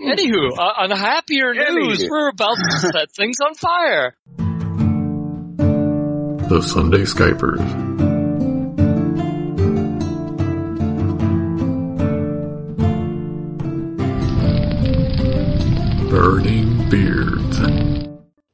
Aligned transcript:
Anywho, 0.00 0.56
uh, 0.56 0.62
on 0.82 0.90
happier 0.90 1.54
news, 1.54 1.98
Anywho. 2.02 2.10
we're 2.10 2.28
about 2.28 2.56
to 2.56 2.78
set 2.92 3.10
things 3.12 3.38
on 3.44 3.54
fire. 3.54 4.14
The 6.48 6.62
Sunday 6.62 7.02
Skypers. 7.02 7.88
Burning 16.10 16.88
Beards. 16.90 17.58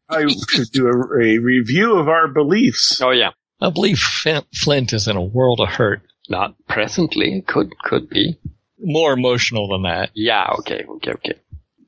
I 0.08 0.26
should 0.48 0.70
do 0.72 0.86
a, 0.86 1.18
a 1.20 1.38
review 1.38 1.96
of 1.98 2.08
our 2.08 2.29
beliefs. 2.29 3.00
Oh 3.02 3.11
yeah, 3.11 3.30
I 3.61 3.70
believe 3.70 3.98
Flint, 3.98 4.46
Flint 4.54 4.92
is 4.92 5.08
in 5.08 5.16
a 5.16 5.22
world 5.24 5.61
of 5.61 5.68
hurt. 5.68 6.02
not 6.29 6.54
presently. 6.68 7.42
Could 7.46 7.76
could 7.82 8.08
be. 8.08 8.38
More 8.85 9.12
emotional 9.12 9.69
than 9.69 9.82
that. 9.82 10.11
Yeah. 10.14 10.46
Okay. 10.61 10.84
Okay. 10.96 11.12
Okay. 11.12 11.34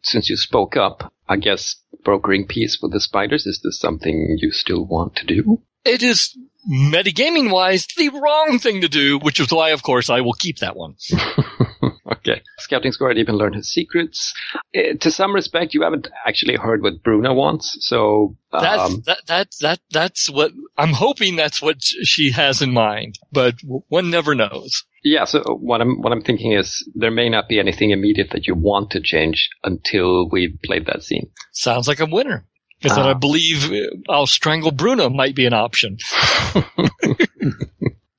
Since 0.02 0.30
you 0.30 0.36
spoke 0.36 0.76
up, 0.76 1.12
I 1.28 1.36
guess 1.36 1.76
brokering 2.04 2.46
peace 2.46 2.78
with 2.80 2.92
the 2.92 3.00
spiders 3.00 3.46
is 3.46 3.60
this 3.62 3.78
something 3.78 4.38
you 4.40 4.52
still 4.52 4.84
want 4.84 5.16
to 5.16 5.26
do? 5.26 5.60
It 5.84 6.02
is 6.02 6.36
metagaming 6.68 7.50
wise 7.50 7.86
the 7.96 8.08
wrong 8.08 8.58
thing 8.58 8.80
to 8.80 8.88
do, 8.88 9.18
which 9.18 9.40
is 9.40 9.50
why, 9.50 9.70
of 9.70 9.82
course, 9.82 10.10
I 10.10 10.20
will 10.20 10.32
keep 10.34 10.58
that 10.58 10.76
one. 10.76 10.96
okay. 12.12 12.42
Scouting 12.58 12.92
Scoria 12.92 13.14
Deep 13.14 13.28
learned 13.28 13.54
his 13.54 13.70
secrets. 13.72 14.34
Uh, 14.76 14.94
to 15.00 15.10
some 15.10 15.34
respect, 15.34 15.74
you 15.74 15.82
haven't 15.82 16.08
actually 16.26 16.56
heard 16.56 16.82
what 16.82 17.02
Bruna 17.02 17.32
wants, 17.34 17.76
so 17.80 18.36
That's 18.52 18.92
um, 18.92 19.02
that 19.06 19.18
that 19.26 19.48
that 19.60 19.80
that's 19.90 20.28
what 20.30 20.52
I'm 20.76 20.92
hoping. 20.92 21.36
That's 21.36 21.62
what 21.62 21.82
she 21.82 22.30
has 22.32 22.62
in 22.62 22.72
mind, 22.72 23.18
but 23.32 23.54
one 23.88 24.10
never 24.10 24.34
knows. 24.34 24.84
yeah. 25.04 25.24
So 25.24 25.42
what 25.60 25.80
I'm 25.80 26.00
what 26.02 26.12
I'm 26.12 26.22
thinking 26.22 26.52
is 26.52 26.88
there 26.94 27.10
may 27.10 27.28
not 27.28 27.48
be 27.48 27.58
anything 27.60 27.90
immediate 27.90 28.30
that 28.30 28.46
you 28.46 28.54
want 28.54 28.90
to 28.92 29.00
change 29.00 29.48
until 29.62 30.28
we've 30.28 30.58
played 30.64 30.86
that 30.86 31.02
scene. 31.02 31.30
Sounds 31.52 31.86
like 31.86 32.00
a 32.00 32.06
winner. 32.06 32.44
Because 32.80 32.96
then 32.96 33.06
Ah. 33.06 33.10
I 33.10 33.14
believe 33.14 33.72
uh, 33.72 34.12
I'll 34.12 34.26
strangle 34.26 34.70
Bruna 34.70 35.10
might 35.10 35.34
be 35.34 35.46
an 35.46 35.54
option. 35.54 35.96
well, 36.54 36.80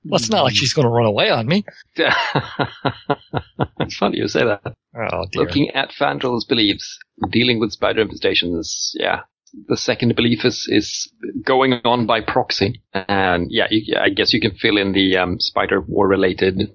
it's 0.06 0.30
not 0.30 0.44
like 0.44 0.56
she's 0.56 0.74
going 0.74 0.86
to 0.88 0.92
run 0.92 1.06
away 1.06 1.30
on 1.30 1.48
me. 1.48 1.64
it's 1.96 3.98
funny 3.98 4.18
you 4.18 4.28
say 4.28 4.44
that. 4.46 4.62
Oh 4.96 5.26
dear. 5.32 5.44
Looking 5.44 5.70
at 5.72 5.92
Fandrel's 5.92 6.46
beliefs, 6.46 6.98
dealing 7.30 7.60
with 7.60 7.72
spider 7.72 8.04
infestations, 8.06 8.92
yeah. 8.96 9.22
The 9.70 9.78
second 9.78 10.16
belief 10.16 10.44
is, 10.44 10.68
is 10.70 11.10
going 11.44 11.74
on 11.86 12.06
by 12.06 12.20
proxy. 12.22 12.84
And 12.94 13.48
yeah, 13.50 13.68
you, 13.72 13.96
I 13.98 14.10
guess 14.10 14.34
you 14.34 14.42
can 14.42 14.52
fill 14.56 14.78
in 14.78 14.92
the 14.92 15.18
um, 15.18 15.40
spider 15.40 15.80
war 15.82 16.08
related 16.08 16.70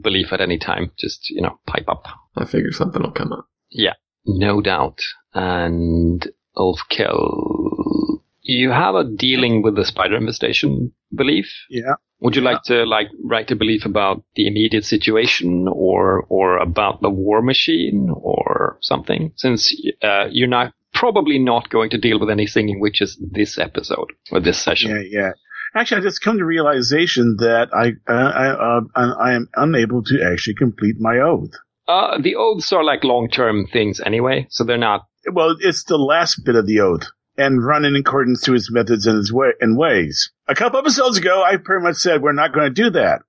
belief 0.00 0.32
at 0.32 0.40
any 0.40 0.58
time. 0.58 0.92
Just, 0.98 1.30
you 1.30 1.40
know, 1.40 1.58
pipe 1.66 1.88
up. 1.88 2.04
I 2.36 2.44
figure 2.44 2.72
something 2.72 3.02
will 3.02 3.10
come 3.12 3.32
up. 3.32 3.46
Yeah, 3.70 3.94
no 4.26 4.60
doubt. 4.60 5.00
And 5.32 6.26
Ulfkel, 6.56 8.20
you 8.42 8.70
have 8.70 8.94
a 8.94 9.04
dealing 9.04 9.62
with 9.62 9.76
the 9.76 9.84
spider 9.84 10.16
infestation 10.16 10.92
belief. 11.14 11.46
Yeah. 11.68 11.94
Would 12.20 12.36
you 12.36 12.42
like 12.42 12.62
to 12.64 12.84
like 12.84 13.08
write 13.24 13.50
a 13.50 13.56
belief 13.56 13.86
about 13.86 14.22
the 14.34 14.46
immediate 14.46 14.84
situation 14.84 15.66
or 15.68 16.26
or 16.28 16.58
about 16.58 17.00
the 17.00 17.08
war 17.08 17.40
machine 17.40 18.10
or 18.12 18.78
something? 18.82 19.32
Since 19.36 19.74
uh, 20.02 20.26
you're 20.30 20.48
not 20.48 20.74
probably 20.92 21.38
not 21.38 21.70
going 21.70 21.90
to 21.90 21.98
deal 21.98 22.20
with 22.20 22.30
any 22.30 22.46
singing 22.46 22.80
witches 22.80 23.16
this 23.32 23.58
episode 23.58 24.12
or 24.30 24.40
this 24.40 24.58
session. 24.58 24.90
Yeah, 24.90 25.20
yeah. 25.20 25.30
Actually, 25.74 26.00
I 26.00 26.04
just 26.04 26.20
come 26.20 26.38
to 26.38 26.44
realization 26.44 27.36
that 27.38 27.68
I 27.72 27.92
uh, 28.10 28.32
I 28.34 28.46
uh, 28.48 29.14
I 29.18 29.34
am 29.34 29.48
unable 29.54 30.02
to 30.02 30.30
actually 30.30 30.56
complete 30.56 30.96
my 30.98 31.18
oath. 31.18 31.52
Uh, 31.90 32.18
the 32.20 32.36
oaths 32.36 32.72
are 32.72 32.84
like 32.84 33.02
long 33.04 33.28
term 33.28 33.66
things 33.66 34.00
anyway, 34.00 34.46
so 34.50 34.64
they're 34.64 34.78
not. 34.90 35.06
Well, 35.32 35.56
it's 35.60 35.84
the 35.84 35.98
last 35.98 36.44
bit 36.44 36.54
of 36.56 36.66
the 36.66 36.80
oath, 36.80 37.06
and 37.36 37.64
run 37.64 37.84
in 37.84 37.96
accordance 37.96 38.42
to 38.42 38.52
his 38.52 38.70
methods 38.70 39.06
and 39.06 39.16
his 39.18 39.32
way 39.32 39.48
and 39.60 39.76
ways. 39.76 40.30
A 40.48 40.54
couple 40.54 40.78
episodes 40.78 41.18
ago, 41.18 41.42
I 41.42 41.56
pretty 41.56 41.82
much 41.84 41.96
said 41.96 42.22
we're 42.22 42.32
not 42.32 42.52
going 42.54 42.68
to 42.72 42.82
do 42.82 42.90
that. 42.90 43.22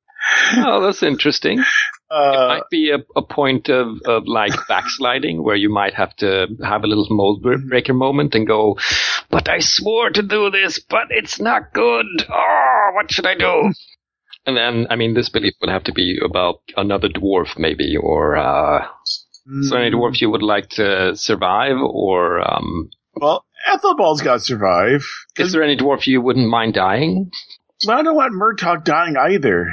Oh, 0.57 0.81
that's 0.81 1.01
interesting. 1.03 1.59
it 1.59 1.66
Uh, 2.11 2.47
might 2.49 2.69
be 2.69 2.91
a, 2.91 2.99
a 3.16 3.22
point 3.23 3.69
of, 3.69 3.88
of 4.05 4.23
like 4.27 4.53
backsliding 4.67 5.41
where 5.43 5.55
you 5.55 5.69
might 5.73 5.93
have 5.95 6.16
to 6.17 6.47
have 6.63 6.83
a 6.83 6.88
little 6.88 7.07
mold 7.09 7.41
breaker 7.67 7.93
moment 7.93 8.35
and 8.35 8.45
go, 8.45 8.78
but 9.29 9.49
I 9.49 9.59
swore 9.59 10.09
to 10.11 10.22
do 10.22 10.51
this, 10.51 10.79
but 10.79 11.07
it's 11.09 11.39
not 11.39 11.73
good. 11.73 12.05
Oh, 12.29 12.89
what 12.93 13.11
should 13.11 13.25
I 13.25 13.35
do? 13.35 13.73
And 14.46 14.57
then, 14.57 14.88
I 14.90 14.96
mean, 14.96 15.13
this 15.13 15.29
belief 15.29 15.53
would 15.62 15.69
have 15.69 15.84
to 15.84 15.94
be 15.94 16.18
about 16.24 16.62
another 16.75 17.09
dwarf, 17.09 17.59
maybe, 17.59 17.96
or 17.96 18.38
uh, 18.38 18.88
is 19.59 19.69
there 19.69 19.81
any 19.81 19.96
dwarf 19.96 20.19
you 20.19 20.29
would 20.31 20.41
like 20.41 20.69
to 20.69 21.16
survive, 21.16 21.78
or 21.78 22.41
um, 22.41 22.90
well, 23.16 23.46
Ethelbald's 23.72 24.22
got 24.22 24.35
to 24.35 24.40
survive. 24.40 25.03
is 25.38 25.52
there 25.52 25.63
any 25.63 25.78
dwarf 25.78 26.07
you 26.07 26.22
wouldn't 26.22 26.47
mind 26.47 26.74
dying? 26.74 27.31
Well, 27.85 28.00
I 28.00 28.03
don't 28.03 28.16
want 28.16 28.34
Murtaugh 28.34 28.84
dying 28.84 29.16
either. 29.18 29.68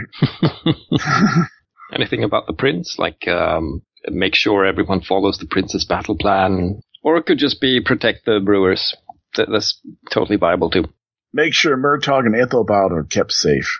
Anything 1.92 2.24
about 2.24 2.46
the 2.46 2.52
prince, 2.52 2.98
like 2.98 3.26
um, 3.28 3.82
make 4.08 4.34
sure 4.34 4.64
everyone 4.64 5.00
follows 5.00 5.38
the 5.38 5.46
prince's 5.46 5.84
battle 5.84 6.16
plan, 6.16 6.80
or 7.02 7.16
it 7.16 7.26
could 7.26 7.38
just 7.38 7.60
be 7.60 7.80
protect 7.80 8.26
the 8.26 8.40
brewers. 8.44 8.94
That, 9.36 9.48
that's 9.50 9.80
totally 10.10 10.36
viable 10.36 10.70
too. 10.70 10.84
Make 11.32 11.54
sure 11.54 11.76
Murtaugh 11.76 12.20
and 12.20 12.34
Ethelbald 12.34 12.92
are 12.92 13.04
kept 13.04 13.32
safe. 13.32 13.78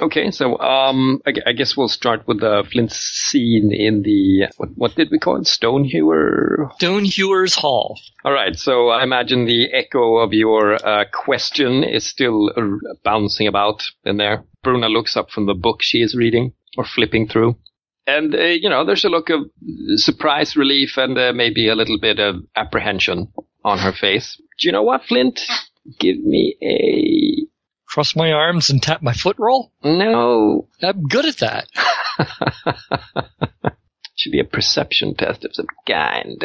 Okay, 0.00 0.30
so 0.30 0.58
um, 0.60 1.20
I, 1.26 1.32
I 1.46 1.52
guess 1.52 1.76
we'll 1.76 1.88
start 1.88 2.26
with 2.26 2.40
the 2.40 2.64
Flint 2.70 2.92
scene 2.92 3.72
in 3.72 4.02
the 4.02 4.48
what, 4.56 4.70
what 4.76 4.94
did 4.94 5.10
we 5.10 5.18
call 5.18 5.36
it? 5.36 5.46
Stonehewer. 5.46 6.70
Stonehewer's 6.76 7.54
Hall. 7.54 7.98
All 8.24 8.32
right, 8.32 8.56
so 8.56 8.88
I 8.88 9.02
imagine 9.02 9.46
the 9.46 9.72
echo 9.72 10.16
of 10.16 10.32
your 10.32 10.74
uh, 10.74 11.04
question 11.12 11.84
is 11.84 12.06
still 12.06 12.50
uh, 12.56 12.94
bouncing 13.04 13.46
about 13.46 13.82
in 14.04 14.16
there. 14.16 14.44
Bruna 14.62 14.88
looks 14.88 15.16
up 15.16 15.30
from 15.30 15.46
the 15.46 15.54
book 15.54 15.82
she 15.82 15.98
is 15.98 16.14
reading 16.14 16.52
or 16.76 16.84
flipping 16.84 17.28
through. 17.28 17.56
And, 18.06 18.34
uh, 18.34 18.38
you 18.38 18.68
know, 18.68 18.84
there's 18.84 19.04
a 19.04 19.08
look 19.08 19.30
of 19.30 19.40
surprise, 19.96 20.56
relief, 20.56 20.96
and 20.96 21.16
uh, 21.16 21.32
maybe 21.34 21.68
a 21.68 21.74
little 21.74 21.98
bit 21.98 22.18
of 22.18 22.36
apprehension 22.56 23.28
on 23.64 23.78
her 23.78 23.92
face. 23.92 24.40
Do 24.58 24.66
you 24.66 24.72
know 24.72 24.82
what, 24.82 25.04
Flint? 25.04 25.40
Give 25.98 26.18
me 26.18 26.56
a. 26.62 27.46
Cross 27.90 28.14
my 28.14 28.30
arms 28.30 28.70
and 28.70 28.80
tap 28.80 29.02
my 29.02 29.12
foot 29.12 29.36
roll. 29.38 29.72
No. 29.82 30.68
I'm 30.80 31.08
good 31.08 31.26
at 31.26 31.38
that. 31.38 31.66
Should 34.16 34.32
be 34.32 34.40
a 34.40 34.44
perception 34.44 35.16
test 35.16 35.44
of 35.44 35.54
some 35.54 35.66
kind. 35.88 36.44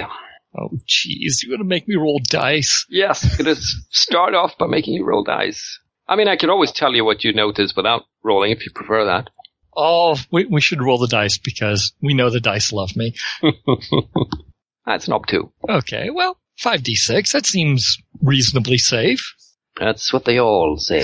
Oh, 0.57 0.69
jeez, 0.87 1.43
you're 1.43 1.55
gonna 1.55 1.67
make 1.67 1.87
me 1.87 1.97
roll 1.97 2.19
dice. 2.23 2.85
Yes, 2.89 3.39
it 3.39 3.45
is. 3.45 3.85
Start 3.91 4.33
off 4.33 4.57
by 4.57 4.65
making 4.65 4.95
you 4.95 5.05
roll 5.05 5.23
dice. 5.23 5.79
I 6.07 6.15
mean, 6.15 6.27
I 6.27 6.35
could 6.37 6.49
always 6.49 6.71
tell 6.71 6.95
you 6.95 7.05
what 7.05 7.23
you 7.23 7.33
notice 7.33 7.75
without 7.75 8.03
rolling 8.23 8.51
if 8.51 8.65
you 8.65 8.71
prefer 8.73 9.05
that. 9.05 9.29
Oh, 9.75 10.17
we, 10.31 10.45
we 10.45 10.61
should 10.61 10.81
roll 10.81 10.97
the 10.97 11.07
dice 11.07 11.37
because 11.37 11.93
we 12.01 12.13
know 12.13 12.29
the 12.29 12.39
dice 12.39 12.71
love 12.71 12.95
me. 12.95 13.13
That's 14.85 15.07
an 15.07 15.13
op 15.13 15.25
two. 15.27 15.51
Okay, 15.67 16.09
well, 16.09 16.39
5d6, 16.63 17.33
that 17.33 17.45
seems 17.45 17.97
reasonably 18.21 18.77
safe. 18.77 19.35
That's 19.77 20.13
what 20.13 20.23
they 20.25 20.39
all 20.39 20.77
say. 20.77 21.03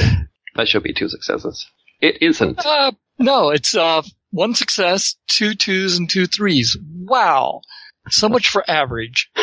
That 0.61 0.67
should 0.67 0.83
be 0.83 0.93
two 0.93 1.09
successes. 1.09 1.65
It 2.01 2.21
isn't. 2.21 2.63
Uh, 2.63 2.91
no, 3.17 3.49
it's, 3.49 3.75
uh, 3.75 4.03
one 4.29 4.53
success, 4.53 5.15
two 5.27 5.55
twos, 5.55 5.97
and 5.97 6.07
two 6.07 6.27
threes. 6.27 6.77
Wow. 6.99 7.61
So 8.09 8.29
much 8.29 8.49
for 8.49 8.63
average. 8.69 9.31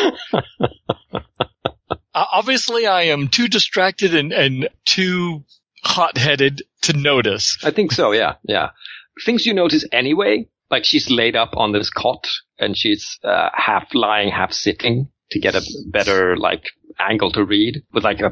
Uh, 2.11 2.25
obviously, 2.31 2.87
I 2.87 3.03
am 3.03 3.27
too 3.27 3.47
distracted 3.47 4.15
and, 4.15 4.33
and 4.33 4.67
too 4.83 5.43
hot-headed 5.83 6.63
to 6.81 6.93
notice. 6.93 7.57
I 7.63 7.69
think 7.69 7.91
so, 7.91 8.11
yeah, 8.11 8.35
yeah. 8.43 8.71
Things 9.23 9.45
you 9.45 9.53
notice 9.53 9.85
anyway, 9.91 10.47
like 10.71 10.85
she's 10.85 11.11
laid 11.11 11.35
up 11.35 11.51
on 11.55 11.71
this 11.71 11.91
cot 11.91 12.27
and 12.57 12.75
she's 12.75 13.19
uh, 13.23 13.49
half 13.53 13.93
lying, 13.93 14.31
half 14.31 14.53
sitting 14.53 15.09
to 15.31 15.39
get 15.39 15.53
a 15.53 15.61
better 15.85 16.35
like 16.35 16.63
angle 16.99 17.31
to 17.33 17.45
read 17.45 17.83
with 17.93 18.03
like 18.03 18.21
a 18.21 18.31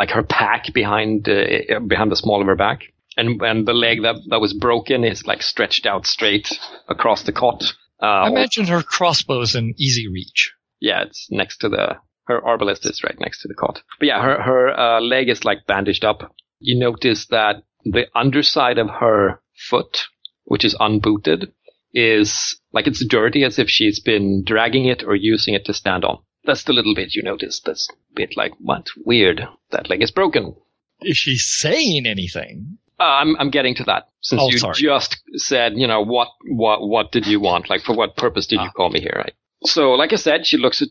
like 0.00 0.10
her 0.12 0.22
pack 0.22 0.72
behind 0.72 1.28
uh, 1.28 1.78
behind 1.86 2.10
the 2.10 2.16
small 2.16 2.40
of 2.40 2.46
her 2.46 2.56
back. 2.56 2.84
And 3.18 3.40
and 3.42 3.68
the 3.68 3.74
leg 3.74 4.02
that, 4.02 4.16
that 4.30 4.40
was 4.40 4.54
broken 4.54 5.04
is 5.04 5.26
like 5.26 5.42
stretched 5.42 5.84
out 5.84 6.06
straight 6.06 6.48
across 6.88 7.24
the 7.24 7.32
cot. 7.32 7.62
Uh, 8.02 8.06
I 8.06 8.28
imagine 8.28 8.66
her 8.68 8.80
crossbow's 8.80 9.54
in 9.54 9.74
easy 9.76 10.08
reach. 10.08 10.54
yeah, 10.80 11.02
it's 11.02 11.28
next 11.30 11.58
to 11.58 11.68
the 11.68 11.96
her 12.28 12.40
arbalist 12.40 12.86
is 12.86 13.04
right 13.04 13.20
next 13.20 13.42
to 13.42 13.48
the 13.48 13.54
cot. 13.54 13.82
But 13.98 14.06
yeah, 14.08 14.22
her 14.22 14.40
her 14.40 14.62
uh, 14.70 15.00
leg 15.02 15.28
is 15.28 15.44
like 15.44 15.66
bandaged 15.66 16.04
up. 16.04 16.34
You 16.60 16.78
notice 16.78 17.26
that 17.26 17.56
the 17.84 18.06
underside 18.14 18.78
of 18.78 18.88
her 18.88 19.42
foot, 19.68 20.04
which 20.44 20.64
is 20.64 20.74
unbooted, 20.80 21.52
is 21.92 22.58
like 22.72 22.86
it's 22.86 23.04
dirty 23.04 23.44
as 23.44 23.58
if 23.58 23.68
she's 23.68 24.00
been 24.00 24.44
dragging 24.46 24.86
it 24.86 25.04
or 25.04 25.14
using 25.14 25.52
it 25.52 25.66
to 25.66 25.74
stand 25.74 26.06
on. 26.06 26.20
That's 26.50 26.64
the 26.64 26.72
little 26.72 26.94
bit 26.96 27.14
you 27.14 27.22
notice. 27.22 27.60
That's 27.64 27.88
a 27.90 27.94
bit 28.14 28.36
like 28.36 28.52
what 28.58 28.86
weird. 29.04 29.40
That 29.70 29.88
leg 29.88 30.02
is 30.02 30.10
broken. 30.10 30.56
Is 31.02 31.16
she 31.16 31.36
saying 31.36 32.06
anything? 32.06 32.78
Uh, 32.98 33.04
I'm 33.20 33.36
I'm 33.38 33.50
getting 33.50 33.74
to 33.76 33.84
that 33.84 34.08
since 34.20 34.42
Oh, 34.42 34.50
you 34.50 34.58
sorry. 34.58 34.74
just 34.74 35.16
said 35.36 35.74
you 35.76 35.86
know 35.86 36.02
what 36.02 36.28
what 36.48 36.80
what 36.86 37.12
did 37.12 37.26
you 37.26 37.38
want? 37.40 37.70
Like 37.70 37.82
for 37.82 37.94
what 37.96 38.16
purpose 38.16 38.46
did 38.48 38.56
you 38.60 38.68
Ah. 38.68 38.76
call 38.76 38.90
me 38.90 39.00
here? 39.00 39.14
Right? 39.16 39.34
So, 39.64 39.92
like 39.92 40.12
I 40.12 40.16
said, 40.16 40.46
she 40.46 40.56
looks 40.56 40.82
at, 40.82 40.88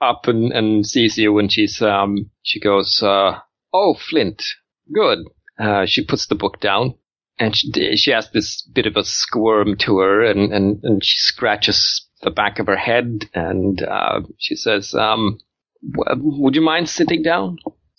up 0.00 0.26
and, 0.26 0.50
and 0.52 0.86
sees 0.86 1.16
you, 1.18 1.38
and 1.38 1.50
she's 1.52 1.80
um 1.80 2.30
she 2.42 2.58
goes, 2.60 3.02
uh, 3.02 3.38
"Oh, 3.72 3.94
Flint, 3.94 4.42
good." 4.92 5.18
Uh, 5.58 5.86
she 5.86 6.04
puts 6.04 6.26
the 6.26 6.34
book 6.34 6.60
down, 6.60 6.94
and 7.38 7.54
she 7.56 7.96
she 7.96 8.10
has 8.10 8.30
this 8.32 8.62
bit 8.74 8.86
of 8.86 8.96
a 8.96 9.04
squirm 9.04 9.76
to 9.84 9.98
her, 9.98 10.22
and 10.24 10.52
and, 10.52 10.80
and 10.82 11.04
she 11.04 11.16
scratches 11.18 12.05
the 12.22 12.30
back 12.30 12.58
of 12.58 12.66
her 12.66 12.76
head, 12.76 13.28
and 13.34 13.82
uh, 13.82 14.20
she 14.38 14.54
says, 14.56 14.94
um, 14.94 15.38
w- 15.92 16.22
"Would 16.42 16.54
you 16.54 16.62
mind 16.62 16.88
sitting 16.88 17.22
down?" 17.22 17.58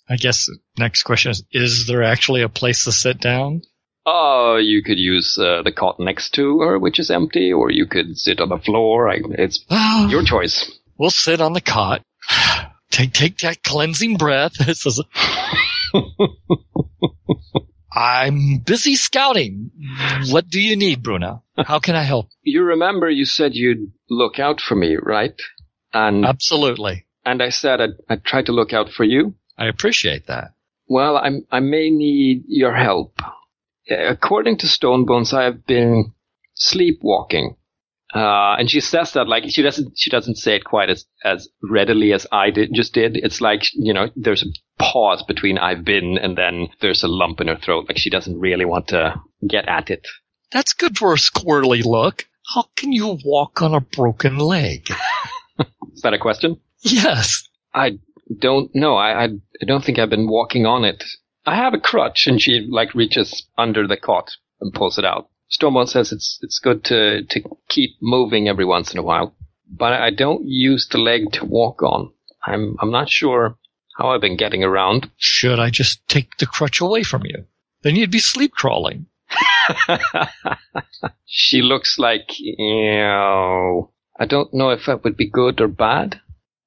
I 0.09 0.15
guess 0.15 0.49
next 0.77 1.03
question 1.03 1.31
is, 1.31 1.43
is 1.51 1.85
there 1.87 2.01
actually 2.03 2.41
a 2.41 2.49
place 2.49 2.85
to 2.85 2.91
sit 2.91 3.19
down? 3.19 3.61
Oh, 4.05 4.55
you 4.55 4.81
could 4.83 4.97
use 4.97 5.37
uh, 5.37 5.63
the 5.63 5.71
cot 5.73 5.99
next 5.99 6.33
to 6.35 6.59
her, 6.61 6.79
which 6.79 6.97
is 6.97 7.11
empty, 7.11 7.51
or 7.51 7.69
you 7.71 7.85
could 7.85 8.17
sit 8.17 8.39
on 8.39 8.47
the 8.49 8.57
floor. 8.57 9.09
I, 9.09 9.17
it's 9.31 9.65
your 10.09 10.23
choice. 10.23 10.71
we'll 10.97 11.09
sit 11.09 11.41
on 11.41 11.51
the 11.53 11.61
cot. 11.61 12.01
Take, 12.89 13.11
take 13.11 13.37
that 13.39 13.63
cleansing 13.63 14.15
breath. 14.15 14.53
This 14.65 14.85
is- 14.85 15.03
I'm 17.97 18.59
busy 18.59 18.95
scouting. 18.95 19.71
What 20.29 20.47
do 20.47 20.61
you 20.61 20.75
need, 20.75 21.01
Bruna? 21.01 21.41
How 21.57 21.79
can 21.79 21.95
I 21.95 22.03
help? 22.03 22.29
You 22.43 22.63
remember 22.63 23.09
you 23.09 23.25
said 23.25 23.55
you'd 23.55 23.91
look 24.09 24.39
out 24.39 24.61
for 24.61 24.75
me, 24.75 24.95
right? 24.95 25.35
And 25.93 26.25
Absolutely. 26.25 27.05
and 27.25 27.41
I 27.43 27.49
said 27.49 27.81
I'd, 27.81 27.95
I'd 28.09 28.23
try 28.23 28.41
to 28.43 28.53
look 28.53 28.71
out 28.71 28.89
for 28.89 29.03
you. 29.03 29.35
I 29.57 29.65
appreciate 29.67 30.27
that. 30.27 30.51
Well, 30.87 31.17
I 31.17 31.29
I 31.51 31.59
may 31.59 31.89
need 31.89 32.43
your 32.47 32.73
help. 32.73 33.19
According 33.89 34.59
to 34.59 34.67
Stonebones, 34.67 35.33
I 35.33 35.43
have 35.43 35.65
been 35.65 36.13
sleepwalking. 36.55 37.56
Uh, 38.17 38.55
and 38.57 38.67
she 38.67 38.79
says 38.79 39.11
that 39.11 39.27
like 39.27 39.43
she 39.47 39.61
doesn't 39.61 39.93
she 39.95 40.09
doesn't 40.09 40.37
say 40.37 40.55
it 40.55 40.63
quite 40.63 40.89
as 40.89 41.05
as 41.23 41.49
readily 41.61 42.13
as 42.13 42.25
I 42.31 42.49
did 42.49 42.71
just 42.73 42.93
did. 42.93 43.15
It's 43.15 43.41
like 43.41 43.61
you 43.73 43.93
know 43.93 44.09
there's 44.15 44.43
a 44.43 44.81
pause 44.81 45.23
between 45.27 45.59
I've 45.59 45.85
been 45.85 46.17
and 46.17 46.35
then 46.35 46.69
there's 46.81 47.03
a 47.03 47.07
lump 47.07 47.41
in 47.41 47.47
her 47.47 47.57
throat. 47.57 47.85
Like 47.87 47.99
she 47.99 48.09
doesn't 48.09 48.39
really 48.39 48.65
want 48.65 48.87
to 48.87 49.21
get 49.47 49.67
at 49.67 49.91
it. 49.91 50.07
That's 50.51 50.73
good 50.73 50.97
for 50.97 51.13
a 51.13 51.17
squirrely 51.17 51.83
look. 51.85 52.25
How 52.55 52.65
can 52.75 52.91
you 52.91 53.19
walk 53.23 53.61
on 53.61 53.75
a 53.75 53.81
broken 53.81 54.37
leg? 54.37 54.89
Is 55.93 56.01
that 56.01 56.13
a 56.13 56.19
question? 56.19 56.59
Yes. 56.81 57.47
I 57.73 57.99
don't 58.39 58.73
know. 58.73 58.95
I, 58.95 59.25
I 59.25 59.27
I 59.61 59.65
don't 59.67 59.83
think 59.83 59.99
I've 59.99 60.09
been 60.09 60.27
walking 60.27 60.65
on 60.65 60.85
it. 60.85 61.03
I 61.45 61.55
have 61.55 61.73
a 61.73 61.79
crutch, 61.79 62.25
and 62.27 62.41
she 62.41 62.67
like 62.69 62.95
reaches 62.95 63.47
under 63.57 63.87
the 63.87 63.95
cot 63.95 64.31
and 64.59 64.73
pulls 64.73 64.97
it 64.97 65.05
out. 65.05 65.29
Stormont 65.49 65.89
says 65.89 66.11
it's 66.11 66.39
it's 66.41 66.59
good 66.59 66.83
to 66.85 67.23
to 67.23 67.41
keep 67.69 67.91
moving 68.01 68.47
every 68.47 68.65
once 68.65 68.91
in 68.91 68.99
a 68.99 69.03
while, 69.03 69.35
but 69.69 69.93
I 69.93 70.09
don't 70.09 70.45
use 70.45 70.87
the 70.87 70.97
leg 70.97 71.31
to 71.33 71.45
walk 71.45 71.81
on. 71.81 72.11
I'm 72.43 72.75
I'm 72.81 72.91
not 72.91 73.09
sure 73.09 73.57
how 73.97 74.09
I've 74.09 74.21
been 74.21 74.37
getting 74.37 74.63
around. 74.63 75.09
Should 75.17 75.59
I 75.59 75.69
just 75.69 76.07
take 76.07 76.37
the 76.37 76.45
crutch 76.45 76.81
away 76.81 77.03
from 77.03 77.25
you? 77.25 77.45
Then 77.81 77.95
you'd 77.95 78.11
be 78.11 78.19
sleep 78.19 78.51
crawling. 78.51 79.07
she 81.25 81.61
looks 81.61 81.97
like 81.97 82.39
you 82.39 82.55
know. 82.57 83.91
I 84.19 84.25
don't 84.25 84.53
know 84.53 84.71
if 84.71 84.85
that 84.87 85.03
would 85.03 85.15
be 85.15 85.29
good 85.29 85.61
or 85.61 85.67
bad, 85.67 86.19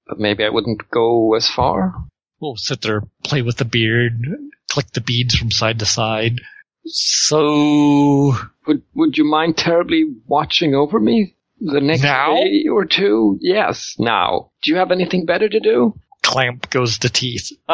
but 0.06 0.20
maybe 0.20 0.44
I 0.44 0.50
wouldn't 0.50 0.90
go 0.90 1.34
as 1.34 1.48
far. 1.48 1.94
We'll 2.40 2.56
sit 2.56 2.80
there, 2.80 3.02
play 3.24 3.42
with 3.42 3.56
the 3.56 3.64
beard, 3.64 4.24
click 4.70 4.92
the 4.92 5.00
beads 5.00 5.34
from 5.34 5.50
side 5.50 5.80
to 5.80 5.86
side. 5.86 6.40
So, 6.86 8.34
Would 8.66 8.82
Would 8.94 9.18
you 9.18 9.24
mind 9.24 9.56
terribly 9.56 10.04
watching 10.26 10.74
over 10.74 10.98
me 10.98 11.36
the 11.60 11.80
next 11.80 12.02
Now? 12.02 12.34
day 12.34 12.66
or 12.70 12.84
two? 12.84 13.38
Yes, 13.40 13.94
now. 13.98 14.50
Do 14.62 14.70
you 14.70 14.76
have 14.78 14.90
anything 14.90 15.24
better 15.26 15.48
to 15.48 15.60
do? 15.60 15.94
clamp 16.22 16.70
goes 16.70 16.98
the 16.98 17.08
teeth. 17.08 17.50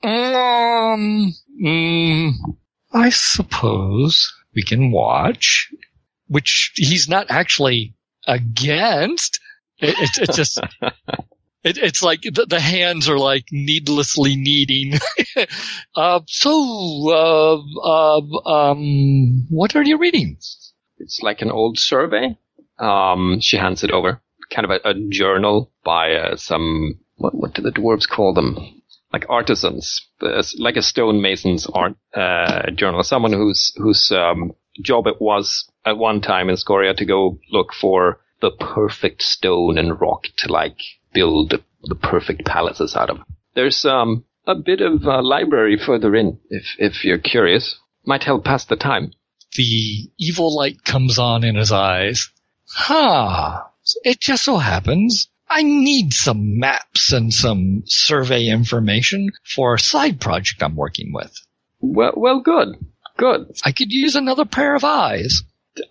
Um, 0.00 1.34
mm, 1.60 2.30
I 2.92 3.08
suppose 3.10 4.32
we 4.54 4.62
can 4.62 4.92
watch, 4.92 5.72
which 6.28 6.70
he's 6.76 7.08
not 7.08 7.26
actually 7.30 7.96
against. 8.24 9.40
It, 9.78 9.96
it's 9.98 10.36
just, 10.36 10.60
it, 11.64 11.78
it's 11.78 12.02
like 12.02 12.22
the, 12.22 12.46
the 12.48 12.60
hands 12.60 13.08
are 13.08 13.18
like 13.18 13.46
needlessly 13.50 14.36
kneading. 14.36 14.98
uh, 15.96 16.20
so, 16.26 17.10
uh, 17.10 17.58
uh, 17.84 18.48
um, 18.48 19.46
what 19.50 19.76
are 19.76 19.82
you 19.82 19.98
reading? 19.98 20.38
it's 20.98 21.20
like 21.22 21.42
an 21.42 21.50
old 21.50 21.78
survey. 21.78 22.36
Um, 22.78 23.38
she 23.40 23.56
hands 23.56 23.82
it 23.82 23.90
over, 23.90 24.20
kind 24.50 24.64
of 24.64 24.70
a, 24.70 24.90
a 24.90 24.94
journal 25.10 25.72
by 25.84 26.12
uh, 26.12 26.36
some 26.36 27.00
what 27.16 27.34
what 27.34 27.54
do 27.54 27.62
the 27.62 27.72
dwarves 27.72 28.08
call 28.08 28.34
them? 28.34 28.82
Like 29.12 29.26
artisans, 29.28 30.06
Uh, 30.20 30.42
like 30.58 30.76
a 30.76 30.82
stonemason's 30.82 31.66
art 31.66 31.96
uh, 32.14 32.70
journal. 32.72 33.02
Someone 33.02 33.32
whose 33.32 33.72
whose 33.76 34.12
um, 34.12 34.52
job 34.82 35.06
it 35.06 35.20
was 35.20 35.68
at 35.84 35.96
one 35.98 36.20
time 36.20 36.48
in 36.50 36.56
Scoria 36.56 36.94
to 36.94 37.04
go 37.04 37.38
look 37.50 37.72
for 37.72 38.20
the 38.40 38.50
perfect 38.50 39.22
stone 39.22 39.78
and 39.78 40.00
rock 40.00 40.24
to 40.36 40.52
like 40.52 40.78
build 41.12 41.54
the 41.82 41.94
perfect 41.94 42.44
palaces 42.44 42.96
out 42.96 43.10
of. 43.10 43.18
There's 43.54 43.84
um 43.84 44.24
a 44.46 44.54
bit 44.54 44.80
of 44.80 45.04
a 45.04 45.20
library 45.20 45.78
further 45.78 46.14
in, 46.14 46.38
if 46.50 46.64
if 46.78 47.04
you're 47.04 47.18
curious. 47.18 47.78
Might 48.04 48.24
help 48.24 48.44
pass 48.44 48.64
the 48.64 48.76
time. 48.76 49.12
The 49.54 50.10
evil 50.18 50.54
light 50.54 50.84
comes 50.84 51.18
on 51.18 51.44
in 51.44 51.56
his 51.56 51.72
eyes. 51.72 52.30
Huh. 52.70 53.64
It 54.04 54.20
just 54.20 54.44
so 54.44 54.58
happens 54.58 55.28
I 55.50 55.62
need 55.62 56.12
some 56.12 56.58
maps 56.58 57.12
and 57.12 57.32
some 57.32 57.82
survey 57.86 58.48
information 58.48 59.30
for 59.54 59.74
a 59.74 59.78
side 59.78 60.20
project 60.20 60.62
I'm 60.62 60.76
working 60.76 61.12
with. 61.12 61.34
Well, 61.80 62.12
well, 62.16 62.40
good, 62.40 62.76
good. 63.16 63.56
I 63.64 63.72
could 63.72 63.90
use 63.90 64.14
another 64.14 64.44
pair 64.44 64.74
of 64.74 64.84
eyes. 64.84 65.42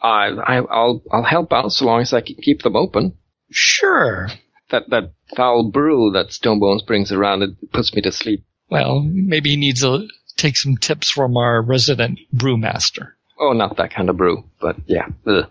I, 0.01 0.27
I, 0.27 0.57
I'll, 0.57 1.01
I'll 1.11 1.23
help 1.23 1.53
out 1.53 1.71
so 1.71 1.85
long 1.85 2.01
as 2.01 2.13
I 2.13 2.21
can 2.21 2.35
keep 2.35 2.61
them 2.61 2.75
open. 2.75 3.17
Sure. 3.49 4.27
That, 4.69 4.89
that 4.89 5.13
foul 5.35 5.69
brew 5.71 6.11
that 6.11 6.29
Stonebones 6.29 6.85
brings 6.85 7.11
around, 7.11 7.41
it 7.43 7.71
puts 7.71 7.93
me 7.93 8.01
to 8.01 8.11
sleep. 8.11 8.43
Well, 8.69 9.01
maybe 9.01 9.51
he 9.51 9.55
needs 9.55 9.81
to 9.81 10.07
take 10.35 10.57
some 10.57 10.77
tips 10.77 11.09
from 11.09 11.37
our 11.37 11.61
resident 11.61 12.19
brewmaster. 12.35 13.11
Oh, 13.39 13.53
not 13.53 13.77
that 13.77 13.91
kind 13.91 14.09
of 14.09 14.17
brew, 14.17 14.43
but 14.59 14.77
yeah. 14.87 15.07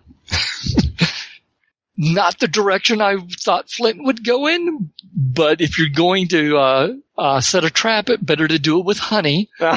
Not 1.99 2.39
the 2.39 2.47
direction 2.47 3.01
I 3.01 3.17
thought 3.39 3.71
Flint 3.71 4.03
would 4.03 4.23
go 4.23 4.47
in, 4.47 4.91
but 5.15 5.61
if 5.61 5.79
you're 5.79 5.89
going 5.89 6.27
to 6.27 6.57
uh, 6.57 6.89
uh, 7.17 7.41
set 7.41 7.63
a 7.63 7.71
trap, 7.71 8.09
it 8.09 8.23
better 8.23 8.47
to 8.47 8.59
do 8.59 8.79
it 8.79 8.85
with 8.85 8.99
honey. 8.99 9.49
well, 9.59 9.73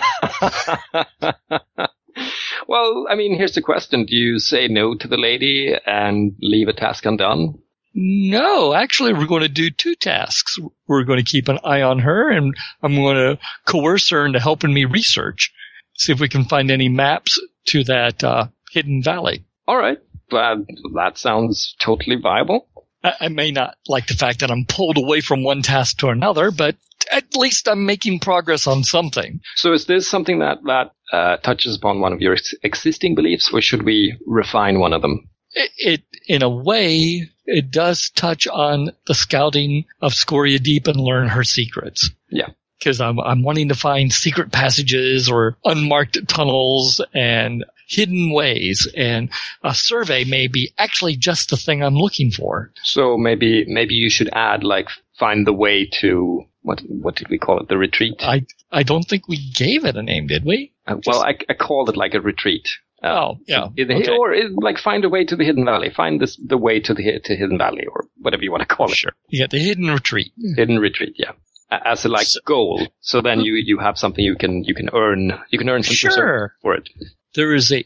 I 3.09 3.15
mean, 3.15 3.39
here's 3.39 3.55
the 3.55 3.63
question: 3.63 4.05
Do 4.05 4.15
you 4.15 4.39
say 4.39 4.69
no 4.69 4.95
to 4.97 5.09
the 5.09 5.17
lady 5.17 5.75
and 5.87 6.37
leave 6.43 6.69
a 6.69 6.75
task 6.75 7.07
undone? 7.07 7.59
No, 7.95 8.73
actually, 8.73 9.13
we're 9.13 9.27
going 9.27 9.43
to 9.43 9.49
do 9.49 9.71
two 9.71 9.95
tasks. 9.95 10.59
We're 10.87 11.05
going 11.05 11.19
to 11.19 11.31
keep 11.31 11.49
an 11.49 11.59
eye 11.65 11.83
on 11.83 11.99
her, 12.01 12.31
and 12.31 12.55
I'm 12.83 12.95
going 12.95 13.17
to 13.17 13.39
coerce 13.67 14.11
her 14.11 14.25
into 14.25 14.39
helping 14.39 14.73
me 14.73 14.85
research, 14.85 15.53
see 15.97 16.13
if 16.13 16.21
we 16.21 16.29
can 16.29 16.45
find 16.45 16.71
any 16.71 16.89
maps 16.89 17.41
to 17.69 17.85
that 17.85 18.23
uh, 18.23 18.47
hidden 18.71 19.03
valley. 19.03 19.45
All 19.67 19.77
right, 19.77 19.99
but 20.31 20.59
that 20.95 21.19
sounds 21.19 21.75
totally 21.81 22.17
viable. 22.17 22.69
I, 23.03 23.15
I 23.21 23.29
may 23.29 23.51
not 23.51 23.77
like 23.89 24.07
the 24.07 24.15
fact 24.15 24.41
that 24.41 24.51
I'm 24.51 24.67
pulled 24.67 24.97
away 24.97 25.21
from 25.21 25.43
one 25.43 25.63
task 25.63 25.99
to 25.99 26.09
another, 26.09 26.51
but 26.51 26.77
at 27.11 27.35
least 27.35 27.69
I'm 27.69 27.87
making 27.87 28.21
progress 28.21 28.67
on 28.67 28.85
something. 28.85 29.41
So, 29.57 29.73
is 29.73 29.87
this 29.87 30.07
something 30.09 30.39
that 30.41 30.59
that 30.65 30.93
uh, 31.13 31.37
touches 31.39 31.77
upon 31.77 32.01
one 32.01 32.13
of 32.13 32.21
your 32.21 32.35
ex- 32.35 32.55
existing 32.63 33.15
beliefs, 33.15 33.51
or 33.53 33.61
should 33.61 33.83
we 33.83 34.17
refine 34.27 34.79
one 34.79 34.93
of 34.93 35.03
them? 35.03 35.29
It, 35.53 35.71
it, 35.79 36.03
in 36.29 36.43
a 36.43 36.49
way, 36.49 37.29
it 37.51 37.71
does 37.71 38.11
touch 38.11 38.47
on 38.47 38.93
the 39.07 39.15
scouting 39.15 39.85
of 40.01 40.15
Scoria 40.15 40.59
Deep 40.59 40.87
and 40.87 41.01
learn 41.01 41.29
her 41.29 41.45
secrets. 41.45 42.11
Yeah. 42.31 42.49
Because 42.79 43.01
I'm, 43.01 43.21
I'm 43.21 43.43
wanting 43.43 43.69
to 43.69 43.75
find 43.75 44.11
secret 44.11 44.53
passages 44.53 45.29
or 45.29 45.59
unmarked 45.65 46.27
tunnels 46.29 47.05
and 47.13 47.65
hidden 47.89 48.33
ways. 48.33 48.89
And 48.97 49.29
a 49.63 49.75
survey 49.75 50.25
may 50.25 50.47
be 50.47 50.73
actually 50.79 51.17
just 51.17 51.51
the 51.51 51.59
thing 51.59 51.83
I'm 51.83 51.97
looking 51.97 52.31
for. 52.31 52.73
So 52.83 53.19
maybe 53.19 53.67
maybe 53.67 53.95
you 53.95 54.09
should 54.09 54.31
add 54.33 54.65
like 54.65 54.89
find 55.19 55.47
the 55.47 55.53
way 55.53 55.91
to 56.01 56.47
what 56.63 56.81
what 56.89 57.17
did 57.17 57.29
we 57.29 57.39
call 57.39 57.61
it? 57.61 57.69
The 57.69 57.77
retreat. 57.77 58.15
I, 58.21 58.47
I 58.71 58.83
don't 58.83 59.07
think 59.07 59.29
we 59.29 59.51
gave 59.53 59.85
it 59.85 59.97
a 59.97 60.03
name, 60.03 60.27
did 60.27 60.45
we? 60.45 60.73
Uh, 60.87 60.97
well, 61.07 61.23
I, 61.23 61.37
I 61.49 61.55
called 61.55 61.91
it 61.91 61.97
like 61.97 62.15
a 62.15 62.21
retreat. 62.21 62.69
Oh, 63.03 63.39
yeah. 63.47 63.69
in 63.77 63.91
Okay. 63.91 64.17
Or 64.17 64.35
like 64.61 64.79
find 64.79 65.05
a 65.05 65.09
way 65.09 65.25
to 65.25 65.35
the 65.37 65.45
hidden 65.45 65.65
valley. 65.65 65.91
Find 65.91 66.21
this 66.21 66.37
the 66.37 66.59
way 66.59 66.81
to 66.81 66.93
the 66.93 67.21
to 67.25 67.37
hidden 67.37 67.59
valley 67.59 67.87
or 67.91 68.05
whatever 68.19 68.43
you 68.43 68.51
want 68.51 68.61
to 68.69 68.75
call 68.75 68.91
it. 68.91 68.97
Sure. 68.97 69.13
You 69.29 69.43
got 69.43 69.51
the 69.51 69.59
hidden 69.59 69.87
retreat. 69.89 70.33
Hidden 70.57 70.79
retreat. 70.79 71.15
Yeah. 71.17 71.33
As 71.71 72.05
a 72.05 72.09
like 72.09 72.27
So- 72.27 72.41
goal. 72.45 72.87
So 73.01 73.23
then 73.23 73.41
you 73.41 73.55
you 73.55 73.79
have 73.79 73.97
something 73.99 74.25
you 74.25 74.37
can 74.37 74.65
you 74.65 74.75
can 74.75 74.91
earn 74.93 75.33
you 75.51 75.59
can 75.59 75.69
earn 75.69 75.83
some 75.83 75.95
Sure. 75.95 76.55
for 76.61 76.75
it. 76.75 76.89
There 77.35 77.55
is 77.55 77.73
a 77.73 77.85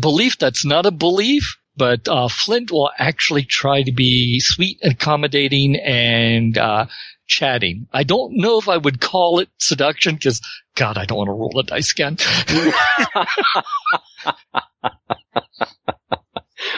belief 0.00 0.38
that's 0.38 0.64
not 0.64 0.86
a 0.86 0.90
belief 0.90 1.56
but 1.76 2.06
uh, 2.08 2.28
Flint 2.28 2.70
will 2.70 2.90
actually 2.98 3.42
try 3.44 3.82
to 3.82 3.92
be 3.92 4.38
sweet, 4.40 4.78
accommodating, 4.84 5.76
and 5.76 6.56
uh, 6.56 6.86
chatting. 7.26 7.88
I 7.92 8.04
don't 8.04 8.36
know 8.36 8.58
if 8.58 8.68
I 8.68 8.76
would 8.76 9.00
call 9.00 9.40
it 9.40 9.48
seduction 9.58 10.14
because, 10.14 10.40
God, 10.76 10.96
I 10.98 11.04
don't 11.04 11.18
want 11.18 11.28
to 11.28 11.32
roll 11.32 11.58
a 11.58 11.64
dice 11.64 11.90
again. 11.90 12.16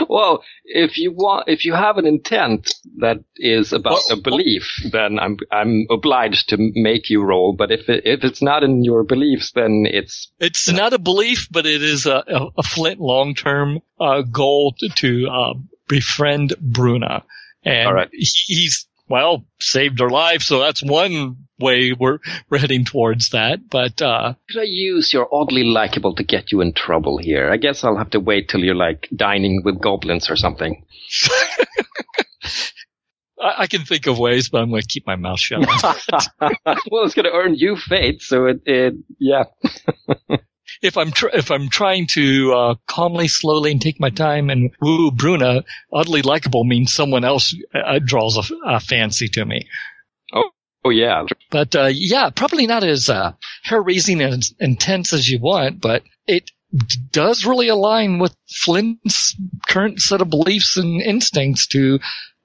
well, 0.08 0.42
if 0.64 0.98
you 0.98 1.12
want, 1.12 1.48
if 1.48 1.64
you 1.64 1.74
have 1.74 1.98
an 1.98 2.06
intent 2.06 2.72
that 2.98 3.18
is 3.36 3.72
about 3.72 4.00
Well- 4.08 4.18
a 4.18 4.22
belief, 4.22 4.74
then 4.92 5.18
I'm 5.18 5.36
I'm 5.50 5.86
obliged 5.90 6.48
to 6.50 6.56
make 6.58 7.10
you 7.10 7.22
roll. 7.22 7.54
But 7.54 7.70
if 7.70 7.88
it, 7.88 8.04
if 8.06 8.24
it's 8.24 8.42
not 8.42 8.62
in 8.62 8.84
your 8.84 9.04
beliefs, 9.04 9.52
then 9.52 9.84
it's 9.86 10.30
It's 10.40 10.70
not 10.70 10.92
a 10.92 10.98
belief, 10.98 11.48
but 11.50 11.66
it 11.66 11.82
is 11.82 12.06
a, 12.06 12.24
a, 12.28 12.48
a 12.58 12.62
Flint 12.62 13.00
long-term 13.00 13.80
uh, 14.00 14.22
goal 14.22 14.74
to, 14.78 14.88
to 14.88 15.28
uh, 15.28 15.54
befriend 15.88 16.54
Bruna. 16.60 17.24
And 17.64 17.88
All 17.88 17.94
right. 17.94 18.08
he- 18.12 18.54
he's, 18.54 18.86
well, 19.08 19.44
saved 19.60 20.00
her 20.00 20.10
life, 20.10 20.42
so 20.42 20.60
that's 20.60 20.82
one 20.82 21.36
way 21.58 21.92
we're, 21.92 22.18
we're 22.50 22.58
heading 22.58 22.84
towards 22.84 23.30
that. 23.30 23.68
But, 23.70 24.02
uh, 24.02 24.34
Should 24.48 24.60
I 24.60 24.66
use 24.66 25.12
your 25.12 25.28
oddly 25.32 25.64
likable 25.64 26.14
to 26.16 26.24
get 26.24 26.52
you 26.52 26.60
in 26.60 26.72
trouble 26.72 27.18
here? 27.18 27.50
I 27.50 27.56
guess 27.56 27.84
I'll 27.84 27.96
have 27.96 28.10
to 28.10 28.20
wait 28.20 28.48
till 28.48 28.60
you're 28.64 28.74
like 28.74 29.08
dining 29.14 29.62
with 29.64 29.80
goblins 29.80 30.30
or 30.30 30.36
something. 30.36 30.84
I, 33.40 33.62
I 33.62 33.66
can 33.66 33.84
think 33.84 34.06
of 34.06 34.18
ways, 34.18 34.48
but 34.48 34.62
I'm 34.62 34.70
going 34.70 34.82
to 34.82 34.88
keep 34.88 35.06
my 35.06 35.16
mouth 35.16 35.38
shut. 35.40 35.60
well, 36.40 37.04
it's 37.04 37.14
going 37.14 37.24
to 37.24 37.32
earn 37.32 37.54
you 37.54 37.76
fate, 37.76 38.22
so 38.22 38.46
it, 38.46 38.62
it 38.66 38.94
yeah. 39.18 39.44
if 40.82 40.96
I'm 40.96 41.10
tr- 41.10 41.28
if 41.32 41.50
I'm 41.50 41.68
trying 41.68 42.06
to 42.08 42.52
uh, 42.52 42.74
calmly, 42.86 43.28
slowly, 43.28 43.72
and 43.72 43.80
take 43.80 44.00
my 44.00 44.10
time 44.10 44.50
and 44.50 44.70
woo 44.80 45.10
Bruna, 45.10 45.64
oddly 45.92 46.22
likable 46.22 46.64
means 46.64 46.92
someone 46.92 47.24
else 47.24 47.54
uh, 47.74 47.98
draws 48.04 48.36
a, 48.36 48.54
a 48.64 48.80
fancy 48.80 49.28
to 49.28 49.44
me. 49.44 49.68
Oh 50.32 50.50
oh 50.84 50.90
yeah, 50.90 51.24
But 51.50 51.74
uh, 51.74 51.90
yeah, 51.92 52.30
probably 52.30 52.66
not 52.66 52.84
as 52.84 53.08
uh, 53.08 53.32
hair 53.62 53.82
raising 53.82 54.20
and 54.22 54.42
intense 54.60 55.12
as 55.12 55.28
you 55.28 55.38
want, 55.40 55.80
but 55.80 56.02
it 56.26 56.50
does 57.10 57.46
really 57.46 57.68
align 57.68 58.18
with 58.18 58.36
Flint's 58.48 59.36
current 59.66 60.00
set 60.00 60.20
of 60.20 60.30
beliefs 60.30 60.76
and 60.76 61.00
instincts 61.00 61.66
to 61.68 61.98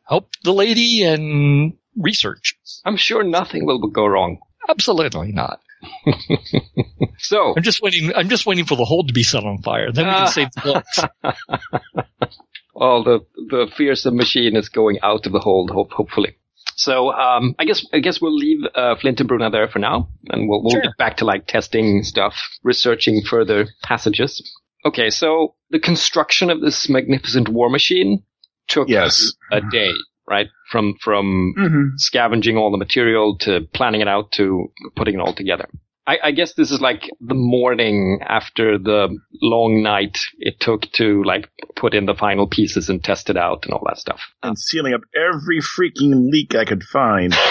help 0.07 0.29
the 0.43 0.53
lady 0.53 1.03
and 1.03 1.73
research. 1.97 2.55
I'm 2.85 2.97
sure 2.97 3.23
nothing 3.23 3.65
will 3.65 3.79
go 3.79 4.05
wrong. 4.05 4.39
Absolutely 4.69 5.31
not. 5.31 5.59
So, 7.23 7.53
I'm 7.55 7.61
just 7.63 7.81
waiting. 7.81 8.11
I'm 8.15 8.29
just 8.29 8.45
waiting 8.47 8.65
for 8.65 8.75
the 8.75 8.83
hold 8.85 9.07
to 9.09 9.13
be 9.13 9.21
set 9.23 9.43
on 9.43 9.61
fire. 9.61 9.91
Then 9.91 10.07
we 10.07 10.11
can 10.11 10.23
Ah. 10.23 10.25
save 10.25 10.47
the 10.53 10.61
books. 10.61 10.99
well, 12.73 13.03
the 13.03 13.19
the 13.49 13.67
fearsome 13.75 14.15
machine 14.15 14.55
is 14.55 14.69
going 14.69 14.97
out 15.03 15.25
of 15.27 15.31
the 15.31 15.39
hold, 15.39 15.69
hope, 15.69 15.91
hopefully. 15.91 16.35
So, 16.75 17.11
um, 17.11 17.55
I 17.59 17.65
guess 17.65 17.85
I 17.93 17.99
guess 17.99 18.19
we'll 18.21 18.35
leave 18.35 18.59
uh, 18.73 18.95
Flint 18.95 19.19
and 19.19 19.27
Bruna 19.29 19.49
there 19.51 19.67
for 19.67 19.79
now, 19.79 20.09
and 20.29 20.49
we'll 20.49 20.63
we'll 20.63 20.71
Sure. 20.71 20.81
get 20.81 20.97
back 20.97 21.17
to 21.17 21.25
like 21.25 21.45
testing 21.47 22.03
stuff, 22.03 22.35
researching 22.63 23.21
further 23.29 23.67
passages. 23.83 24.41
Okay, 24.83 25.09
so 25.11 25.53
the 25.69 25.79
construction 25.79 26.49
of 26.49 26.59
this 26.61 26.89
magnificent 26.89 27.49
war 27.49 27.69
machine 27.69 28.23
took 28.67 28.89
Yes. 28.89 29.31
a 29.51 29.61
day, 29.61 29.91
right? 30.31 30.47
From 30.71 30.95
from 31.03 31.53
hmm 31.57 31.81
scavenging 31.97 32.57
all 32.57 32.71
the 32.71 32.77
material 32.77 33.37
to 33.39 33.61
planning 33.73 34.01
it 34.01 34.07
out 34.07 34.31
to 34.33 34.71
putting 34.95 35.15
it 35.15 35.19
all 35.19 35.33
together. 35.33 35.67
I, 36.07 36.17
I 36.23 36.31
guess 36.31 36.53
this 36.53 36.71
is 36.71 36.81
like 36.81 37.09
the 37.19 37.35
morning 37.35 38.19
after 38.25 38.79
the 38.79 39.15
long 39.41 39.83
night 39.83 40.17
it 40.39 40.59
took 40.59 40.91
to 40.93 41.23
like 41.23 41.47
put 41.75 41.93
in 41.93 42.05
the 42.05 42.15
final 42.15 42.47
pieces 42.47 42.89
and 42.89 43.03
test 43.03 43.29
it 43.29 43.37
out 43.37 43.65
and 43.65 43.73
all 43.73 43.83
that 43.85 43.99
stuff. 43.99 44.19
And 44.41 44.57
sealing 44.57 44.93
up 44.93 45.01
every 45.15 45.59
freaking 45.59 46.29
leak 46.31 46.55
I 46.55 46.65
could 46.65 46.83
find. 46.83 47.33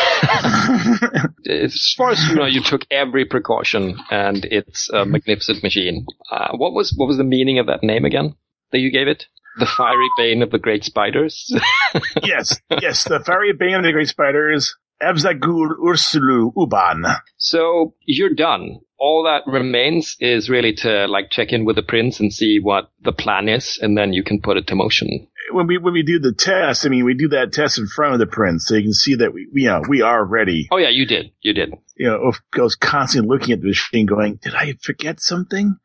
As 1.48 1.94
far 1.96 2.10
as 2.10 2.28
you 2.28 2.34
know, 2.34 2.46
you 2.46 2.62
took 2.62 2.86
every 2.90 3.24
precaution, 3.24 3.96
and 4.10 4.44
it's 4.44 4.90
a 4.90 5.04
magnificent 5.04 5.62
machine. 5.62 6.06
Uh, 6.30 6.56
what 6.56 6.72
was 6.72 6.92
what 6.96 7.06
was 7.06 7.18
the 7.18 7.24
meaning 7.24 7.58
of 7.58 7.66
that 7.66 7.82
name 7.82 8.04
again 8.04 8.34
that 8.72 8.78
you 8.78 8.90
gave 8.90 9.08
it? 9.08 9.26
The 9.58 9.66
fiery 9.66 10.08
bane 10.16 10.42
of 10.42 10.50
the 10.50 10.58
great 10.58 10.84
spiders. 10.84 11.52
yes, 12.22 12.60
yes, 12.80 13.04
the 13.04 13.20
fiery 13.20 13.52
bane 13.52 13.74
of 13.74 13.82
the 13.82 13.92
great 13.92 14.08
spiders, 14.08 14.76
Abzagur 15.02 15.76
Ursulu 15.78 16.52
Uban. 16.56 17.04
So 17.36 17.94
you're 18.04 18.34
done. 18.34 18.80
All 18.98 19.24
that 19.24 19.50
remains 19.50 20.16
is 20.20 20.50
really 20.50 20.74
to 20.74 21.06
like 21.06 21.30
check 21.30 21.52
in 21.52 21.64
with 21.64 21.76
the 21.76 21.82
prince 21.82 22.20
and 22.20 22.32
see 22.32 22.58
what 22.60 22.90
the 23.00 23.12
plan 23.12 23.48
is, 23.48 23.78
and 23.80 23.96
then 23.96 24.12
you 24.12 24.22
can 24.22 24.42
put 24.42 24.58
it 24.58 24.66
to 24.68 24.74
motion. 24.74 25.26
When 25.52 25.66
we 25.66 25.78
when 25.78 25.94
we 25.94 26.02
do 26.02 26.18
the 26.18 26.34
test, 26.34 26.84
I 26.84 26.90
mean, 26.90 27.04
we 27.04 27.14
do 27.14 27.28
that 27.28 27.52
test 27.52 27.78
in 27.78 27.86
front 27.86 28.12
of 28.12 28.20
the 28.20 28.26
prince, 28.26 28.66
so 28.66 28.74
you 28.74 28.82
can 28.82 28.92
see 28.92 29.14
that 29.16 29.32
we, 29.32 29.48
we 29.52 29.62
you 29.62 29.68
know 29.68 29.82
we 29.88 30.02
are 30.02 30.22
ready. 30.22 30.68
Oh 30.70 30.76
yeah, 30.76 30.90
you 30.90 31.06
did. 31.06 31.32
You 31.40 31.54
did. 31.54 31.72
You 31.96 32.08
know, 32.08 32.28
of 32.28 32.40
goes 32.50 32.76
constantly 32.76 33.28
looking 33.28 33.54
at 33.54 33.62
the 33.62 33.68
machine, 33.68 34.04
going, 34.06 34.38
"Did 34.42 34.54
I 34.54 34.74
forget 34.82 35.20
something?" 35.20 35.76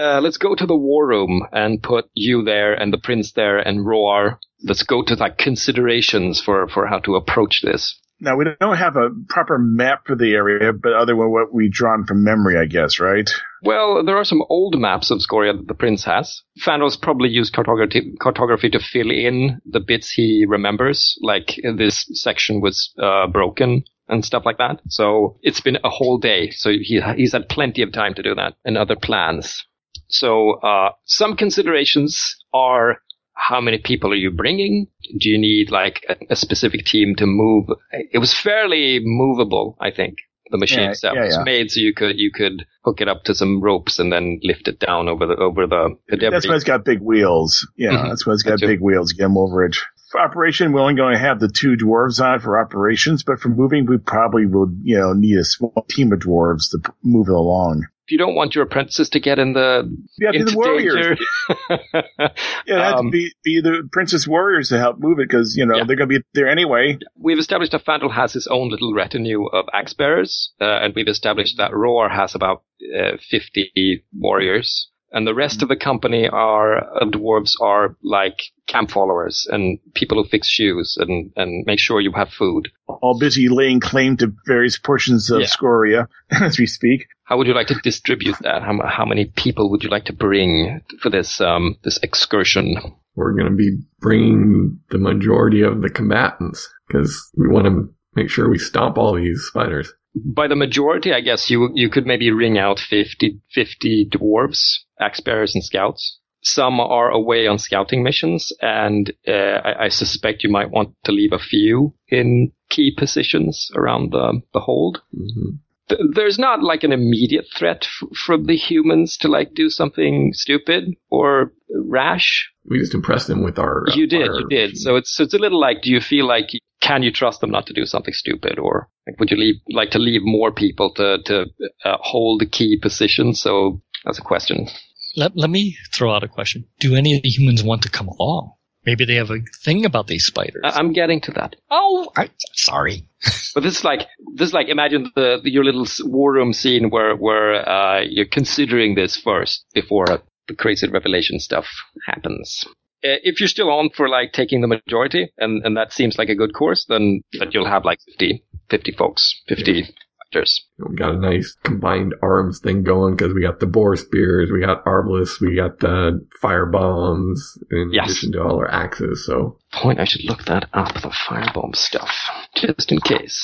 Uh, 0.00 0.20
let's 0.22 0.38
go 0.38 0.54
to 0.54 0.66
the 0.66 0.76
war 0.76 1.06
room 1.06 1.46
and 1.52 1.82
put 1.82 2.06
you 2.14 2.42
there 2.42 2.72
and 2.72 2.92
the 2.92 2.98
prince 2.98 3.32
there 3.32 3.58
and 3.58 3.84
Roar. 3.84 4.38
Let's 4.62 4.82
go 4.82 5.02
to 5.02 5.14
like 5.14 5.36
considerations 5.36 6.40
for 6.40 6.68
for 6.68 6.86
how 6.86 7.00
to 7.00 7.16
approach 7.16 7.60
this. 7.62 7.98
Now 8.22 8.36
we 8.36 8.44
don't 8.60 8.76
have 8.76 8.96
a 8.96 9.10
proper 9.28 9.58
map 9.58 10.06
for 10.06 10.14
the 10.14 10.32
area, 10.34 10.72
but 10.72 10.92
other 10.92 11.14
than 11.14 11.30
what 11.30 11.52
we've 11.52 11.72
drawn 11.72 12.04
from 12.04 12.22
memory, 12.22 12.56
I 12.58 12.66
guess, 12.66 13.00
right? 13.00 13.28
Well, 13.62 14.04
there 14.04 14.16
are 14.16 14.24
some 14.24 14.42
old 14.48 14.78
maps 14.78 15.10
of 15.10 15.22
Scoria 15.22 15.54
that 15.54 15.68
the 15.68 15.74
prince 15.74 16.04
has. 16.04 16.42
Fandos 16.62 17.00
probably 17.00 17.30
used 17.30 17.54
cartography, 17.54 18.14
cartography 18.20 18.70
to 18.70 18.78
fill 18.78 19.10
in 19.10 19.60
the 19.64 19.80
bits 19.80 20.10
he 20.10 20.44
remembers, 20.46 21.18
like 21.22 21.58
this 21.76 22.06
section 22.12 22.60
was 22.60 22.92
uh, 23.02 23.26
broken 23.26 23.84
and 24.10 24.24
stuff 24.24 24.42
like 24.44 24.58
that. 24.58 24.80
So 24.88 25.38
it's 25.42 25.60
been 25.60 25.78
a 25.84 25.88
whole 25.90 26.18
day. 26.18 26.50
So 26.50 26.70
he, 26.70 27.00
he's 27.16 27.32
had 27.32 27.48
plenty 27.48 27.82
of 27.82 27.92
time 27.92 28.14
to 28.14 28.22
do 28.22 28.34
that 28.34 28.54
and 28.64 28.76
other 28.76 28.96
plans. 28.96 29.64
So 30.08 30.54
uh, 30.60 30.90
some 31.04 31.36
considerations 31.36 32.36
are 32.52 32.98
how 33.34 33.60
many 33.60 33.78
people 33.78 34.12
are 34.12 34.16
you 34.16 34.30
bringing? 34.30 34.88
Do 35.18 35.30
you 35.30 35.38
need 35.38 35.70
like 35.70 36.04
a, 36.08 36.16
a 36.30 36.36
specific 36.36 36.84
team 36.84 37.14
to 37.16 37.26
move? 37.26 37.66
It 37.92 38.18
was 38.18 38.34
fairly 38.34 39.00
movable, 39.02 39.76
I 39.80 39.90
think. 39.90 40.18
The 40.50 40.58
machine 40.58 40.80
Yeah, 40.80 40.90
itself 40.90 41.14
yeah, 41.16 41.26
was 41.26 41.36
yeah. 41.36 41.44
made 41.44 41.70
so 41.70 41.78
you 41.78 41.94
could 41.94 42.18
you 42.18 42.32
could 42.34 42.66
hook 42.84 43.00
it 43.00 43.06
up 43.08 43.22
to 43.26 43.36
some 43.36 43.60
ropes 43.60 44.00
and 44.00 44.12
then 44.12 44.40
lift 44.42 44.66
it 44.66 44.80
down 44.80 45.08
over 45.08 45.24
the 45.24 45.36
over 45.36 45.64
the, 45.68 45.96
the 46.08 46.16
debris. 46.16 46.30
That's 46.30 46.48
why 46.48 46.56
it's 46.56 46.64
got 46.64 46.84
big 46.84 47.00
wheels. 47.00 47.64
Yeah, 47.76 47.90
Mhm. 47.92 48.08
that's 48.08 48.26
why 48.26 48.32
it's 48.32 48.42
got 48.42 48.58
Gotcha. 48.58 48.66
big 48.66 48.80
wheels 48.80 49.10
to 49.10 49.16
get 49.16 49.22
them 49.22 49.38
over 49.38 49.64
it. 49.64 49.76
For 50.10 50.20
operation, 50.20 50.72
we're 50.72 50.80
only 50.80 50.94
going 50.94 51.12
to 51.14 51.18
have 51.20 51.38
the 51.38 51.48
two 51.48 51.76
dwarves 51.76 52.20
on 52.20 52.40
for 52.40 52.58
operations, 52.58 53.22
but 53.22 53.38
for 53.38 53.48
moving, 53.48 53.86
we 53.86 53.96
probably 53.98 54.44
will, 54.44 54.68
you 54.82 54.98
know, 54.98 55.12
need 55.12 55.36
a 55.38 55.44
small 55.44 55.86
team 55.88 56.12
of 56.12 56.18
dwarves 56.18 56.70
to 56.72 56.80
move 57.04 57.28
it 57.28 57.32
along. 57.34 57.86
if 58.06 58.10
you 58.10 58.18
don't 58.18 58.34
want 58.34 58.56
your 58.56 58.64
apprentices 58.64 59.08
to 59.10 59.20
get 59.20 59.38
in 59.38 59.52
the 59.52 59.88
Yeah, 60.18 60.32
be 60.32 60.38
into 60.38 60.50
the 60.50 60.56
warriors. 60.56 60.94
danger, 60.96 61.16
Yeah, 62.18 62.28
it 62.66 62.82
had 62.82 62.94
Um, 62.94 63.06
to 63.06 63.10
be, 63.12 63.32
be 63.44 63.60
the 63.60 63.88
princess 63.92 64.26
warriors 64.26 64.70
to 64.70 64.78
help 64.80 64.98
move 64.98 65.20
it 65.20 65.28
because, 65.28 65.54
you 65.56 65.64
know, 65.64 65.76
Yeah. 65.76 65.84
they're 65.84 65.94
going 65.94 66.08
to 66.10 66.18
be 66.18 66.24
there 66.34 66.48
anyway. 66.48 66.98
we've 67.16 67.38
established 67.38 67.70
that 67.70 67.84
Fandrel 67.84 68.10
has 68.12 68.32
his 68.32 68.48
own 68.48 68.68
little 68.68 68.92
retinue 68.92 69.46
of 69.46 69.66
axe 69.72 69.92
bearers, 69.94 70.52
uh, 70.60 70.64
and 70.64 70.92
we've 70.96 71.06
established 71.06 71.56
that 71.58 71.72
Roar 71.72 72.08
has 72.08 72.34
about 72.34 72.64
uh, 72.98 73.16
50 73.30 74.04
warriors. 74.12 74.89
And 75.12 75.26
the 75.26 75.34
rest 75.34 75.62
of 75.62 75.68
the 75.68 75.76
company 75.76 76.28
are 76.28 76.78
uh, 76.78 77.04
dwarves 77.06 77.52
are 77.60 77.96
like 78.02 78.40
camp 78.68 78.90
followers 78.90 79.46
and 79.50 79.78
people 79.94 80.22
who 80.22 80.28
fix 80.28 80.46
shoes 80.46 80.96
and, 81.00 81.32
and 81.34 81.64
make 81.66 81.80
sure 81.80 82.00
you 82.00 82.12
have 82.12 82.30
food. 82.30 82.70
All 82.86 83.18
busy 83.18 83.48
laying 83.48 83.80
claim 83.80 84.16
to 84.18 84.32
various 84.46 84.78
portions 84.78 85.30
of 85.30 85.40
Yeah. 85.40 85.46
Scoria 85.46 86.08
as 86.30 86.58
we 86.58 86.66
speak. 86.66 87.06
How 87.24 87.38
would 87.38 87.46
you 87.48 87.54
like 87.54 87.68
to 87.68 87.80
distribute 87.82 88.36
that? 88.42 88.62
How, 88.62 88.78
how 88.86 89.04
many 89.04 89.24
people 89.24 89.70
would 89.70 89.82
you 89.82 89.90
like 89.90 90.04
to 90.06 90.12
bring 90.12 90.80
for 91.00 91.10
this 91.10 91.40
um, 91.40 91.76
this 91.82 91.98
excursion? 92.02 92.76
We're 93.16 93.32
going 93.32 93.50
to 93.50 93.56
be 93.56 93.78
bringing 93.98 94.78
the 94.90 94.98
majority 94.98 95.62
of 95.62 95.82
the 95.82 95.90
combatants 95.90 96.68
because 96.86 97.30
we 97.36 97.48
want 97.48 97.66
to 97.66 97.92
make 98.14 98.30
sure 98.30 98.48
we 98.48 98.58
stop 98.58 98.98
all 98.98 99.14
these 99.14 99.42
spiders. 99.48 99.92
By 100.14 100.48
the 100.48 100.56
majority, 100.56 101.12
I 101.12 101.20
guess 101.20 101.50
you 101.50 101.70
you 101.74 101.88
could 101.88 102.06
maybe 102.06 102.30
ring 102.30 102.58
out 102.58 102.80
50, 102.80 103.40
50 103.52 104.08
dwarves, 104.10 104.60
axe 105.00 105.20
bearers, 105.20 105.54
and 105.54 105.62
scouts. 105.64 106.18
Some 106.42 106.80
are 106.80 107.10
away 107.10 107.46
on 107.46 107.58
scouting 107.58 108.02
missions, 108.02 108.50
and 108.62 109.12
uh, 109.28 109.30
I, 109.62 109.84
I 109.84 109.88
suspect 109.88 110.42
you 110.42 110.50
might 110.50 110.70
want 110.70 110.94
to 111.04 111.12
leave 111.12 111.32
a 111.32 111.38
few 111.38 111.94
in 112.08 112.52
key 112.70 112.94
positions 112.96 113.70
around 113.76 114.12
the, 114.12 114.40
the 114.54 114.60
hold. 114.60 115.02
hmm 115.14 115.56
Th- 115.90 116.00
There's 116.14 116.38
not 116.38 116.62
like 116.62 116.82
an 116.84 116.92
immediate 116.92 117.46
threat 117.54 117.84
f- 117.84 118.08
from 118.16 118.46
the 118.46 118.56
humans 118.56 119.16
to 119.18 119.28
like 119.28 119.54
do 119.54 119.68
something 119.68 120.30
stupid 120.32 120.84
or 121.10 121.52
rash. 121.84 122.48
We 122.64 122.78
just 122.78 122.94
impressed 122.94 123.26
them 123.26 123.42
with 123.42 123.58
our. 123.58 123.84
You 123.94 124.06
did, 124.06 124.28
our- 124.28 124.38
you 124.40 124.46
did. 124.48 124.76
So 124.78 124.96
it's 124.96 125.12
so 125.14 125.24
it's 125.24 125.34
a 125.34 125.38
little 125.38 125.60
like, 125.60 125.82
do 125.82 125.90
you 125.90 126.00
feel 126.00 126.26
like 126.26 126.48
can 126.80 127.02
you 127.02 127.12
trust 127.12 127.40
them 127.40 127.50
not 127.50 127.66
to 127.66 127.72
do 127.72 127.84
something 127.84 128.14
stupid, 128.14 128.58
or 128.58 128.88
like, 129.06 129.18
would 129.20 129.30
you 129.30 129.36
leave 129.36 129.56
like 129.70 129.90
to 129.90 129.98
leave 129.98 130.22
more 130.24 130.52
people 130.52 130.92
to 130.94 131.18
to 131.24 131.46
uh, 131.84 131.96
hold 132.00 132.40
the 132.40 132.46
key 132.46 132.78
position? 132.80 133.34
So 133.34 133.80
that's 134.04 134.18
a 134.18 134.22
question. 134.22 134.68
Let, 135.16 135.36
let 135.36 135.50
me 135.50 135.76
throw 135.92 136.14
out 136.14 136.22
a 136.22 136.28
question. 136.28 136.64
Do 136.78 136.94
any 136.94 137.16
of 137.16 137.22
the 137.22 137.28
humans 137.28 137.62
want 137.64 137.82
to 137.82 137.90
come 137.90 138.06
along? 138.08 138.52
Maybe 138.86 139.04
they 139.04 139.16
have 139.16 139.30
a 139.30 139.40
thing 139.64 139.84
about 139.84 140.06
these 140.06 140.24
spiders. 140.24 140.62
I- 140.64 140.78
I'm 140.78 140.92
getting 140.92 141.20
to 141.22 141.32
that. 141.32 141.56
oh, 141.70 142.10
I, 142.16 142.30
sorry. 142.54 143.04
But 143.54 143.64
this 143.64 143.78
is 143.78 143.84
like 143.84 144.06
this 144.36 144.48
is 144.48 144.54
like 144.54 144.68
imagine 144.68 145.10
the, 145.16 145.40
the 145.42 145.50
your 145.50 145.64
little 145.64 145.86
war 146.04 146.32
room 146.32 146.52
scene 146.52 146.88
where 146.88 147.14
where 147.16 147.68
uh, 147.68 148.00
you're 148.08 148.24
considering 148.32 148.94
this 148.94 149.16
first 149.16 149.64
before 149.74 150.06
the 150.48 150.54
crazy 150.54 150.88
revelation 150.88 151.40
stuff 151.40 151.66
happens. 152.06 152.64
Uh, 153.02 153.16
if 153.24 153.40
you're 153.40 153.48
still 153.48 153.70
on 153.70 153.90
for 153.90 154.08
like 154.08 154.32
taking 154.32 154.60
the 154.60 154.66
majority, 154.66 155.32
and, 155.38 155.64
and 155.64 155.76
that 155.76 155.92
seems 155.92 156.18
like 156.18 156.28
a 156.28 156.34
good 156.34 156.52
course, 156.54 156.84
then 156.88 157.22
that 157.38 157.54
you'll 157.54 157.66
have 157.68 157.84
like 157.84 157.98
50, 158.06 158.44
50 158.68 158.92
folks, 158.92 159.40
50 159.48 159.84
fighters. 160.32 160.62
We 160.78 160.96
got 160.96 161.14
a 161.14 161.18
nice 161.18 161.56
combined 161.64 162.14
arms 162.22 162.60
thing 162.60 162.82
going 162.82 163.16
because 163.16 163.32
we 163.32 163.40
got 163.42 163.58
the 163.58 163.66
boar 163.66 163.96
spears, 163.96 164.50
we 164.52 164.60
got 164.60 164.84
arbalists, 164.84 165.40
we 165.40 165.56
got 165.56 165.78
the 165.80 166.26
fire 166.42 166.66
bombs, 166.66 167.58
in 167.70 167.90
Yes. 167.92 168.10
addition 168.10 168.32
to 168.32 168.42
all 168.42 168.56
our 168.58 168.70
axes. 168.70 169.24
So 169.24 169.58
Point, 169.72 169.98
I 169.98 170.04
should 170.04 170.24
look 170.24 170.44
that 170.44 170.68
up, 170.74 170.92
the 170.94 171.08
firebomb 171.08 171.74
stuff, 171.74 172.14
just 172.54 172.92
in 172.92 173.00
case. 173.00 173.42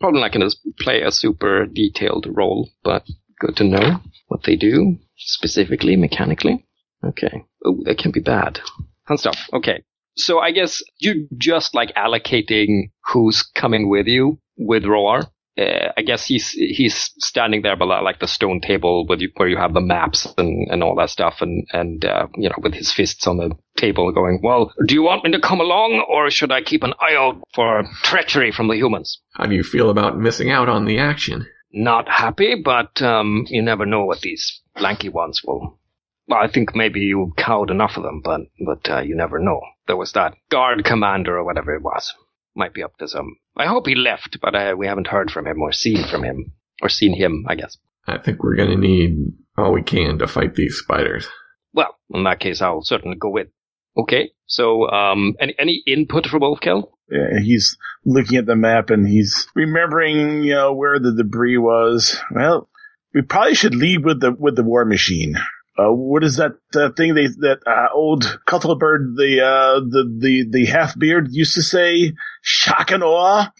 Probably 0.00 0.20
not 0.20 0.32
going 0.32 0.48
to 0.48 0.56
play 0.80 1.02
a 1.02 1.10
super 1.10 1.66
detailed 1.66 2.26
role, 2.30 2.70
but 2.84 3.04
good 3.40 3.56
to 3.56 3.64
know 3.64 4.00
what 4.28 4.44
they 4.44 4.54
do 4.56 4.98
specifically, 5.16 5.96
mechanically. 5.96 6.64
Okay. 7.08 7.44
Oh, 7.64 7.80
that 7.84 7.98
can 7.98 8.10
be 8.10 8.20
bad. 8.20 8.60
Fun 9.06 9.18
stuff. 9.18 9.48
Okay. 9.52 9.82
So 10.16 10.38
I 10.38 10.52
guess 10.52 10.82
you're 10.98 11.16
just 11.36 11.74
like 11.74 11.94
allocating 11.94 12.90
who's 13.06 13.42
coming 13.42 13.88
with 13.88 14.06
you 14.06 14.38
with 14.56 14.84
Roar. 14.84 15.22
Uh, 15.56 15.92
I 15.96 16.02
guess 16.02 16.26
he's 16.26 16.50
he's 16.50 17.12
standing 17.18 17.62
there 17.62 17.76
by 17.76 17.84
like 17.84 18.18
the 18.18 18.26
stone 18.26 18.60
table 18.60 19.06
with 19.06 19.20
you, 19.20 19.30
where 19.36 19.48
you 19.48 19.56
have 19.56 19.72
the 19.72 19.80
maps 19.80 20.26
and, 20.36 20.68
and 20.68 20.82
all 20.82 20.96
that 20.96 21.10
stuff, 21.10 21.42
and 21.42 21.64
and 21.72 22.04
uh, 22.04 22.26
you 22.34 22.48
know 22.48 22.56
with 22.58 22.74
his 22.74 22.92
fists 22.92 23.28
on 23.28 23.36
the 23.36 23.52
table, 23.76 24.10
going, 24.10 24.40
"Well, 24.42 24.72
do 24.84 24.94
you 24.94 25.02
want 25.02 25.22
me 25.22 25.30
to 25.30 25.40
come 25.40 25.60
along, 25.60 26.04
or 26.08 26.28
should 26.30 26.50
I 26.50 26.62
keep 26.62 26.82
an 26.82 26.94
eye 27.00 27.14
out 27.14 27.40
for 27.54 27.84
treachery 28.02 28.50
from 28.50 28.66
the 28.66 28.76
humans?" 28.76 29.20
how 29.34 29.46
do 29.46 29.54
you 29.54 29.62
feel 29.62 29.90
about 29.90 30.18
missing 30.18 30.50
out 30.50 30.68
on 30.68 30.86
the 30.86 30.98
action? 30.98 31.46
Not 31.72 32.08
happy, 32.08 32.60
but 32.64 33.00
um, 33.00 33.46
you 33.48 33.62
never 33.62 33.86
know 33.86 34.04
what 34.04 34.20
these 34.22 34.60
lanky 34.80 35.08
ones 35.08 35.42
will. 35.44 35.78
Well, 36.26 36.38
I 36.42 36.50
think 36.50 36.74
maybe 36.74 37.00
you 37.00 37.32
cowed 37.36 37.70
enough 37.70 37.96
of 37.96 38.02
them, 38.02 38.22
but 38.24 38.40
but 38.64 38.90
uh, 38.90 39.00
you 39.00 39.14
never 39.14 39.38
know. 39.38 39.60
There 39.86 39.96
was 39.96 40.12
that 40.12 40.34
guard 40.50 40.84
commander 40.84 41.36
or 41.36 41.44
whatever 41.44 41.74
it 41.74 41.82
was. 41.82 42.14
Might 42.56 42.72
be 42.72 42.82
up 42.82 42.96
to 42.98 43.08
some. 43.08 43.36
I 43.56 43.66
hope 43.66 43.86
he 43.86 43.94
left, 43.94 44.38
but 44.40 44.54
uh, 44.54 44.74
we 44.76 44.86
haven't 44.86 45.08
heard 45.08 45.30
from 45.30 45.46
him 45.46 45.60
or 45.60 45.72
seen 45.72 46.06
from 46.08 46.22
him 46.22 46.52
or 46.80 46.88
seen 46.88 47.14
him. 47.14 47.44
I 47.48 47.56
guess. 47.56 47.76
I 48.06 48.18
think 48.18 48.42
we're 48.42 48.56
gonna 48.56 48.76
need 48.76 49.16
all 49.56 49.72
we 49.72 49.82
can 49.82 50.18
to 50.18 50.26
fight 50.26 50.54
these 50.54 50.76
spiders. 50.76 51.26
Well, 51.72 51.96
in 52.12 52.24
that 52.24 52.40
case, 52.40 52.62
I'll 52.62 52.82
certainly 52.82 53.16
go 53.18 53.30
with. 53.30 53.48
Okay, 53.96 54.30
so 54.46 54.88
um, 54.90 55.34
any 55.40 55.54
any 55.58 55.82
input 55.86 56.26
for 56.26 56.40
Wolfkill? 56.40 56.88
Yeah, 57.10 57.38
he's 57.40 57.76
looking 58.04 58.38
at 58.38 58.46
the 58.46 58.56
map 58.56 58.90
and 58.90 59.06
he's 59.06 59.46
remembering, 59.54 60.42
you 60.42 60.54
know, 60.54 60.72
where 60.72 60.98
the 60.98 61.14
debris 61.14 61.58
was. 61.58 62.18
Well, 62.30 62.68
we 63.12 63.22
probably 63.22 63.54
should 63.54 63.74
lead 63.74 64.04
with 64.04 64.20
the 64.20 64.32
with 64.32 64.56
the 64.56 64.64
war 64.64 64.84
machine. 64.84 65.36
Uh, 65.76 65.90
what 65.92 66.22
is 66.22 66.36
that 66.36 66.52
uh, 66.76 66.90
thing 66.96 67.14
they 67.14 67.26
that 67.26 67.58
uh, 67.66 67.88
old 67.92 68.22
Cuttlebird, 68.46 69.16
the 69.16 69.40
uh, 69.44 69.80
the 69.80 70.04
the 70.20 70.46
the 70.50 70.66
half 70.66 70.96
beard 70.96 71.28
used 71.30 71.54
to 71.54 71.62
say? 71.62 72.12
Shock 72.42 72.92
and 72.92 73.02
awe. 73.02 73.50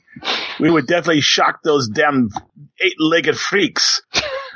We 0.60 0.70
would 0.70 0.86
definitely 0.86 1.22
shock 1.22 1.60
those 1.64 1.88
damn 1.88 2.28
eight 2.80 2.94
legged 3.00 3.36
freaks. 3.36 4.00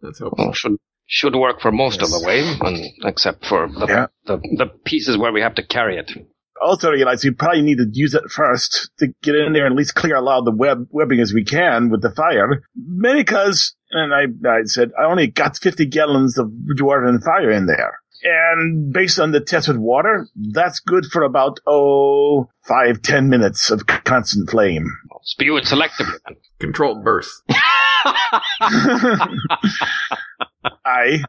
Let's 0.00 0.20
hope. 0.20 0.34
Well, 0.38 0.52
should 0.52 0.76
should 1.06 1.34
work 1.34 1.60
for 1.60 1.72
most 1.72 2.02
of 2.02 2.10
the 2.10 2.22
way, 2.26 2.40
and, 2.60 2.86
except 3.04 3.44
for 3.46 3.68
the, 3.68 3.86
Yeah. 3.88 4.06
the 4.26 4.38
the 4.56 4.66
pieces 4.84 5.16
where 5.18 5.32
we 5.32 5.40
have 5.40 5.54
to 5.56 5.66
carry 5.66 5.98
it. 5.98 6.10
Also 6.60 6.90
realize 6.90 7.24
we 7.24 7.30
probably 7.30 7.62
need 7.62 7.76
to 7.78 7.86
use 7.92 8.14
it 8.14 8.24
first 8.30 8.90
to 8.98 9.08
get 9.22 9.34
in 9.36 9.52
there 9.52 9.64
and 9.66 9.72
at 9.74 9.78
least 9.78 9.94
clear 9.94 10.16
a 10.16 10.20
lot 10.20 10.38
of 10.40 10.44
the 10.44 10.50
web 10.54 10.86
webbing 10.90 11.20
as 11.20 11.32
we 11.32 11.44
can 11.44 11.88
with 11.88 12.02
the 12.02 12.10
fire. 12.10 12.62
Mainly 12.74 13.20
because, 13.22 13.74
and 13.90 14.14
I, 14.14 14.26
I 14.48 14.62
said, 14.64 14.92
I 14.98 15.04
only 15.04 15.28
got 15.28 15.56
50 15.56 15.86
gallons 15.86 16.38
of 16.38 16.50
dwarven 16.76 17.22
fire 17.22 17.50
in 17.50 17.66
there. 17.66 17.98
And 18.22 18.92
based 18.92 19.20
on 19.20 19.30
the 19.30 19.40
test 19.40 19.68
with 19.68 19.76
water, 19.76 20.26
that's 20.34 20.80
good 20.80 21.06
for 21.06 21.22
about, 21.22 21.60
oh, 21.66 22.48
five, 22.66 23.00
ten 23.00 23.28
minutes 23.28 23.70
of 23.70 23.86
constant 23.86 24.50
flame. 24.50 24.86
Spew 25.22 25.56
it 25.56 25.64
selectively. 25.64 26.18
Controlled 26.58 27.04
bursts. 27.04 27.42
I, 30.84 31.22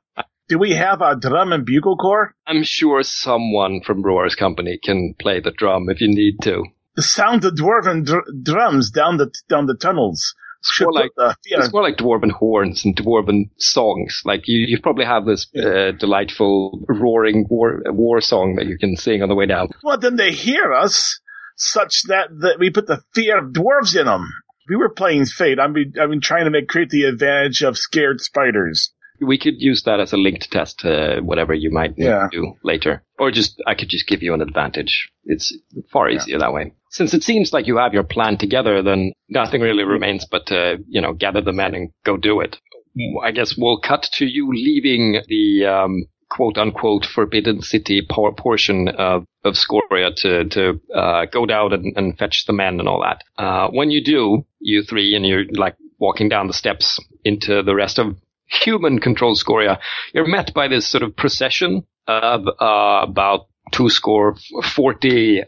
do 0.48 0.58
we 0.58 0.72
have 0.72 1.02
a 1.02 1.16
drum 1.16 1.54
and 1.54 1.66
bugle 1.66 1.96
corps? 1.96 2.34
I'm 2.48 2.64
sure 2.64 3.04
someone 3.04 3.82
from 3.86 4.02
Roar's 4.02 4.34
company 4.36 4.80
can 4.82 5.14
play 5.20 5.40
the 5.40 5.52
drum 5.52 5.90
if 5.90 6.02
you 6.02 6.08
need 6.08 6.38
to. 6.44 6.64
The 6.96 7.04
sound 7.04 7.46
of 7.46 7.54
dwarven 7.54 8.04
dr- 8.06 8.26
drums 8.44 8.90
down 8.90 9.18
the, 9.18 9.32
down 9.48 9.68
the 9.68 9.76
tunnels. 9.76 10.34
Should 10.64 10.86
more 10.86 10.94
like- 10.94 11.12
the 11.16 11.36
fear 11.44 11.60
It's 11.60 11.74
more 11.74 11.84
like 11.84 11.98
dwarven 11.98 12.32
horns 12.32 12.84
and 12.86 12.96
dwarven 12.96 13.50
songs. 13.58 14.22
Like 14.26 14.48
you, 14.48 14.60
you 14.68 14.80
probably 14.82 15.06
have 15.06 15.26
this 15.26 15.48
uh, 15.56 15.92
delightful 15.98 16.84
roaring 16.88 17.46
war 17.50 17.82
war 17.88 18.22
song 18.22 18.56
that 18.56 18.68
you 18.68 18.78
can 18.78 18.96
sing 18.98 19.22
on 19.22 19.30
the 19.30 19.36
way 19.36 19.46
down. 19.46 19.70
Well, 19.84 19.98
then 19.98 20.16
they 20.16 20.32
hear 20.32 20.74
us 20.74 21.20
such 21.56 22.04
that, 22.08 22.30
that 22.42 22.58
we 22.60 22.70
put 22.70 22.88
the 22.88 23.02
fear 23.14 23.38
of 23.38 23.52
dwarves 23.52 23.98
in 24.00 24.06
them. 24.06 24.30
We 24.70 24.76
were 24.76 24.90
playing 24.90 25.26
Fate. 25.26 25.60
I've 25.60 25.74
been, 25.74 25.94
I've 26.00 26.10
been 26.10 26.22
trying 26.22 26.46
to 26.46 26.52
make 26.52 26.68
create 26.68 26.90
the 26.90 27.04
advantage 27.04 27.64
of 27.64 27.78
scared 27.78 28.22
spiders. 28.22 28.94
We 29.22 29.38
could 29.38 29.56
use 29.62 29.84
that 29.84 30.00
as 30.00 30.14
a 30.14 30.18
linked 30.18 30.52
test 30.52 30.80
to 30.80 31.22
whatever 31.24 31.54
you 31.54 31.72
might 31.72 31.94
Yeah. 31.98 32.28
do 32.32 32.54
later. 32.64 33.04
Or 33.18 33.32
just, 33.32 33.62
I 33.68 33.76
could 33.76 33.90
just 33.90 34.08
give 34.08 34.24
you 34.24 34.34
an 34.34 34.42
advantage. 34.42 35.10
It's 35.26 35.56
far 35.92 36.10
Yeah. 36.10 36.18
easier 36.18 36.40
that 36.40 36.54
way. 36.54 36.74
Since 36.92 37.14
it 37.14 37.24
seems 37.24 37.54
like 37.54 37.68
you 37.68 37.78
have 37.78 37.94
your 37.94 38.04
plan 38.04 38.38
together, 38.38 38.82
then 38.82 39.12
nothing 39.30 39.62
really 39.62 39.84
remains 39.84 40.26
but 40.26 40.48
to, 40.48 40.78
you 40.88 41.02
know, 41.02 41.14
gather 41.14 41.42
the 41.42 41.54
men 41.54 41.76
and 41.76 41.90
go 42.06 42.18
do 42.18 42.40
it. 42.40 42.58
I 43.24 43.32
guess 43.32 43.56
we'll 43.58 43.80
cut 43.80 44.04
to 44.14 44.26
you 44.26 44.52
leaving 44.52 45.22
the, 45.28 45.66
um, 45.66 46.06
quote 46.30 46.58
unquote 46.58 47.06
forbidden 47.06 47.62
city 47.62 48.02
por- 48.08 48.34
portion 48.34 48.88
of, 48.90 49.26
of 49.44 49.56
Scoria 49.56 50.12
to, 50.18 50.46
to, 50.46 50.80
uh, 50.94 51.26
go 51.26 51.46
down 51.46 51.74
and, 51.74 51.94
and 51.96 52.18
fetch 52.18 52.46
the 52.46 52.54
men 52.54 52.80
and 52.80 52.88
all 52.90 53.02
that. 53.02 53.24
Uh, 53.38 53.68
when 53.70 53.90
you 53.92 54.04
do, 54.04 54.46
you 54.60 54.84
three, 54.84 55.16
and 55.16 55.26
you're 55.26 55.46
like 55.54 55.76
walking 56.00 56.30
down 56.30 56.48
the 56.48 56.54
steps 56.54 57.00
into 57.24 57.62
the 57.64 57.76
rest 57.76 58.00
of 58.00 58.16
human 58.50 59.00
controlled 59.00 59.38
Scoria, 59.38 59.80
you're 60.14 60.28
met 60.28 60.54
by 60.54 60.68
this 60.68 60.88
sort 60.88 61.04
of 61.04 61.16
procession 61.16 61.84
of 62.08 62.48
uh, 62.48 63.02
about 63.04 63.48
two 63.72 63.90
score 63.90 64.36
forty 64.64 65.42
uh, 65.42 65.46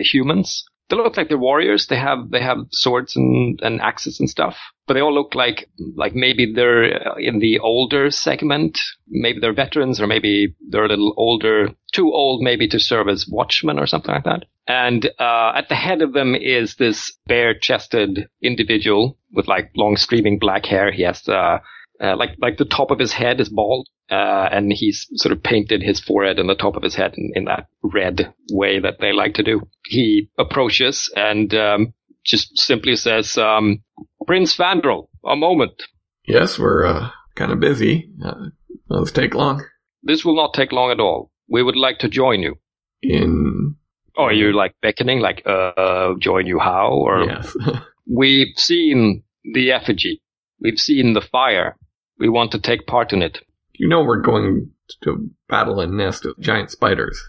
humans. 0.00 0.64
They 0.90 0.96
look 0.96 1.16
like 1.16 1.28
they're 1.28 1.38
warriors. 1.38 1.86
They 1.86 1.96
have 1.96 2.30
they 2.30 2.42
have 2.42 2.58
swords 2.70 3.16
and, 3.16 3.58
and 3.62 3.80
axes 3.80 4.20
and 4.20 4.28
stuff, 4.28 4.56
but 4.86 4.94
they 4.94 5.00
all 5.00 5.14
look 5.14 5.34
like 5.34 5.68
like 5.96 6.14
maybe 6.14 6.52
they're 6.52 7.08
uh, 7.08 7.14
in 7.16 7.38
the 7.38 7.58
older 7.58 8.10
segment. 8.10 8.78
Maybe 9.08 9.40
they're 9.40 9.54
veterans, 9.54 10.00
or 10.00 10.06
maybe 10.06 10.54
they're 10.68 10.84
a 10.84 10.88
little 10.88 11.14
older, 11.16 11.70
too 11.92 12.12
old 12.12 12.42
maybe 12.42 12.68
to 12.68 12.78
serve 12.78 13.08
as 13.08 13.26
watchmen 13.26 13.78
or 13.78 13.86
something 13.86 14.14
like 14.14 14.24
that. 14.24 14.44
And 14.68 15.06
uh, 15.18 15.52
at 15.56 15.68
the 15.68 15.74
head 15.74 16.02
of 16.02 16.12
them 16.12 16.34
is 16.34 16.76
this 16.76 17.12
bare-chested 17.26 18.28
individual 18.42 19.18
with 19.32 19.48
like 19.48 19.70
long 19.76 19.96
streaming 19.96 20.38
black 20.38 20.64
hair. 20.66 20.92
He 20.92 21.02
has 21.02 21.26
uh, 21.28 21.58
uh, 22.00 22.16
like 22.16 22.30
like 22.38 22.58
the 22.58 22.64
top 22.64 22.90
of 22.90 22.98
his 22.98 23.12
head 23.12 23.40
is 23.40 23.48
bald, 23.48 23.88
uh, 24.10 24.48
and 24.50 24.72
he's 24.72 25.06
sort 25.14 25.32
of 25.32 25.42
painted 25.42 25.82
his 25.82 26.00
forehead 26.00 26.38
and 26.38 26.48
the 26.48 26.54
top 26.54 26.76
of 26.76 26.82
his 26.82 26.94
head 26.94 27.14
in, 27.16 27.32
in 27.34 27.44
that 27.44 27.66
red 27.82 28.32
way 28.50 28.80
that 28.80 28.98
they 29.00 29.12
like 29.12 29.34
to 29.34 29.42
do. 29.42 29.62
He 29.86 30.30
approaches 30.38 31.12
and 31.14 31.52
um, 31.54 31.94
just 32.24 32.58
simply 32.58 32.96
says, 32.96 33.38
um, 33.38 33.82
"Prince 34.26 34.56
Fandrel, 34.56 35.08
a 35.24 35.36
moment. 35.36 35.82
Yes, 36.26 36.58
we're 36.58 36.86
uh, 36.86 37.10
kind 37.34 37.52
of 37.52 37.60
busy. 37.60 38.10
Uh, 38.24 38.46
let's 38.88 39.12
take 39.12 39.34
long. 39.34 39.64
This 40.02 40.24
will 40.24 40.36
not 40.36 40.54
take 40.54 40.72
long 40.72 40.90
at 40.90 41.00
all. 41.00 41.30
We 41.48 41.62
would 41.62 41.76
like 41.76 41.98
to 42.00 42.08
join 42.08 42.40
you." 42.40 42.56
In 43.02 43.76
Oh, 44.16 44.28
you're 44.28 44.54
like 44.54 44.74
beckoning, 44.80 45.20
like, 45.20 45.42
uh, 45.44 46.14
join 46.20 46.46
you 46.46 46.58
how? 46.60 46.90
Or 46.92 47.24
yes, 47.24 47.56
we've 48.06 48.56
seen 48.56 49.24
the 49.54 49.72
effigy. 49.72 50.22
We've 50.60 50.78
seen 50.78 51.14
the 51.14 51.20
fire. 51.20 51.76
We 52.18 52.28
want 52.28 52.52
to 52.52 52.60
take 52.60 52.86
part 52.86 53.12
in 53.12 53.22
it. 53.22 53.38
you 53.74 53.88
know 53.88 54.02
we're 54.04 54.22
going 54.22 54.70
to 55.02 55.30
battle 55.48 55.80
a 55.80 55.86
nest 55.86 56.24
of 56.24 56.38
giant 56.38 56.70
spiders. 56.70 57.20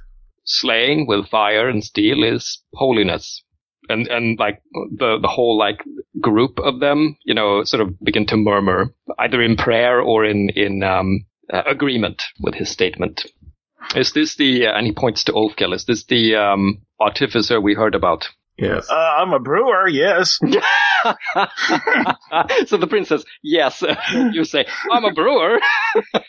slaying 0.43 1.07
with 1.07 1.27
fire 1.27 1.67
and 1.67 1.83
steel 1.83 2.23
is 2.23 2.61
holiness. 2.73 3.43
And, 3.89 4.07
and 4.07 4.39
like 4.39 4.61
the, 4.73 5.19
the 5.21 5.27
whole 5.27 5.57
like 5.57 5.83
group 6.19 6.59
of 6.59 6.79
them, 6.79 7.17
you 7.23 7.33
know, 7.35 7.63
sort 7.63 7.81
of 7.81 7.99
begin 7.99 8.25
to 8.27 8.37
murmur 8.37 8.93
either 9.19 9.41
in 9.41 9.57
prayer 9.57 10.01
or 10.01 10.25
in, 10.25 10.49
in, 10.49 10.83
um, 10.83 11.25
uh, 11.53 11.61
agreement 11.67 12.23
with 12.39 12.55
his 12.55 12.69
statement. 12.69 13.25
Is 13.95 14.13
this 14.13 14.35
the, 14.37 14.65
uh, 14.67 14.73
and 14.75 14.87
he 14.87 14.93
points 14.93 15.23
to 15.25 15.33
Ulfkel, 15.33 15.73
is 15.73 15.85
this 15.85 16.05
the, 16.05 16.35
um, 16.35 16.81
artificer 16.99 17.61
we 17.61 17.75
heard 17.75 17.93
about? 17.93 18.27
Yes. 18.57 18.89
Uh, 18.89 18.93
I'm 18.93 19.33
a 19.33 19.39
brewer, 19.39 19.87
yes. 19.87 20.39
so 22.67 22.77
the 22.77 22.87
prince 22.89 23.09
says, 23.09 23.25
yes. 23.43 23.83
you 24.31 24.45
say, 24.45 24.65
I'm 24.91 25.03
a 25.03 25.11
brewer. 25.13 25.59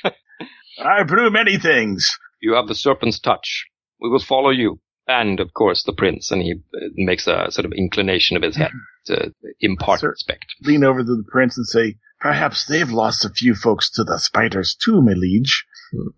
I 0.78 1.04
brew 1.04 1.30
many 1.30 1.58
things. 1.58 2.18
You 2.40 2.54
have 2.54 2.66
the 2.68 2.74
serpent's 2.74 3.20
touch. 3.20 3.66
We 4.00 4.08
will 4.10 4.20
follow 4.20 4.50
you. 4.50 4.80
And 5.08 5.38
of 5.38 5.54
course, 5.54 5.84
the 5.84 5.92
prince. 5.92 6.32
And 6.32 6.42
he 6.42 6.54
uh, 6.54 6.88
makes 6.96 7.28
a 7.28 7.46
sort 7.50 7.64
of 7.64 7.72
inclination 7.72 8.36
of 8.36 8.42
his 8.42 8.56
head 8.56 8.72
to 9.06 9.32
impart 9.60 10.00
Sir. 10.00 10.10
respect. 10.10 10.46
Lean 10.62 10.82
over 10.82 10.98
to 10.98 11.04
the 11.16 11.24
prince 11.30 11.56
and 11.56 11.66
say, 11.66 11.96
Perhaps 12.20 12.66
they've 12.66 12.90
lost 12.90 13.24
a 13.24 13.30
few 13.30 13.54
folks 13.54 13.90
to 13.90 14.02
the 14.04 14.18
spiders 14.18 14.74
too, 14.74 15.00
my 15.02 15.12
liege. 15.12 15.64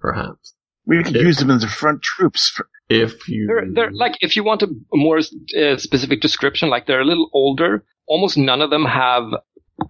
Perhaps. 0.00 0.54
We 0.88 1.02
could 1.04 1.14
Yeah. 1.14 1.22
use 1.22 1.36
them 1.38 1.50
as 1.50 1.60
the 1.62 1.68
front 1.68 2.02
troops. 2.02 2.48
For- 2.48 2.68
If 2.88 3.28
you. 3.28 3.46
They're, 3.46 3.66
they're 3.74 3.92
like, 3.92 4.14
if 4.22 4.34
you 4.36 4.42
want 4.42 4.62
a 4.62 4.68
more 4.94 5.18
uh, 5.18 5.76
specific 5.76 6.20
description, 6.22 6.70
like 6.70 6.86
they're 6.86 7.02
a 7.02 7.04
little 7.12 7.28
older. 7.34 7.84
Almost 8.06 8.38
none 8.38 8.62
of 8.62 8.70
them 8.70 8.86
have 8.86 9.24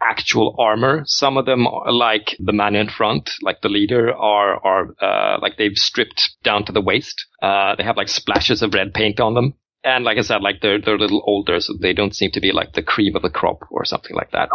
actual 0.03 0.55
armor. 0.59 1.03
Some 1.07 1.37
of 1.39 1.47
them 1.47 1.67
are 1.67 1.93
like 1.93 2.37
the 2.41 2.53
man 2.53 2.75
in 2.75 2.89
front, 2.89 3.31
like 3.43 3.61
the 3.63 3.69
leader, 3.69 4.13
are 4.13 4.53
are 4.73 4.85
uh, 5.01 5.39
like 5.41 5.57
they've 5.57 5.77
stripped 5.79 6.21
down 6.43 6.65
to 6.67 6.73
the 6.73 6.81
waist. 6.81 7.25
Uh, 7.43 7.77
they 7.77 7.85
have 7.85 7.97
like 7.97 8.09
splashes 8.09 8.63
of 8.63 8.75
red 8.75 8.93
paint 8.93 9.21
on 9.21 9.35
them. 9.35 9.55
And 9.85 10.05
like 10.05 10.19
I 10.19 10.23
said, 10.23 10.43
like 10.43 10.61
they're 10.61 10.81
they're 10.81 10.97
a 10.97 10.99
little 11.07 11.23
older, 11.25 11.61
so 11.61 11.75
they 11.81 11.93
don't 11.93 12.15
seem 12.17 12.33
to 12.33 12.41
be 12.41 12.51
like 12.53 12.73
the 12.73 12.83
cream 12.83 13.15
of 13.17 13.23
the 13.23 13.31
crop 13.31 13.61
or 13.71 13.85
something 13.85 14.15
like 14.17 14.33
that. 14.33 14.49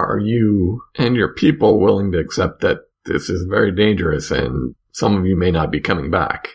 Are 0.00 0.18
you 0.18 0.82
and 0.96 1.14
your 1.14 1.34
people 1.34 1.78
willing 1.78 2.10
to 2.12 2.18
accept 2.18 2.62
that 2.62 2.78
this 3.04 3.28
is 3.28 3.46
very 3.48 3.70
dangerous 3.70 4.30
and 4.30 4.74
some 4.94 5.16
of 5.16 5.26
you 5.26 5.36
may 5.36 5.50
not 5.50 5.70
be 5.70 5.80
coming 5.80 6.10
back? 6.10 6.48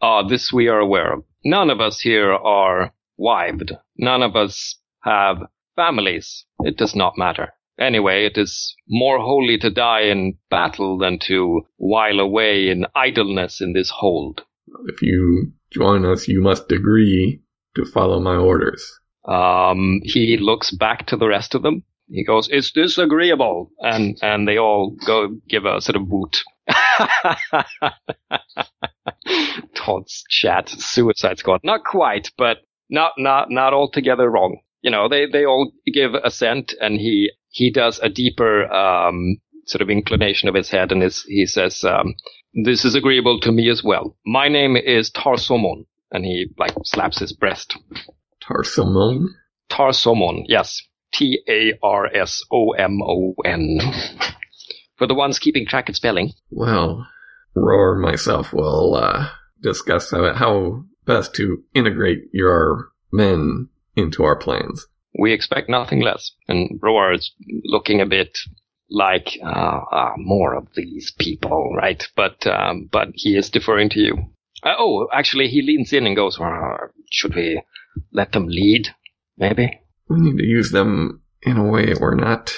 Ah, 0.00 0.22
this 0.22 0.52
we 0.52 0.68
are 0.68 0.78
aware 0.78 1.14
of. 1.14 1.24
None 1.44 1.70
of 1.70 1.80
us 1.80 2.00
here 2.00 2.32
are 2.32 2.92
wived. 3.16 3.72
None 3.96 4.22
of 4.22 4.36
us 4.36 4.78
have 5.02 5.38
families. 5.74 6.44
It 6.60 6.76
does 6.76 6.94
not 6.94 7.14
matter. 7.16 7.52
Anyway, 7.78 8.24
it 8.24 8.38
is 8.38 8.74
more 8.88 9.18
holy 9.18 9.58
to 9.58 9.70
die 9.70 10.02
in 10.02 10.38
battle 10.50 10.98
than 10.98 11.18
to 11.20 11.62
while 11.76 12.20
away 12.20 12.68
in 12.68 12.86
idleness 12.94 13.60
in 13.60 13.72
this 13.72 13.90
hold. 13.90 14.42
If 14.86 15.02
you 15.02 15.52
join 15.72 16.04
us, 16.04 16.28
you 16.28 16.40
must 16.40 16.70
agree 16.72 17.40
to 17.76 17.84
follow 17.84 18.20
my 18.20 18.36
orders. 18.36 18.98
Um, 19.28 20.00
he 20.04 20.36
looks 20.38 20.70
back 20.70 21.06
to 21.06 21.16
the 21.16 21.26
rest 21.28 21.54
of 21.54 21.62
them. 21.62 21.82
He 22.08 22.24
goes, 22.24 22.48
"Is 22.48 22.72
this 22.72 22.98
agreeable?" 22.98 23.72
And 23.80 24.16
and 24.22 24.46
they 24.46 24.58
all 24.58 24.96
go 25.06 25.36
give 25.48 25.64
a 25.64 25.80
sort 25.80 25.96
of 25.96 26.08
woot. 26.08 26.42
Todd's 29.74 30.24
chat, 30.28 30.68
Suicide 30.68 31.38
Squad. 31.38 31.60
Not 31.64 31.84
quite, 31.84 32.30
but 32.36 32.58
not 32.90 33.12
not 33.18 33.50
not 33.50 33.72
altogether 33.72 34.30
wrong. 34.30 34.58
You 34.82 34.90
know, 34.90 35.08
they 35.08 35.26
they 35.26 35.44
all 35.44 35.72
give 35.92 36.14
assent, 36.14 36.74
and 36.80 36.98
he 36.98 37.30
he 37.50 37.70
does 37.70 37.98
a 38.02 38.08
deeper 38.08 38.70
um, 38.72 39.36
sort 39.66 39.82
of 39.82 39.90
inclination 39.90 40.48
of 40.48 40.54
his 40.54 40.70
head, 40.70 40.92
and 40.92 41.02
his, 41.02 41.22
he 41.22 41.46
says, 41.46 41.84
um, 41.84 42.14
"This 42.54 42.84
is 42.84 42.94
agreeable 42.94 43.40
to 43.40 43.52
me 43.52 43.70
as 43.70 43.82
well. 43.82 44.16
My 44.24 44.48
name 44.48 44.76
is 44.76 45.10
Tarsomon," 45.10 45.86
and 46.10 46.24
he 46.24 46.46
like 46.58 46.74
slaps 46.84 47.18
his 47.18 47.32
breast. 47.32 47.76
Tarsamon? 48.42 49.28
Tarsomon, 49.70 50.44
yes. 50.46 50.82
T 51.12 51.40
A 51.48 51.72
R 51.82 52.06
S 52.14 52.42
O 52.52 52.72
M 52.72 53.00
O 53.02 53.34
N. 53.44 53.78
For 54.98 55.06
the 55.06 55.14
ones 55.14 55.38
keeping 55.38 55.66
track 55.66 55.88
of 55.88 55.96
spelling. 55.96 56.32
Well, 56.50 57.06
Roar 57.54 57.94
and 57.94 58.02
myself 58.02 58.52
will 58.52 58.94
uh, 58.94 59.28
discuss 59.62 60.10
how, 60.10 60.84
best 61.04 61.34
to 61.36 61.62
integrate 61.72 62.24
your 62.32 62.88
men 63.12 63.68
into 63.94 64.24
our 64.24 64.36
plans. 64.36 64.86
We 65.18 65.32
expect 65.32 65.68
nothing 65.70 66.00
less. 66.00 66.32
And 66.48 66.78
Roar 66.82 67.12
is 67.12 67.32
looking 67.64 68.00
a 68.00 68.06
bit 68.06 68.36
like 68.90 69.38
uh, 69.42 69.80
uh, 69.90 70.12
more 70.16 70.54
of 70.54 70.68
these 70.74 71.12
people, 71.18 71.74
right? 71.76 72.06
But 72.14 72.46
um, 72.46 72.88
but 72.90 73.08
he 73.14 73.36
is 73.36 73.50
deferring 73.50 73.90
to 73.90 74.00
you. 74.00 74.16
Uh, 74.62 74.74
oh, 74.78 75.08
actually, 75.12 75.48
he 75.48 75.62
leans 75.62 75.92
in 75.92 76.06
and 76.06 76.16
goes, 76.16 76.38
"Should 77.10 77.34
we 77.34 77.62
let 78.12 78.32
them 78.32 78.46
lead? 78.46 78.88
Maybe." 79.36 79.80
We 80.08 80.20
need 80.20 80.38
to 80.38 80.46
use 80.46 80.70
them 80.70 81.22
in 81.42 81.56
a 81.56 81.64
way 81.64 81.94
we're 81.98 82.14
not 82.14 82.54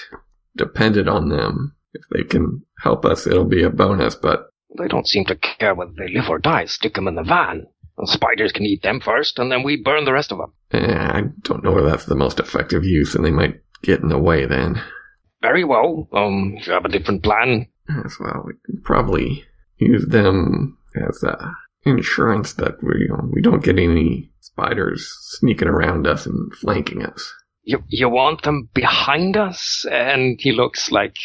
dependent 0.57 1.09
on 1.09 1.29
them. 1.29 1.77
If 1.93 2.03
they 2.11 2.23
can 2.25 2.63
help 2.83 3.05
us, 3.05 3.27
it'll 3.27 3.45
be 3.45 3.63
a 3.63 3.71
bonus, 3.71 4.15
but 4.15 4.51
They 4.79 4.89
don't 4.89 5.09
seem 5.09 5.25
to 5.27 5.37
care 5.37 5.75
whether 5.75 5.93
they 5.97 6.13
live 6.13 6.29
or 6.29 6.39
die. 6.39 6.67
Stick 6.67 6.95
them 6.95 7.09
in 7.09 7.15
the 7.15 7.23
van. 7.23 7.67
The 7.97 8.07
spiders 8.07 8.53
can 8.53 8.65
eat 8.67 8.83
them 8.83 9.01
first, 9.01 9.39
and 9.39 9.51
then 9.51 9.63
we 9.65 9.83
burn 9.83 10.05
the 10.05 10.13
rest 10.13 10.31
of 10.31 10.39
them. 10.39 10.53
eh, 10.73 10.95
I 10.95 11.23
don't 11.43 11.65
know 11.65 11.73
whether 11.73 11.89
that's 11.91 12.05
the 12.07 12.15
most 12.15 12.39
effective 12.39 12.85
use, 12.85 13.15
and 13.15 13.25
they 13.25 13.31
might 13.33 13.61
get 13.83 14.01
in 14.01 14.09
the 14.09 14.19
way 14.19 14.47
then. 14.47 14.81
Very 15.43 15.65
well. 15.65 16.09
Um, 16.13 16.55
if 16.59 16.67
you 16.67 16.73
have 16.75 16.85
a 16.85 16.89
different 16.91 17.23
plan, 17.25 17.67
As 18.05 18.17
well, 18.21 18.45
we 18.47 18.53
can 18.67 18.83
probably 18.83 19.45
use 19.79 20.07
them 20.07 20.77
as 20.95 21.25
uh, 21.25 21.51
insurance 21.87 22.53
that 22.55 22.83
we, 22.83 23.01
you 23.01 23.09
know, 23.09 23.29
we 23.33 23.41
don't 23.41 23.65
get 23.65 23.79
any 23.79 24.31
spiders 24.41 25.11
sneaking 25.39 25.69
around 25.69 26.07
us 26.07 26.27
and 26.27 26.53
flanking 26.55 27.03
us. 27.05 27.33
you 27.63 27.83
you 27.89 28.09
want 28.09 28.43
them 28.43 28.69
behind 28.75 29.37
us? 29.37 29.85
And 29.91 30.39
he 30.41 30.53
looks 30.53 30.91
like, 30.91 31.17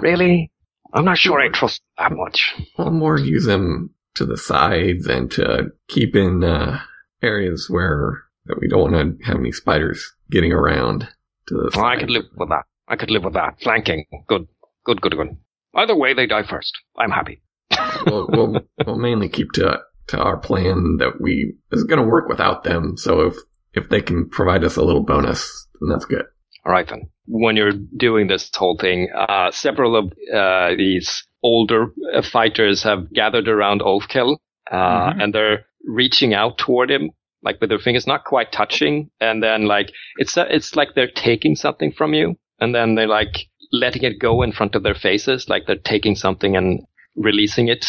really? 0.00 0.50
I'm 0.92 1.04
not 1.04 1.18
sure 1.18 1.40
I 1.40 1.48
trust 1.48 1.80
that 1.98 2.12
much. 2.12 2.54
I'll 2.78 2.90
more 2.90 3.18
use 3.18 3.46
them 3.46 3.94
to 4.14 4.26
the 4.26 4.36
sides 4.36 5.06
and 5.06 5.30
to 5.32 5.70
keep 5.88 6.14
in 6.14 6.44
uh, 6.44 6.80
areas 7.22 7.68
where 7.70 8.22
that 8.46 8.60
we 8.60 8.68
don't 8.68 8.92
want 8.92 9.18
to 9.20 9.24
have 9.24 9.38
any 9.38 9.52
spiders 9.52 10.12
getting 10.30 10.52
around 10.52 11.08
to 11.46 11.54
the 11.54 11.70
Well, 11.74 11.86
I 11.86 11.96
could 11.96 12.10
live 12.10 12.24
with 12.36 12.48
that. 12.50 12.64
I 12.88 12.96
could 12.96 13.10
live 13.10 13.24
with 13.24 13.34
that. 13.34 13.60
Flanking. 13.62 14.04
Good. 14.26 14.48
Good, 14.84 15.00
good, 15.00 15.16
good. 15.16 15.36
Either 15.74 15.96
way, 15.96 16.12
they 16.12 16.26
die 16.26 16.42
first. 16.42 16.76
I'm 16.98 17.10
happy. 17.10 17.40
we'll, 18.06 18.26
we'll, 18.28 18.60
we'll 18.84 18.98
mainly 18.98 19.28
keep 19.28 19.52
to 19.52 19.80
to 20.08 20.18
our 20.18 20.36
plan 20.36 20.96
that 20.98 21.20
we 21.20 21.54
is 21.70 21.84
going 21.84 22.02
to 22.02 22.08
work 22.08 22.28
without 22.28 22.64
them. 22.64 22.96
So 22.96 23.20
if 23.22 23.36
if 23.74 23.88
they 23.88 24.02
can 24.02 24.28
provide 24.28 24.64
us 24.64 24.76
a 24.76 24.82
little 24.82 25.04
bonus, 25.04 25.66
then 25.80 25.88
that's 25.88 26.04
good. 26.04 26.26
All 26.64 26.72
right 26.72 26.88
then. 26.88 27.10
When 27.26 27.56
you're 27.56 27.72
doing 27.72 28.26
this 28.28 28.50
whole 28.54 28.76
thing, 28.78 29.08
uh, 29.16 29.50
several 29.52 29.96
of 29.96 30.12
uh, 30.34 30.74
these 30.76 31.24
older 31.42 31.92
uh, 32.14 32.22
fighters 32.22 32.82
have 32.82 33.12
gathered 33.12 33.48
around 33.48 33.80
Ulfkel, 33.80 34.36
uh, 34.70 34.76
Mhm. 35.12 35.22
and 35.22 35.34
they're 35.34 35.66
reaching 35.86 36.34
out 36.34 36.58
toward 36.58 36.90
him, 36.90 37.10
like 37.42 37.60
with 37.60 37.70
their 37.70 37.78
fingers, 37.78 38.06
not 38.06 38.24
quite 38.24 38.52
touching, 38.52 39.10
and 39.20 39.42
then 39.42 39.66
like 39.66 39.90
it's 40.18 40.36
uh, 40.36 40.46
it's 40.50 40.76
like 40.76 40.94
they're 40.94 41.10
taking 41.14 41.56
something 41.56 41.92
from 41.92 42.14
you, 42.14 42.36
and 42.60 42.74
then 42.74 42.94
they're 42.96 43.08
like 43.08 43.48
letting 43.72 44.02
it 44.02 44.18
go 44.20 44.42
in 44.42 44.52
front 44.52 44.74
of 44.74 44.82
their 44.82 44.94
faces, 44.94 45.48
like 45.48 45.66
they're 45.66 45.76
taking 45.76 46.14
something 46.14 46.56
and 46.56 46.80
releasing 47.16 47.68
it 47.68 47.86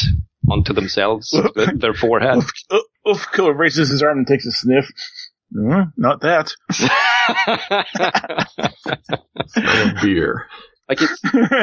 onto 0.50 0.74
themselves, 0.74 1.30
th- 1.56 1.70
their 1.76 1.94
forehead. 1.94 2.38
Oof, 3.08 3.28
oof, 3.40 3.58
raises 3.58 3.90
his 3.90 4.02
arm 4.02 4.20
and 4.20 4.28
takes 4.28 4.46
a 4.46 4.52
sniff. 4.52 4.86
Uh, 5.56 5.86
not 5.98 6.22
that. 6.22 6.54
Smell 9.48 9.94
beer. 10.02 10.48
like 10.90 11.02
it's 11.02 11.20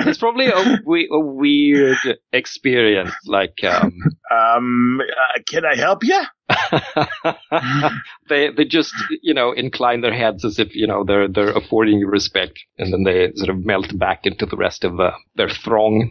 it's 0.06 0.18
probably 0.18 0.46
a, 0.46 0.78
we- 0.86 1.08
a 1.12 1.18
weird 1.18 1.98
experience. 2.32 3.12
Like 3.26 3.62
um, 3.64 3.92
um, 4.30 5.00
uh, 5.00 5.38
can 5.48 5.64
I 5.64 5.76
help 5.76 6.02
you? 6.04 6.20
they 8.28 8.50
they 8.50 8.64
just 8.64 8.94
you 9.22 9.34
know 9.34 9.52
incline 9.52 10.00
their 10.00 10.14
heads 10.14 10.44
as 10.44 10.58
if 10.58 10.74
you 10.74 10.86
know 10.86 11.04
they're 11.04 11.28
they're 11.28 11.52
affording 11.56 11.98
you 11.98 12.08
respect, 12.08 12.58
and 12.78 12.92
then 12.92 13.04
they 13.04 13.32
sort 13.36 13.50
of 13.50 13.64
melt 13.64 13.96
back 13.98 14.26
into 14.26 14.46
the 14.46 14.56
rest 14.56 14.84
of 14.84 14.98
uh, 15.00 15.12
their 15.36 15.50
throng. 15.50 16.10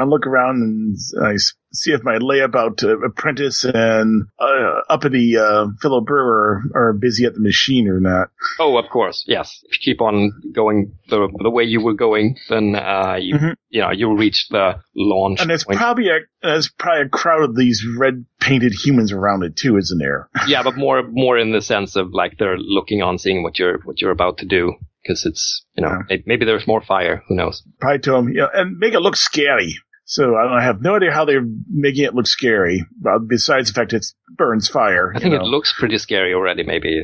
I 0.00 0.04
look 0.04 0.26
around 0.26 0.62
and 0.62 0.96
I 1.24 1.34
see 1.72 1.92
if 1.92 2.02
my 2.02 2.16
layabout 2.18 2.82
uh, 2.82 2.98
apprentice 3.00 3.64
and 3.64 4.24
uh, 4.40 4.80
uppity 4.88 5.36
uh, 5.36 5.66
fellow 5.80 6.00
brewer 6.00 6.62
are 6.74 6.92
busy 6.92 7.24
at 7.26 7.34
the 7.34 7.40
machine 7.40 7.86
or 7.88 8.00
not. 8.00 8.30
Oh, 8.58 8.76
of 8.78 8.88
course, 8.90 9.24
yes. 9.26 9.60
If 9.64 9.72
you 9.78 9.92
keep 9.92 10.00
on 10.00 10.32
going 10.54 10.92
the 11.08 11.28
the 11.42 11.50
way 11.50 11.64
you 11.64 11.80
were 11.80 11.94
going, 11.94 12.36
then 12.48 12.74
uh, 12.74 13.16
you 13.20 13.34
Mhm. 13.36 13.54
you 13.68 13.80
know 13.82 13.90
you'll 13.90 14.16
reach 14.16 14.48
the 14.50 14.80
launch. 14.96 15.40
And 15.40 15.50
there's 15.50 15.64
point. 15.64 15.78
probably 15.78 16.08
a 16.08 16.18
there's 16.42 16.68
probably 16.68 17.02
a 17.02 17.08
crowd 17.08 17.42
of 17.42 17.54
these 17.54 17.84
red 17.98 18.24
painted 18.40 18.72
humans 18.72 19.12
around 19.12 19.44
it 19.44 19.54
too, 19.56 19.76
isn't 19.76 19.98
there? 19.98 20.28
yeah, 20.48 20.62
but 20.62 20.76
more 20.76 21.02
more 21.08 21.38
in 21.38 21.52
the 21.52 21.60
sense 21.62 21.94
of 21.96 22.12
like 22.12 22.38
they're 22.38 22.58
looking 22.58 23.02
on, 23.02 23.18
seeing 23.18 23.42
what 23.42 23.58
you're 23.58 23.78
what 23.84 24.00
you're 24.00 24.10
about 24.10 24.38
to 24.38 24.46
do, 24.46 24.72
because 25.02 25.24
it's 25.26 25.64
you 25.76 25.82
know 25.84 25.98
Yeah. 26.10 26.16
maybe 26.26 26.44
there's 26.46 26.66
more 26.66 26.80
fire. 26.80 27.22
Who 27.28 27.36
knows? 27.36 27.62
Probably 27.80 28.00
to 28.00 28.10
them, 28.12 28.32
know, 28.32 28.48
and 28.52 28.78
make 28.78 28.94
it 28.94 29.00
look 29.00 29.16
scary. 29.16 29.76
So 30.10 30.34
I, 30.34 30.42
don't, 30.42 30.52
I 30.58 30.64
have 30.64 30.82
no 30.82 30.96
idea 30.96 31.12
how 31.12 31.24
they're 31.24 31.46
making 31.68 32.02
it 32.02 32.16
look 32.16 32.26
scary. 32.26 32.84
But 33.00 33.28
besides 33.28 33.68
the 33.68 33.74
fact 33.74 33.92
it 33.92 34.04
burns 34.36 34.66
fire. 34.66 35.12
I 35.14 35.18
you 35.18 35.20
think 35.22 35.34
know. 35.34 35.40
it 35.42 35.48
looks 35.48 35.72
pretty 35.78 35.98
scary 35.98 36.34
already. 36.34 36.64
Maybe 36.64 37.00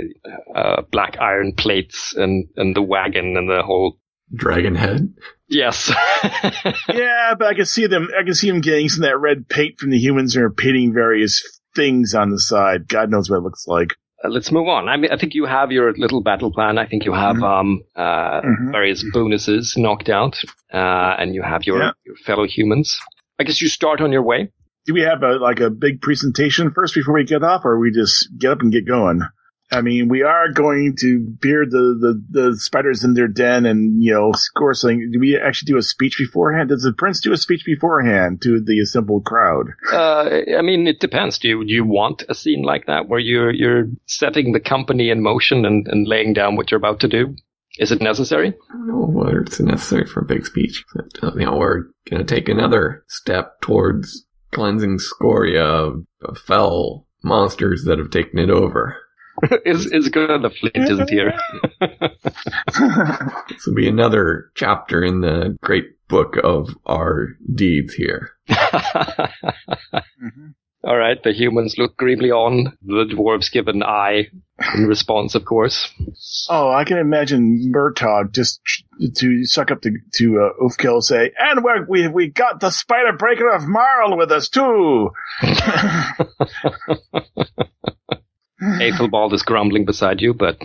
uh, 0.53 0.83
black 0.91 1.17
iron 1.21 1.53
plates 1.53 2.15
and 2.17 2.49
and 2.57 2.75
the 2.75 2.83
wagon 2.83 3.37
and 3.37 3.49
the 3.49 3.63
whole. 3.63 4.01
Dragon 4.35 4.75
head. 4.75 5.15
Yes. 5.49 5.93
yeah, 6.25 7.35
but 7.39 7.47
I 7.47 7.55
can 7.55 7.65
see 7.65 7.87
them. 7.87 8.09
I 8.19 8.25
can 8.25 8.35
see 8.35 8.51
them 8.51 8.61
getting 8.61 8.89
some 8.89 9.05
of 9.05 9.09
that 9.09 9.19
red 9.19 9.49
paint 9.49 9.79
from 9.79 9.91
the 9.91 9.99
humans 9.99 10.35
and 10.35 10.45
are 10.45 10.51
painting 10.51 10.93
various 10.93 11.45
things 11.77 12.13
on 12.13 12.31
the 12.31 12.41
side. 12.41 12.89
God 12.89 13.09
knows 13.09 13.31
what 13.31 13.37
it 13.37 13.45
looks 13.45 13.69
like. 13.69 13.95
Uh, 14.27 14.29
let's 14.29 14.51
move 14.53 14.69
on. 14.69 14.89
I 14.89 14.97
mean, 14.97 15.11
I 15.13 15.17
think 15.17 15.35
you 15.35 15.45
have 15.47 15.73
your 15.73 15.93
little 15.97 16.23
battle 16.23 16.53
plan. 16.53 16.79
I 16.79 16.87
think 16.87 17.05
you 17.05 17.13
have 17.13 17.43
um, 17.43 17.83
uh, 17.95 18.41
Mhm. 18.43 18.73
various 18.73 19.05
bonuses 19.13 19.75
knocked 19.77 20.09
out, 20.09 20.37
uh, 20.73 21.15
and 21.19 21.35
you 21.35 21.43
have 21.43 21.65
your, 21.65 21.79
Yeah. 21.83 21.91
your 22.05 22.17
fellow 22.17 22.47
humans. 22.47 22.99
I 23.41 23.45
guess 23.45 23.61
you 23.63 23.69
start 23.69 24.01
on 24.01 24.13
your 24.13 24.23
way. 24.23 24.51
Do 24.87 24.95
we 24.95 25.03
have 25.03 25.23
a, 25.23 25.33
like 25.37 25.61
a 25.61 25.71
big 25.71 26.01
presentation 26.01 26.71
first 26.73 26.95
before 26.95 27.15
we 27.15 27.25
get 27.25 27.43
off, 27.43 27.63
or 27.65 27.79
we 27.79 27.91
just 27.91 28.29
get 28.39 28.53
up 28.53 28.61
and 28.61 28.73
get 28.73 28.87
going? 28.87 29.21
I 29.71 29.81
mean, 29.81 30.09
we 30.09 30.23
are 30.23 30.53
going 30.53 30.95
to 31.01 31.19
beard 31.19 31.73
the, 31.73 31.97
the, 32.01 32.25
the 32.31 32.57
spiders 32.57 33.03
in 33.03 33.15
their 33.15 33.27
den 33.27 33.67
and, 33.67 34.01
you 34.01 34.15
know, 34.15 34.31
score 34.33 34.75
something. 34.75 35.11
Do 35.13 35.19
we 35.19 35.37
actually 35.37 35.73
do 35.73 35.79
a 35.79 35.83
speech 35.83 36.17
beforehand? 36.19 36.69
Does 36.69 36.83
the 36.83 36.93
prince 36.93 37.21
do 37.21 37.33
a 37.33 37.37
speech 37.37 37.65
beforehand 37.67 38.43
to 38.43 38.61
the 38.65 38.79
assembled 38.79 39.25
crowd? 39.25 39.67
Uh, 39.93 40.41
I 40.57 40.63
mean, 40.63 40.87
it 40.87 41.01
depends. 41.01 41.39
Do 41.39 41.49
you, 41.49 41.65
do 41.65 41.73
you 41.73 41.85
want 41.85 42.23
a 42.29 42.35
scene 42.35 42.63
like 42.63 42.87
that 42.87 43.09
where 43.09 43.19
you're 43.19 43.51
you're 43.51 43.89
setting 44.07 44.53
the 44.53 44.61
company 44.61 45.11
in 45.11 45.21
motion 45.21 45.65
and, 45.65 45.87
and 45.89 46.07
laying 46.07 46.33
down 46.33 46.55
what 46.55 46.71
you're 46.71 46.79
about 46.79 47.01
to 47.01 47.09
do? 47.09 47.35
Is 47.79 47.91
it 47.91 48.01
necessary? 48.01 48.55
I 48.71 48.73
don't 48.73 48.87
know 48.87 49.07
whether 49.07 49.41
it's 49.41 49.59
necessary 49.59 50.07
for 50.07 50.21
a 50.21 50.27
big 50.27 50.47
speech. 50.47 50.85
But, 50.95 51.07
uh, 51.23 51.33
you 51.35 51.45
know, 51.45 51.57
we're 51.57 51.87
going 52.09 52.25
to 52.25 52.35
take 52.35 52.49
another 52.49 53.05
step 53.09 53.61
towards 53.61 54.27
cleansing 54.53 54.99
Scoria 54.99 55.65
of, 55.65 56.07
of 56.23 56.39
fell 56.39 57.07
monsters 57.25 57.85
that 57.85 57.99
have 57.99 58.11
taken 58.11 58.39
it 58.39 58.49
over. 58.49 58.97
is 59.65 59.87
is 59.87 60.09
good 60.09 60.43
the 60.43 60.51
flint 60.51 60.77
isn't 60.91 61.11
here. 61.11 61.33
This 63.49 63.67
will 63.67 63.75
be 63.75 63.89
another 63.89 64.51
chapter 64.55 65.03
in 65.03 65.21
the 65.21 65.57
great 65.63 65.85
book 66.09 66.37
of 66.43 66.69
our 66.87 67.29
deeds 67.55 67.95
here. 67.95 68.31
Mhm. 70.23 70.55
All 70.85 70.97
right, 70.97 71.21
the 71.23 71.33
humans 71.33 71.75
look 71.79 71.97
grimly 71.97 72.31
on. 72.31 72.77
The 72.83 73.07
dwarves 73.13 73.51
give 73.51 73.67
an 73.67 73.83
eye 73.83 74.29
in 74.75 74.87
response, 74.87 75.35
of 75.35 75.45
course. 75.45 75.93
Oh, 76.49 76.71
I 76.71 76.85
can 76.85 76.99
imagine 76.99 77.73
Murtaugh 77.75 78.33
just 78.33 78.61
to 79.17 79.45
suck 79.47 79.73
up 79.73 79.81
to 79.83 79.91
to 80.15 80.41
uh, 80.41 80.63
Ulfkel 80.63 81.03
say, 81.03 81.33
and 81.39 81.65
we're, 81.65 81.85
we 81.89 82.07
we 82.09 82.29
got 82.31 82.61
the 82.61 82.71
spider 82.71 83.15
breaker 83.17 83.49
of 83.51 83.67
Marl 83.67 84.17
with 84.17 84.31
us 84.31 84.49
too. 84.49 85.11
Ethelbald 88.81 89.33
is 89.35 89.43
grumbling 89.43 89.85
beside 89.85 90.21
you, 90.21 90.35
but 90.35 90.59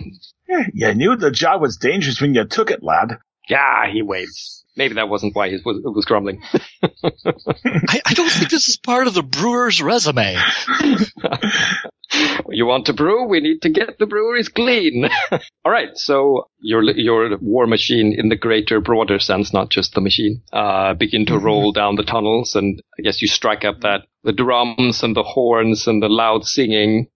Yeah, 0.48 0.64
you 0.72 0.94
knew 0.94 1.16
the 1.16 1.30
job 1.30 1.60
was 1.60 1.76
dangerous 1.76 2.20
when 2.20 2.34
you 2.34 2.44
took 2.46 2.70
it, 2.70 2.82
lad. 2.82 3.18
yeah, 3.48 3.90
he 3.92 4.02
waves. 4.02 4.64
Maybe 4.74 4.94
that 4.94 5.10
wasn't 5.10 5.36
why 5.36 5.50
he 5.50 5.58
was, 5.62 5.80
was 5.84 6.06
grumbling. 6.06 6.42
I, 6.82 8.00
I 8.06 8.14
don't 8.14 8.30
think 8.30 8.48
this 8.48 8.68
is 8.68 8.78
part 8.78 9.06
of 9.06 9.12
the 9.12 9.22
brewer's 9.22 9.82
resume. 9.82 10.34
you 12.48 12.64
want 12.66 12.86
to 12.86 12.94
brew? 12.94 13.26
We 13.26 13.40
need 13.40 13.60
to 13.62 13.68
get 13.68 13.98
the 13.98 14.06
breweries 14.06 14.48
clean. 14.48 15.08
All 15.64 15.72
right, 15.72 15.90
so 15.94 16.48
your 16.58 16.82
your 16.84 17.36
war 17.38 17.66
machine 17.66 18.14
in 18.16 18.30
the 18.30 18.36
greater, 18.36 18.80
broader 18.80 19.18
sense, 19.18 19.52
not 19.52 19.70
just 19.70 19.94
the 19.94 20.00
machine, 20.00 20.42
uh, 20.54 20.94
begin 20.94 21.26
to 21.26 21.38
roll 21.38 21.72
down 21.72 21.96
the 21.96 22.02
tunnels, 22.04 22.54
and 22.54 22.80
I 22.98 23.02
guess 23.02 23.20
you 23.20 23.28
strike 23.28 23.64
up 23.66 23.80
that 23.80 24.06
the 24.24 24.32
drums 24.32 25.02
and 25.02 25.14
the 25.14 25.22
horns 25.22 25.86
and 25.86 26.02
the 26.02 26.08
loud 26.08 26.44
singing 26.46 27.08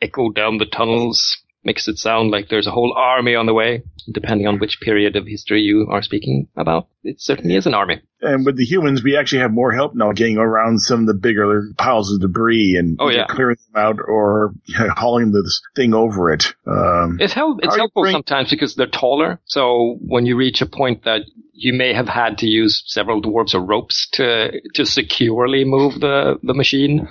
echo 0.00 0.30
down 0.30 0.58
the 0.58 0.66
tunnels. 0.66 1.38
Makes 1.66 1.88
it 1.88 1.96
sound 1.96 2.30
like 2.30 2.50
there's 2.50 2.66
a 2.66 2.70
whole 2.70 2.92
army 2.94 3.34
on 3.34 3.46
the 3.46 3.54
way, 3.54 3.84
depending 4.12 4.46
on 4.46 4.58
which 4.58 4.80
period 4.82 5.16
of 5.16 5.26
history 5.26 5.62
you 5.62 5.86
are 5.90 6.02
speaking 6.02 6.46
about. 6.58 6.88
It 7.02 7.22
certainly 7.22 7.56
is 7.56 7.64
an 7.64 7.72
army. 7.72 8.02
And 8.20 8.44
with 8.44 8.58
the 8.58 8.66
humans, 8.66 9.02
we 9.02 9.16
actually 9.16 9.38
have 9.40 9.50
more 9.50 9.72
help 9.72 9.94
now 9.94 10.12
getting 10.12 10.36
around 10.36 10.80
some 10.80 11.00
of 11.00 11.06
the 11.06 11.14
bigger 11.14 11.70
piles 11.78 12.12
of 12.12 12.20
debris 12.20 12.76
and 12.78 12.98
Oh, 13.00 13.08
yeah. 13.08 13.24
clearing 13.30 13.56
them 13.72 13.82
out 13.82 13.96
or 13.98 14.52
hauling 14.76 15.32
this 15.32 15.62
thing 15.74 15.94
over 15.94 16.34
it. 16.34 16.44
Um, 16.66 17.16
It's 17.18 17.32
help. 17.32 17.60
It's 17.62 17.76
helpful 17.76 18.02
bring- 18.02 18.12
sometimes 18.12 18.50
because 18.50 18.74
they're 18.74 18.86
taller. 18.86 19.40
So 19.46 19.96
when 20.02 20.26
you 20.26 20.36
reach 20.36 20.60
a 20.60 20.66
point 20.66 21.04
that 21.04 21.22
you 21.54 21.72
may 21.72 21.94
have 21.94 22.08
had 22.08 22.36
to 22.38 22.46
use 22.46 22.82
several 22.88 23.22
dwarves 23.22 23.54
or 23.54 23.60
ropes 23.64 24.06
to 24.14 24.50
to 24.74 24.84
securely 24.84 25.64
move 25.64 25.98
the 25.98 26.38
the 26.42 26.52
machine. 26.52 27.08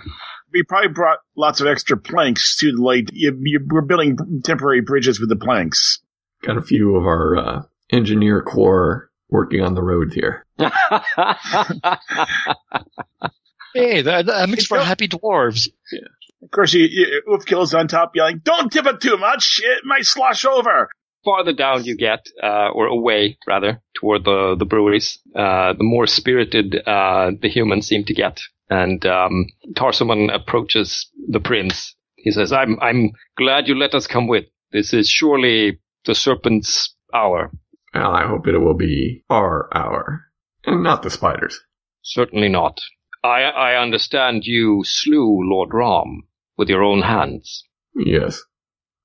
We 0.54 0.64
probably 0.64 0.90
brought 0.90 1.20
lots 1.36 1.62
of 1.62 1.68
extra 1.68 1.98
planks 1.98 2.58
to 2.58 2.72
like 2.72 3.10
you, 3.12 3.38
you, 3.42 3.60
we're 3.68 3.82
building 3.82 4.18
temporary 4.44 4.82
bridges 4.82 5.20
with 5.20 5.30
the 5.30 5.36
planks. 5.36 6.00
Got 6.44 6.58
a 6.58 6.62
few 6.62 6.96
of 6.96 7.06
our 7.06 7.36
uh, 7.36 7.62
engineer 7.90 8.42
corps 8.42 9.10
working 9.30 9.62
on 9.62 9.74
the 9.74 9.82
road 9.82 10.14
here. 10.14 10.46
Hey, 13.74 14.04
that, 14.04 14.28
that 14.28 14.50
makes 14.50 14.68
for 14.68 14.78
happy 14.78 15.08
dwarves. 15.08 15.68
Of 16.44 16.52
course, 16.52 16.74
you, 16.74 16.86
you, 16.86 17.24
Ulfkel's 17.28 17.74
on 17.74 17.88
top 17.88 18.16
yelling, 18.16 18.42
"Don't 18.44 18.72
tip 18.72 18.86
it 18.86 19.02
too 19.02 19.18
much; 19.18 19.62
it 19.64 19.84
might 19.84 20.06
slosh 20.06 20.46
over." 20.46 20.90
Farther 21.24 21.54
down 21.54 21.86
you 21.86 21.96
get, 21.96 22.28
uh, 22.42 22.70
or 22.74 22.88
away 22.88 23.38
rather, 23.48 23.82
toward 23.96 24.26
the 24.26 24.56
the 24.58 24.66
breweries, 24.66 25.20
uh, 25.36 25.74
the 25.74 25.84
more 25.84 26.08
spirited 26.08 26.76
uh, 26.86 27.32
the 27.42 27.50
humans 27.50 27.88
seem 27.88 28.04
to 28.06 28.14
get. 28.14 28.42
And 28.70 29.06
um, 29.06 29.46
Tarsomon 29.74 30.34
approaches 30.34 31.10
the 31.30 31.40
prince. 31.40 31.96
He 32.16 32.32
says, 32.32 32.52
"I'm 32.52 32.78
I'm 32.82 33.12
glad 33.38 33.68
you 33.68 33.76
let 33.76 33.94
us 33.94 34.08
come 34.08 34.28
with. 34.28 34.46
This 34.72 34.94
is 34.94 35.10
surely 35.10 35.80
the 36.06 36.16
serpent's 36.16 36.96
hour." 37.14 37.52
Well, 37.94 38.12
I 38.12 38.28
hope 38.28 38.48
it 38.48 38.58
will 38.58 38.74
be 38.74 39.24
our 39.30 39.70
hour, 39.74 40.26
and 40.66 40.84
not 40.84 41.04
the 41.04 41.10
spiders. 41.10 41.60
Certainly 42.02 42.50
not. 42.50 42.82
I, 43.24 43.44
I 43.44 43.82
understand 43.82 44.44
you 44.46 44.84
slew 44.84 45.40
Lord 45.50 45.70
Ram 45.74 46.24
with 46.58 46.68
your 46.68 46.84
own 46.84 47.02
hands. 47.02 47.64
Yes, 47.96 48.42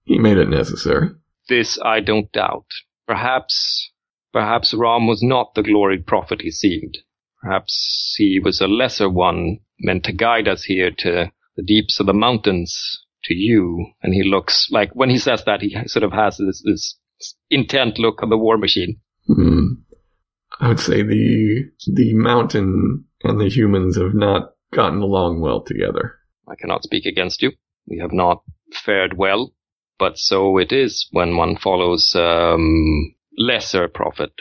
he 0.04 0.18
made 0.18 0.38
it 0.38 0.48
necessary. 0.48 1.11
This 1.48 1.78
I 1.84 2.00
don't 2.00 2.30
doubt. 2.32 2.66
Perhaps, 3.06 3.90
perhaps 4.32 4.74
Ram 4.74 5.06
was 5.06 5.22
not 5.22 5.54
the 5.54 5.62
gloried 5.62 6.06
prophet 6.06 6.42
he 6.42 6.50
seemed. 6.50 6.98
Perhaps 7.42 8.14
he 8.18 8.38
was 8.38 8.61
a 8.61 8.66
lesser 8.66 9.08
one 9.08 9.58
meant 9.80 10.04
to 10.04 10.12
guide 10.12 10.48
us 10.48 10.64
here 10.64 10.90
to 10.98 11.32
the 11.56 11.62
deeps 11.62 12.00
of 12.00 12.06
the 12.06 12.12
mountains, 12.12 13.00
to 13.24 13.34
you. 13.34 13.92
And 14.02 14.14
he 14.14 14.22
looks 14.22 14.68
like, 14.70 14.94
when 14.94 15.11
he 15.11 15.18
says 15.18 15.44
that, 15.44 15.61
he 15.61 15.76
sort 15.87 16.02
of 16.02 16.12
has 16.12 16.37
this, 16.38 16.62
this 16.64 16.96
intent 17.50 17.98
look 17.98 18.22
of 18.22 18.30
the 18.30 18.37
war 18.37 18.58
machine. 18.58 19.00
Hmm. 19.26 19.74
I 20.61 20.68
would 20.68 20.80
say 20.80 21.02
the 21.02 21.70
the 21.87 22.14
mountain 22.14 23.04
and 23.22 23.40
the 23.40 23.48
humans 23.48 23.96
have 23.96 24.14
not 24.14 24.54
gotten 24.72 25.00
along 25.02 25.40
well 25.40 25.61
together. 25.61 26.16
I 26.48 26.56
cannot 26.56 26.82
speak 26.82 27.06
against 27.06 27.42
you. 27.42 27.52
We 27.87 27.98
have 27.98 28.12
not 28.12 28.42
fared 28.72 29.16
well, 29.16 29.52
but 29.98 30.18
so 30.18 30.58
it 30.58 30.72
is 30.72 31.08
when 31.12 31.37
one 31.37 31.56
follows 31.56 32.14
um, 32.14 33.14
lesser 33.37 33.88
prophet. 33.88 34.32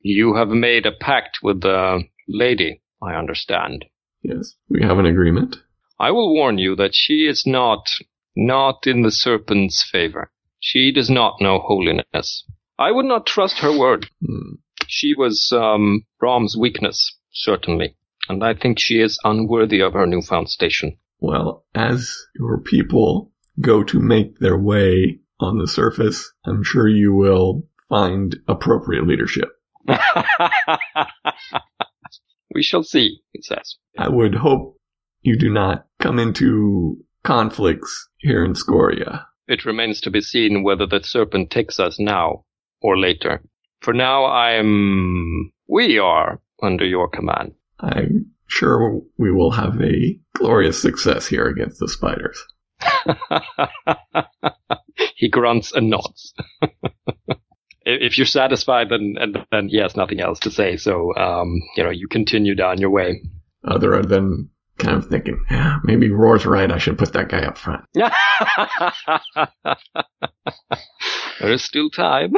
You 0.00 0.34
have 0.34 0.48
made 0.48 0.86
a 0.86 0.92
pact 0.92 1.38
with 1.42 1.60
the 1.60 2.02
lady, 2.28 2.82
I 3.02 3.14
understand. 3.14 3.84
Yes, 4.22 4.54
we 4.68 4.82
have 4.82 4.98
an 4.98 5.06
agreement. 5.06 5.56
I 5.98 6.10
will 6.10 6.34
warn 6.34 6.58
you 6.58 6.74
that 6.76 6.94
she 6.94 7.26
is 7.26 7.44
not 7.46 7.88
not 8.34 8.86
in 8.86 9.02
the 9.02 9.10
serpent's 9.10 9.88
favor. 9.88 10.30
She 10.58 10.92
does 10.92 11.10
not 11.10 11.40
know 11.40 11.58
holiness. 11.58 12.44
I 12.78 12.90
would 12.92 13.04
not 13.04 13.26
trust 13.26 13.58
her 13.58 13.76
word. 13.76 14.06
Hmm. 14.24 14.54
She 14.86 15.14
was 15.14 15.52
um, 15.52 16.04
Ram's 16.20 16.56
weakness, 16.56 17.16
certainly, 17.32 17.96
and 18.28 18.44
I 18.44 18.54
think 18.54 18.78
she 18.78 19.00
is 19.00 19.18
unworthy 19.24 19.80
of 19.80 19.92
her 19.92 20.06
newfound 20.06 20.48
station. 20.48 20.96
Well, 21.20 21.64
as 21.74 22.16
your 22.34 22.58
people 22.58 23.31
go 23.60 23.82
to 23.84 24.00
make 24.00 24.38
their 24.38 24.58
way 24.58 25.20
on 25.40 25.58
the 25.58 25.68
surface, 25.68 26.32
I'm 26.44 26.62
sure 26.62 26.88
you 26.88 27.12
will 27.12 27.66
find 27.88 28.36
appropriate 28.48 29.06
leadership. 29.06 29.48
we 32.54 32.62
shall 32.62 32.82
see, 32.82 33.18
he 33.32 33.42
says. 33.42 33.76
I 33.98 34.08
would 34.08 34.34
hope 34.34 34.78
you 35.20 35.36
do 35.36 35.50
not 35.50 35.86
come 36.00 36.18
into 36.18 37.04
conflicts 37.22 38.08
here 38.18 38.44
in 38.44 38.54
Scoria. 38.54 39.26
It 39.48 39.64
remains 39.64 40.00
to 40.02 40.10
be 40.10 40.20
seen 40.20 40.62
whether 40.62 40.86
the 40.86 41.02
serpent 41.02 41.50
takes 41.50 41.78
us 41.78 41.98
now 41.98 42.44
or 42.80 42.96
later. 42.96 43.42
For 43.80 43.92
now, 43.92 44.24
I'm. 44.26 45.52
We 45.68 45.98
are 45.98 46.40
under 46.62 46.86
your 46.86 47.08
command. 47.08 47.54
I'm 47.80 48.32
sure 48.46 49.00
we 49.18 49.32
will 49.32 49.50
have 49.50 49.80
a 49.80 50.18
glorious 50.34 50.80
success 50.80 51.26
here 51.26 51.46
against 51.46 51.80
the 51.80 51.88
spiders. 51.88 52.44
he 55.16 55.28
grunts 55.28 55.72
and 55.72 55.90
nods. 55.90 56.34
if 57.84 58.18
you're 58.18 58.26
satisfied, 58.26 58.88
then 58.90 59.16
and 59.18 59.38
then 59.50 59.68
he 59.68 59.78
has 59.78 59.96
nothing 59.96 60.20
else 60.20 60.38
to 60.40 60.50
say. 60.50 60.76
So, 60.76 61.14
um, 61.16 61.60
you 61.76 61.84
know, 61.84 61.90
you 61.90 62.08
continue 62.08 62.54
down 62.54 62.78
your 62.78 62.90
way. 62.90 63.22
Other 63.64 64.02
than 64.02 64.50
kind 64.78 64.96
of 64.96 65.06
thinking, 65.06 65.44
yeah, 65.50 65.78
maybe 65.84 66.10
Roar's 66.10 66.46
right. 66.46 66.70
I 66.70 66.78
should 66.78 66.98
put 66.98 67.12
that 67.12 67.28
guy 67.28 67.42
up 67.42 67.58
front. 67.58 67.84
there 71.40 71.52
is 71.52 71.62
still 71.62 71.90
time. 71.90 72.32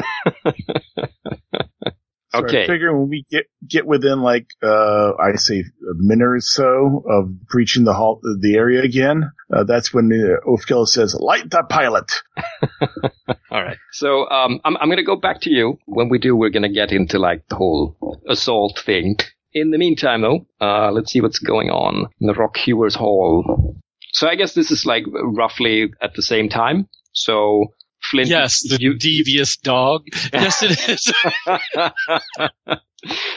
So 2.34 2.44
Okay. 2.44 2.64
I 2.64 2.66
figure 2.66 2.96
when 2.98 3.08
we 3.08 3.24
get 3.30 3.46
get 3.68 3.86
within 3.86 4.20
like 4.22 4.46
uh 4.62 5.12
I 5.20 5.36
say 5.36 5.60
a 5.60 5.94
minute 5.94 6.26
or 6.26 6.40
so 6.40 7.04
of 7.08 7.46
breaching 7.46 7.84
the 7.84 7.92
halt 7.94 8.22
the 8.40 8.56
area 8.56 8.82
again, 8.82 9.30
uh, 9.52 9.64
that's 9.64 9.94
when 9.94 10.10
uh, 10.12 10.48
Ulfkel 10.48 10.86
says, 10.86 11.14
"Light 11.14 11.48
the 11.50 11.62
pilot." 11.62 12.10
All 13.50 13.62
right. 13.62 13.78
So 13.92 14.28
um, 14.30 14.60
I'm 14.64 14.76
I'm 14.78 14.88
gonna 14.88 15.04
go 15.04 15.16
back 15.16 15.42
to 15.42 15.50
you. 15.50 15.78
When 15.86 16.08
we 16.08 16.18
do, 16.18 16.34
we're 16.34 16.50
gonna 16.50 16.72
get 16.72 16.90
into 16.90 17.18
like 17.18 17.46
the 17.48 17.56
whole 17.56 18.20
assault 18.28 18.82
thing. 18.84 19.16
In 19.52 19.70
the 19.70 19.78
meantime, 19.78 20.22
though, 20.22 20.46
uh, 20.60 20.90
let's 20.90 21.12
see 21.12 21.20
what's 21.20 21.38
going 21.38 21.70
on 21.70 22.06
in 22.20 22.26
the 22.26 22.34
Rock 22.34 22.56
Hewers 22.56 22.96
Hall. 22.96 23.76
So 24.12 24.28
I 24.28 24.34
guess 24.34 24.54
this 24.54 24.72
is 24.72 24.84
like 24.84 25.04
roughly 25.06 25.92
at 26.02 26.14
the 26.14 26.22
same 26.22 26.48
time. 26.48 26.88
So 27.12 27.66
Flint, 28.10 28.28
Yes, 28.28 28.62
the 28.62 28.78
you, 28.80 28.94
devious 28.94 29.56
dog. 29.56 30.06
Yes, 30.32 30.62
it 30.62 30.88
is. 30.88 31.12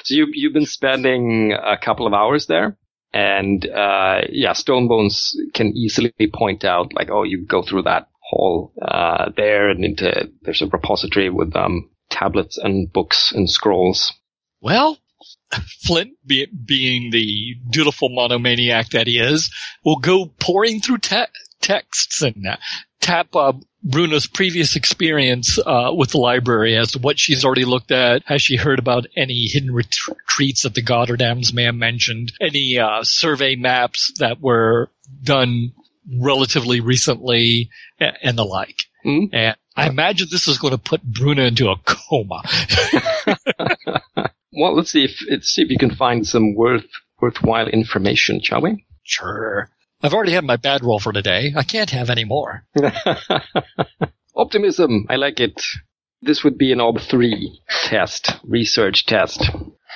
so 0.04 0.14
you 0.14 0.28
you've 0.34 0.54
been 0.54 0.66
spending 0.66 1.54
a 1.54 1.78
couple 1.78 2.08
of 2.08 2.14
hours 2.14 2.48
there, 2.48 2.78
and 3.14 3.66
uh, 3.66 4.22
yeah, 4.30 4.52
Stonebones 4.52 5.32
can 5.54 5.76
easily 5.76 6.14
point 6.34 6.66
out 6.66 6.94
like, 6.94 7.10
oh, 7.10 7.24
you 7.24 7.46
go 7.46 7.62
through 7.64 7.84
that 7.84 8.10
hall 8.20 8.74
uh, 8.82 9.32
there, 9.36 9.70
and 9.70 9.86
into 9.86 10.30
there's 10.42 10.62
a 10.62 10.68
repository 10.68 11.30
with 11.30 11.56
um, 11.56 11.90
tablets 12.10 12.58
and 12.58 12.92
books 12.92 13.32
and 13.32 13.50
scrolls. 13.50 14.14
Well, 14.62 14.98
Flint, 15.86 16.12
be, 16.26 16.46
being 16.46 17.12
the 17.12 17.56
dutiful 17.70 18.10
monomaniac 18.10 18.90
that 18.90 19.08
he 19.08 19.20
is, 19.20 19.52
will 19.84 20.00
go 20.00 20.26
pouring 20.40 20.82
through 20.82 21.00
te- 21.00 21.26
texts 21.62 22.22
and 22.22 22.46
uh, 22.48 22.58
tap 23.00 23.36
uh, 23.36 23.54
Bruna's 23.84 24.28
previous 24.28 24.76
experience 24.76 25.58
uh, 25.66 25.92
with 25.94 26.12
the 26.12 26.18
library 26.18 26.76
as 26.76 26.92
to 26.94 27.00
what 27.00 27.20
she's 27.20 27.46
already 27.46 27.66
looked 27.66 27.92
at. 27.92 28.24
Has 28.26 28.42
she 28.42 28.56
heard 28.56 28.80
about 28.80 29.06
any 29.16 29.48
hidden 29.48 29.72
retreats 29.74 30.64
that 30.64 30.74
the 30.74 30.84
Goddardams 30.84 31.54
may 31.54 31.64
have 31.64 31.76
mentioned? 31.76 32.34
Any 32.42 32.80
uh, 32.80 33.04
survey 33.04 33.56
maps 33.56 34.12
that 34.20 34.42
were 34.42 34.90
done 35.24 35.74
relatively 36.22 36.80
recently 36.82 37.70
a- 38.00 38.14
and 38.26 38.38
the 38.38 38.46
like? 38.46 38.78
Hmm? 39.04 39.26
And 39.32 39.56
I 39.76 39.88
imagine 39.88 40.28
this 40.32 40.48
is 40.48 40.58
going 40.58 40.72
to 40.72 40.78
put 40.80 41.04
Bruna 41.04 41.44
into 41.44 41.70
a 41.70 41.76
coma. 41.86 42.42
Well, 44.60 44.76
let's 44.76 44.90
see 44.92 45.04
if 45.04 45.12
let's 45.30 45.50
see 45.50 45.62
if 45.62 45.70
you 45.70 45.78
can 45.78 45.94
find 45.94 46.26
some 46.26 46.56
worth 46.56 46.86
worthwhile 47.22 47.68
information, 47.68 48.42
shall 48.42 48.62
we? 48.62 48.86
Sure. 49.04 49.70
I've 50.02 50.14
already 50.14 50.34
had 50.34 50.44
my 50.44 50.58
bad 50.58 50.84
roll 50.84 51.00
for 51.00 51.12
today. 51.12 51.54
I 51.56 51.64
can't 51.64 51.90
have 51.90 52.10
any 52.10 52.24
more. 52.24 52.66
Optimism, 54.36 55.08
I 55.10 55.16
like 55.16 55.40
it. 55.40 55.62
This 56.22 56.44
would 56.44 56.58
be 56.58 56.72
an 56.72 56.82
OB 56.82 57.00
three 57.02 57.62
test, 57.86 58.32
research 58.44 59.06
test, 59.06 59.50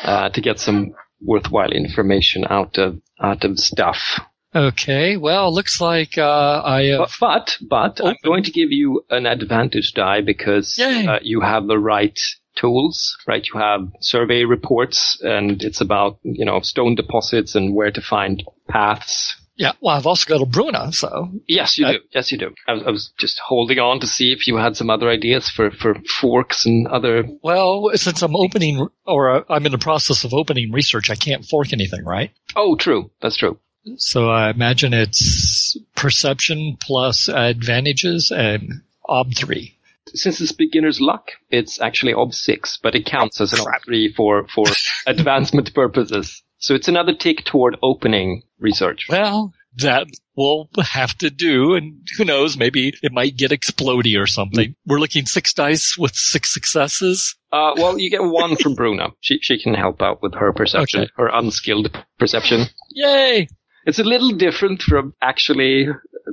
uh, 0.03 0.29
to 0.29 0.41
get 0.41 0.59
some 0.59 0.93
worthwhile 1.21 1.71
information 1.71 2.45
out 2.49 2.77
of 2.77 2.99
out 3.21 3.43
of 3.43 3.59
stuff. 3.59 4.19
Okay, 4.53 5.15
well, 5.15 5.53
looks 5.53 5.79
like 5.79 6.17
uh, 6.17 6.61
I 6.65 6.83
have. 6.85 6.99
But 7.19 7.57
but, 7.61 7.99
but 7.99 8.05
I'm 8.05 8.17
going 8.23 8.43
to 8.43 8.51
give 8.51 8.71
you 8.71 9.05
an 9.09 9.25
advantage 9.25 9.93
die 9.93 10.21
because 10.21 10.77
uh, 10.79 11.19
you 11.21 11.41
have 11.41 11.67
the 11.67 11.79
right 11.79 12.19
tools, 12.55 13.17
right? 13.27 13.45
You 13.45 13.59
have 13.59 13.91
survey 14.01 14.43
reports, 14.43 15.17
and 15.21 15.63
it's 15.63 15.79
about 15.79 16.19
you 16.23 16.43
know 16.43 16.59
stone 16.61 16.95
deposits 16.95 17.55
and 17.55 17.73
where 17.73 17.91
to 17.91 18.01
find 18.01 18.43
paths. 18.67 19.37
Yeah, 19.55 19.73
well, 19.81 19.95
I've 19.95 20.07
also 20.07 20.27
got 20.27 20.41
a 20.41 20.45
Bruna, 20.45 20.91
so. 20.93 21.29
Yes, 21.47 21.77
you 21.77 21.85
Uh, 21.85 21.91
do. 21.93 21.99
Yes, 22.13 22.31
you 22.31 22.37
do. 22.37 22.53
I 22.67 22.73
was, 22.73 22.83
I 22.87 22.89
was 22.89 23.11
just 23.17 23.39
holding 23.39 23.79
on 23.79 23.99
to 23.99 24.07
see 24.07 24.31
if 24.31 24.47
you 24.47 24.55
had 24.57 24.75
some 24.77 24.89
other 24.89 25.09
ideas 25.09 25.49
for, 25.49 25.71
for 25.71 25.95
forks 26.19 26.65
and 26.65 26.87
other. 26.87 27.25
Well, 27.43 27.91
since 27.95 28.21
I'm 28.21 28.35
opening, 28.35 28.87
or 29.05 29.29
uh, 29.29 29.43
I'm 29.49 29.65
in 29.65 29.71
the 29.71 29.77
process 29.77 30.23
of 30.23 30.33
opening 30.33 30.71
research, 30.71 31.09
I 31.09 31.15
can't 31.15 31.45
fork 31.45 31.73
anything, 31.73 32.05
right? 32.05 32.31
Oh, 32.55 32.75
true. 32.75 33.11
That's 33.21 33.35
true. 33.35 33.59
So 33.97 34.29
I 34.29 34.49
imagine 34.51 34.93
it's 34.93 35.75
perception 35.95 36.77
plus 36.79 37.27
advantages 37.29 38.31
and 38.31 38.81
ob 39.07 39.33
three. 39.35 39.77
Since 40.13 40.41
it's 40.41 40.51
beginner's 40.51 40.99
luck, 41.01 41.31
it's 41.49 41.79
actually 41.81 42.13
ob 42.13 42.33
six, 42.33 42.77
but 42.81 42.95
it 42.95 43.05
counts 43.05 43.41
as 43.41 43.53
an 43.53 43.59
ob 43.61 43.67
three 43.85 44.13
for 44.13 44.47
for 44.53 44.65
advancement 45.07 45.73
purposes. 45.73 46.41
So 46.61 46.73
it's 46.75 46.87
another 46.87 47.13
tick 47.13 47.43
toward 47.43 47.75
opening 47.83 48.43
research. 48.59 49.07
Well, 49.09 49.53
that 49.77 50.07
will 50.35 50.69
have 50.79 51.17
to 51.19 51.29
do, 51.29 51.73
and 51.75 52.07
who 52.17 52.23
knows, 52.25 52.55
maybe 52.57 52.93
it 53.01 53.11
might 53.11 53.35
get 53.35 53.51
explodey 53.51 54.21
or 54.21 54.27
something. 54.27 54.75
We're 54.85 54.99
looking 54.99 55.25
six 55.25 55.53
dice 55.53 55.95
with 55.97 56.15
six 56.15 56.53
successes. 56.53 57.35
Uh, 57.51 57.71
well, 57.75 57.97
you 57.99 58.09
get 58.09 58.23
one 58.23 58.55
from 58.57 58.75
Bruna. 58.75 59.09
She 59.21 59.39
she 59.41 59.61
can 59.61 59.73
help 59.73 60.01
out 60.01 60.21
with 60.21 60.35
her 60.35 60.53
perception, 60.53 61.01
Okay. 61.01 61.11
her 61.17 61.27
unskilled 61.33 61.91
perception. 62.19 62.65
Yay! 62.91 63.47
It's 63.85 63.99
a 63.99 64.03
little 64.03 64.31
different 64.31 64.81
from 64.83 65.13
actually 65.21 65.87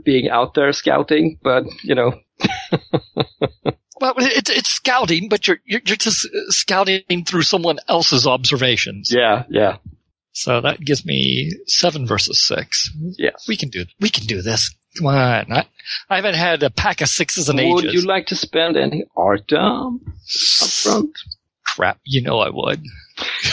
being 0.05 0.29
out 0.29 0.53
there 0.55 0.71
scouting, 0.73 1.39
but 1.43 1.65
you 1.83 1.95
know, 1.95 2.13
Well, 4.01 4.15
it's 4.19 4.49
it's 4.51 4.69
scouting, 4.69 5.29
but 5.29 5.49
you're 5.49 5.59
you're, 5.65 5.81
just 5.81 6.29
scouting 6.51 7.25
through 7.27 7.43
someone 7.43 7.79
else's 7.89 8.27
observations. 8.29 9.11
yeah, 9.13 9.43
yeah, 9.51 9.79
So 10.39 10.61
that 10.61 10.81
gives 10.81 11.05
me 11.05 11.51
seven 11.67 12.07
versus 12.07 12.47
six. 12.47 12.93
yes. 13.19 13.47
We 13.49 13.57
can 13.57 13.71
do 13.71 13.87
we 14.01 14.09
can 14.09 14.25
do 14.25 14.41
this. 14.41 14.73
Come 14.97 15.09
on, 15.09 15.53
I, 15.53 15.67
I 16.09 16.17
haven't 16.17 16.37
had 16.37 16.63
a 16.63 16.71
pack 16.71 17.01
of 17.01 17.09
sixes 17.09 17.49
in 17.49 17.57
Would 17.57 17.65
ages. 17.65 17.83
Would 17.83 17.95
you 17.95 18.01
like 18.03 18.27
to 18.27 18.37
spend 18.37 18.77
any 18.77 19.05
art 19.17 19.53
um, 19.53 20.01
up 20.63 20.69
front? 20.69 21.11
Crap, 21.67 21.99
you 22.05 22.23
know 22.23 22.39
I 22.39 22.51
would. 22.51 22.85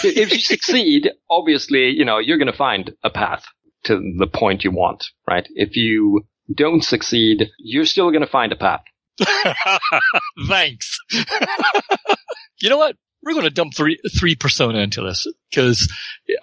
if 0.04 0.32
you 0.32 0.39
succeed, 0.39 1.10
obviously, 1.30 1.89
you 1.89 2.06
know, 2.06 2.19
you're 2.19 2.38
going 2.38 2.52
to 2.52 2.58
find 2.58 2.93
a 3.04 3.10
path 3.10 3.45
to 3.86 4.13
the 4.19 4.28
point 4.28 4.63
you 4.63 4.69
want, 4.69 5.06
right? 5.28 5.48
If 5.56 5.76
you 5.76 6.28
don't 6.54 6.84
succeed, 6.84 7.50
you're 7.58 7.86
still 7.86 8.12
going 8.12 8.21
to 8.21 8.28
find 8.28 8.52
a 8.52 8.56
path. 8.56 8.84
Thanks. 10.48 11.00
you 12.62 12.69
know 12.69 12.78
what? 12.78 12.95
We're 13.25 13.33
going 13.33 13.45
to 13.45 13.49
dump 13.49 13.73
three 13.73 13.99
three 14.17 14.35
persona 14.35 14.79
into 14.79 15.01
this 15.01 15.25
because 15.49 15.91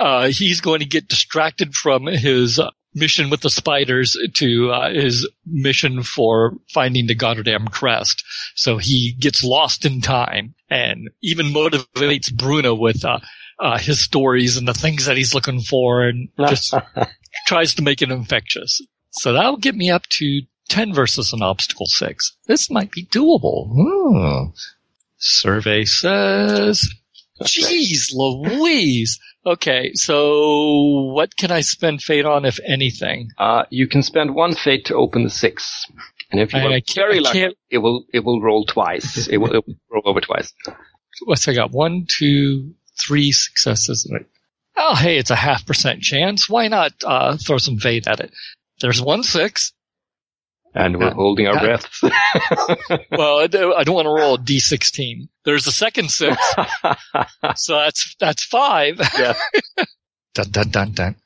uh, 0.00 0.28
he's 0.28 0.60
going 0.60 0.80
to 0.80 0.86
get 0.86 1.08
distracted 1.08 1.74
from 1.74 2.06
his 2.06 2.60
mission 2.94 3.30
with 3.30 3.40
the 3.40 3.50
spiders 3.50 4.16
to 4.34 4.70
uh, 4.70 4.92
his 4.92 5.28
mission 5.46 6.02
for 6.02 6.54
finding 6.72 7.06
the 7.06 7.16
Goddardam 7.16 7.70
crest. 7.70 8.24
So 8.54 8.78
he 8.78 9.16
gets 9.18 9.44
lost 9.44 9.84
in 9.84 10.00
time 10.00 10.54
and 10.68 11.10
even 11.22 11.46
motivates 11.46 12.34
Bruna 12.34 12.74
with 12.74 13.04
uh, 13.04 13.20
uh, 13.58 13.78
his 13.78 14.00
stories 14.00 14.56
and 14.56 14.66
the 14.66 14.74
things 14.74 15.06
that 15.06 15.16
he's 15.16 15.34
looking 15.34 15.60
for, 15.60 16.02
and 16.02 16.28
just 16.48 16.74
tries 17.46 17.74
to 17.74 17.82
make 17.82 18.02
it 18.02 18.10
infectious. 18.10 18.80
So 19.12 19.32
that'll 19.32 19.58
get 19.58 19.76
me 19.76 19.90
up 19.90 20.06
to 20.18 20.42
10 20.68 20.94
versus 20.94 21.32
an 21.32 21.42
obstacle 21.42 21.86
6. 21.86 22.36
This 22.46 22.70
might 22.70 22.90
be 22.90 23.04
doable. 23.06 23.68
Hmm. 23.72 24.50
Survey 25.22 25.84
says, 25.84 26.88
Jeez 27.42 28.12
Louise. 28.14 29.18
Okay, 29.44 29.90
so 29.94 31.10
what 31.14 31.36
can 31.36 31.50
I 31.50 31.62
spend 31.62 32.02
fate 32.02 32.24
on, 32.24 32.44
if 32.44 32.60
anything? 32.66 33.30
Uh, 33.38 33.64
you 33.70 33.88
can 33.88 34.02
spend 34.02 34.34
one 34.34 34.54
fate 34.54 34.84
to 34.86 34.94
open 34.94 35.24
the 35.24 35.30
six. 35.30 35.84
And 36.30 36.40
if 36.40 36.52
you 36.52 36.60
I- 36.60 36.64
are 36.64 36.68
I 36.72 36.80
can't- 36.80 36.94
very 36.94 37.20
lucky, 37.20 37.46
it 37.70 37.78
will, 37.78 38.04
it 38.12 38.24
will 38.24 38.40
roll 38.40 38.64
twice. 38.66 39.28
It 39.32 39.38
will, 39.38 39.52
it 39.54 39.66
will 39.66 39.74
roll 39.90 40.02
over 40.04 40.20
twice. 40.20 40.52
What's 41.24 41.46
I 41.48 41.54
got? 41.54 41.72
One, 41.72 42.06
two, 42.08 42.74
three 43.00 43.32
successes. 43.32 44.10
Oh, 44.76 44.94
hey, 44.96 45.18
it's 45.18 45.30
a 45.30 45.36
half 45.36 45.66
percent 45.66 46.02
chance. 46.02 46.48
Why 46.48 46.68
not 46.68 46.92
uh, 47.04 47.36
throw 47.36 47.58
some 47.58 47.78
fate 47.78 48.06
at 48.06 48.20
it? 48.20 48.32
There's 48.80 49.02
one 49.02 49.22
six. 49.22 49.72
And 50.74 50.98
we're 50.98 51.08
Uh, 51.08 51.14
holding 51.22 51.46
our 51.48 51.56
uh, 51.56 51.60
breaths. 51.60 52.02
Well, 53.10 53.38
I 53.40 53.46
don't, 53.46 53.76
I 53.76 53.84
don't 53.84 53.94
want 53.94 54.06
to 54.06 54.10
roll 54.10 54.34
a 54.34 54.38
d16. 54.38 55.28
There's 55.44 55.66
a 55.66 55.72
second 55.72 56.10
six, 56.10 56.36
so 57.56 57.74
that's 57.76 58.14
that's 58.18 58.44
five. 58.44 58.98
Yeah. 59.18 59.34
dun 60.34 60.50
dun 60.50 60.68
dun 60.70 60.92
dun. 60.92 61.16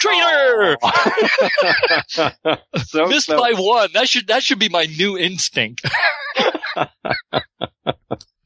Traitor! 0.00 0.76
so 2.08 3.06
Missed 3.06 3.26
close. 3.28 3.40
by 3.40 3.52
one. 3.56 3.90
That 3.94 4.08
should 4.08 4.26
that 4.28 4.42
should 4.42 4.58
be 4.58 4.68
my 4.68 4.86
new 4.86 5.16
instinct. 5.16 5.86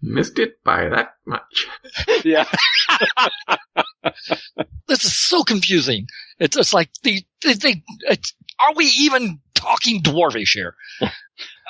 Missed 0.03 0.39
it 0.39 0.63
by 0.63 0.89
that 0.91 1.15
much. 1.27 1.67
yeah. 2.25 2.45
This 4.87 5.05
is 5.05 5.17
so 5.19 5.43
confusing. 5.45 6.07
It's 6.39 6.57
it's 6.57 6.75
like 6.75 6.91
they 7.03 7.25
they, 7.43 7.55
they 7.55 7.83
it's, 8.03 8.35
are 8.61 8.75
we 8.75 8.85
even 8.87 9.41
talking 9.67 10.03
dwarfish 10.03 10.53
here? 10.55 10.75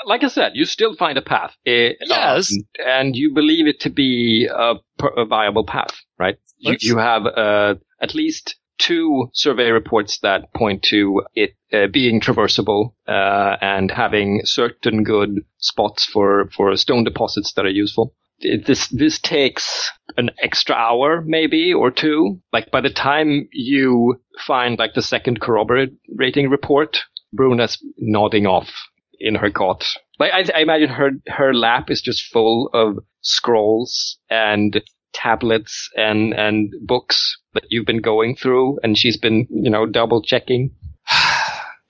like 0.06 0.22
I 0.24 0.28
said, 0.28 0.52
you 0.54 0.64
still 0.64 0.94
find 0.96 1.18
a 1.18 1.22
path. 1.22 1.54
Eh, 1.66 1.92
Yes. 2.00 2.52
um, 2.52 2.58
and 2.86 3.16
you 3.16 3.32
believe 3.34 3.66
it 3.66 3.80
to 3.80 3.90
be 3.90 4.48
a, 4.52 4.74
a 5.16 5.24
viable 5.24 5.64
path, 5.64 5.94
right? 6.18 6.36
You, 6.58 6.76
you 6.80 6.98
have 6.98 7.26
uh, 7.26 7.74
at 8.00 8.14
least 8.14 8.56
two 8.78 9.30
survey 9.32 9.70
reports 9.70 10.18
that 10.20 10.52
point 10.54 10.82
to 10.82 11.22
it 11.34 11.52
uh, 11.72 11.86
being 11.92 12.20
traversable 12.20 12.92
uh, 13.08 13.56
and 13.60 13.90
having 13.90 14.42
certain 14.44 15.02
good 15.02 15.30
spots 15.58 16.04
for, 16.04 16.50
for 16.56 16.76
stone 16.76 17.04
deposits 17.04 17.52
that 17.54 17.64
are 17.64 17.70
useful. 17.70 18.14
It, 18.38 18.66
this 18.66 18.88
this 18.88 19.18
takes 19.18 19.90
an 20.18 20.28
extra 20.42 20.74
hour, 20.74 21.22
maybe 21.26 21.72
or 21.72 21.90
two. 21.90 22.38
Like 22.52 22.70
by 22.70 22.82
the 22.82 22.90
time 22.90 23.48
you 23.50 24.20
find 24.46 24.78
like 24.78 24.92
the 24.92 25.00
second 25.00 25.40
corroborating 25.40 26.50
report, 26.50 26.98
Bruna's 27.32 27.78
nodding 27.98 28.46
off 28.46 28.70
in 29.18 29.34
her 29.34 29.50
cot. 29.50 29.84
Like 30.18 30.32
I, 30.32 30.44
I 30.54 30.60
imagine 30.60 30.88
her 30.88 31.10
her 31.26 31.54
lap 31.54 31.90
is 31.90 32.00
just 32.00 32.32
full 32.32 32.70
of 32.72 32.98
scrolls 33.20 34.18
and 34.30 34.82
tablets 35.12 35.90
and 35.96 36.34
and 36.34 36.72
books 36.82 37.38
that 37.54 37.64
you've 37.68 37.86
been 37.86 38.02
going 38.02 38.36
through, 38.36 38.78
and 38.82 38.96
she's 38.96 39.16
been 39.16 39.46
you 39.50 39.70
know 39.70 39.86
double 39.86 40.22
checking. 40.22 40.70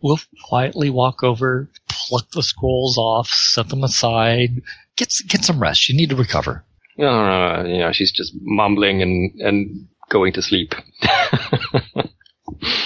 We'll 0.03 0.21
quietly 0.45 0.91
walk 0.91 1.25
over, 1.25 1.71
pluck 1.89 2.31
the 2.33 2.43
scrolls 2.43 2.99
off, 2.99 3.29
set 3.29 3.71
them 3.71 3.83
aside, 3.83 4.51
get 4.95 5.13
get 5.27 5.43
some 5.43 5.59
rest. 5.59 5.89
You 5.89 5.97
need 5.97 6.11
to 6.11 6.17
recover. 6.17 6.65
Uh, 6.99 7.65
you 7.65 7.79
know, 7.79 7.93
she's 7.93 8.13
just 8.13 8.35
mumbling 8.43 9.01
and 9.01 9.33
and 9.41 9.89
going 10.11 10.35
to 10.35 10.43
sleep. 10.43 10.75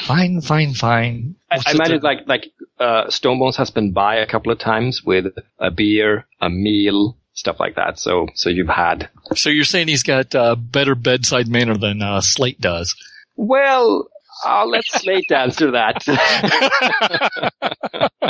Fine, 0.04 0.40
fine, 0.40 0.74
fine. 0.74 1.36
I, 1.50 1.58
I 1.66 1.70
imagine 1.72 2.00
like 2.02 2.26
like 2.26 2.52
uh, 2.78 3.04
Stonebones 3.06 3.56
has 3.56 3.70
been 3.70 3.92
by 3.92 4.16
a 4.16 4.26
couple 4.26 4.52
of 4.52 4.58
times 4.58 5.02
with 5.04 5.26
a 5.58 5.70
beer, 5.70 6.26
a 6.40 6.48
meal, 6.50 7.16
stuff 7.34 7.60
like 7.60 7.76
that. 7.76 7.98
So 7.98 8.28
so 8.34 8.48
you've 8.50 8.68
had. 8.68 9.08
So 9.34 9.50
you're 9.50 9.64
saying 9.64 9.88
he's 9.88 10.02
got 10.02 10.34
uh, 10.34 10.56
better 10.56 10.94
bedside 10.94 11.48
manner 11.48 11.76
than 11.76 12.02
uh, 12.02 12.20
Slate 12.20 12.60
does? 12.60 12.94
Well, 13.36 14.08
I'll 14.44 14.68
let 14.70 14.84
Slate 14.86 15.30
answer 15.32 15.70
that. 15.72 16.02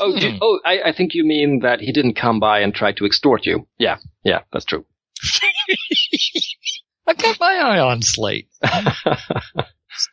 oh, 0.00 0.12
Hmm. 0.12 0.18
did, 0.18 0.38
oh, 0.40 0.60
I, 0.64 0.80
I 0.86 0.92
think 0.92 1.14
you 1.14 1.24
mean 1.24 1.60
that 1.60 1.80
he 1.80 1.92
didn't 1.92 2.14
come 2.14 2.38
by 2.40 2.60
and 2.60 2.74
try 2.74 2.92
to 2.92 3.04
extort 3.04 3.46
you. 3.46 3.66
Yeah, 3.78 3.96
yeah, 4.24 4.40
that's 4.52 4.64
true. 4.64 4.84
I 7.06 7.14
got 7.14 7.40
my 7.40 7.54
eye 7.54 7.80
on 7.80 8.02
Slate. 8.02 8.48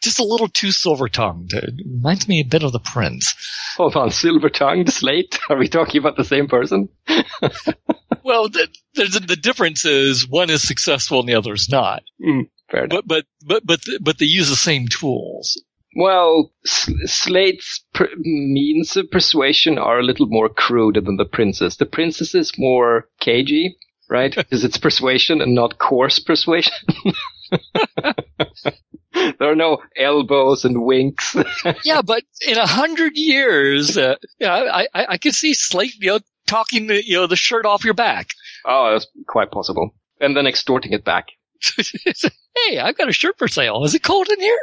Just 0.01 0.19
a 0.19 0.23
little 0.23 0.47
too 0.47 0.71
silver 0.71 1.07
tongued. 1.09 1.53
It 1.53 1.73
reminds 1.85 2.27
me 2.27 2.39
a 2.39 2.45
bit 2.45 2.63
of 2.63 2.71
the 2.71 2.79
prince. 2.79 3.33
Hold 3.77 3.95
on, 3.95 4.09
silver 4.11 4.49
tongued 4.49 4.91
Slate. 4.91 5.39
Are 5.49 5.57
we 5.57 5.67
talking 5.67 5.99
about 5.99 6.17
the 6.17 6.23
same 6.23 6.47
person? 6.47 6.89
Well, 8.25 8.49
the, 8.49 8.67
the, 8.95 9.23
the 9.27 9.35
difference 9.35 9.85
is 9.85 10.27
one 10.27 10.49
is 10.49 10.67
successful 10.67 11.19
and 11.19 11.29
the 11.29 11.35
other 11.35 11.53
is 11.53 11.69
not. 11.69 12.01
Hmm, 12.19 12.41
fair 12.71 12.85
enough. 12.85 13.03
But 13.05 13.25
but 13.45 13.63
but 13.63 13.65
but 13.67 13.79
but 14.01 14.17
they 14.17 14.25
use 14.25 14.49
the 14.49 14.55
same 14.55 14.87
tools. 14.87 15.61
Well, 15.95 16.51
Slate's 16.65 17.85
per- 17.93 18.09
means 18.17 18.97
of 18.97 19.11
persuasion 19.11 19.77
are 19.77 19.99
a 19.99 20.03
little 20.03 20.25
more 20.25 20.49
crude 20.49 20.95
than 20.95 21.17
the 21.17 21.25
princess. 21.25 21.75
The 21.77 21.85
princess 21.85 22.33
is 22.33 22.51
more 22.57 23.07
cagey, 23.21 23.77
right? 24.09 24.33
Because 24.35 24.65
it's 24.65 24.79
persuasion 24.79 25.39
and 25.39 25.53
not 25.53 25.77
coarse 25.77 26.17
persuasion. 26.17 26.73
there 29.13 29.51
are 29.51 29.55
no 29.55 29.79
elbows 29.97 30.65
and 30.65 30.83
winks. 30.83 31.35
Yeah, 31.83 32.01
but 32.01 32.23
in 32.47 32.57
a 32.57 32.67
hundred 32.67 33.13
years, 33.15 33.97
uh, 33.97 34.15
yeah, 34.39 34.53
I, 34.53 34.87
I 34.93 35.05
I 35.09 35.17
could 35.17 35.35
see 35.35 35.53
Slate, 35.53 35.95
you 35.95 36.11
know, 36.11 36.19
talking 36.47 36.87
the 36.87 37.05
you 37.05 37.15
know 37.15 37.27
the 37.27 37.35
shirt 37.35 37.65
off 37.65 37.85
your 37.85 37.93
back. 37.93 38.29
oh, 38.65 38.91
that's 38.91 39.07
quite 39.27 39.51
possible. 39.51 39.93
And 40.19 40.35
then 40.35 40.47
extorting 40.47 40.93
it 40.93 41.03
back. 41.03 41.27
hey, 41.77 42.79
I've 42.79 42.97
got 42.97 43.09
a 43.09 43.13
shirt 43.13 43.37
for 43.37 43.47
sale. 43.47 43.83
Is 43.83 43.95
it 43.95 44.03
cold 44.03 44.29
in 44.29 44.39
here? 44.39 44.59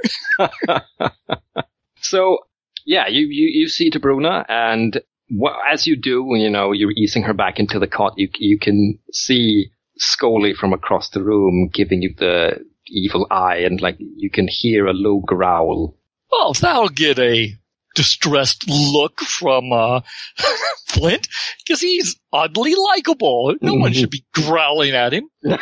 So, 2.03 2.38
yeah, 2.84 3.09
you, 3.09 3.26
you, 3.28 3.49
you 3.49 3.68
see 3.68 3.88
to 3.90 4.01
Bruna, 4.01 4.45
and 4.49 5.01
wha 5.30 5.57
as 5.70 5.86
you 5.86 5.97
do, 5.97 6.26
you 6.34 6.51
know, 6.51 6.72
you're 6.72 6.93
easing 6.93 7.22
her 7.22 7.32
back 7.32 7.59
into 7.59 7.78
the 7.78 7.86
cot, 7.86 8.14
you, 8.16 8.28
you 8.38 8.59
can 8.59 8.99
see 9.12 9.70
Scully 9.97 10.53
from 10.53 10.72
across 10.72 11.11
the 11.11 11.22
room 11.22 11.70
giving 11.72 12.03
you 12.03 12.14
the 12.16 12.64
evil 12.93 13.26
eye, 13.30 13.59
and 13.59 13.80
like, 13.80 13.97
you 13.99 14.30
can 14.30 14.47
hear 14.49 14.86
a 14.86 14.93
low 14.93 15.20
growl. 15.20 15.97
Well, 16.30 16.53
that'll 16.55 16.88
get 16.88 17.18
a 17.18 17.53
distressed 17.95 18.64
look 18.68 19.20
from 19.20 19.72
uh, 19.72 20.01
Flint 20.88 21.28
because 21.64 21.80
he's 21.80 22.16
oddly 22.32 22.74
likable. 22.74 23.55
No 23.61 23.74
one 23.74 23.93
should 23.93 24.11
be 24.11 24.24
growling 24.34 24.93
at 24.93 25.12
him. 25.12 25.28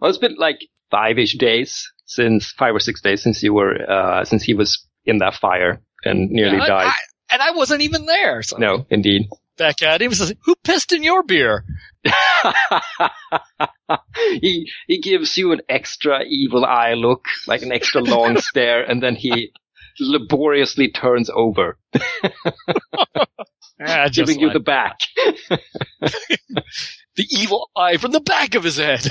Well, 0.00 0.08
it's 0.10 0.18
been 0.18 0.36
like 0.38 0.58
five-ish 0.90 1.36
days 1.38 1.90
since, 2.06 2.52
five 2.52 2.74
or 2.74 2.80
six 2.80 3.00
days 3.00 3.22
since 3.22 3.42
you 3.42 3.52
were, 3.54 3.74
uh, 3.90 4.24
since 4.24 4.42
he 4.42 4.54
was 4.54 4.86
in 5.04 5.18
that 5.18 5.34
fire 5.34 5.80
and 6.04 6.30
nearly 6.30 6.56
Yeah, 6.58 6.62
I- 6.64 6.68
died. 6.68 6.86
I- 6.88 6.94
and 7.30 7.42
I 7.42 7.50
wasn't 7.52 7.82
even 7.82 8.06
there. 8.06 8.42
So 8.42 8.58
no, 8.58 8.86
indeed. 8.90 9.28
Back 9.56 9.82
at 9.82 10.02
him 10.02 10.12
says, 10.12 10.34
"Who 10.44 10.54
pissed 10.64 10.92
in 10.92 11.02
your 11.02 11.22
beer?" 11.22 11.64
he 14.40 14.70
he 14.86 15.00
gives 15.00 15.36
you 15.36 15.52
an 15.52 15.60
extra 15.68 16.22
evil 16.24 16.64
eye 16.64 16.94
look, 16.94 17.26
like 17.46 17.62
an 17.62 17.72
extra 17.72 18.02
long 18.02 18.38
stare, 18.50 18.82
and 18.82 19.02
then 19.02 19.16
he 19.16 19.52
laboriously 20.00 20.90
turns 20.90 21.30
over, 21.34 21.78
Ah, 23.86 24.08
giving 24.12 24.40
you 24.40 24.50
the 24.50 24.60
back. 24.60 25.00
the 25.50 27.26
evil 27.30 27.70
eye 27.76 27.96
from 27.96 28.12
the 28.12 28.20
back 28.20 28.54
of 28.54 28.64
his 28.64 28.76
head. 28.76 29.06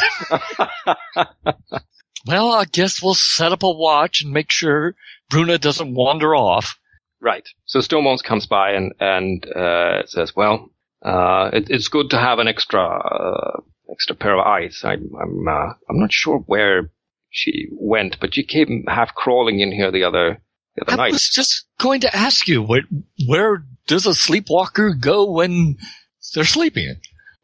well, 2.26 2.52
I 2.52 2.66
guess 2.66 3.02
we'll 3.02 3.14
set 3.14 3.52
up 3.52 3.64
a 3.64 3.72
watch 3.72 4.24
and 4.24 4.32
make 4.32 4.52
sure 4.52 4.96
Bruna 5.30 5.58
doesn't 5.58 5.94
wander 5.94 6.36
off. 6.36 6.78
Right. 7.24 7.48
So 7.66 7.80
Stonebones 7.80 8.24
comes 8.24 8.46
by 8.46 8.72
and 8.72 8.94
and 9.00 9.46
uh, 9.56 10.06
says, 10.06 10.36
"Well, 10.36 10.70
uh, 11.04 11.50
it, 11.54 11.70
it's 11.70 11.88
good 11.88 12.10
to 12.12 12.20
have 12.20 12.40
an 12.40 12.48
extra 12.48 12.84
uh, 12.84 13.62
extra 13.92 14.16
pair 14.16 14.34
of 14.40 14.46
eyes. 14.46 14.82
I'm 14.84 15.10
I'm 15.20 15.48
uh, 15.48 15.74
I'm 15.90 16.00
not 16.00 16.12
sure 16.14 16.40
where 16.46 16.92
she 17.30 17.68
went, 17.72 18.20
but 18.20 18.36
she 18.36 18.44
came 18.44 18.84
half 18.88 19.16
crawling 19.16 19.60
in 19.60 19.72
here 19.72 19.92
the 19.92 20.04
other 20.04 20.42
the 20.76 20.82
other 20.84 20.94
I 20.94 20.96
night." 20.96 21.12
I 21.14 21.14
was 21.14 21.30
just 21.30 21.66
going 21.80 22.02
to 22.02 22.16
ask 22.16 22.48
you, 22.48 22.62
where, 22.62 22.84
where 23.28 23.66
does 23.88 24.06
a 24.06 24.14
sleepwalker 24.14 24.94
go 24.94 25.32
when 25.32 25.78
they're 26.34 26.46
sleeping? 26.46 26.96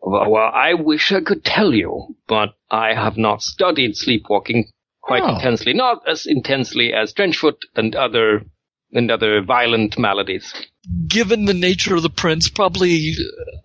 Well, 0.01 0.29
well, 0.31 0.51
I 0.53 0.75
wish 0.75 1.11
I 1.11 1.21
could 1.21 1.43
tell 1.43 1.73
you, 1.73 2.15
but 2.27 2.53
I 2.71 2.93
have 2.93 3.17
not 3.17 3.41
studied 3.41 3.97
sleepwalking 3.97 4.65
quite 5.01 5.23
Oh. 5.23 5.35
intensely, 5.35 5.73
not 5.73 6.07
as 6.07 6.25
intensely 6.25 6.93
as 6.93 7.13
Trenchfoot 7.13 7.57
and 7.75 7.95
other 7.95 8.45
and 8.91 9.11
other 9.11 9.41
violent 9.41 9.97
maladies. 9.97 10.53
Given 11.07 11.45
the 11.45 11.53
nature 11.53 11.95
of 11.95 12.03
the 12.03 12.09
prince, 12.09 12.49
probably 12.49 13.13
uh, 13.13 13.57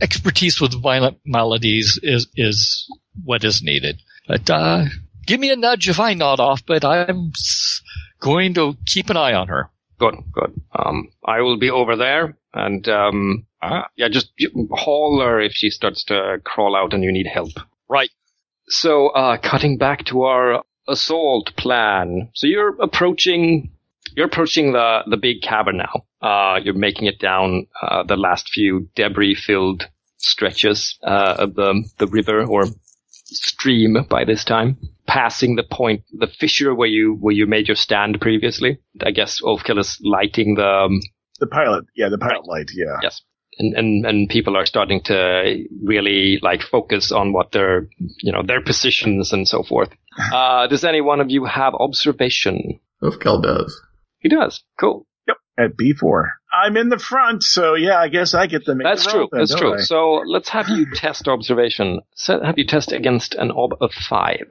expertise 0.00 0.60
with 0.60 0.80
violent 0.80 1.18
maladies 1.24 1.98
is 2.02 2.26
is 2.36 2.86
what 3.24 3.44
is 3.44 3.62
needed. 3.62 4.00
But 4.26 4.48
uh, 4.50 4.84
give 5.26 5.40
me 5.40 5.50
a 5.50 5.56
nudge 5.56 5.88
if 5.88 6.00
I 6.00 6.14
nod 6.14 6.40
off. 6.40 6.64
But 6.66 6.84
I'm 6.84 7.32
going 8.20 8.54
to 8.54 8.76
keep 8.86 9.10
an 9.10 9.16
eye 9.16 9.34
on 9.34 9.48
her. 9.48 9.70
Good, 9.98 10.16
good. 10.32 10.60
Um, 10.74 11.08
I 11.24 11.40
will 11.42 11.58
be 11.58 11.70
over 11.70 11.96
there, 11.96 12.36
and 12.52 12.88
um, 12.88 13.46
Ah. 13.62 13.86
yeah, 13.96 14.08
just 14.08 14.32
haul 14.72 15.20
her 15.20 15.40
if 15.40 15.52
she 15.52 15.70
starts 15.70 16.04
to 16.06 16.38
crawl 16.44 16.74
out 16.74 16.92
and 16.92 17.04
you 17.04 17.12
need 17.12 17.28
help. 17.28 17.52
Right. 17.88 18.10
So, 18.68 19.08
uh, 19.08 19.36
cutting 19.36 19.78
back 19.78 20.04
to 20.06 20.22
our 20.22 20.64
assault 20.88 21.54
plan. 21.56 22.30
So 22.34 22.48
you're 22.48 22.74
approaching, 22.82 23.71
you're 24.16 24.26
approaching 24.26 24.72
the, 24.72 25.00
the 25.06 25.16
big 25.16 25.42
cavern 25.42 25.78
now. 25.78 26.04
Uh, 26.20 26.60
you're 26.62 26.74
making 26.74 27.06
it 27.06 27.18
down, 27.18 27.66
uh, 27.80 28.02
the 28.02 28.16
last 28.16 28.48
few 28.50 28.88
debris 28.94 29.34
filled 29.34 29.88
stretches, 30.18 30.98
uh, 31.02 31.36
of 31.38 31.54
the, 31.54 31.84
the 31.98 32.06
river 32.06 32.44
or 32.44 32.64
stream 33.24 33.96
by 34.08 34.24
this 34.24 34.44
time. 34.44 34.76
Passing 35.06 35.56
the 35.56 35.64
point, 35.64 36.04
the 36.12 36.28
fissure 36.28 36.74
where 36.74 36.88
you, 36.88 37.14
where 37.14 37.34
you 37.34 37.46
made 37.46 37.68
your 37.68 37.76
stand 37.76 38.20
previously. 38.20 38.78
I 39.00 39.10
guess 39.10 39.40
Ulfkel 39.42 39.78
is 39.78 39.98
lighting 40.02 40.54
the, 40.54 40.66
um, 40.66 41.00
The 41.40 41.48
pilot, 41.48 41.86
yeah, 41.96 42.08
the 42.08 42.18
pilot 42.18 42.46
light, 42.46 42.70
yeah. 42.74 42.98
Yes. 43.02 43.22
And, 43.58 43.74
and, 43.74 44.06
and 44.06 44.28
people 44.30 44.56
are 44.56 44.64
starting 44.64 45.02
to 45.04 45.64
really 45.82 46.38
like 46.40 46.62
focus 46.62 47.12
on 47.12 47.32
what 47.32 47.52
their, 47.52 47.88
you 47.98 48.32
know, 48.32 48.42
their 48.42 48.62
positions 48.62 49.32
and 49.32 49.46
so 49.46 49.62
forth. 49.62 49.90
Uh, 50.32 50.66
does 50.66 50.84
any 50.84 51.00
one 51.00 51.20
of 51.20 51.30
you 51.30 51.46
have 51.46 51.72
observation? 51.74 52.78
Ulfkel 53.02 53.42
does. 53.42 53.80
He 54.22 54.28
does. 54.28 54.62
Cool. 54.78 55.06
Yep. 55.28 55.36
At 55.58 55.76
B4. 55.76 56.30
I'm 56.52 56.76
in 56.76 56.88
the 56.88 56.98
front, 56.98 57.42
so 57.42 57.74
yeah, 57.74 57.98
I 57.98 58.08
guess 58.08 58.34
I 58.34 58.46
get 58.46 58.64
the 58.64 58.74
make 58.74 58.86
That's 58.86 59.06
true. 59.06 59.28
then, 59.30 59.40
That's 59.40 59.54
true. 59.54 59.74
I? 59.74 59.80
So 59.82 60.22
let's 60.26 60.48
have 60.50 60.68
you 60.68 60.86
test 60.94 61.28
observation. 61.28 62.00
So 62.14 62.40
have 62.42 62.58
you 62.58 62.66
test 62.66 62.92
against 62.92 63.34
an 63.34 63.50
ob 63.50 63.74
of 63.80 63.92
five. 63.92 64.46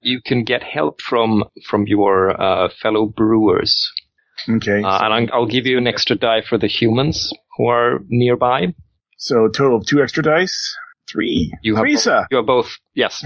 You 0.00 0.20
can 0.24 0.44
get 0.44 0.62
help 0.62 1.00
from, 1.00 1.44
from 1.68 1.86
your, 1.86 2.40
uh, 2.40 2.68
fellow 2.80 3.06
brewers. 3.06 3.90
Okay. 4.48 4.82
Uh, 4.82 5.04
and 5.04 5.14
I'm, 5.14 5.28
I'll 5.32 5.46
give 5.46 5.66
you 5.66 5.78
an 5.78 5.86
extra 5.86 6.14
die 6.14 6.42
for 6.46 6.58
the 6.58 6.68
humans 6.68 7.32
who 7.56 7.66
are 7.66 8.00
nearby. 8.08 8.74
so 9.16 9.48
total 9.48 9.78
of 9.78 9.86
two 9.86 10.02
extra 10.02 10.22
dice. 10.22 10.76
Three. 11.10 11.52
You 11.62 11.76
have 11.76 11.84
Teresa. 11.84 12.26
You're 12.30 12.42
both, 12.42 12.78
yes. 12.94 13.24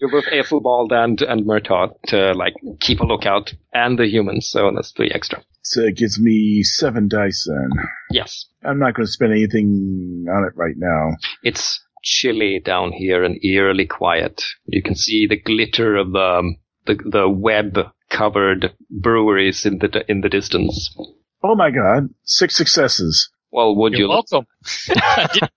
You're 0.00 0.10
both 0.10 0.24
Ethelbald 0.30 0.92
and, 0.92 1.20
and 1.22 1.44
Murtaugh 1.44 1.92
to 2.08 2.32
like 2.32 2.54
keep 2.80 3.00
a 3.00 3.04
lookout 3.04 3.54
and 3.72 3.98
the 3.98 4.06
humans, 4.06 4.48
so 4.48 4.70
that's 4.74 4.92
three 4.92 5.10
extra. 5.14 5.42
So 5.62 5.82
it 5.82 5.96
gives 5.96 6.18
me 6.18 6.62
seven 6.62 7.08
dice 7.08 7.46
then. 7.48 7.70
Yes. 8.10 8.46
I'm 8.64 8.78
not 8.78 8.94
going 8.94 9.06
to 9.06 9.12
spend 9.12 9.32
anything 9.32 10.26
on 10.28 10.44
it 10.44 10.56
right 10.56 10.76
now. 10.76 11.16
It's 11.42 11.80
chilly 12.02 12.58
down 12.58 12.92
here 12.92 13.22
and 13.22 13.42
eerily 13.44 13.86
quiet. 13.86 14.42
You 14.66 14.82
can 14.82 14.96
see 14.96 15.26
the 15.26 15.40
glitter 15.40 15.96
of 15.96 16.14
um, 16.16 16.56
the, 16.86 16.94
the, 16.94 17.10
the 17.10 17.28
web 17.28 17.78
covered 18.10 18.74
breweries 18.90 19.64
in 19.64 19.78
the, 19.78 20.04
in 20.08 20.20
the 20.20 20.28
distance. 20.28 20.94
Oh 21.42 21.54
my 21.54 21.70
god, 21.70 22.10
six 22.24 22.56
successes. 22.56 23.30
Well, 23.52 23.76
would 23.76 23.92
You're 23.92 24.02
you? 24.02 24.08
welcome. 24.08 24.46
I, 24.88 25.28
didn't, 25.32 25.52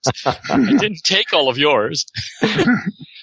I 0.50 0.78
didn't 0.78 1.04
take 1.04 1.34
all 1.34 1.50
of 1.50 1.58
yours. 1.58 2.06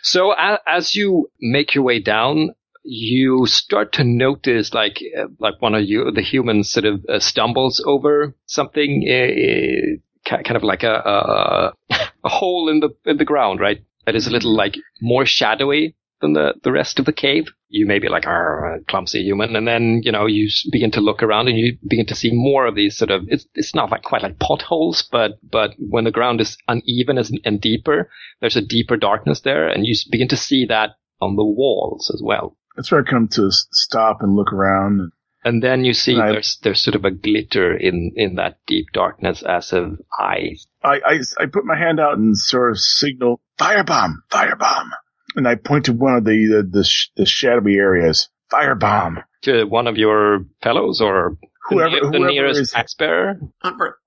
So 0.03 0.33
a, 0.33 0.59
as 0.67 0.95
you 0.97 1.31
make 1.41 1.75
your 1.75 1.85
way 1.85 2.01
down, 2.01 2.51
you 2.83 3.47
start 3.47 3.93
to 3.93 4.05
notice 4.05 4.75
like 4.75 5.01
uh, 5.17 5.27
like 5.39 5.63
one 5.63 5.77
of 5.77 5.85
you 5.85 6.11
the 6.11 6.23
humans 6.23 6.73
sort 6.73 6.85
of 6.85 7.05
uh, 7.09 7.21
stumbles 7.21 7.81
over 7.87 8.35
something 8.47 9.07
uh, 9.09 10.33
uh, 10.35 10.43
kind 10.43 10.57
of 10.57 10.65
like 10.65 10.83
a, 10.83 10.93
a 10.93 11.73
a 12.25 12.29
hole 12.29 12.69
in 12.69 12.81
the 12.81 12.91
in 13.07 13.19
the 13.19 13.25
ground 13.25 13.61
right 13.61 13.85
that 14.05 14.17
is 14.17 14.27
a 14.27 14.31
little 14.31 14.55
like 14.57 14.75
more 15.01 15.25
shadowy 15.25 15.95
than 16.23 16.33
the 16.33 16.55
the 16.63 16.73
rest 16.73 16.99
of 16.99 17.05
the 17.05 17.13
cave 17.13 17.49
you 17.69 17.85
may 17.87 17.99
be 17.99 18.09
like 18.09 18.27
"Arr, 18.27 18.81
clumsy 18.89 19.23
human 19.23 19.55
and 19.57 19.69
then 19.69 20.01
you 20.03 20.11
know 20.13 20.25
you 20.27 20.49
begin 20.71 20.91
to 20.93 21.01
look 21.03 21.23
around 21.23 21.49
and 21.49 21.59
you 21.59 21.77
begin 21.87 22.07
to 22.07 22.15
see 22.15 22.31
more 22.33 22.65
of 22.67 22.75
these 22.75 22.97
sort 22.97 23.11
of 23.11 23.25
it's 23.29 23.47
it's 23.55 23.75
not 23.75 23.91
like 23.91 24.03
quite 24.03 24.23
like 24.23 24.39
potholes 24.39 25.07
but 25.13 25.33
but 25.43 25.73
when 25.79 26.05
the 26.05 26.11
ground 26.11 26.41
is 26.41 26.57
uneven 26.69 27.19
and 27.45 27.61
deeper 27.61 28.09
there's 28.41 28.57
a 28.57 28.63
deeper 28.77 28.97
darkness 28.97 29.41
there 29.43 29.69
and 29.69 29.85
you 29.87 29.95
begin 30.11 30.29
to 30.29 30.37
see 30.37 30.65
that 30.67 30.91
on 31.21 31.37
the 31.37 31.45
walls 31.45 32.11
as 32.15 32.23
well 32.25 32.57
That's 32.77 32.91
where 32.91 33.03
I 33.03 33.11
come 33.11 33.29
to 33.29 33.49
stop 33.51 34.19
and 34.23 34.35
look 34.35 34.53
around. 34.53 35.13
and 35.45 35.63
then 35.63 35.85
you 35.85 35.93
see 35.93 36.17
Right. 36.17 36.33
there's 36.33 36.59
there's 36.63 36.83
sort 36.83 36.95
of 36.95 37.05
a 37.05 37.11
glitter 37.11 37.77
in 37.77 38.13
in 38.17 38.37
that 38.37 38.59
deep 38.67 38.87
darkness 38.93 39.43
as 39.43 39.73
of 39.73 39.99
eyes. 40.21 40.67
I, 40.85 40.95
I, 41.13 41.15
I 41.43 41.47
put 41.47 41.65
my 41.65 41.77
hand 41.79 41.99
out 42.01 42.17
and 42.19 42.37
sort 42.37 42.71
of 42.73 42.79
signal 42.79 43.41
firebomb, 43.59 44.15
firebomb, 44.31 44.91
and 45.37 45.47
I 45.49 45.55
point 45.57 45.87
to 45.87 45.93
one 45.93 46.15
of 46.15 46.25
the 46.25 46.47
the, 46.47 46.79
the, 46.79 46.85
sh- 46.85 47.09
the 47.17 47.27
shadowy 47.27 47.77
areas. 47.77 48.29
Firebomb. 48.51 49.25
To 49.43 49.65
one 49.65 49.87
of 49.87 49.97
your 49.97 50.45
fellows 50.63 51.01
or 51.01 51.37
the, 51.71 51.77
Whoever, 51.77 52.11
the 52.11 52.19
nearest 52.19 52.61
is 52.61 52.75
axe 52.75 52.95
bearer. 52.95 53.41
On 53.63 53.77
for 53.77 53.99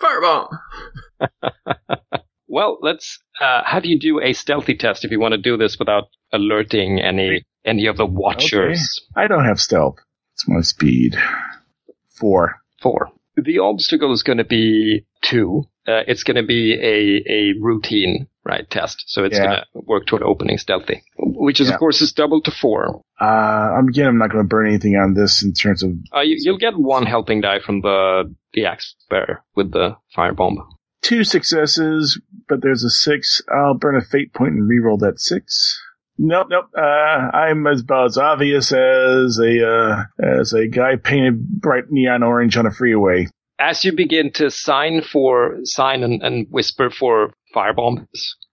firebomb. 0.00 0.48
Well, 2.52 2.78
let's 2.82 3.20
uh, 3.40 3.62
have 3.64 3.84
you 3.84 3.96
do 3.96 4.20
a 4.20 4.32
stealthy 4.32 4.74
test 4.74 5.04
if 5.04 5.12
you 5.12 5.20
want 5.20 5.32
to 5.32 5.38
do 5.38 5.56
this 5.56 5.78
without 5.78 6.08
alerting 6.32 7.00
any 7.00 7.44
any 7.64 7.86
of 7.86 7.96
the 7.96 8.04
watchers. 8.04 9.00
Okay. 9.16 9.24
I 9.24 9.28
don't 9.28 9.44
have 9.44 9.60
stealth. 9.60 9.98
It's 10.34 10.48
my 10.48 10.60
speed. 10.62 11.16
Four. 12.08 12.56
Four. 12.82 13.12
The 13.36 13.60
obstacle 13.60 14.12
is 14.12 14.24
going 14.24 14.38
to 14.38 14.44
be 14.44 15.06
two. 15.22 15.62
Uh, 15.86 16.02
it's 16.08 16.24
going 16.24 16.38
to 16.38 16.42
be 16.42 16.74
a 16.74 17.32
a 17.32 17.54
routine 17.60 18.26
right 18.44 18.68
test, 18.70 19.04
so 19.06 19.24
it's 19.24 19.36
Yeah. 19.36 19.44
going 19.44 19.56
to 19.58 19.64
work 19.86 20.06
toward 20.06 20.22
opening 20.22 20.58
stealthy, 20.58 21.02
which 21.18 21.60
is 21.60 21.68
Yeah. 21.68 21.74
of 21.74 21.80
course 21.80 22.00
is 22.00 22.12
double 22.12 22.40
to 22.42 22.50
four. 22.50 23.02
Uh, 23.20 23.24
I'm 23.24 23.88
again. 23.88 24.06
I'm 24.08 24.18
not 24.18 24.30
going 24.30 24.44
to 24.44 24.48
burn 24.48 24.66
anything 24.68 24.96
on 24.96 25.14
this 25.14 25.42
in 25.44 25.52
terms 25.52 25.82
of 25.82 25.90
Uh, 26.14 26.20
you, 26.20 26.36
you'll 26.40 26.58
get 26.58 26.76
one 26.76 27.04
helping 27.06 27.40
die 27.42 27.58
from 27.60 27.80
the 27.82 28.34
the 28.54 28.64
axe 28.66 28.94
bearer 29.10 29.42
with 29.54 29.72
the 29.72 29.96
firebomb. 30.16 30.56
two 31.02 31.22
successes, 31.24 32.20
but 32.48 32.60
there's 32.62 32.84
a 32.84 32.90
six. 32.90 33.40
I'll 33.54 33.74
burn 33.74 33.96
a 33.96 34.00
fate 34.02 34.32
point 34.34 34.52
and 34.54 34.68
reroll 34.70 34.98
that 35.00 35.18
six. 35.20 35.80
Nope, 36.18 36.48
nope. 36.50 36.66
Uh, 36.76 36.80
I'm 37.32 37.66
as 37.66 37.80
about 37.80 38.06
as 38.06 38.18
obvious 38.18 38.72
as 38.72 39.38
a 39.38 39.66
uh, 39.66 40.02
as 40.22 40.52
a 40.52 40.66
guy 40.68 40.96
painted 40.96 41.46
bright 41.60 41.84
neon 41.90 42.22
orange 42.22 42.56
on 42.56 42.66
a 42.66 42.70
freeway. 42.70 43.26
As 43.58 43.84
you 43.84 43.92
begin 43.92 44.30
to 44.32 44.50
sign 44.50 45.02
for 45.02 45.58
sign 45.64 46.02
and, 46.02 46.22
and 46.22 46.46
whisper 46.50 46.90
for 46.90 47.32
firebombs, 47.54 48.06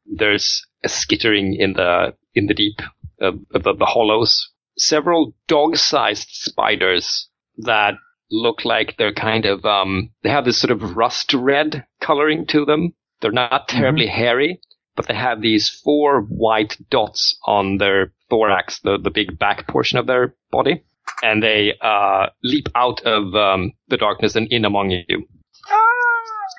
there's 0.05 0.65
a 0.83 0.89
skittering 0.89 1.55
in 1.55 1.73
the 1.73 2.13
in 2.33 2.47
the 2.47 2.53
deep 2.53 2.79
of 3.19 3.39
of 3.53 3.63
the, 3.63 3.73
the 3.73 3.85
hollows. 3.85 4.49
Several 4.77 5.33
dog-sized 5.47 6.27
spiders 6.29 7.29
that 7.57 7.95
look 8.29 8.65
like 8.65 8.95
they're 8.97 9.13
kind 9.13 9.45
of 9.45 9.65
um 9.65 10.11
they 10.23 10.29
have 10.29 10.45
this 10.45 10.59
sort 10.59 10.71
of 10.71 10.95
rust 10.95 11.33
red 11.33 11.85
coloring 12.01 12.45
to 12.47 12.65
them. 12.65 12.93
They're 13.21 13.31
not 13.31 13.67
terribly 13.67 14.07
hairy, 14.07 14.59
but 14.95 15.07
they 15.07 15.15
have 15.15 15.41
these 15.41 15.69
four 15.69 16.21
white 16.21 16.77
dots 16.89 17.37
on 17.45 17.77
their 17.77 18.13
thorax, 18.29 18.79
the 18.81 18.97
the 19.01 19.11
big 19.11 19.39
back 19.39 19.67
portion 19.67 19.97
of 19.97 20.07
their 20.07 20.35
body, 20.51 20.83
and 21.23 21.41
they 21.41 21.73
uh 21.81 22.27
leap 22.43 22.67
out 22.75 23.01
of 23.01 23.33
um, 23.35 23.73
the 23.87 23.97
darkness 23.97 24.35
and 24.35 24.47
in 24.51 24.65
among 24.65 24.91
you. 24.91 25.27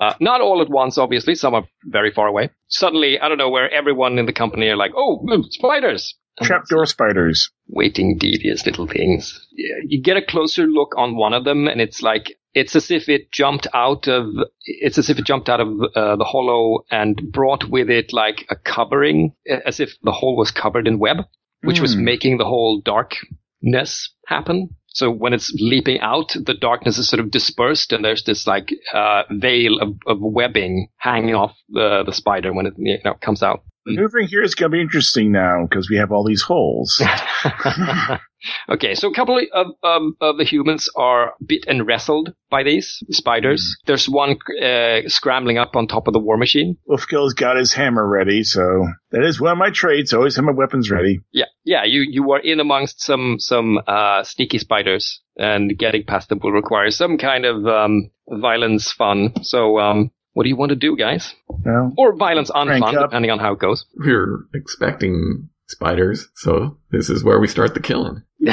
Uh, 0.00 0.14
not 0.20 0.40
all 0.40 0.62
at 0.62 0.68
once, 0.70 0.96
obviously. 0.98 1.34
Some 1.34 1.54
are 1.54 1.66
very 1.84 2.10
far 2.12 2.26
away. 2.28 2.50
Suddenly, 2.68 3.18
I 3.18 3.28
don't 3.28 3.38
know 3.38 3.50
where 3.50 3.70
everyone 3.72 4.18
in 4.18 4.26
the 4.26 4.32
company 4.32 4.68
are 4.68 4.76
like, 4.76 4.92
"Oh, 4.96 5.24
mm, 5.28 5.44
spiders!" 5.50 6.14
Trapdoor 6.42 6.86
spiders. 6.86 7.50
waiting 7.66 8.16
devious 8.16 8.64
little 8.64 8.86
things. 8.86 9.44
Yeah, 9.52 9.74
You 9.84 10.00
get 10.00 10.16
a 10.16 10.22
closer 10.22 10.66
look 10.66 10.94
on 10.96 11.16
one 11.16 11.34
of 11.34 11.44
them, 11.44 11.66
and 11.66 11.80
it's 11.80 12.00
like 12.00 12.36
it's 12.54 12.74
as 12.76 12.90
if 12.92 13.08
it 13.08 13.30
jumped 13.32 13.66
out 13.74 14.06
of 14.08 14.24
it's 14.64 14.98
as 14.98 15.10
if 15.10 15.18
it 15.18 15.24
jumped 15.26 15.48
out 15.48 15.60
of 15.60 15.68
uh, 15.96 16.14
the 16.16 16.24
hollow 16.24 16.84
and 16.90 17.20
brought 17.32 17.64
with 17.68 17.90
it 17.90 18.12
like 18.12 18.46
a 18.50 18.56
covering, 18.56 19.32
as 19.66 19.80
if 19.80 19.90
the 20.02 20.12
hole 20.12 20.36
was 20.36 20.50
covered 20.52 20.86
in 20.86 20.98
web, 21.00 21.18
which 21.62 21.80
was 21.80 21.94
Hmm. 21.94 22.04
making 22.04 22.38
the 22.38 22.44
whole 22.44 22.80
darkness 22.80 24.12
happen. 24.26 24.70
So 24.94 25.10
when 25.10 25.32
it's 25.32 25.52
leaping 25.60 26.00
out, 26.00 26.34
the 26.34 26.54
darkness 26.54 26.98
is 26.98 27.08
sort 27.08 27.20
of 27.20 27.30
dispersed, 27.30 27.92
and 27.92 28.04
there's 28.04 28.24
this 28.24 28.46
like 28.46 28.70
uh, 28.92 29.22
veil 29.30 29.78
of, 29.80 29.96
of 30.06 30.18
webbing 30.20 30.88
hanging 30.96 31.34
off 31.34 31.54
the 31.68 32.02
the 32.04 32.12
spider 32.12 32.52
when 32.52 32.66
it 32.66 32.74
you 32.78 32.98
know, 33.04 33.14
comes 33.14 33.42
out. 33.42 33.62
Maneuvering 33.88 34.28
here 34.28 34.42
is 34.42 34.54
going 34.54 34.70
to 34.70 34.76
be 34.76 34.80
interesting 34.80 35.32
now 35.32 35.66
because 35.68 35.88
we 35.90 35.96
have 35.96 36.12
all 36.12 36.24
these 36.24 36.42
holes. 36.42 37.02
okay, 38.68 38.94
so 38.94 39.10
a 39.10 39.14
couple 39.14 39.40
of, 39.52 39.66
um, 39.82 40.16
of 40.20 40.38
the 40.38 40.44
humans 40.44 40.88
are 40.96 41.34
bit 41.44 41.64
and 41.66 41.86
wrestled 41.86 42.32
by 42.50 42.62
these 42.62 43.02
spiders. 43.10 43.76
There's 43.86 44.08
one 44.08 44.38
uh, 44.62 45.00
scrambling 45.06 45.58
up 45.58 45.76
on 45.76 45.86
top 45.86 46.06
of 46.06 46.12
the 46.12 46.18
war 46.18 46.36
machine. 46.36 46.76
Ulfkel's 46.88 47.34
got 47.34 47.56
his 47.56 47.72
hammer 47.72 48.06
ready, 48.06 48.44
so 48.44 48.86
that 49.10 49.24
is 49.24 49.40
one 49.40 49.52
of 49.52 49.58
my 49.58 49.70
traits. 49.70 50.12
Always 50.12 50.36
have 50.36 50.44
my 50.44 50.52
weapons 50.52 50.90
ready. 50.90 51.20
Yeah, 51.32 51.46
yeah. 51.64 51.84
You 51.84 52.02
you 52.08 52.30
are 52.32 52.40
in 52.40 52.60
amongst 52.60 53.02
some 53.02 53.36
some 53.38 53.78
uh, 53.86 54.22
sneaky 54.24 54.58
spiders, 54.58 55.20
and 55.36 55.76
getting 55.76 56.04
past 56.04 56.28
them 56.28 56.40
will 56.42 56.52
require 56.52 56.90
some 56.90 57.18
kind 57.18 57.44
of 57.44 57.66
um, 57.66 58.10
violence 58.28 58.92
fun. 58.92 59.32
So, 59.42 59.78
um, 59.78 60.10
what 60.38 60.44
do 60.44 60.50
you 60.50 60.56
want 60.56 60.68
to 60.68 60.76
do, 60.76 60.96
guys? 60.96 61.34
Well, 61.48 61.92
Or 61.98 62.14
violence 62.14 62.48
on 62.48 62.68
Crank 62.68 62.84
fun, 62.84 62.96
up. 62.96 63.10
depending 63.10 63.32
on 63.32 63.40
how 63.40 63.54
it 63.54 63.58
goes. 63.58 63.84
We're 63.96 64.44
expecting 64.54 65.48
spiders, 65.66 66.28
so 66.36 66.78
this 66.92 67.10
is 67.10 67.24
where 67.24 67.40
we 67.40 67.48
start 67.48 67.74
the 67.74 67.80
killing. 67.80 68.22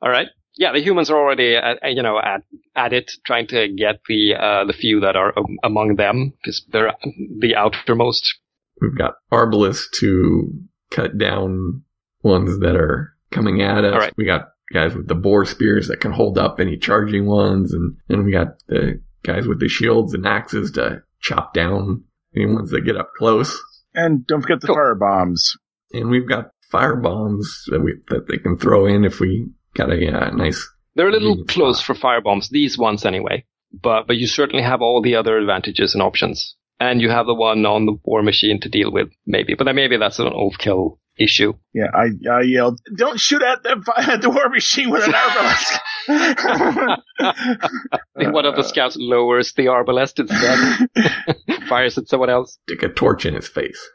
All 0.00 0.08
right. 0.08 0.28
Yeah, 0.56 0.72
the 0.72 0.80
humans 0.80 1.10
are 1.10 1.18
already, 1.18 1.56
at, 1.56 1.76
you 1.94 2.02
know, 2.02 2.18
at 2.18 2.42
at 2.74 2.94
it, 2.94 3.12
trying 3.26 3.48
to 3.48 3.68
get 3.68 4.00
the 4.08 4.34
uh, 4.34 4.64
the 4.64 4.72
few 4.72 5.00
that 5.00 5.14
are 5.14 5.38
um, 5.38 5.58
among 5.62 5.96
them 5.96 6.32
because 6.42 6.64
they're 6.72 6.94
the 7.40 7.54
outermost. 7.54 8.38
We've 8.80 8.96
got 8.96 9.16
arbalists 9.30 9.90
to 10.00 10.54
cut 10.90 11.18
down 11.18 11.82
ones 12.22 12.60
that 12.60 12.76
are 12.76 13.12
coming 13.30 13.60
at 13.60 13.84
us. 13.84 13.92
All 13.92 13.98
right. 14.00 14.14
We 14.16 14.24
got 14.24 14.52
guys 14.72 14.94
with 14.94 15.08
the 15.08 15.14
boar 15.14 15.44
spears 15.44 15.88
that 15.88 16.00
can 16.00 16.12
hold 16.12 16.38
up 16.38 16.60
any 16.60 16.78
charging 16.78 17.26
ones, 17.26 17.74
and 17.74 17.96
then 18.08 18.24
we 18.24 18.32
got 18.32 18.58
the 18.68 19.02
guys 19.22 19.46
with 19.46 19.60
the 19.60 19.68
shields 19.68 20.14
and 20.14 20.26
axes 20.26 20.72
to 20.72 21.02
chop 21.20 21.54
down 21.54 22.04
any 22.34 22.46
ones 22.46 22.70
that 22.70 22.82
get 22.82 22.96
up 22.96 23.10
close. 23.16 23.58
and 23.94 24.26
don't 24.26 24.42
forget 24.42 24.60
the 24.60 24.66
Cool. 24.68 24.76
fire 24.76 24.94
bombs. 24.94 25.56
And 25.92 26.08
we've 26.10 26.28
got 26.28 26.50
fire 26.70 26.96
bombs 26.96 27.64
that 27.68 27.80
we 27.80 27.94
that 28.08 28.26
they 28.28 28.38
can 28.38 28.56
throw 28.56 28.86
in 28.86 29.04
if 29.04 29.20
we 29.20 29.48
got 29.74 29.90
a 29.92 29.96
yeah, 29.96 30.30
nice. 30.34 30.66
They're 30.94 31.08
a 31.08 31.12
little 31.12 31.44
close 31.44 31.80
for 31.80 31.94
fire 31.94 32.20
bombs. 32.20 32.48
these 32.50 32.76
ones 32.78 33.04
anyway. 33.04 33.44
But 33.72 34.06
but 34.06 34.16
you 34.16 34.26
certainly 34.26 34.62
have 34.62 34.82
all 34.82 35.00
the 35.02 35.16
other 35.16 35.38
advantages 35.38 35.94
and 35.94 36.02
options, 36.02 36.56
and 36.80 37.00
you 37.00 37.08
have 37.10 37.26
the 37.26 37.34
one 37.34 37.64
on 37.66 37.86
the 37.86 37.96
war 38.04 38.22
machine 38.22 38.60
to 38.60 38.68
deal 38.68 38.90
with, 38.92 39.08
maybe. 39.26 39.54
But 39.54 39.64
then 39.64 39.76
maybe 39.76 39.96
that's 39.98 40.18
an 40.18 40.26
overkill 40.32 40.98
issue. 41.18 41.54
Yeah, 41.74 41.86
I, 41.94 42.10
I 42.30 42.42
yelled, 42.42 42.80
"Don't 42.94 43.18
shoot 43.18 43.42
at 43.42 43.62
the 43.62 43.82
at 44.12 44.20
the 44.20 44.28
war 44.28 44.50
machine 44.50 44.90
with 44.90 45.04
an 45.04 45.12
arbalest." 45.12 45.78
one 48.32 48.44
of 48.44 48.56
the 48.56 48.62
scouts 48.62 48.96
lowers 48.98 49.54
the 49.54 49.66
arbalest 49.66 50.20
instead, 50.20 51.64
fires 51.68 51.96
at 51.96 52.08
someone 52.08 52.28
else. 52.28 52.58
Stick 52.68 52.82
a 52.82 52.90
torch 52.90 53.24
in 53.24 53.32
his 53.34 53.48
face. 53.48 53.88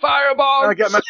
Fireball! 0.00 0.66
I 0.66 0.74
got 0.74 0.92
my 0.92 1.00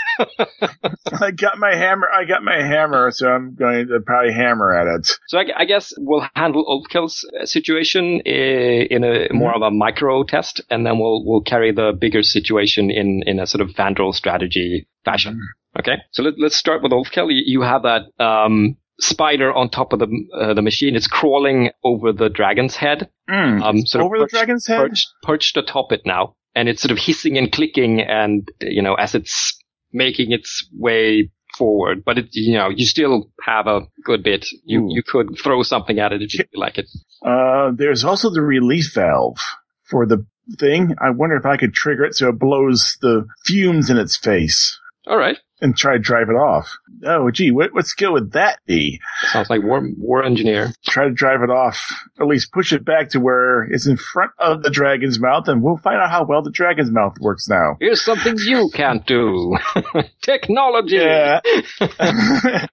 I 1.21 1.31
got 1.33 1.59
my 1.59 1.75
hammer. 1.75 2.09
I 2.13 2.25
got 2.25 2.43
my 2.43 2.57
hammer, 2.57 3.11
so 3.11 3.29
I'm 3.29 3.55
going 3.55 3.89
to 3.89 4.01
probably 4.01 4.33
hammer 4.33 4.73
at 4.73 4.87
it. 4.87 5.11
So 5.29 5.39
I, 5.39 5.45
I 5.57 5.65
guess 5.65 5.93
we'll 5.99 6.27
handle 6.35 6.65
Ulfkel's 6.67 7.29
uh, 7.41 7.47
situation 7.47 8.21
in 8.21 9.05
a 9.05 9.29
more 9.33 9.55
of 9.55 9.63
a 9.63 9.71
micro 9.71 10.23
test, 10.23 10.61
and 10.71 10.87
then 10.87 10.99
we'll 10.99 11.25
we'll 11.25 11.43
carry 11.43 11.73
the 11.73 11.93
bigger 11.99 12.23
situation 12.23 12.91
in 12.91 13.23
in 13.27 13.40
a 13.41 13.47
sort 13.47 13.61
of 13.61 13.75
Fandrel 13.75 14.15
strategy 14.15 14.89
fashion. 15.05 15.41
Okay, 15.79 15.97
so 16.11 16.23
let, 16.23 16.35
let's 16.39 16.57
start 16.57 16.83
with 16.83 16.93
Ulfkel. 16.93 17.33
You, 17.33 17.43
you 17.45 17.63
have 17.63 17.83
that 17.83 18.03
um, 18.23 18.77
spider 18.99 19.53
on 19.53 19.71
top 19.71 19.93
of 19.93 20.01
the 20.01 20.09
uh, 20.35 20.55
the 20.55 20.63
machine. 20.63 20.97
It's 20.97 21.07
crawling 21.07 21.71
over 21.85 22.13
the 22.13 22.29
dragon's 22.29 22.77
head. 22.77 23.11
Mm. 23.29 23.63
Um, 23.63 23.87
sort 23.87 24.03
of 24.03 24.07
Over 24.07 24.19
the 24.21 24.27
dragon's 24.27 24.67
head. 24.67 24.79
perched, 24.79 25.09
perched 25.23 25.57
atop 25.57 25.93
it 25.93 26.03
now, 26.05 26.35
and 26.55 26.69
it's 26.69 26.83
sort 26.83 26.93
of 26.93 26.99
hissing 26.99 27.39
and 27.39 27.51
clicking, 27.51 28.01
and 28.01 28.49
you 28.61 28.83
know 28.83 28.95
as 28.95 29.15
it's 29.15 29.57
making 29.93 30.33
its 30.33 30.69
way 30.73 31.31
forward, 31.57 32.05
but 32.05 32.19
it, 32.19 32.29
you 32.33 32.55
know, 32.55 32.69
you 32.69 32.87
still 32.87 33.31
have 33.43 33.67
a 33.67 33.83
good 34.05 34.23
bit. 34.23 34.47
You, 34.65 34.85
Ooh. 34.85 34.89
you 34.91 35.03
could 35.03 35.39
throw 35.39 35.63
something 35.63 35.99
at 35.99 36.13
it 36.13 36.23
if 36.23 36.35
you 36.35 36.45
like 36.55 36.79
it. 36.79 36.89
Uh, 37.25 37.73
there's 37.75 38.05
also 38.05 38.31
the 38.31 38.41
release 38.41 38.93
valve 38.95 39.39
for 39.85 40.07
the 40.07 40.25
thing. 40.59 40.95
I 41.01 41.11
wonder 41.11 41.37
if 41.37 41.47
I 41.47 41.57
could 41.57 41.75
trigger 41.75 42.05
it 42.05 42.15
so 42.15 42.29
it 42.29 42.39
blows 42.39 42.97
the 43.01 43.27
fumes 43.45 43.91
in 43.91 43.97
its 43.99 44.17
face 44.17 44.79
All 45.07 45.17
right. 45.17 45.39
and 45.61 45.77
try 45.77 45.95
to 45.95 45.99
drive 45.99 46.29
it 46.29 46.35
off. 46.35 46.77
Oh, 47.05 47.31
gee, 47.31 47.51
what, 47.51 47.73
what 47.73 47.87
skill 47.87 48.13
would 48.13 48.33
that 48.33 48.59
be? 48.67 49.01
Sounds 49.33 49.49
like 49.49 49.63
war, 49.63 49.81
war 49.97 50.23
engineer. 50.23 50.73
Try 50.87 51.05
to 51.05 51.11
drive 51.13 51.43
it 51.43 51.49
off, 51.51 51.79
at 52.21 52.27
least 52.27 52.53
push 52.53 52.73
it 52.75 52.85
back 52.85 53.11
to 53.11 53.21
where 53.21 53.63
it's 53.65 53.87
in 53.87 53.97
front 53.97 54.33
of 54.39 54.63
the 54.63 54.71
dragon's 54.71 55.19
mouth, 55.19 55.49
and 55.49 55.63
we'll 55.63 55.79
find 55.79 55.97
out 55.97 56.11
how 56.11 56.25
well 56.27 56.43
the 56.43 56.51
dragon's 56.51 56.91
mouth 56.91 57.15
works 57.21 57.49
now. 57.49 57.77
Here's 57.81 58.03
something 58.05 58.37
you 58.39 58.69
can't 58.75 59.07
do. 59.07 59.57
Technology. 60.23 60.97
Yeah. 60.97 61.41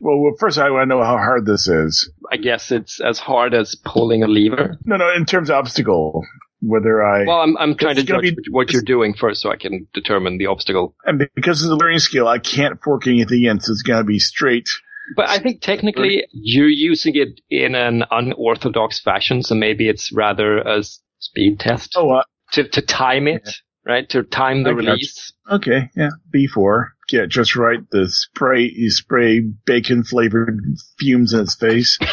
well, 0.00 0.18
well, 0.20 0.32
first 0.38 0.58
I 0.58 0.70
want 0.70 0.88
to 0.90 0.96
know 0.96 1.02
how 1.02 1.16
hard 1.18 1.44
this 1.46 1.68
is. 1.68 2.10
I 2.32 2.36
guess 2.38 2.70
it's 2.72 3.00
as 3.00 3.18
hard 3.18 3.52
as 3.54 3.74
pulling 3.74 4.22
a 4.22 4.28
lever. 4.28 4.78
No, 4.84 4.96
no, 4.96 5.12
in 5.14 5.26
terms 5.26 5.50
of 5.50 5.56
obstacle, 5.56 6.24
whether 6.66 7.04
I 7.04 7.24
Well, 7.24 7.40
I'm, 7.40 7.56
I'm 7.58 7.76
trying 7.76 7.96
to 7.96 8.02
judge 8.02 8.22
be- 8.36 8.36
what 8.50 8.72
you're 8.72 8.82
doing 8.82 9.14
first 9.14 9.42
so 9.42 9.50
I 9.50 9.56
can 9.56 9.86
determine 9.92 10.38
the 10.38 10.46
obstacle. 10.46 10.94
and 11.04 11.28
because 11.34 11.62
it's 11.62 11.70
a 11.70 11.74
learning 11.76 11.98
skill, 12.00 12.26
I 12.28 12.38
can't 12.38 12.82
fork 12.82 13.06
anything 13.06 13.44
in, 13.44 13.60
so 13.60 13.72
it's 13.72 13.82
going 13.82 13.98
to 14.00 14.04
be 14.06 14.18
straight. 14.18 14.68
But 15.16 15.28
I 15.28 15.38
think 15.38 15.60
technically 15.60 16.24
you're 16.32 16.68
using 16.68 17.14
it 17.16 17.40
in 17.50 17.74
an 17.74 18.04
unorthodox 18.10 19.00
fashion, 19.00 19.42
so 19.42 19.54
maybe 19.54 19.88
it's 19.88 20.10
rather 20.12 20.58
a 20.58 20.82
speed 21.18 21.60
test 21.60 21.92
Oh, 21.96 22.10
uh, 22.10 22.22
to, 22.52 22.64
to 22.68 22.80
time 22.80 23.28
it, 23.28 23.46
right? 23.84 24.08
To 24.10 24.22
time 24.22 24.62
the 24.62 24.70
I 24.70 24.72
gotcha. 24.72 24.86
release. 24.86 25.32
okay, 25.50 25.90
yeah, 25.94 26.08
B 26.30 26.46
four. 26.46 26.93
Get 27.08 27.28
just 27.28 27.56
right. 27.56 27.78
The 27.90 28.08
spray, 28.08 28.70
you 28.74 28.90
spray 28.90 29.40
bacon 29.40 30.04
flavored 30.04 30.58
fumes 30.98 31.32
in 31.32 31.40
its 31.40 31.54
face. 31.54 31.98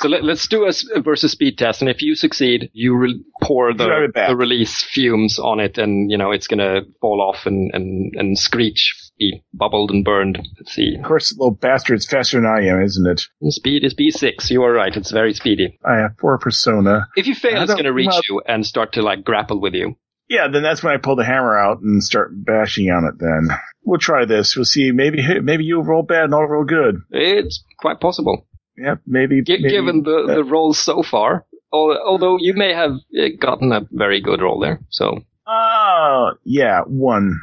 So 0.00 0.08
let, 0.08 0.24
let's 0.24 0.46
do 0.48 0.64
a 0.66 1.00
versus 1.00 1.32
speed 1.32 1.56
test, 1.56 1.80
and 1.80 1.88
if 1.88 2.02
you 2.02 2.14
succeed, 2.14 2.68
you 2.74 2.94
re- 2.96 3.24
pour 3.42 3.72
the, 3.72 4.12
the 4.28 4.36
release 4.36 4.82
fumes 4.82 5.38
on 5.38 5.60
it, 5.60 5.78
and 5.78 6.10
you 6.10 6.18
know 6.18 6.32
it's 6.32 6.46
gonna 6.46 6.82
fall 7.00 7.22
off 7.22 7.46
and 7.46 7.70
and 7.72 8.12
and 8.14 8.38
screech, 8.38 8.94
be 9.18 9.42
bubbled 9.54 9.90
and 9.92 10.04
burned. 10.04 10.46
Let's 10.58 10.74
see. 10.74 10.96
of 10.96 11.04
course, 11.04 11.30
the 11.30 11.36
little 11.38 11.54
bastard's 11.54 12.06
faster 12.06 12.38
than 12.38 12.46
I 12.50 12.66
am, 12.66 12.82
isn't 12.82 13.06
it? 13.06 13.22
Speed 13.50 13.84
is 13.84 13.94
B6. 13.94 14.50
You 14.50 14.62
are 14.64 14.72
right. 14.72 14.94
It's 14.94 15.12
very 15.12 15.32
speedy. 15.32 15.78
I 15.84 15.96
have 15.98 16.18
four 16.18 16.36
persona. 16.38 17.06
If 17.16 17.26
you 17.26 17.34
fail, 17.34 17.58
I 17.58 17.62
it's 17.62 17.72
going 17.72 17.84
to 17.84 17.92
reach 17.92 18.08
well- 18.08 18.20
you 18.28 18.42
and 18.46 18.66
start 18.66 18.94
to 18.94 19.02
like 19.02 19.24
grapple 19.24 19.60
with 19.60 19.72
you. 19.74 19.96
Yeah, 20.28 20.48
then 20.48 20.62
that's 20.62 20.82
when 20.82 20.94
I 20.94 20.96
pull 20.96 21.16
the 21.16 21.24
hammer 21.24 21.58
out 21.58 21.80
and 21.82 22.02
start 22.02 22.30
bashing 22.34 22.90
on 22.90 23.04
it. 23.04 23.14
Then 23.18 23.48
we'll 23.84 23.98
try 23.98 24.24
this. 24.24 24.56
We'll 24.56 24.64
see. 24.64 24.90
Maybe 24.92 25.22
maybe 25.40 25.64
you 25.64 25.80
roll 25.82 26.02
bad 26.02 26.24
and 26.24 26.34
I'll 26.34 26.44
roll 26.44 26.64
good. 26.64 26.96
It's 27.10 27.62
quite 27.78 28.00
possible, 28.00 28.46
Yep, 28.76 29.00
maybe. 29.06 29.42
Gi- 29.42 29.58
maybe 29.58 29.68
given 29.70 30.02
the, 30.02 30.26
uh, 30.30 30.34
the 30.36 30.44
rolls 30.44 30.78
so 30.78 31.02
far. 31.02 31.44
Although 31.72 32.38
you 32.38 32.54
may 32.54 32.72
have 32.72 32.92
uh, 32.92 33.26
gotten 33.40 33.72
a 33.72 33.82
very 33.90 34.20
good 34.20 34.40
roll 34.40 34.60
there, 34.60 34.80
so 34.90 35.18
Oh, 35.46 36.30
yeah, 36.44 36.80
one 36.86 37.38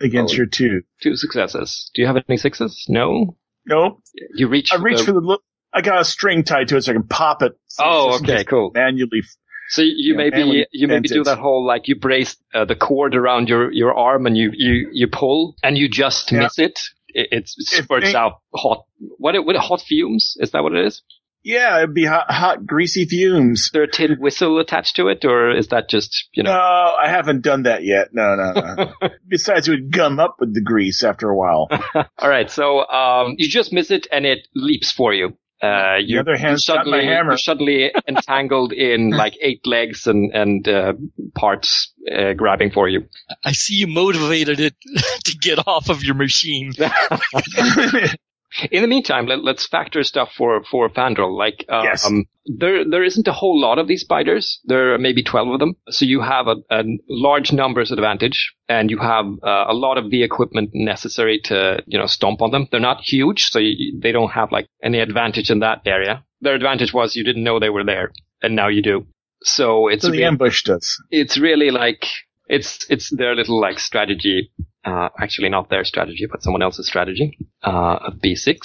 against 0.00 0.34
Oh. 0.34 0.38
your 0.38 0.46
two. 0.46 0.82
two 1.02 1.14
successes. 1.16 1.90
Do 1.94 2.02
you 2.02 2.06
have 2.08 2.16
any 2.28 2.36
sixes? 2.38 2.84
No. 2.88 3.36
Nope. 3.66 4.00
You 4.34 4.48
reach. 4.48 4.72
I 4.72 4.76
reached 4.76 5.00
the- 5.00 5.04
for 5.06 5.12
the. 5.12 5.38
I 5.72 5.82
got 5.82 6.00
a 6.00 6.04
string 6.04 6.42
tied 6.42 6.68
to 6.68 6.76
it 6.78 6.82
so 6.84 6.92
I 6.92 6.94
can 6.94 7.06
pop 7.06 7.42
it. 7.42 7.52
Oh, 7.78 8.16
okay, 8.20 8.44
cool. 8.44 8.70
Manually. 8.74 9.22
So 9.70 9.82
you 9.82 10.12
Yeah, 10.12 10.16
maybe 10.16 10.36
manually 10.38 10.66
you 10.72 10.88
maybe 10.88 11.08
do 11.08 11.24
that 11.24 11.38
whole 11.38 11.66
like 11.66 11.88
you 11.88 11.96
brace 11.96 12.36
uh, 12.54 12.64
the 12.64 12.76
cord 12.76 13.14
around 13.14 13.48
your 13.48 13.72
your 13.72 13.94
arm 13.94 14.26
and 14.26 14.36
you 14.36 14.50
you 14.54 14.88
you 14.92 15.06
pull 15.08 15.54
and 15.62 15.76
you 15.76 15.88
just 15.88 16.30
Yeah. 16.32 16.40
miss 16.40 16.58
it. 16.58 16.78
It, 17.08 17.28
it 17.32 17.48
spurts 17.48 18.10
it- 18.10 18.14
out 18.14 18.40
hot. 18.54 18.84
What 19.18 19.34
it, 19.34 19.44
what 19.44 19.56
hot 19.56 19.80
fumes? 19.80 20.36
Is 20.38 20.50
that 20.52 20.62
what 20.62 20.74
it 20.74 20.86
is? 20.86 21.02
Yeah, 21.42 21.78
it'd 21.78 21.94
be 21.94 22.04
hot, 22.04 22.28
hot, 22.28 22.66
greasy 22.66 23.04
fumes. 23.04 23.60
Is 23.66 23.70
there 23.72 23.84
a 23.84 23.88
tin 23.90 24.16
whistle 24.18 24.58
attached 24.58 24.96
to 24.96 25.06
it, 25.06 25.24
or 25.24 25.56
is 25.56 25.68
that 25.68 25.88
just 25.88 26.28
you 26.32 26.42
know? 26.42 26.50
No. 26.52 26.58
I 26.58 27.08
haven't 27.08 27.42
done 27.42 27.62
that 27.62 27.84
yet. 27.84 28.08
No, 28.12 28.34
no, 28.34 28.52
no. 28.52 29.08
Besides, 29.28 29.68
it 29.68 29.70
would 29.70 29.92
gum 29.92 30.18
up 30.18 30.36
with 30.40 30.54
the 30.54 30.60
grease 30.60 31.04
after 31.04 31.30
a 31.30 31.36
while. 31.36 31.68
All 31.94 32.28
right, 32.28 32.50
so 32.50 32.80
um, 32.88 33.36
you 33.38 33.48
just 33.48 33.72
miss 33.72 33.92
it 33.92 34.08
and 34.10 34.26
it 34.26 34.48
leaps 34.56 34.90
for 34.90 35.14
you. 35.14 35.38
Uh, 35.62 35.96
you're, 36.00 36.20
other 36.20 36.36
hand's 36.36 36.66
you're 36.68 36.76
my 36.76 36.82
suddenly, 36.84 37.04
hammer. 37.06 37.30
you're 37.30 37.38
suddenly 37.38 37.92
entangled 38.06 38.72
in 38.72 39.10
like 39.16 39.36
eight 39.40 39.66
legs 39.66 40.06
and 40.06 40.34
and 40.34 40.68
uh, 40.68 40.92
parts 41.34 41.92
uh, 42.14 42.34
grabbing 42.34 42.70
for 42.70 42.88
you. 42.88 43.08
I 43.44 43.52
see 43.52 43.76
you 43.76 43.86
motivated 43.86 44.60
it 44.60 44.74
to 45.24 45.36
get 45.38 45.66
off 45.66 45.88
of 45.88 46.04
your 46.04 46.14
machine. 46.14 46.72
In 48.70 48.82
the 48.82 48.88
meantime, 48.88 49.26
let, 49.26 49.44
let's 49.44 49.66
factor 49.66 50.02
stuff 50.02 50.30
for 50.36 50.62
for 50.70 50.88
Fandrel. 50.88 51.36
Like, 51.36 51.64
um, 51.68 51.84
Yes. 51.84 52.10
there 52.46 52.88
there 52.88 53.04
isn't 53.04 53.28
a 53.28 53.32
whole 53.32 53.60
lot 53.60 53.78
of 53.78 53.86
these 53.88 54.02
spiders. 54.02 54.60
There 54.64 54.94
are 54.94 54.98
maybe 54.98 55.22
twelve 55.22 55.48
of 55.48 55.58
them, 55.60 55.74
so 55.90 56.04
you 56.04 56.20
have 56.20 56.46
a, 56.46 56.56
a 56.70 56.82
large 57.08 57.52
numbers 57.52 57.90
advantage, 57.92 58.54
and 58.68 58.90
you 58.90 58.98
have 58.98 59.26
uh, 59.42 59.64
a 59.68 59.74
lot 59.74 59.98
of 59.98 60.10
the 60.10 60.22
equipment 60.22 60.70
necessary 60.72 61.40
to 61.44 61.82
you 61.86 61.98
know 61.98 62.06
stomp 62.06 62.40
on 62.42 62.50
them. 62.50 62.66
They're 62.70 62.80
not 62.80 63.00
huge, 63.02 63.46
so 63.50 63.58
you, 63.58 63.98
they 64.00 64.12
don't 64.12 64.30
have 64.32 64.52
like 64.52 64.66
any 64.82 65.00
advantage 65.00 65.50
in 65.50 65.60
that 65.60 65.82
area. 65.86 66.24
Their 66.40 66.54
advantage 66.54 66.92
was 66.94 67.16
you 67.16 67.24
didn't 67.24 67.44
know 67.44 67.58
they 67.58 67.70
were 67.70 67.84
there, 67.84 68.12
and 68.42 68.54
now 68.54 68.68
you 68.68 68.82
do. 68.82 69.06
So 69.42 69.88
it's 69.88 70.02
so 70.02 70.10
they 70.10 70.18
re- 70.18 70.24
ambushed 70.24 70.68
us. 70.68 70.96
it's 71.10 71.36
really 71.38 71.70
like 71.70 72.06
it's 72.48 72.86
it's 72.88 73.10
their 73.14 73.34
little 73.34 73.60
like 73.60 73.78
strategy. 73.78 74.50
Uh, 74.86 75.08
actually, 75.18 75.48
not 75.48 75.68
their 75.68 75.84
strategy, 75.84 76.26
but 76.30 76.42
someone 76.42 76.62
else's 76.62 76.86
strategy. 76.86 77.36
Uh, 77.66 77.98
a 78.06 78.12
B6 78.12 78.58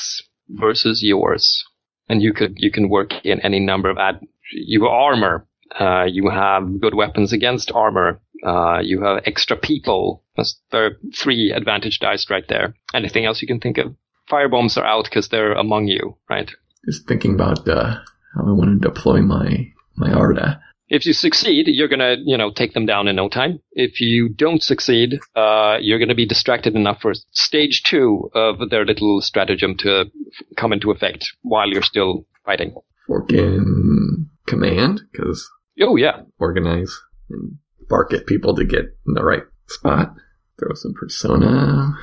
versus 0.49 1.01
yours, 1.01 1.63
and 2.07 2.21
you 2.21 2.31
could 2.31 2.53
you 2.57 2.71
can 2.71 2.89
work 2.89 3.13
in 3.23 3.41
any 3.41 3.59
number 3.59 3.89
of 3.89 3.97
ad. 3.97 4.19
You 4.53 4.83
have 4.83 4.91
armor. 4.91 5.47
Uh, 5.79 6.03
you 6.03 6.29
have 6.29 6.79
good 6.79 6.93
weapons 6.93 7.33
against 7.33 7.71
armor. 7.71 8.21
Uh, 8.45 8.79
you 8.83 9.01
have 9.01 9.23
extra 9.25 9.57
people. 9.57 10.23
That's 10.37 10.59
there 10.71 10.85
are 10.85 10.97
three 11.15 11.51
advantage 11.51 11.99
dice 11.99 12.29
right 12.29 12.47
there. 12.47 12.75
Anything 12.93 13.25
else 13.25 13.41
you 13.41 13.47
can 13.47 13.59
think 13.59 13.79
of? 13.79 13.95
Fire 14.29 14.49
bombs 14.49 14.77
are 14.77 14.85
out 14.85 15.05
because 15.05 15.29
they're 15.29 15.53
among 15.53 15.87
you, 15.87 16.17
right? 16.29 16.51
Just 16.85 17.07
thinking 17.07 17.33
about 17.33 17.67
uh, 17.67 17.95
how 18.35 18.47
I 18.47 18.51
want 18.51 18.79
to 18.79 18.87
deploy 18.87 19.21
my 19.21 19.71
my 19.95 20.11
Artha. 20.11 20.61
If 20.91 21.05
you 21.05 21.13
succeed, 21.13 21.67
you're 21.69 21.87
gonna, 21.87 22.17
you 22.21 22.37
know, 22.37 22.51
take 22.51 22.73
them 22.73 22.85
down 22.85 23.07
in 23.07 23.15
no 23.15 23.29
time. 23.29 23.61
If 23.71 24.01
you 24.01 24.27
don't 24.27 24.61
succeed, 24.61 25.19
uh, 25.37 25.77
you're 25.79 25.99
gonna 25.99 26.15
be 26.15 26.25
distracted 26.25 26.75
enough 26.75 26.99
for 27.01 27.13
stage 27.31 27.83
two 27.83 28.29
of 28.35 28.69
their 28.69 28.83
little 28.85 29.21
stratagem 29.21 29.77
to 29.77 30.11
come 30.57 30.73
into 30.73 30.91
effect 30.91 31.31
while 31.43 31.69
you're 31.69 31.81
still 31.81 32.25
fighting. 32.45 32.75
Fork 33.07 33.31
in 33.31 34.27
command 34.45 34.99
because 35.09 35.49
Oh 35.79 35.95
yeah, 35.95 36.23
organize 36.39 36.93
and 37.29 37.57
bark 37.87 38.13
at 38.13 38.27
people 38.27 38.53
to 38.55 38.65
get 38.65 38.85
in 39.07 39.13
the 39.13 39.23
right 39.23 39.43
spot. 39.69 40.13
Throw 40.59 40.73
some 40.73 40.93
persona. 40.93 41.93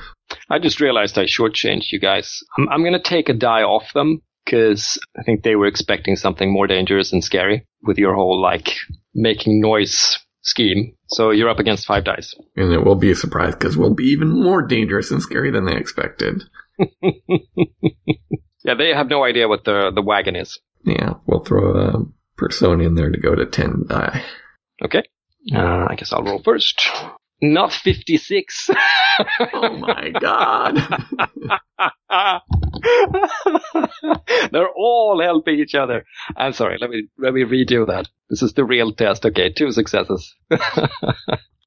I 0.49 0.57
just 0.57 0.81
realized 0.81 1.15
I 1.19 1.25
shortchanged 1.25 1.91
you 1.91 1.99
guys. 1.99 2.43
I'm, 2.57 2.67
I'm 2.69 2.83
gonna 2.83 2.99
take 3.01 3.29
a 3.29 3.33
die 3.33 3.61
off 3.61 3.93
them 3.93 4.23
because 4.45 4.97
I 5.17 5.23
think 5.23 5.43
they 5.43 5.55
were 5.55 5.67
expecting 5.67 6.15
something 6.15 6.51
more 6.51 6.67
dangerous 6.67 7.13
and 7.13 7.23
scary 7.23 7.67
with 7.83 7.97
your 7.97 8.15
whole 8.15 8.41
like 8.41 8.75
making 9.13 9.61
noise 9.61 10.17
scheme. 10.41 10.95
So 11.07 11.31
you're 11.31 11.49
up 11.49 11.59
against 11.59 11.85
five 11.85 12.03
dice. 12.03 12.33
And 12.55 12.71
it 12.71 12.83
will 12.83 12.95
be 12.95 13.11
a 13.11 13.15
surprise 13.15 13.53
because 13.53 13.77
we'll 13.77 13.93
be 13.93 14.05
even 14.05 14.29
more 14.29 14.61
dangerous 14.61 15.11
and 15.11 15.21
scary 15.21 15.51
than 15.51 15.65
they 15.65 15.75
expected. 15.75 16.43
Yeah, 18.63 18.75
they 18.75 18.89
have 18.93 19.07
no 19.07 19.23
idea 19.23 19.47
what 19.47 19.63
the 19.63 19.91
the 19.93 20.01
wagon 20.01 20.35
is. 20.35 20.59
Yeah, 20.83 21.13
we'll 21.25 21.43
throw 21.43 21.75
a 21.75 22.05
persona 22.37 22.83
in 22.83 22.95
there 22.95 23.09
to 23.09 23.19
go 23.19 23.35
to 23.35 23.45
10 23.45 23.85
die. 23.87 24.23
Okay. 24.83 25.03
Uh, 25.53 25.87
I 25.89 25.95
guess 25.95 26.13
I'll 26.13 26.23
roll 26.23 26.41
first. 26.43 26.87
Not 27.41 27.71
56. 27.73 28.69
Oh 29.53 29.77
my 29.77 30.11
god. 30.19 30.77
They're 34.51 34.69
all 34.75 35.21
helping 35.21 35.59
each 35.59 35.75
other. 35.75 36.05
I'm 36.35 36.53
sorry. 36.53 36.77
Let 36.79 36.89
me 36.89 37.07
let 37.17 37.33
me 37.33 37.43
redo 37.43 37.87
that. 37.87 38.07
This 38.29 38.41
is 38.41 38.53
the 38.53 38.65
real 38.65 38.93
test. 38.93 39.25
Okay, 39.25 39.51
two 39.51 39.71
successes. 39.71 40.33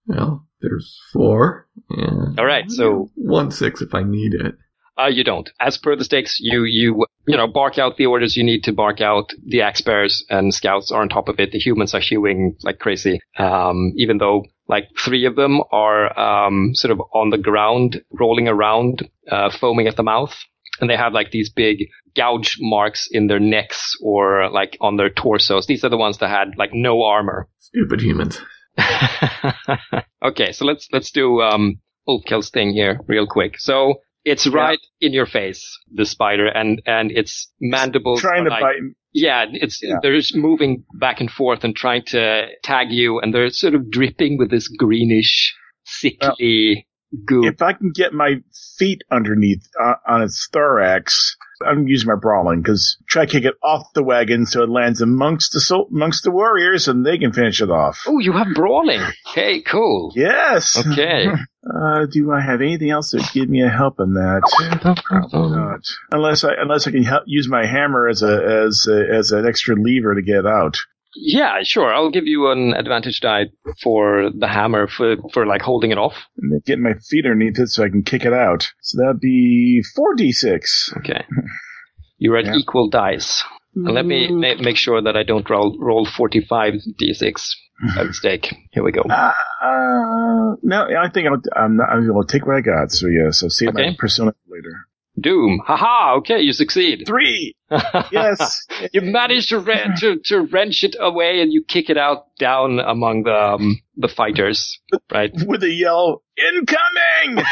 well, 0.07 0.47
there's 0.61 0.99
four. 1.13 1.67
Yeah. 1.91 2.27
All 2.39 2.47
right, 2.47 2.71
so 2.71 3.11
One 3.15 3.51
six 3.51 3.83
if 3.83 3.95
I 3.95 4.03
need 4.03 4.35
it. 4.35 4.55
uh, 4.99 5.07
you 5.07 5.25
don't. 5.25 5.51
As 5.61 5.79
per 5.79 5.97
the 5.97 6.05
stakes, 6.05 6.39
you 6.41 6.65
you 6.65 7.05
you 7.27 7.37
know 7.37 7.47
bark 7.47 7.79
out 7.79 7.97
the 7.97 8.07
orders 8.07 8.37
you 8.37 8.45
need 8.45 8.65
to 8.65 8.73
bark 8.73 9.01
out. 9.01 9.31
The 9.47 9.63
axe 9.63 9.81
bearers 9.81 10.25
and 10.31 10.55
scouts 10.55 10.91
are 10.93 11.03
on 11.03 11.09
top 11.09 11.29
of 11.29 11.41
it. 11.41 11.53
The 11.53 11.59
humans 11.59 11.95
are 11.95 12.01
hewing 12.01 12.57
like 12.63 12.79
crazy. 12.79 13.21
Um, 13.39 13.93
even 13.97 14.19
though 14.19 14.45
like 14.73 14.89
three 14.99 15.27
of 15.27 15.37
them 15.37 15.61
are 15.71 16.19
um, 16.19 16.75
sort 16.75 16.93
of 16.93 17.03
on 17.13 17.29
the 17.29 17.37
ground, 17.37 18.03
rolling 18.11 18.49
around, 18.49 19.07
uh, 19.31 19.51
foaming 19.51 19.87
at 19.87 19.97
the 19.97 20.03
mouth, 20.03 20.35
and 20.81 20.89
they 20.89 20.97
have 20.97 21.13
like 21.13 21.31
these 21.31 21.51
big 21.51 21.89
gouge 22.17 22.57
marks 22.59 23.07
in 23.11 23.27
their 23.27 23.39
necks 23.39 23.95
or 24.03 24.49
like 24.51 24.79
on 24.81 24.97
their 24.97 25.11
torsos. 25.11 25.67
These 25.67 25.85
are 25.85 25.91
the 25.91 25.99
ones 25.99 26.19
that 26.19 26.31
had 26.31 26.57
like 26.57 26.71
no 26.73 27.03
armor. 27.03 27.49
Stupid 27.59 28.01
humans. 28.01 28.41
okay, 30.25 30.53
so 30.53 30.65
let's 30.65 30.89
let's 30.91 31.11
do 31.11 31.43
um 31.43 31.79
Ulfkel's 32.09 32.49
thing 32.49 32.73
here 32.73 32.99
real 33.07 33.27
quick. 33.27 33.59
So 33.59 34.01
It's 34.25 34.47
right 34.47 34.79
in 35.01 35.13
your 35.13 35.27
face, 35.27 35.79
the 35.93 36.05
spider, 36.07 36.47
and 36.47 36.81
and 36.87 37.11
its 37.11 37.51
mandibles 37.61 38.21
Trying 38.21 38.45
to 38.45 38.51
like- 38.51 38.61
bite. 38.63 38.81
Yeah, 39.15 39.45
it's 39.51 39.83
Yeah. 39.83 39.97
they're 40.01 40.17
just 40.17 40.35
moving 40.35 40.85
back 40.99 41.21
and 41.21 41.31
forth 41.31 41.65
and 41.65 41.77
trying 41.77 42.05
to 42.07 42.47
tag 42.63 42.91
you, 42.91 43.19
and 43.21 43.35
they're 43.35 43.51
sort 43.51 43.75
of 43.75 43.91
dripping 43.91 44.39
with 44.39 44.51
this 44.51 44.69
greenish, 44.69 45.55
sickly 45.85 46.87
goo. 47.27 47.45
If 47.47 47.61
I 47.61 47.73
can 47.75 47.91
get 47.95 48.13
my 48.15 48.37
feet 48.79 49.03
underneath 49.11 49.67
uh, 49.81 49.95
on 50.09 50.23
its 50.23 50.49
thorax, 50.53 51.37
I'm 51.67 51.87
using 51.87 52.09
my 52.09 52.17
brawling 52.17 52.61
because 52.63 52.97
try 53.07 53.27
to 53.27 53.31
kick 53.31 53.45
it 53.45 53.55
off 53.63 53.93
the 53.95 54.03
wagon 54.03 54.47
so 54.47 54.63
it 54.63 54.69
lands 54.69 55.01
amongst 55.01 55.53
the 55.53 55.61
sol- 55.61 55.89
amongst 55.91 56.25
the 56.25 56.31
warriors 56.31 56.89
and 56.89 57.05
they 57.05 57.19
can 57.19 57.33
finish 57.33 57.61
it 57.61 57.71
off. 57.71 58.03
Oh, 58.07 58.19
you 58.19 58.33
have 58.33 58.49
brawling. 58.55 59.01
Okay, 59.31 59.61
cool. 59.63 60.13
Yes. 60.15 60.85
Okay. 60.87 61.27
Uh, 61.65 62.07
do 62.07 62.33
I 62.33 62.41
have 62.41 62.61
anything 62.61 62.91
else 62.91 63.13
that 63.13 63.31
give 63.33 63.49
me 63.49 63.63
a 63.63 63.69
help 63.69 64.01
in 64.01 64.15
that? 64.15 64.43
Probably 65.05 65.57
not. 65.57 65.81
Unless 66.11 66.43
I 66.43 66.55
unless 66.59 66.89
I 66.89 66.91
can 66.91 67.05
help, 67.05 67.23
use 67.27 67.49
my 67.49 67.65
hammer 67.65 68.09
as 68.09 68.25
a 68.25 68.65
as 68.67 68.89
a, 68.91 69.17
as 69.17 69.31
an 69.31 69.47
extra 69.47 69.77
lever 69.77 70.17
to 70.17 70.23
get 70.23 70.45
out. 70.45 70.79
Yeah, 71.15 71.59
sure. 71.63 71.93
I'll 71.93 72.11
give 72.11 72.27
you 72.27 72.51
an 72.51 72.73
advantage 72.75 73.21
die 73.21 73.47
for 73.83 74.31
the 74.37 74.49
hammer 74.49 74.87
for 74.89 75.17
for 75.33 75.47
like 75.47 75.61
holding 75.63 75.91
it 75.91 75.99
off. 75.99 76.15
And 76.39 76.53
then 76.53 76.61
get 76.65 76.79
my 76.79 76.95
feet 77.11 77.27
underneath 77.27 77.59
it 77.59 77.69
so 77.69 77.85
I 77.85 77.89
can 77.91 78.03
kick 78.03 78.25
it 78.25 78.33
out. 78.33 78.67
So 78.81 78.99
that'd 79.03 79.21
be 79.21 79.83
four 79.95 80.15
d 80.15 80.33
six. 80.33 80.93
Okay. 80.99 81.25
You're 82.19 82.39
at 82.39 82.47
Yeah. 82.47 82.57
equal 82.57 82.89
dice. 82.89 83.45
And 83.75 83.95
let 83.95 84.05
me 84.07 84.29
ma- 84.31 84.61
make 84.63 84.77
sure 84.77 85.01
that 85.03 85.17
I 85.17 85.23
don't 85.23 85.49
roll 85.49 85.77
roll 85.81 86.07
45 86.07 86.75
d6 87.01 87.51
by 87.97 88.03
mistake. 88.13 88.55
Here 88.73 88.83
we 88.85 88.93
go. 88.93 89.01
Uh, 89.03 89.33
uh, 89.63 90.57
no, 90.63 90.87
I 90.99 91.09
think 91.09 91.27
I'll, 91.29 91.41
I'm 91.57 91.77
not, 91.79 91.89
I'm 91.89 92.07
going 92.07 92.27
to 92.27 92.31
take 92.33 92.47
what 92.47 92.57
I 92.57 92.61
got. 92.61 92.91
So 92.93 93.07
yes, 93.09 93.43
I'll 93.43 93.49
see 93.51 93.67
my 93.67 93.73
Okay. 93.73 93.97
persona 93.99 94.35
later. 94.47 94.75
Doom. 95.23 95.61
Haha. 95.67 96.17
Okay, 96.19 96.41
you 96.41 96.53
succeed. 96.53 97.05
Three. 97.07 97.55
Yes. 98.13 98.67
you 98.93 99.01
manage 99.01 99.49
to, 99.49 99.59
re- 99.59 99.89
to 100.01 100.19
to 100.27 100.43
wrench 100.43 100.85
it 100.85 100.95
away 101.01 101.41
and 101.41 101.51
you 101.51 101.65
kick 101.67 101.89
it 101.89 101.97
out 101.97 102.27
down 102.39 102.79
among 102.79 103.23
the 103.23 103.33
um, 103.35 103.81
the 103.97 104.09
fighters. 104.09 104.79
Right. 105.11 105.31
With 105.47 105.63
a 105.63 105.71
yell, 105.71 106.23
incoming! 106.37 107.45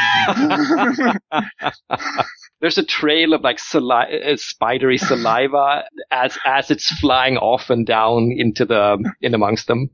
There's 2.61 2.77
a 2.77 2.85
trail 2.85 3.33
of 3.33 3.41
like 3.41 3.57
sali- 3.57 4.21
uh, 4.23 4.37
spidery 4.37 4.97
saliva 4.99 5.85
as 6.11 6.37
as 6.45 6.69
it's 6.69 6.91
flying 6.99 7.37
off 7.37 7.71
and 7.71 7.85
down 7.87 8.31
into 8.35 8.65
the 8.65 9.03
in 9.21 9.33
amongst 9.33 9.65
them 9.65 9.89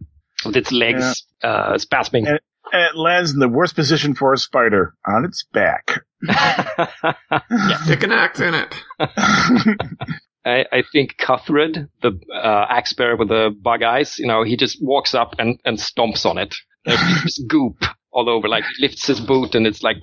with 0.46 0.58
its 0.58 0.72
legs 0.74 1.24
uh, 1.42 1.76
spasming. 1.76 2.28
And 2.28 2.40
it 2.74 2.96
lands 2.96 3.34
in 3.34 3.40
the 3.40 3.50
worst 3.50 3.76
position 3.76 4.16
for 4.16 4.34
a 4.34 4.38
spider 4.38 4.94
on 5.06 5.26
its 5.26 5.46
back. 5.52 6.02
Stick 7.84 8.04
an 8.04 8.12
axe 8.12 8.40
in 8.40 8.54
it. 8.54 8.76
I, 10.46 10.66
I 10.72 10.84
think 10.92 11.18
Cuthred, 11.18 11.90
the 12.02 12.20
uh, 12.34 12.66
axe 12.70 12.94
bearer 12.94 13.18
with 13.18 13.28
the 13.28 13.54
bug 13.62 13.84
eyes, 13.84 14.18
you 14.18 14.28
know, 14.28 14.44
he 14.44 14.56
just 14.56 14.78
walks 14.82 15.14
up 15.14 15.36
and, 15.40 15.60
and 15.66 15.78
stomps 15.78 16.26
on 16.26 16.38
it. 16.38 16.56
There's 16.86 17.00
just 17.24 17.48
goop 17.48 17.84
all 18.18 18.30
over. 18.30 18.50
Like 18.50 18.64
he 18.64 18.88
lifts 18.88 19.06
his 19.06 19.22
boot 19.22 19.54
and 19.54 19.68
it's 19.68 19.84
like 19.84 19.98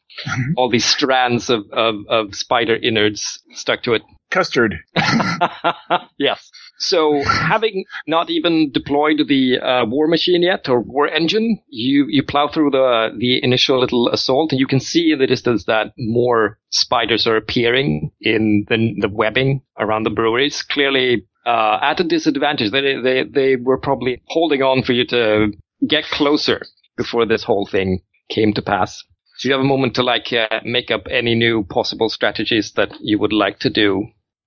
all 0.56 0.68
these 0.68 0.84
strands 0.84 1.48
of, 1.48 1.64
of, 1.72 1.94
of 2.08 2.34
spider 2.34 2.76
innards 2.76 3.40
stuck 3.54 3.84
to 3.84 3.94
it. 3.94 4.02
Custard. 4.30 4.76
yes. 6.18 6.50
So 6.78 7.22
having 7.22 7.84
not 8.08 8.30
even 8.30 8.72
deployed 8.72 9.20
the 9.28 9.58
uh, 9.60 9.84
war 9.86 10.08
machine 10.08 10.42
yet 10.42 10.68
or 10.68 10.80
war 10.80 11.06
engine, 11.06 11.60
you, 11.68 12.06
you 12.08 12.24
plow 12.24 12.48
through 12.48 12.70
the, 12.70 13.10
the 13.16 13.44
initial 13.44 13.78
little 13.78 14.08
assault 14.08 14.50
and 14.50 14.58
you 14.58 14.66
can 14.66 14.80
see 14.80 15.12
in 15.12 15.20
the 15.20 15.26
distance 15.28 15.64
that 15.66 15.92
more 15.96 16.58
spiders 16.70 17.26
are 17.26 17.36
appearing 17.36 18.10
in 18.20 18.64
the, 18.68 18.94
the 18.98 19.08
webbing 19.08 19.62
around 19.78 20.02
the 20.02 20.10
breweries. 20.10 20.62
Clearly, 20.62 21.26
uh, 21.46 21.78
at 21.82 22.00
a 22.00 22.04
disadvantage. 22.04 22.70
They, 22.72 23.00
they, 23.02 23.24
they 23.24 23.56
were 23.56 23.78
probably 23.78 24.22
holding 24.26 24.62
on 24.62 24.82
for 24.82 24.92
you 24.92 25.06
to 25.08 25.52
get 25.86 26.04
closer 26.04 26.62
before 27.02 27.26
this 27.26 27.44
whole 27.44 27.66
thing 27.66 27.88
came 28.28 28.52
to 28.54 28.62
pass. 28.62 28.90
So 29.36 29.48
you 29.48 29.54
have 29.54 29.64
a 29.64 29.74
moment 29.74 29.94
to 29.96 30.02
like 30.02 30.32
uh, 30.32 30.60
make 30.64 30.90
up 30.90 31.04
any 31.10 31.34
new 31.34 31.64
possible 31.64 32.08
strategies 32.08 32.72
that 32.76 32.90
you 33.00 33.18
would 33.18 33.32
like 33.32 33.58
to 33.60 33.70
do. 33.70 34.06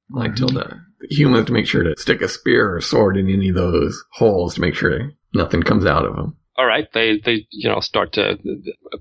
Like 0.10 0.36
the 0.36 0.80
humans 1.10 1.48
to 1.48 1.54
make 1.54 1.68
sure 1.68 1.84
to 1.84 1.96
stick 1.98 2.22
a 2.22 2.30
spear 2.30 2.76
or 2.76 2.82
sword 2.82 3.18
in 3.18 3.30
any 3.30 3.50
of 3.50 3.56
those 3.56 3.96
holes 4.14 4.56
to 4.56 4.62
make 4.62 4.76
sure 4.76 5.12
nothing 5.34 5.64
comes 5.64 5.86
out 5.86 6.06
of 6.06 6.16
them. 6.16 6.38
all 6.58 6.66
right, 6.66 6.88
they, 6.94 7.20
they, 7.24 7.48
you 7.52 7.70
know, 7.70 7.80
start 7.82 8.14
to 8.14 8.38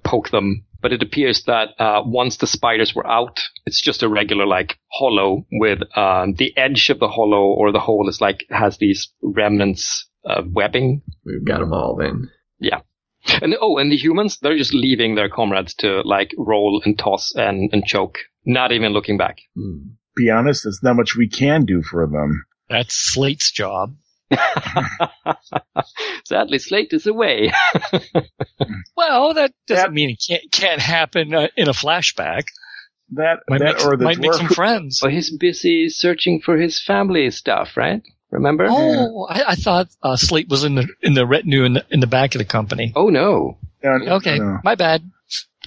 poke 0.03 0.31
them. 0.31 0.65
But 0.83 0.93
it 0.93 1.03
appears 1.03 1.45
that, 1.45 1.69
uh, 1.79 2.03
once 2.05 2.37
the 2.37 2.47
spiders 2.47 2.95
were 2.95 3.07
out, 3.07 3.41
it's 3.65 3.81
just 3.81 4.03
a 4.03 4.09
regular, 4.09 4.47
like, 4.47 4.77
hollow 4.93 5.47
with, 5.51 5.79
um, 5.97 6.35
the 6.35 6.55
edge 6.57 6.91
of 6.91 6.99
the 6.99 7.09
hollow 7.09 7.45
or 7.45 7.73
the 7.73 7.81
hole 7.81 8.09
is 8.09 8.21
like, 8.21 8.45
has 8.51 8.77
these 8.79 9.13
remnants 9.23 10.09
of 10.25 10.53
webbing. 10.53 11.03
We've 11.25 11.45
got 11.45 11.61
them 11.61 11.73
all 11.73 11.97
then. 11.97 12.31
And, 13.43 13.55
oh, 13.61 13.79
and 13.79 13.91
the 13.91 13.97
humans, 13.97 14.39
they're 14.41 14.57
just 14.59 14.75
leaving 14.75 15.15
their 15.15 15.29
comrades 15.29 15.75
to, 15.77 16.03
like, 16.03 16.33
roll 16.37 16.83
and 16.85 16.99
toss 16.99 17.33
and, 17.35 17.71
and 17.73 17.85
choke. 17.85 18.19
Not 18.45 18.73
even 18.73 18.93
looking 18.93 19.17
back. 19.17 19.39
Hmm. 19.57 19.79
Be 20.17 20.31
honest, 20.31 20.65
there's 20.65 20.81
not 20.83 20.97
much 20.97 21.17
we 21.17 21.29
can 21.29 21.65
do 21.65 21.83
for 21.83 22.07
them. 22.07 22.45
That's 22.69 22.95
Slate's 22.95 23.51
job. 23.51 23.97
Sadly, 26.27 26.59
Slate 26.59 26.93
is 26.93 27.07
away. 27.07 27.53
Well, 28.97 29.35
that 29.35 29.53
doesn't 29.67 29.85
That- 29.87 29.93
mean 29.93 30.11
it 30.11 30.25
can't, 30.27 30.51
can't 30.53 30.81
happen 30.81 31.35
uh, 31.35 31.49
in 31.57 31.69
a 31.69 31.73
flashback. 31.73 32.45
That, 33.13 33.41
Might, 33.49 33.59
that 33.59 33.77
make, 33.77 33.85
or 33.85 33.97
the 33.97 34.05
might 34.05 34.19
make 34.19 34.33
some 34.35 34.49
friends. 34.49 35.01
but 35.03 35.13
he's 35.13 35.37
busy 35.37 35.89
searching 35.89 36.41
for 36.41 36.57
his 36.57 36.83
family 36.83 37.31
stuff, 37.31 37.77
right? 37.77 38.03
Remember? 38.35 38.67
Oh, 38.69 39.27
I, 39.31 39.53
I 39.53 39.55
thought 39.55 39.89
uh, 40.03 40.17
Slate 40.17 40.49
was 40.49 40.65
in 40.65 40.75
the 40.75 40.89
in 41.03 41.15
the 41.15 41.25
retinue 41.27 41.65
in 41.65 41.75
the 41.75 41.87
in 41.91 42.01
the 42.01 42.07
back 42.09 42.35
of 42.35 42.41
the 42.41 42.45
company. 42.45 42.93
Oh, 42.97 43.09
no. 43.09 43.59
No, 43.83 43.97
no, 43.99 44.13
Okay, 44.17 44.39
no. 44.39 44.59
my 44.65 44.75
bad. 44.75 45.09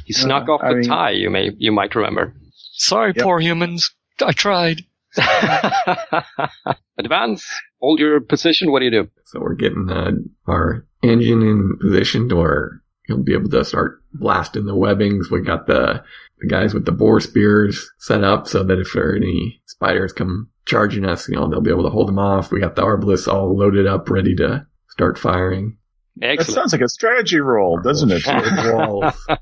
He 0.05 0.13
snuck 0.13 0.47
Uh, 0.49 0.53
off 0.53 0.61
I 0.63 0.69
the 0.69 0.75
mean- 0.79 0.89
tie, 0.89 1.11
you 1.11 1.29
may, 1.29 1.51
you 1.57 1.71
might 1.71 1.95
remember. 1.95 2.33
Sorry, 2.73 3.13
Yep. 3.15 3.23
poor 3.23 3.39
humans. 3.39 3.91
I 4.21 4.31
tried. 4.33 4.81
Advance. 6.97 7.45
Hold 7.81 7.99
your 7.99 8.19
position. 8.21 8.71
What 8.71 8.79
do 8.79 8.85
you 8.85 8.91
do? 8.91 9.09
So 9.25 9.39
we're 9.39 9.53
getting 9.55 9.89
uh, 9.89 10.11
our 10.47 10.85
engine 11.03 11.41
in 11.43 11.77
position 11.79 12.27
where 12.29 12.81
he'll 13.05 13.23
be 13.23 13.33
able 13.33 13.49
to 13.49 13.63
start 13.65 14.01
blasting 14.13 14.65
the 14.65 14.75
webbings. 14.75 15.29
We 15.29 15.41
got 15.41 15.67
the, 15.67 16.03
the 16.39 16.47
guys 16.47 16.73
with 16.73 16.85
the 16.85 16.91
boar 16.91 17.19
spears 17.19 17.89
set 17.99 18.23
up 18.23 18.47
so 18.47 18.63
that 18.63 18.79
if 18.79 18.93
there 18.93 19.11
are 19.11 19.15
any 19.15 19.61
spiders 19.65 20.13
come 20.13 20.49
charging 20.65 21.05
us, 21.05 21.27
you 21.29 21.35
know, 21.35 21.49
they'll 21.49 21.61
be 21.61 21.71
able 21.71 21.83
to 21.83 21.89
hold 21.89 22.07
them 22.07 22.19
off. 22.19 22.51
We 22.51 22.59
got 22.59 22.75
the 22.75 22.83
arbalists 22.83 23.27
all 23.31 23.57
loaded 23.57 23.87
up, 23.87 24.09
ready 24.09 24.35
to 24.35 24.65
start 24.89 25.17
firing. 25.17 25.77
That 26.19 26.31
Excellent. 26.31 26.55
sounds 26.55 26.73
like 26.73 26.81
a 26.81 26.89
strategy 26.89 27.39
roll, 27.39 27.79
doesn't 27.79 28.11
it? 28.11 28.23
Walls. 28.73 29.13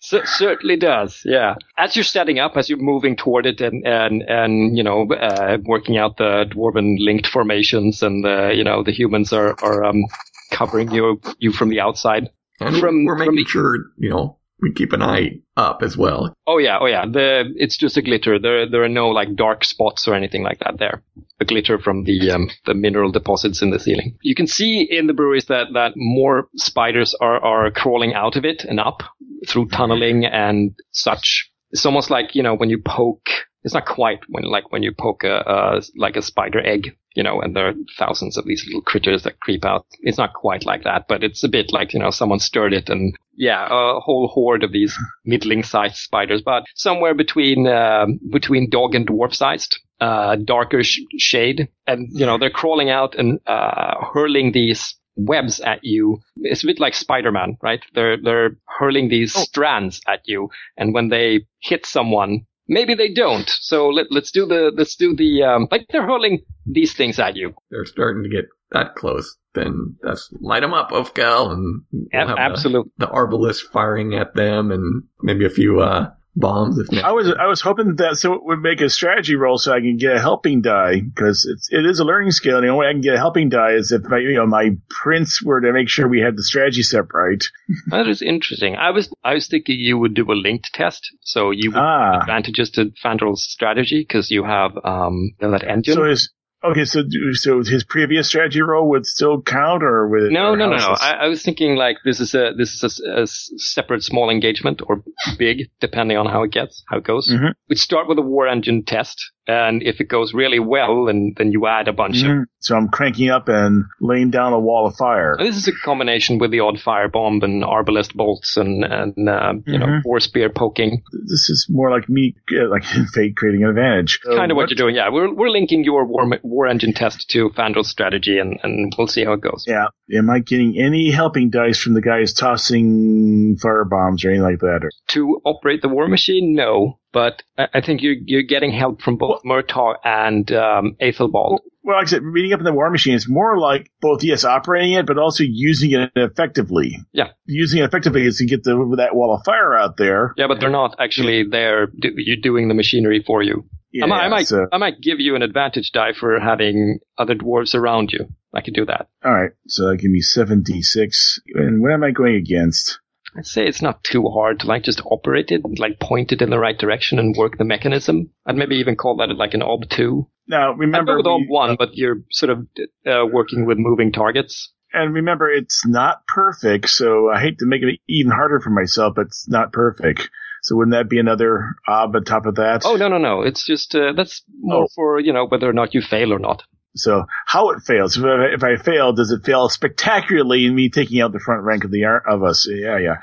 C- 0.00 0.20
certainly 0.24 0.76
does. 0.76 1.20
Yeah. 1.26 1.56
As 1.76 1.94
you're 1.94 2.04
setting 2.04 2.38
up, 2.38 2.56
as 2.56 2.70
you're 2.70 2.78
moving 2.78 3.16
toward 3.16 3.44
it, 3.44 3.60
and 3.60 3.86
and 3.86 4.22
and 4.22 4.76
you 4.76 4.82
know, 4.82 5.06
uh, 5.12 5.58
working 5.66 5.98
out 5.98 6.16
the 6.16 6.46
dwarven 6.50 6.96
linked 6.98 7.26
formations, 7.26 8.02
and 8.02 8.24
the 8.24 8.52
you 8.56 8.64
know 8.64 8.82
the 8.82 8.92
humans 8.92 9.32
are 9.34 9.56
are 9.62 9.84
um, 9.84 10.04
covering 10.50 10.90
you 10.90 11.20
you 11.38 11.52
from 11.52 11.68
the 11.68 11.80
outside. 11.80 12.30
And 12.60 12.78
From- 12.78 13.04
we're 13.04 13.18
from 13.18 13.26
making 13.34 13.44
the- 13.44 13.50
sure, 13.50 13.76
you 13.98 14.08
know, 14.08 14.35
we 14.60 14.72
keep 14.72 14.92
an 14.92 15.02
eye 15.02 15.40
up 15.56 15.82
as 15.82 15.96
well. 15.96 16.34
Oh 16.46 16.58
yeah, 16.58 16.78
oh 16.80 16.86
yeah. 16.86 17.04
The 17.06 17.52
it's 17.56 17.76
just 17.76 17.96
a 17.96 18.02
glitter. 18.02 18.38
There 18.38 18.68
there 18.68 18.82
are 18.84 18.88
no 18.88 19.08
like 19.08 19.34
dark 19.34 19.64
spots 19.64 20.08
or 20.08 20.14
anything 20.14 20.42
like 20.42 20.60
that 20.60 20.78
there. 20.78 21.02
The 21.38 21.44
glitter 21.44 21.78
from 21.78 22.04
the 22.04 22.30
um, 22.30 22.50
the 22.64 22.74
mineral 22.74 23.12
deposits 23.12 23.62
in 23.62 23.70
the 23.70 23.78
ceiling. 23.78 24.16
You 24.22 24.34
can 24.34 24.46
see 24.46 24.82
in 24.82 25.06
the 25.06 25.12
breweries 25.12 25.46
that 25.46 25.68
that 25.74 25.92
more 25.96 26.48
spiders 26.56 27.14
are 27.20 27.42
are 27.42 27.70
crawling 27.70 28.14
out 28.14 28.36
of 28.36 28.44
it 28.44 28.64
and 28.64 28.80
up 28.80 29.02
through 29.46 29.68
tunneling 29.68 30.24
and 30.24 30.74
such. 30.92 31.50
It's 31.70 31.86
almost 31.86 32.10
like 32.10 32.34
you 32.34 32.42
know 32.42 32.54
when 32.54 32.70
you 32.70 32.80
poke. 32.84 33.28
It's 33.62 33.74
not 33.74 33.86
quite 33.86 34.20
when 34.28 34.44
like 34.44 34.70
when 34.70 34.82
you 34.82 34.92
poke 34.96 35.24
a, 35.24 35.42
a 35.46 35.82
like 35.96 36.16
a 36.16 36.22
spider 36.22 36.64
egg, 36.64 36.96
you 37.16 37.22
know, 37.22 37.40
and 37.40 37.56
there 37.56 37.68
are 37.68 37.74
thousands 37.98 38.36
of 38.36 38.44
these 38.44 38.64
little 38.66 38.82
critters 38.82 39.22
that 39.22 39.40
creep 39.40 39.64
out. 39.64 39.86
It's 40.00 40.18
not 40.18 40.34
quite 40.34 40.64
like 40.66 40.84
that, 40.84 41.06
but 41.08 41.24
it's 41.24 41.42
a 41.42 41.48
bit 41.48 41.72
like 41.72 41.94
you 41.94 42.00
know 42.00 42.10
someone 42.10 42.40
stirred 42.40 42.72
it 42.72 42.88
and 42.88 43.16
yeah, 43.36 43.66
a 43.66 44.00
whole 44.00 44.28
horde 44.28 44.64
of 44.64 44.72
these 44.72 44.96
middling-sized 45.24 45.96
spiders, 45.96 46.42
but 46.42 46.64
somewhere 46.74 47.14
between 47.14 47.66
uh, 47.66 48.06
between 48.30 48.70
dog 48.70 48.94
and 48.94 49.06
dwarf-sized, 49.06 49.78
uh, 50.00 50.36
darker 50.36 50.82
sh- 50.82 51.00
shade, 51.18 51.68
and 51.86 52.08
you 52.12 52.26
know 52.26 52.38
they're 52.38 52.50
crawling 52.50 52.90
out 52.90 53.14
and 53.14 53.40
uh, 53.46 54.04
hurling 54.12 54.52
these 54.52 54.94
webs 55.16 55.60
at 55.60 55.80
you. 55.82 56.18
It's 56.36 56.62
a 56.62 56.66
bit 56.66 56.80
like 56.80 56.94
Spider-Man, 56.94 57.58
right? 57.62 57.80
They're 57.94 58.16
they're 58.22 58.56
hurling 58.66 59.08
these 59.08 59.34
strands 59.34 60.00
at 60.06 60.20
you, 60.26 60.50
and 60.76 60.94
when 60.94 61.08
they 61.08 61.46
hit 61.60 61.86
someone. 61.86 62.46
Maybe 62.68 62.94
they 62.94 63.12
don't. 63.12 63.48
So 63.48 63.88
let, 63.88 64.06
let's 64.10 64.30
do 64.32 64.46
the 64.46 64.72
let's 64.76 64.96
do 64.96 65.14
the 65.14 65.42
um, 65.44 65.68
like 65.70 65.86
they're 65.90 66.06
hurling 66.06 66.44
these 66.66 66.94
things 66.94 67.18
at 67.18 67.36
you. 67.36 67.54
They're 67.70 67.84
starting 67.84 68.22
to 68.24 68.28
get 68.28 68.46
that 68.72 68.94
close. 68.96 69.36
Then 69.54 69.96
that's 70.02 70.28
light 70.40 70.60
them 70.60 70.74
up, 70.74 70.90
Ulfkel, 70.90 71.52
and 71.52 71.82
we'll 71.92 72.08
Ab- 72.12 72.28
have 72.28 72.36
the- 72.36 72.42
absolute. 72.42 72.92
the 72.98 73.06
arbalist 73.06 73.62
firing 73.72 74.14
at 74.14 74.34
them 74.34 74.70
and 74.72 75.04
maybe 75.22 75.44
a 75.46 75.50
few 75.50 75.80
uh, 75.80 76.10
bombs 76.36 76.78
if 76.78 77.02
I 77.02 77.12
was 77.12 77.32
I 77.38 77.46
was 77.46 77.60
hoping 77.62 77.96
that 77.96 78.16
so 78.18 78.34
it 78.34 78.44
would 78.44 78.60
make 78.60 78.80
a 78.80 78.90
strategy 78.90 79.34
roll 79.36 79.56
so 79.58 79.72
I 79.72 79.80
can 79.80 79.96
get 79.96 80.16
a 80.16 80.20
helping 80.20 80.60
die 80.60 81.00
because 81.00 81.48
it's 81.50 81.68
it 81.72 81.86
is 81.86 81.98
a 81.98 82.04
learning 82.04 82.30
skill. 82.32 82.56
And 82.56 82.64
the 82.64 82.68
only 82.68 82.80
way 82.84 82.88
I 82.88 82.92
can 82.92 83.00
get 83.00 83.14
a 83.14 83.18
helping 83.18 83.48
die 83.48 83.72
is 83.72 83.90
if 83.90 84.02
my 84.04 84.18
you 84.18 84.34
know 84.34 84.46
my 84.46 84.70
prince 84.90 85.40
were 85.42 85.60
to 85.60 85.72
make 85.72 85.88
sure 85.88 86.06
we 86.06 86.20
had 86.20 86.36
the 86.36 86.42
strategy 86.44 86.82
set 86.82 87.12
right. 87.14 87.42
That 87.90 88.06
is 88.06 88.20
interesting. 88.22 88.76
I 88.76 88.90
was 88.90 89.12
I 89.24 89.34
was 89.34 89.48
thinking 89.48 89.76
you 89.78 89.98
would 89.98 90.14
do 90.14 90.30
a 90.30 90.34
linked 90.34 90.70
test, 90.74 91.10
so 91.22 91.50
you 91.50 91.70
would 91.70 91.78
Ah, 91.78 92.20
advantages 92.20 92.70
to 92.72 92.92
Fandrel's 93.02 93.42
strategy 93.42 94.00
because 94.06 94.30
you 94.30 94.44
have 94.44 94.72
um 94.84 95.32
you 95.40 95.48
know, 95.48 95.50
that 95.52 95.64
engine. 95.66 95.94
so 95.94 96.04
his 96.04 96.30
okay, 96.70 96.84
so 96.84 97.02
so 97.32 97.62
his 97.62 97.84
previous 97.84 98.28
strategy 98.28 98.60
roll 98.62 98.88
would 98.90 99.06
still 99.06 99.40
count, 99.42 99.82
or 99.82 100.08
would 100.08 100.30
no, 100.32 100.54
no, 100.54 100.68
no, 100.68 100.76
no. 100.76 100.94
I, 100.98 101.12
I 101.24 101.28
was 101.28 101.42
thinking 101.42 101.76
like 101.76 101.98
this 102.04 102.20
is 102.20 102.34
a 102.34 102.52
this 102.56 102.82
is 102.82 103.00
a 103.00 103.26
separate 103.26 104.02
small 104.02 104.30
engagement 104.30 104.82
or 104.86 105.02
big, 105.38 105.70
depending 105.80 106.16
on 106.16 106.26
how 106.26 106.42
it 106.42 106.52
gets, 106.52 106.82
how 106.88 106.98
it 106.98 107.04
goes. 107.04 107.28
Mhm. 107.28 107.52
We 107.68 107.76
start 107.76 108.08
with 108.08 108.18
a 108.18 108.22
war 108.22 108.46
engine 108.46 108.84
test, 108.84 109.32
and 109.46 109.82
if 109.82 110.00
it 110.00 110.08
goes 110.08 110.34
really 110.34 110.58
well, 110.58 111.04
then 111.06 111.34
then 111.36 111.52
you 111.52 111.66
add 111.66 111.88
a 111.88 111.92
bunch 111.92 112.22
of. 112.22 112.28
Mhm. 112.30 112.44
So 112.58 112.74
I'm 112.76 112.88
cranking 112.88 113.30
up 113.30 113.48
and 113.48 113.84
laying 114.00 114.30
down 114.30 114.52
a 114.52 114.58
wall 114.58 114.86
of 114.86 114.96
fire. 114.96 115.36
This 115.38 115.56
is 115.56 115.68
a 115.68 115.72
combination 115.84 116.38
with 116.38 116.50
the 116.50 116.60
odd 116.60 116.80
fire 116.80 117.08
bomb 117.08 117.40
and 117.42 117.62
arbalest 117.62 118.14
bolts 118.14 118.56
and 118.56 118.84
and 118.84 119.28
uh, 119.28 119.52
you 119.66 119.78
know 119.78 119.86
Mhm. 119.86 120.02
war 120.04 120.18
spear 120.20 120.48
poking. 120.50 121.02
This 121.12 121.48
is 121.48 121.66
more 121.70 121.90
like 121.90 122.08
me, 122.08 122.34
uh, 122.52 122.68
like 122.68 122.82
fate 123.14 123.36
creating 123.36 123.62
an 123.62 123.70
advantage. 123.70 124.18
So 124.24 124.36
kind 124.36 124.50
of 124.50 124.56
what 124.56 124.70
you're 124.70 124.76
doing. 124.76 124.96
Yeah, 124.96 125.10
we're 125.10 125.32
we're 125.32 125.50
linking 125.50 125.84
your 125.84 126.04
war 126.06 126.26
war 126.42 126.66
engine 126.66 126.92
test 126.92 127.28
to 127.30 127.50
Fandrel's 127.50 127.88
strategy, 127.88 128.38
and 128.38 128.58
and 128.64 128.92
we'll 128.98 129.06
see 129.06 129.24
how 129.24 129.34
it 129.34 129.40
goes. 129.42 129.64
Yeah. 129.68 129.86
Am 130.16 130.30
I 130.30 130.38
getting 130.38 130.78
any 130.80 131.10
helping 131.10 131.50
dice 131.50 131.78
from 131.80 131.94
the 131.94 132.00
guys 132.00 132.32
tossing 132.32 133.56
fire 133.60 133.84
bombs 133.84 134.24
or 134.24 134.28
anything 134.30 134.42
like 134.44 134.60
that? 134.60 134.80
Or, 134.84 134.90
To 135.08 135.40
operate 135.44 135.82
the 135.82 135.88
war 135.88 136.08
machine, 136.08 136.54
no, 136.54 136.98
but 137.16 137.42
I, 137.56 137.80
think 137.80 138.02
you're 138.02 138.16
you're 138.26 138.42
getting 138.42 138.72
help 138.72 139.00
from 139.00 139.16
both 139.16 139.42
Murtaugh 139.42 139.94
and 140.04 140.52
um, 140.52 140.96
Ethelbald. 141.00 141.62
well, 141.82 141.96
like 141.96 142.08
I 142.08 142.10
said, 142.10 142.22
reading 142.22 142.52
up 142.52 142.58
in 142.58 142.66
the 142.66 142.74
war 142.74 142.90
machine, 142.90 143.14
it's 143.14 143.26
more 143.26 143.58
like 143.58 143.90
both, 144.02 144.22
yes, 144.22 144.44
operating 144.44 144.92
it, 144.92 145.06
but 145.06 145.16
also 145.16 145.42
using 145.42 145.92
it 145.92 146.10
effectively. 146.14 146.98
Yeah. 147.12 147.28
Using 147.46 147.80
it 147.80 147.84
effectively 147.86 148.26
is 148.26 148.36
to 148.36 148.44
get 148.44 148.64
the, 148.64 148.96
that 148.98 149.16
wall 149.16 149.34
of 149.34 149.46
fire 149.46 149.74
out 149.74 149.96
there. 149.96 150.34
Yeah, 150.36 150.46
but 150.46 150.60
they're 150.60 150.68
not 150.68 150.96
actually 150.98 151.44
there. 151.50 151.88
You're 151.94 152.36
doing 152.36 152.68
the 152.68 152.74
machinery 152.74 153.24
for 153.26 153.42
you. 153.42 153.64
Yeah, 153.92 154.04
I 154.04 154.08
might, 154.08 154.20
I 154.20 154.28
might, 154.28 154.46
so, 154.46 154.66
I 154.70 154.76
might 154.76 155.00
give 155.00 155.18
you 155.18 155.36
an 155.36 155.42
advantage 155.42 155.92
die 155.92 156.12
for 156.12 156.38
having 156.38 156.98
other 157.16 157.34
dwarves 157.34 157.74
around 157.74 158.12
you. 158.12 158.26
I 158.54 158.60
could 158.60 158.74
do 158.74 158.84
that. 158.84 159.08
all 159.24 159.32
right. 159.32 159.52
So 159.68 159.94
give 159.96 160.10
me 160.10 160.20
7d6. 160.20 161.40
And 161.54 161.80
what 161.80 161.92
am 161.92 162.04
I 162.04 162.10
going 162.10 162.34
against? 162.34 163.00
I'd 163.36 163.46
say 163.46 163.66
it's 163.66 163.82
not 163.82 164.02
too 164.02 164.28
hard 164.28 164.60
to 164.60 164.66
like 164.66 164.82
just 164.84 165.02
operate 165.04 165.50
it, 165.50 165.60
like 165.78 166.00
point 166.00 166.32
it 166.32 166.40
in 166.42 166.50
the 166.50 166.58
right 166.58 166.78
direction 166.78 167.18
and 167.18 167.36
work 167.36 167.58
the 167.58 167.64
mechanism. 167.64 168.30
I'd 168.46 168.56
maybe 168.56 168.76
even 168.76 168.96
call 168.96 169.16
that 169.16 169.34
like 169.36 169.54
an 169.54 169.62
ob 169.62 169.88
two. 169.90 170.28
Now, 170.48 170.72
remember, 170.72 171.16
with 171.16 171.26
ob 171.26 171.42
one, 171.48 171.76
but 171.78 171.90
you're 171.96 172.22
sort 172.30 172.50
of 172.50 172.66
uh, 173.06 173.26
working 173.30 173.66
with 173.66 173.78
moving 173.78 174.12
targets. 174.12 174.72
and 174.92 175.12
remember, 175.14 175.50
it's 175.50 175.84
not 175.86 176.26
perfect, 176.28 176.88
so 176.88 177.28
I 177.28 177.40
hate 177.40 177.58
to 177.58 177.66
make 177.66 177.82
it 177.82 178.00
even 178.08 178.30
harder 178.32 178.60
for 178.60 178.70
myself, 178.70 179.14
but 179.16 179.26
it's 179.26 179.48
not 179.48 179.72
perfect. 179.72 180.30
So 180.62 180.76
wouldn't 180.76 180.94
that 180.94 181.10
be 181.10 181.18
another 181.18 181.74
ob 181.86 182.16
on 182.16 182.24
top 182.24 182.46
of 182.46 182.54
that? 182.56 182.82
Oh 182.84 182.96
no 182.96 183.08
no 183.08 183.18
no! 183.18 183.42
It's 183.42 183.64
just 183.66 183.94
uh, 183.94 184.12
that's 184.16 184.42
more 184.60 184.84
Oh. 184.84 184.88
for 184.94 185.20
you 185.20 185.32
know 185.32 185.46
whether 185.46 185.68
or 185.68 185.72
not 185.72 185.94
you 185.94 186.00
fail 186.00 186.32
or 186.32 186.38
not. 186.38 186.62
So 186.96 187.24
how 187.46 187.70
it 187.70 187.82
fails? 187.82 188.16
If 188.16 188.24
I, 188.24 188.44
if 188.54 188.62
I 188.64 188.76
fail, 188.82 189.12
does 189.12 189.30
it 189.30 189.44
fail 189.44 189.68
spectacularly 189.68 190.66
in 190.66 190.74
me 190.74 190.88
taking 190.90 191.20
out 191.20 191.32
the 191.32 191.40
front 191.40 191.62
rank 191.62 191.84
of 191.84 191.90
the 191.90 192.04
ar- 192.04 192.22
of 192.28 192.42
us? 192.42 192.66
Yeah, 192.70 192.98
yeah. 192.98 193.16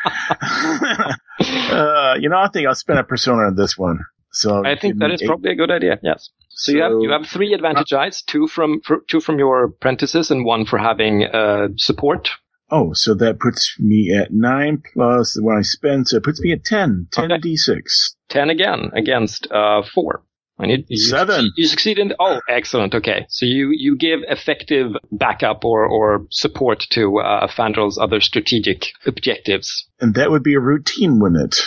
uh, 1.72 2.16
you 2.20 2.30
know, 2.30 2.38
I 2.38 2.50
think 2.52 2.68
I'll 2.68 2.76
spend 2.76 3.00
a 3.00 3.04
persona 3.04 3.44
on 3.48 3.56
this 3.56 3.78
one. 3.78 4.00
So 4.32 4.66
I 4.66 4.76
think 4.78 4.98
that 5.00 5.12
is 5.12 5.22
eight- 5.22 5.28
probably 5.28 5.52
a 5.52 5.56
good 5.56 5.72
idea. 5.72 6.00
Yes. 6.02 6.30
So, 6.56 6.72
you 6.72 6.82
have 6.84 6.92
you 7.02 7.12
have 7.12 7.26
three 7.26 7.54
advantage 7.54 7.90
dice, 7.90 8.22
two 8.22 8.48
from 8.48 8.80
fr- 8.86 9.04
two 9.10 9.20
from 9.20 9.40
your 9.40 9.64
apprentices, 9.66 10.30
and 10.30 10.46
one 10.46 10.66
for 10.66 10.78
having 10.78 11.24
uh, 11.24 11.70
support. 11.78 12.30
Oh, 12.70 12.94
so 12.94 13.14
that 13.16 13.40
puts 13.40 13.76
me 13.80 14.16
at 14.16 14.32
nine 14.32 14.82
plus 14.94 15.34
the 15.34 15.44
one 15.44 15.58
I 15.58 15.62
spend, 15.64 16.08
so 16.08 16.18
it 16.18 16.24
puts 16.24 16.40
me 16.42 16.52
at 16.52 16.64
ten. 16.64 17.08
Ten 17.12 17.32
Okay. 17.32 17.42
d 17.42 17.58
six. 17.58 18.16
Ten 18.30 18.50
again 18.52 18.92
against 18.94 19.52
uh, 19.52 19.82
four. 19.94 20.24
I 20.60 20.68
need 20.68 20.86
you 20.88 20.98
Seven. 20.98 21.52
You 21.58 21.66
succeed 21.66 21.98
in. 21.98 22.14
Oh, 22.20 22.40
excellent. 22.48 22.94
Okay, 22.94 23.26
so 23.30 23.46
you 23.46 23.72
you 23.72 23.98
give 23.98 24.20
effective 24.28 24.92
backup 25.12 25.66
or 25.66 25.86
or 25.86 26.28
support 26.30 26.86
to 26.92 27.20
uh, 27.20 27.48
Fandrel's 27.48 27.98
other 27.98 28.22
strategic 28.22 28.92
objectives. 29.06 29.88
And 30.00 30.14
that 30.16 30.30
would 30.32 30.44
be 30.44 30.54
a 30.54 30.60
routine, 30.60 31.20
wouldn't 31.20 31.54
it? 31.54 31.62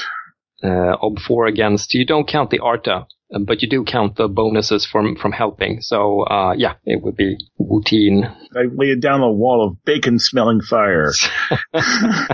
uh, 0.62 0.96
ob 1.02 1.18
four 1.20 1.46
against. 1.46 1.94
You 1.94 2.04
don't 2.06 2.26
count 2.28 2.50
the 2.50 2.60
Artha, 2.60 3.06
but 3.44 3.62
you 3.62 3.68
do 3.68 3.84
count 3.84 4.16
the 4.16 4.28
bonuses 4.28 4.86
from 4.86 5.16
from 5.16 5.32
helping. 5.32 5.80
So 5.80 6.22
uh, 6.22 6.54
yeah, 6.56 6.74
it 6.84 7.02
would 7.02 7.16
be 7.16 7.36
routine. 7.58 8.24
I 8.54 8.64
laid 8.72 9.00
down 9.00 9.20
a 9.20 9.30
wall 9.32 9.66
of 9.68 9.84
bacon 9.84 10.18
smelling 10.18 10.60
fire. 10.60 11.12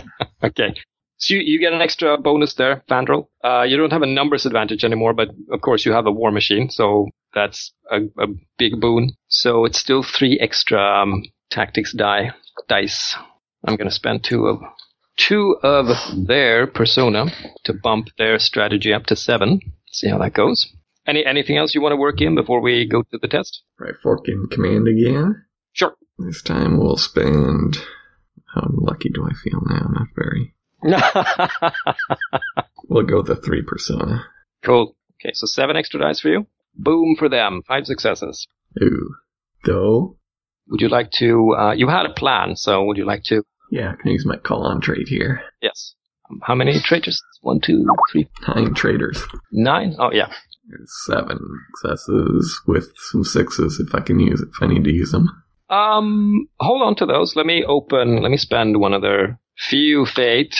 Okay. 0.44 0.74
So 1.22 1.34
you, 1.34 1.40
you 1.44 1.60
get 1.60 1.72
an 1.72 1.80
extra 1.80 2.18
bonus 2.18 2.54
there, 2.54 2.82
Fandrel. 2.90 3.28
Uh, 3.44 3.62
you 3.62 3.76
don't 3.76 3.92
have 3.92 4.02
a 4.02 4.06
numbers 4.06 4.44
advantage 4.44 4.82
anymore, 4.82 5.14
but 5.14 5.28
of 5.52 5.60
course 5.60 5.86
you 5.86 5.92
have 5.92 6.06
a 6.06 6.10
war 6.10 6.32
machine, 6.32 6.68
so 6.68 7.10
that's 7.32 7.72
a, 7.92 7.98
a 8.18 8.26
big 8.58 8.80
boon. 8.80 9.12
So 9.28 9.64
it's 9.64 9.78
still 9.78 10.02
three 10.02 10.36
extra 10.40 10.80
um, 10.80 11.22
tactics 11.48 11.92
die 11.92 12.32
dice. 12.68 13.14
I'm 13.64 13.76
gonna 13.76 13.92
spend 13.92 14.24
two 14.24 14.46
of 14.48 14.62
two 15.16 15.58
of 15.62 15.86
their 16.26 16.66
persona 16.66 17.26
to 17.66 17.72
bump 17.72 18.08
their 18.18 18.40
strategy 18.40 18.92
up 18.92 19.06
to 19.06 19.14
seven. 19.14 19.60
See 19.92 20.08
how 20.08 20.18
that 20.18 20.34
goes. 20.34 20.74
Any 21.06 21.24
anything 21.24 21.56
else 21.56 21.72
you 21.72 21.82
want 21.82 21.92
to 21.92 21.96
work 21.96 22.20
in 22.20 22.34
before 22.34 22.60
we 22.60 22.84
go 22.84 23.02
to 23.02 23.18
the 23.18 23.28
test? 23.28 23.62
Right 23.78 23.94
fork 24.02 24.26
in 24.26 24.48
command 24.50 24.88
again. 24.88 25.44
Sure. 25.72 25.94
This 26.18 26.42
time 26.42 26.78
we'll 26.78 26.96
spend. 26.96 27.76
How 28.54 28.66
lucky 28.72 29.08
do 29.08 29.24
I 29.24 29.34
feel 29.34 29.60
now? 29.64 29.86
Not 29.88 30.08
very. 30.16 30.54
We'll 32.88 33.04
go 33.04 33.18
with 33.18 33.26
the 33.26 33.36
three 33.36 33.62
persona. 33.62 34.24
cool. 34.64 34.96
Okay, 35.20 35.32
so 35.34 35.46
seven 35.46 35.76
extra 35.76 36.00
dice 36.00 36.20
for 36.20 36.28
you. 36.28 36.46
Boom 36.74 37.14
for 37.18 37.28
them. 37.28 37.62
Five 37.66 37.86
successes. 37.86 38.46
Ooh. 38.82 39.14
Though, 39.64 40.16
Would 40.68 40.80
you 40.80 40.88
like 40.88 41.10
to? 41.12 41.54
Uh, 41.56 41.72
you 41.72 41.88
had 41.88 42.06
a 42.06 42.12
plan, 42.12 42.56
so 42.56 42.84
would 42.84 42.96
you 42.96 43.06
like 43.06 43.22
to? 43.24 43.44
yeah, 43.70 43.92
I 43.92 44.02
can 44.02 44.10
use 44.10 44.26
my 44.26 44.36
call 44.36 44.66
on 44.66 44.80
trait 44.80 45.08
here. 45.08 45.42
Yes. 45.62 45.94
Um, 46.28 46.40
how 46.42 46.54
many 46.54 46.78
traitors? 46.80 47.22
One, 47.40 47.60
two, 47.60 47.86
three, 48.10 48.28
Nine 48.48 48.74
traders. 48.74 49.22
nine. 49.52 49.94
Oh 49.98 50.10
yeah. 50.12 50.32
There's 50.68 50.92
seven 51.06 51.38
successes 51.80 52.60
with 52.66 52.92
some 53.10 53.24
sixes 53.24 53.80
if 53.80 53.94
I 53.94 54.00
can 54.00 54.18
use 54.20 54.40
it, 54.40 54.48
if 54.48 54.62
I 54.62 54.66
need 54.66 54.84
to 54.84 54.92
use 54.92 55.12
them. 55.12 55.28
Um, 55.70 56.48
hold 56.60 56.82
on 56.82 56.94
to 56.96 57.06
those. 57.06 57.34
Let 57.36 57.46
me 57.46 57.64
open. 57.66 58.20
Let 58.22 58.30
me 58.30 58.36
spend 58.36 58.78
one 58.80 58.92
of 58.92 59.02
their 59.02 59.38
few 59.59 60.07
fate 60.07 60.55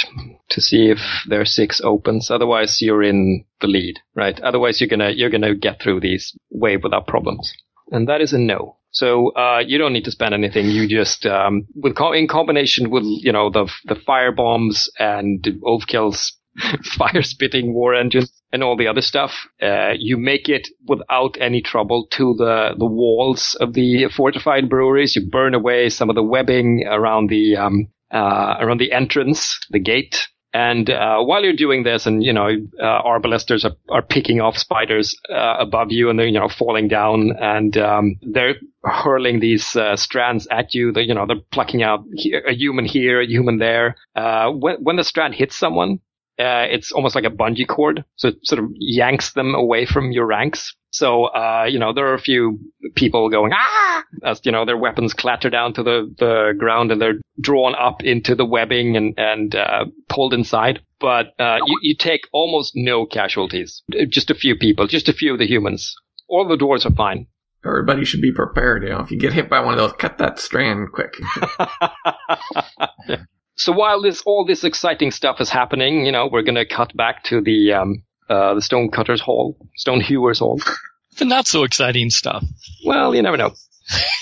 to 0.51 0.61
see 0.61 0.91
if 0.91 0.99
their 1.29 1.45
six 1.45 1.81
opens. 1.83 2.31
Otherwise, 2.31 2.81
you're 2.81 3.03
in 3.03 3.45
the 3.61 3.67
lead, 3.67 3.99
right? 4.15 4.41
Otherwise, 4.41 4.81
you're 4.81 4.89
gonna 4.89 5.11
you're 5.11 5.31
gonna 5.31 5.55
get 5.55 5.81
through 5.81 6.01
these 6.01 6.37
wave 6.51 6.83
without 6.83 7.07
problems. 7.07 7.53
And 7.91 8.09
that 8.09 8.21
is 8.21 8.33
a 8.33 8.39
no. 8.39 8.77
So 8.91 9.31
uh, 9.31 9.63
you 9.67 9.79
don't 9.79 9.95
need 9.95 10.05
to 10.05 10.11
spend 10.11 10.35
anything. 10.35 10.67
You 10.69 10.87
just 10.87 11.25
um, 11.27 11.67
with 11.75 11.97
co- 11.97 12.13
in 12.13 12.29
combination 12.29 12.91
with 12.91 13.05
you 13.05 13.33
know 13.33 13.51
the 13.51 13.71
the 13.85 13.95
fire 13.95 14.33
bombs 14.33 14.91
and 14.99 15.43
Overkill's 15.63 16.37
fire 16.99 17.23
spitting 17.23 17.73
war 17.73 17.95
engine 17.95 18.27
and 18.53 18.63
all 18.63 18.77
the 18.77 18.87
other 18.89 19.01
stuff. 19.01 19.33
Uh, 19.63 19.93
you 19.99 20.19
make 20.19 20.49
it 20.49 20.69
without 20.87 21.39
any 21.41 21.63
trouble 21.63 22.07
to 22.13 22.35
the 22.37 22.75
the 22.79 22.87
walls 22.87 23.57
of 23.61 23.73
the 23.73 24.09
fortified 24.15 24.69
breweries. 24.69 25.17
You 25.17 25.27
burn 25.31 25.55
away 25.55 25.89
some 25.89 26.11
of 26.11 26.15
the 26.15 26.23
webbing 26.23 26.85
around 26.87 27.31
the 27.31 27.57
um, 27.57 27.89
uh, 28.13 28.57
around 28.61 28.79
the 28.79 28.93
entrance, 28.93 29.59
the 29.71 29.79
gate. 29.79 30.29
And 30.55 30.91
uh, 30.91 31.23
while 31.23 31.43
you're 31.43 31.55
doing 31.55 31.83
this, 31.83 32.05
and 32.05 32.23
you 32.23 32.33
know, 32.33 32.49
uh, 32.79 33.03
arbalesters 33.03 33.65
are, 33.65 33.75
are 33.89 34.03
picking 34.03 34.43
off 34.43 34.59
spiders 34.59 35.17
uh, 35.31 35.57
above 35.59 35.91
you, 35.91 36.11
and 36.11 36.19
they're 36.19 36.27
you 36.27 36.39
know 36.39 36.51
falling 36.51 36.89
down, 36.89 37.33
and 37.41 37.75
um, 37.79 38.17
they're 38.21 38.57
hurling 38.85 39.41
these 39.41 39.75
uh, 39.77 39.97
strands 39.97 40.47
at 40.51 40.75
you. 40.75 40.93
They 40.93 41.03
you 41.03 41.15
know 41.15 41.27
they're 41.27 41.41
plucking 41.53 41.83
out 41.83 42.05
a 42.47 42.53
human 42.53 42.85
here, 42.85 43.23
a 43.23 43.27
human 43.27 43.59
there. 43.59 43.97
Uh, 44.15 44.51
when 44.51 44.77
when 44.83 44.97
the 44.97 45.05
strand 45.05 45.35
hits 45.35 45.57
someone, 45.57 46.01
uh, 46.39 46.67
it's 46.71 46.93
almost 46.93 47.15
like 47.15 47.25
a 47.25 47.31
bungee 47.31 47.69
cord, 47.69 48.05
so 48.17 48.29
it 48.29 48.37
sort 48.45 48.59
of 48.59 48.71
yanks 48.79 49.33
them 49.33 49.55
away 49.55 49.87
from 49.87 50.13
your 50.13 50.27
ranks. 50.27 50.75
So, 50.93 51.25
uh, 51.25 51.67
you 51.69 51.79
know, 51.79 51.95
there 51.95 52.09
are 52.09 52.15
a 52.15 52.21
few 52.21 52.59
people 52.95 53.31
going, 53.31 53.53
ah, 53.55 54.05
as, 54.25 54.43
you 54.45 54.53
know, 54.53 54.67
their 54.67 54.77
weapons 54.77 55.15
clatter 55.15 55.49
down 55.49 55.73
to 55.75 55.83
the, 55.83 56.15
the 56.19 56.53
ground 56.59 56.93
and 56.93 57.01
they're 57.01 57.19
drawn 57.41 57.75
up 57.75 58.03
into 58.03 58.35
the 58.35 58.45
webbing 58.45 58.95
and, 58.97 59.15
and, 59.17 59.55
uh, 59.55 59.87
pulled 60.11 60.35
inside. 60.35 60.81
But, 61.01 61.29
uh, 61.39 61.59
you, 61.67 61.79
you 61.81 61.97
take 61.97 62.29
almost 62.33 62.73
no 62.75 63.07
casualties. 63.07 63.83
Just 64.09 64.31
a 64.31 64.35
few 64.35 64.55
people, 64.55 64.87
just 64.87 65.09
a 65.09 65.15
few 65.15 65.33
of 65.33 65.39
the 65.39 65.47
humans. 65.47 65.95
All 66.29 66.47
the 66.47 66.57
dwarves 66.57 66.85
are 66.85 66.95
fine. 66.95 67.27
Everybody 67.65 68.05
should 68.05 68.21
be 68.21 68.33
prepared. 68.33 68.83
You 68.83 68.91
know, 68.91 69.01
if 69.01 69.11
you 69.11 69.19
get 69.19 69.33
hit 69.33 69.49
by 69.49 69.61
one 69.61 69.73
of 69.73 69.79
those, 69.79 69.93
cut 69.93 70.19
that 70.19 70.39
strand 70.39 70.89
quick. 70.93 71.15
so 73.57 73.73
while 73.73 74.03
this 74.03 74.23
all 74.23 74.45
this 74.45 74.65
exciting 74.65 75.11
stuff 75.11 75.41
is 75.41 75.51
happening, 75.51 76.07
you 76.07 76.13
know, 76.13 76.29
we're 76.31 76.43
gonna 76.43 76.67
cut 76.67 76.97
back 76.97 77.25
to 77.25 77.41
the 77.41 77.73
um, 77.73 78.03
uh, 78.29 78.55
the 78.55 78.63
Stonecutters 78.63 79.21
Hall, 79.21 79.57
Stonehewers 79.77 80.39
Hall. 80.39 80.61
The 81.19 81.25
not 81.27 81.47
so 81.47 81.65
exciting 81.65 82.11
stuff. 82.11 82.45
Well, 82.87 83.15
you 83.15 83.23
never 83.23 83.37
know. 83.37 83.53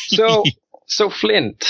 So, 0.08 0.42
so 0.86 1.08
Flint, 1.08 1.64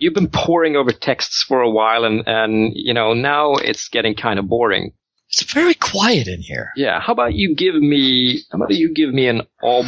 you've 0.00 0.14
been 0.14 0.30
poring 0.30 0.76
over 0.76 0.92
texts 0.92 1.44
for 1.46 1.60
a 1.60 1.68
while, 1.68 2.04
and 2.04 2.22
and 2.26 2.72
you 2.74 2.94
know 2.94 3.12
now 3.12 3.52
it's 3.56 3.88
getting 3.90 4.14
kind 4.14 4.38
of 4.38 4.48
boring. 4.48 4.92
It's 5.28 5.42
very 5.52 5.74
quiet 5.74 6.26
in 6.26 6.40
here. 6.40 6.70
Yeah. 6.74 7.00
How 7.00 7.12
about 7.12 7.34
you 7.34 7.54
give 7.54 7.74
me? 7.74 8.40
How 8.50 8.56
about 8.56 8.70
you 8.70 8.94
give 8.94 9.12
me 9.12 9.28
an 9.28 9.42
ob 9.62 9.84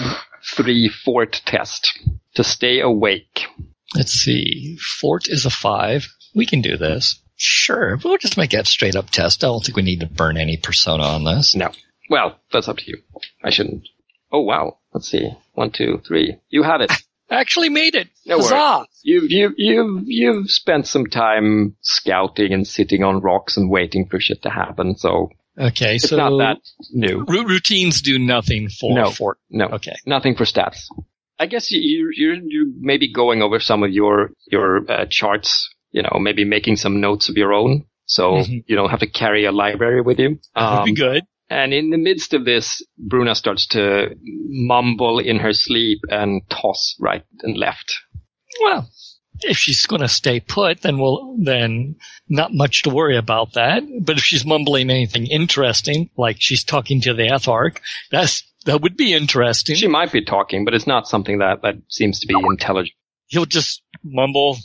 three 0.55 0.91
fort 0.91 1.41
test 1.47 1.99
to 2.35 2.45
stay 2.45 2.81
awake? 2.81 3.47
Let's 3.95 4.13
see. 4.13 4.77
Fort 5.01 5.29
is 5.29 5.47
a 5.47 5.51
five. 5.51 6.07
We 6.35 6.47
can 6.47 6.61
do 6.61 6.77
this. 6.77 7.21
Sure. 7.37 7.99
We'll 8.03 8.19
just 8.19 8.37
make 8.37 8.51
that 8.51 8.67
straight 8.67 8.97
up 8.97 9.11
test. 9.11 9.43
I 9.45 9.49
don't 9.49 9.65
think 9.65 9.77
we 9.77 9.83
need 9.83 10.01
to 10.01 10.07
burn 10.07 10.37
any 10.37 10.57
persona 10.57 11.03
on 11.03 11.25
this. 11.25 11.55
No. 11.55 11.71
Well, 12.11 12.39
that's 12.53 12.69
up 12.69 12.79
to 12.79 12.87
you. 12.87 12.99
I 13.43 13.51
shouldn't. 13.51 13.89
Oh 14.33 14.41
wow. 14.43 14.79
Let's 14.93 15.09
see. 15.11 15.31
One, 15.55 15.71
two, 15.71 16.01
three. 16.07 16.37
You 16.51 16.63
have 16.63 16.81
it. 16.81 16.93
Actually 17.31 17.71
made 17.71 17.95
it. 17.95 18.09
No 18.27 18.37
worries. 18.37 18.51
Huzzah! 18.51 18.87
You've 19.03 19.31
you've 19.31 19.53
you've 19.57 20.03
you've 20.05 20.51
spent 20.51 20.87
some 20.87 21.07
time 21.07 21.75
scouting 21.81 22.53
and 22.53 22.67
sitting 22.67 23.03
on 23.03 23.21
rocks 23.21 23.57
and 23.57 23.71
waiting 23.71 24.07
for 24.09 24.21
shit 24.21 24.43
to 24.43 24.51
happen. 24.51 24.97
So 24.97 25.31
Okay, 25.59 25.97
it's 25.97 26.09
so 26.11 26.17
not 26.17 26.37
that 26.39 26.59
new. 26.93 27.25
ru- 27.27 27.47
routines 27.47 28.03
do 28.03 28.19
nothing 28.19 28.69
for 28.69 28.95
No. 28.95 29.11
Forte. 29.11 29.39
No. 29.51 29.67
Okay. 29.67 29.95
Nothing 30.05 30.35
for 30.37 30.45
stats. 30.45 30.85
I 31.39 31.47
guess 31.47 31.71
you, 31.71 31.81
you, 31.81 32.11
you're, 32.15 32.35
you're 32.45 32.73
maybe 32.79 33.13
going 33.13 33.41
over 33.43 33.59
some 33.61 33.83
of 33.83 33.91
your, 33.91 34.31
your 34.51 34.89
uh, 34.91 35.07
charts, 35.09 35.69
you 35.95 36.03
know, 36.03 36.19
maybe 36.21 36.45
making 36.45 36.77
some 36.77 37.01
notes 37.01 37.29
of 37.29 37.37
your 37.37 37.53
own. 37.55 37.85
So 38.07 38.33
Mhm. 38.39 38.65
you 38.67 38.77
don't 38.77 38.91
have 38.91 39.01
to 39.01 39.07
carry 39.07 39.45
a 39.47 39.53
library 39.53 40.03
with 40.03 40.19
you. 40.19 40.39
That 40.55 40.71
would 40.79 40.85
be 40.85 40.91
Um, 40.91 41.09
good. 41.09 41.23
and 41.49 41.73
in 41.73 41.91
the 41.91 41.97
midst 42.09 42.35
of 42.35 42.45
this, 42.45 42.83
Bruna 42.99 43.35
starts 43.35 43.67
to 43.69 44.15
mumble 44.49 45.19
in 45.21 45.39
her 45.39 45.53
sleep 45.53 46.01
and 46.11 46.43
toss 46.51 46.97
right 47.01 47.23
and 47.43 47.57
left. 47.57 47.95
Well, 48.61 48.89
if 49.43 49.57
she's 49.57 49.87
going 49.87 50.03
to 50.03 50.09
stay 50.09 50.41
put, 50.41 50.81
then 50.83 50.99
we'll, 50.99 51.37
then 51.41 51.97
not 52.29 52.53
much 52.53 52.83
to 52.83 52.91
worry 52.91 53.17
about 53.17 53.53
that. 53.55 53.83
But 54.01 54.19
if 54.19 54.23
she's 54.25 54.45
mumbling 54.45 54.91
anything 54.91 55.27
interesting, 55.29 56.11
like 56.17 56.37
she's 56.41 56.65
talking 56.65 57.01
to 57.03 57.15
the 57.15 57.29
Ethark, 57.29 57.79
that's, 58.11 58.43
that 58.67 58.81
would 58.83 58.97
be 58.97 59.13
interesting. 59.13 59.77
She 59.77 59.89
might 59.89 60.13
be 60.13 60.25
talking, 60.25 60.65
but 60.65 60.75
it's 60.75 60.87
not 60.87 61.07
something 61.09 61.39
that, 61.39 61.63
that 61.63 61.77
seems 61.89 62.21
to 62.21 62.27
be 62.27 62.35
intelligent. 62.35 62.95
He'll 63.29 63.47
just 63.47 63.83
mumble, 64.05 64.59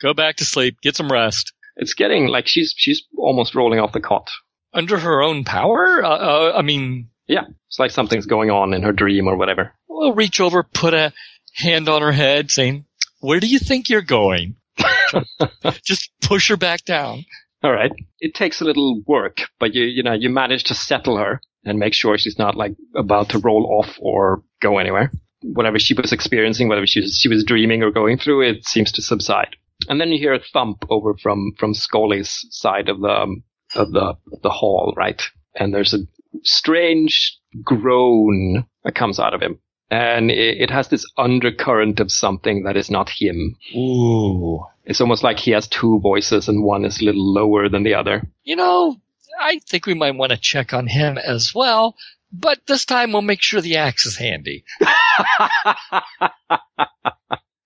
go 0.00 0.14
back 0.14 0.36
to 0.36 0.44
sleep, 0.44 0.80
get 0.82 0.96
some 0.96 1.10
rest. 1.10 1.52
It's 1.76 1.94
getting 1.94 2.28
like 2.28 2.46
she's, 2.46 2.74
she's 2.76 3.02
almost 3.16 3.54
rolling 3.54 3.80
off 3.80 3.92
the 3.92 4.00
cot. 4.00 4.30
Under 4.72 4.98
her 4.98 5.22
own 5.22 5.44
power? 5.44 6.04
Uh, 6.04 6.08
uh, 6.08 6.52
I 6.56 6.62
mean, 6.62 7.08
Yeah. 7.26 7.44
It's 7.68 7.78
like 7.78 7.90
something's 7.90 8.26
going 8.26 8.50
on 8.50 8.74
in 8.74 8.82
her 8.82 8.92
dream 8.92 9.26
or 9.26 9.36
whatever. 9.36 9.72
we'll 9.88 10.12
reach 10.14 10.40
over, 10.40 10.62
put 10.62 10.94
a 10.94 11.12
hand 11.54 11.88
on 11.88 12.02
her 12.02 12.12
head 12.12 12.50
saying, 12.50 12.84
where 13.20 13.40
do 13.40 13.46
you 13.46 13.58
think 13.58 13.88
you're 13.88 14.02
going? 14.02 14.56
just 15.82 16.10
push 16.20 16.48
her 16.48 16.56
back 16.56 16.84
down. 16.84 17.24
All 17.62 17.72
right. 17.72 17.92
It 18.20 18.34
takes 18.34 18.60
a 18.60 18.64
little 18.64 19.02
work, 19.06 19.42
but 19.58 19.74
you 19.74 19.84
you 19.84 20.02
know 20.02 20.12
you 20.12 20.28
manage 20.28 20.64
to 20.64 20.74
settle 20.74 21.16
her 21.16 21.40
and 21.64 21.78
make 21.78 21.94
sure 21.94 22.18
she's 22.18 22.38
not 22.38 22.54
like 22.56 22.74
about 22.94 23.30
to 23.30 23.38
roll 23.38 23.66
off 23.80 23.96
or 23.98 24.42
go 24.60 24.78
anywhere. 24.78 25.10
Whatever 25.42 25.78
she 25.78 25.94
was 25.94 26.12
experiencing, 26.12 26.68
whatever 26.68 26.86
she 26.86 27.00
was, 27.00 27.16
she 27.16 27.28
was 27.28 27.44
dreaming 27.44 27.82
or 27.82 27.90
going 27.90 28.18
through, 28.18 28.42
it 28.42 28.66
seems 28.66 28.92
to 28.92 29.02
subside. 29.02 29.56
And 29.88 30.00
then 30.00 30.10
you 30.10 30.18
hear 30.18 30.34
a 30.34 30.40
thump 30.52 30.84
over 30.90 31.14
from 31.22 31.52
from 31.58 31.74
Scully's 31.74 32.46
side 32.50 32.88
of 32.88 33.00
the 33.00 33.08
um, 33.08 33.44
of 33.74 33.92
the 33.92 34.14
the 34.42 34.50
hall, 34.50 34.94
right? 34.96 35.22
And 35.54 35.72
there's 35.72 35.94
a 35.94 35.98
strange 36.42 37.38
groan 37.62 38.66
that 38.82 38.94
comes 38.94 39.20
out 39.20 39.34
of 39.34 39.40
him, 39.40 39.58
and 39.90 40.30
it, 40.30 40.62
it 40.62 40.70
has 40.70 40.88
this 40.88 41.06
undercurrent 41.16 42.00
of 42.00 42.10
something 42.10 42.64
that 42.64 42.76
is 42.76 42.90
not 42.90 43.10
him. 43.10 43.56
Ooh. 43.76 44.64
It's 44.84 45.00
almost 45.00 45.22
like 45.22 45.38
he 45.38 45.52
has 45.52 45.66
two 45.66 46.00
voices 46.00 46.48
and 46.48 46.62
one 46.62 46.84
is 46.84 47.00
a 47.00 47.04
little 47.04 47.32
lower 47.32 47.68
than 47.68 47.84
the 47.84 47.94
other. 47.94 48.28
You 48.42 48.56
know, 48.56 48.96
I 49.40 49.60
think 49.60 49.86
we 49.86 49.94
might 49.94 50.16
want 50.16 50.32
to 50.32 50.38
check 50.38 50.74
on 50.74 50.86
him 50.86 51.16
as 51.16 51.52
well, 51.54 51.96
but 52.32 52.58
this 52.66 52.84
time 52.84 53.12
we'll 53.12 53.22
make 53.22 53.42
sure 53.42 53.60
the 53.60 53.76
axe 53.76 54.04
is 54.06 54.16
handy. 54.16 54.64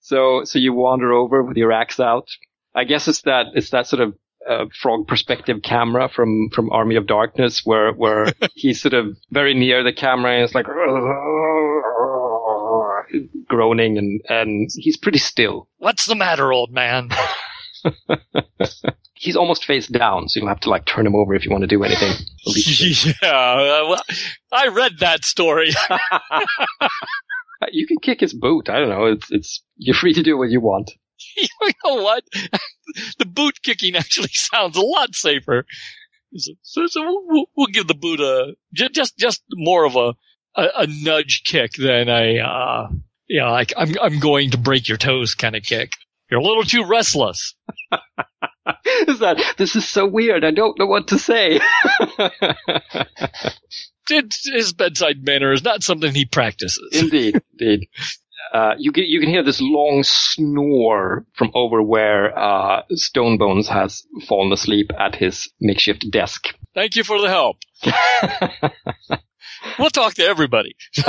so, 0.08 0.42
so 0.44 0.58
you 0.58 0.72
wander 0.72 1.12
over 1.12 1.42
with 1.42 1.58
your 1.58 1.70
axe 1.70 2.00
out. 2.00 2.28
I 2.74 2.84
guess 2.84 3.08
it's 3.08 3.20
that 3.22 3.48
it's 3.54 3.68
that 3.70 3.86
sort 3.86 4.00
of 4.00 4.14
uh, 4.48 4.64
frog 4.80 5.06
perspective 5.06 5.60
camera 5.62 6.08
from 6.08 6.48
from 6.54 6.70
Army 6.70 6.96
of 6.96 7.06
Darkness, 7.06 7.60
where 7.64 7.92
where 7.92 8.32
he's 8.54 8.80
sort 8.80 8.94
of 8.94 9.18
very 9.30 9.52
near 9.52 9.84
the 9.84 9.92
camera 9.92 10.32
and 10.32 10.44
it's 10.44 10.54
like 10.54 10.64
groaning 13.48 13.98
and 13.98 14.22
and 14.30 14.70
he's 14.74 14.96
pretty 14.96 15.18
still. 15.18 15.68
What's 15.76 16.06
the 16.06 16.14
matter, 16.14 16.54
old 16.54 16.72
man? 16.72 17.10
He's 19.14 19.34
almost 19.34 19.64
face 19.64 19.88
down, 19.88 20.28
so 20.28 20.38
you'll 20.38 20.48
have 20.48 20.60
to 20.60 20.70
like 20.70 20.84
turn 20.84 21.04
him 21.04 21.16
over 21.16 21.34
if 21.34 21.44
you 21.44 21.50
want 21.50 21.62
to 21.62 21.66
do 21.66 21.82
anything. 21.82 22.12
yeah, 23.20 23.82
well, 23.82 24.00
I 24.52 24.68
read 24.68 25.00
that 25.00 25.24
story. 25.24 25.70
You 27.72 27.86
can 27.86 27.98
kick 27.98 28.20
his 28.20 28.34
boot. 28.34 28.68
I 28.68 28.78
don't 28.78 28.88
know. 28.88 29.06
It's 29.06 29.30
it's 29.30 29.62
you're 29.76 29.94
free 29.94 30.14
to 30.14 30.22
do 30.22 30.36
what 30.38 30.50
you 30.50 30.60
want. 30.60 30.92
you 31.36 31.48
know 31.84 32.02
what? 32.02 32.24
the 33.18 33.26
boot 33.26 33.62
kicking 33.62 33.96
actually 33.96 34.28
sounds 34.32 34.76
a 34.76 34.82
lot 34.82 35.14
safer. 35.14 35.64
So, 36.36 36.52
so, 36.62 36.86
so 36.86 37.00
we'll, 37.26 37.46
we'll 37.56 37.66
give 37.68 37.86
the 37.86 37.94
boot 37.94 38.20
a 38.20 38.54
ju- 38.74 38.90
just 38.90 39.16
just 39.16 39.42
more 39.52 39.84
of 39.84 39.96
a 39.96 40.14
a, 40.54 40.68
a 40.78 40.86
nudge 40.86 41.42
kick 41.44 41.72
than 41.72 42.08
a 42.08 42.38
uh, 42.38 42.88
you 43.26 43.40
know, 43.40 43.50
like 43.50 43.72
I'm 43.76 43.94
I'm 44.00 44.18
going 44.18 44.50
to 44.50 44.58
break 44.58 44.88
your 44.88 44.98
toes 44.98 45.34
kind 45.34 45.56
of 45.56 45.62
kick. 45.62 45.92
You're 46.30 46.40
a 46.40 46.44
little 46.44 46.64
too 46.64 46.84
restless. 46.84 47.54
is 49.06 49.20
that 49.20 49.42
this 49.56 49.76
is 49.76 49.88
so 49.88 50.06
weird? 50.06 50.44
I 50.44 50.50
don't 50.50 50.78
know 50.78 50.86
what 50.86 51.08
to 51.08 51.18
say. 51.18 51.58
It's, 54.10 54.48
his 54.48 54.72
bedside 54.72 55.24
manner 55.24 55.52
is 55.52 55.62
not 55.62 55.82
something 55.82 56.14
he 56.14 56.24
practices. 56.24 56.88
indeed, 56.92 57.40
indeed. 57.58 57.88
Uh, 58.52 58.74
you 58.78 58.92
can 58.92 59.04
you 59.04 59.20
can 59.20 59.28
hear 59.28 59.42
this 59.42 59.60
long 59.60 60.02
snore 60.02 61.26
from 61.34 61.50
over 61.54 61.82
where 61.82 62.36
uh, 62.38 62.82
Stonebones 62.92 63.68
has 63.68 64.04
fallen 64.26 64.52
asleep 64.52 64.90
at 64.98 65.14
his 65.14 65.50
makeshift 65.60 66.10
desk. 66.10 66.54
Thank 66.74 66.96
you 66.96 67.04
for 67.04 67.20
the 67.20 67.28
help. 67.28 67.58
We'll 69.78 69.90
talk 69.90 70.14
to 70.14 70.24
everybody. 70.24 70.76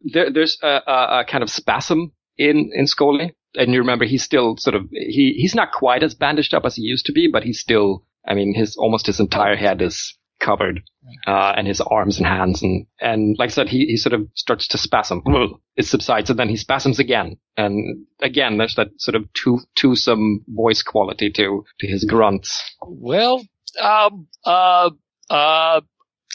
there, 0.00 0.30
there's 0.32 0.58
a, 0.62 0.80
a, 0.86 1.20
a 1.20 1.24
kind 1.28 1.42
of 1.42 1.50
spasm 1.50 2.12
in 2.36 2.70
in 2.74 2.86
Scully, 2.86 3.34
and 3.54 3.72
you 3.72 3.80
remember 3.80 4.04
he's 4.04 4.24
still 4.24 4.56
sort 4.56 4.74
of 4.74 4.88
he 4.90 5.34
he's 5.36 5.54
not 5.54 5.72
quite 5.72 6.02
as 6.02 6.14
bandaged 6.14 6.54
up 6.54 6.64
as 6.64 6.76
he 6.76 6.82
used 6.82 7.06
to 7.06 7.12
be, 7.12 7.28
but 7.32 7.42
he's 7.44 7.60
still. 7.60 8.04
I 8.26 8.34
mean, 8.34 8.54
his 8.54 8.76
almost 8.76 9.06
his 9.06 9.18
entire 9.18 9.56
head 9.56 9.82
is 9.82 10.16
covered, 10.42 10.82
uh, 11.26 11.54
and 11.56 11.66
his 11.66 11.80
arms 11.80 12.18
and 12.18 12.26
hands, 12.26 12.62
and 12.62 12.86
and 13.00 13.36
like 13.38 13.50
I 13.50 13.52
said, 13.52 13.68
he 13.68 13.86
he 13.86 13.96
sort 13.96 14.12
of 14.12 14.28
starts 14.34 14.68
to 14.68 14.78
spasm. 14.78 15.22
It 15.76 15.86
subsides, 15.86 16.30
and 16.30 16.38
then 16.38 16.48
he 16.48 16.56
spasms 16.56 16.98
again, 16.98 17.38
and 17.56 18.06
again, 18.20 18.58
there's 18.58 18.74
that 18.74 18.88
sort 18.98 19.14
of 19.14 19.32
two 19.32 19.60
twosome 19.76 20.44
voice 20.48 20.82
quality 20.82 21.30
to 21.30 21.64
to 21.80 21.86
his 21.86 22.04
grunts. 22.04 22.62
Well, 22.82 23.42
um, 23.80 24.26
uh, 24.44 24.90
uh, 25.30 25.80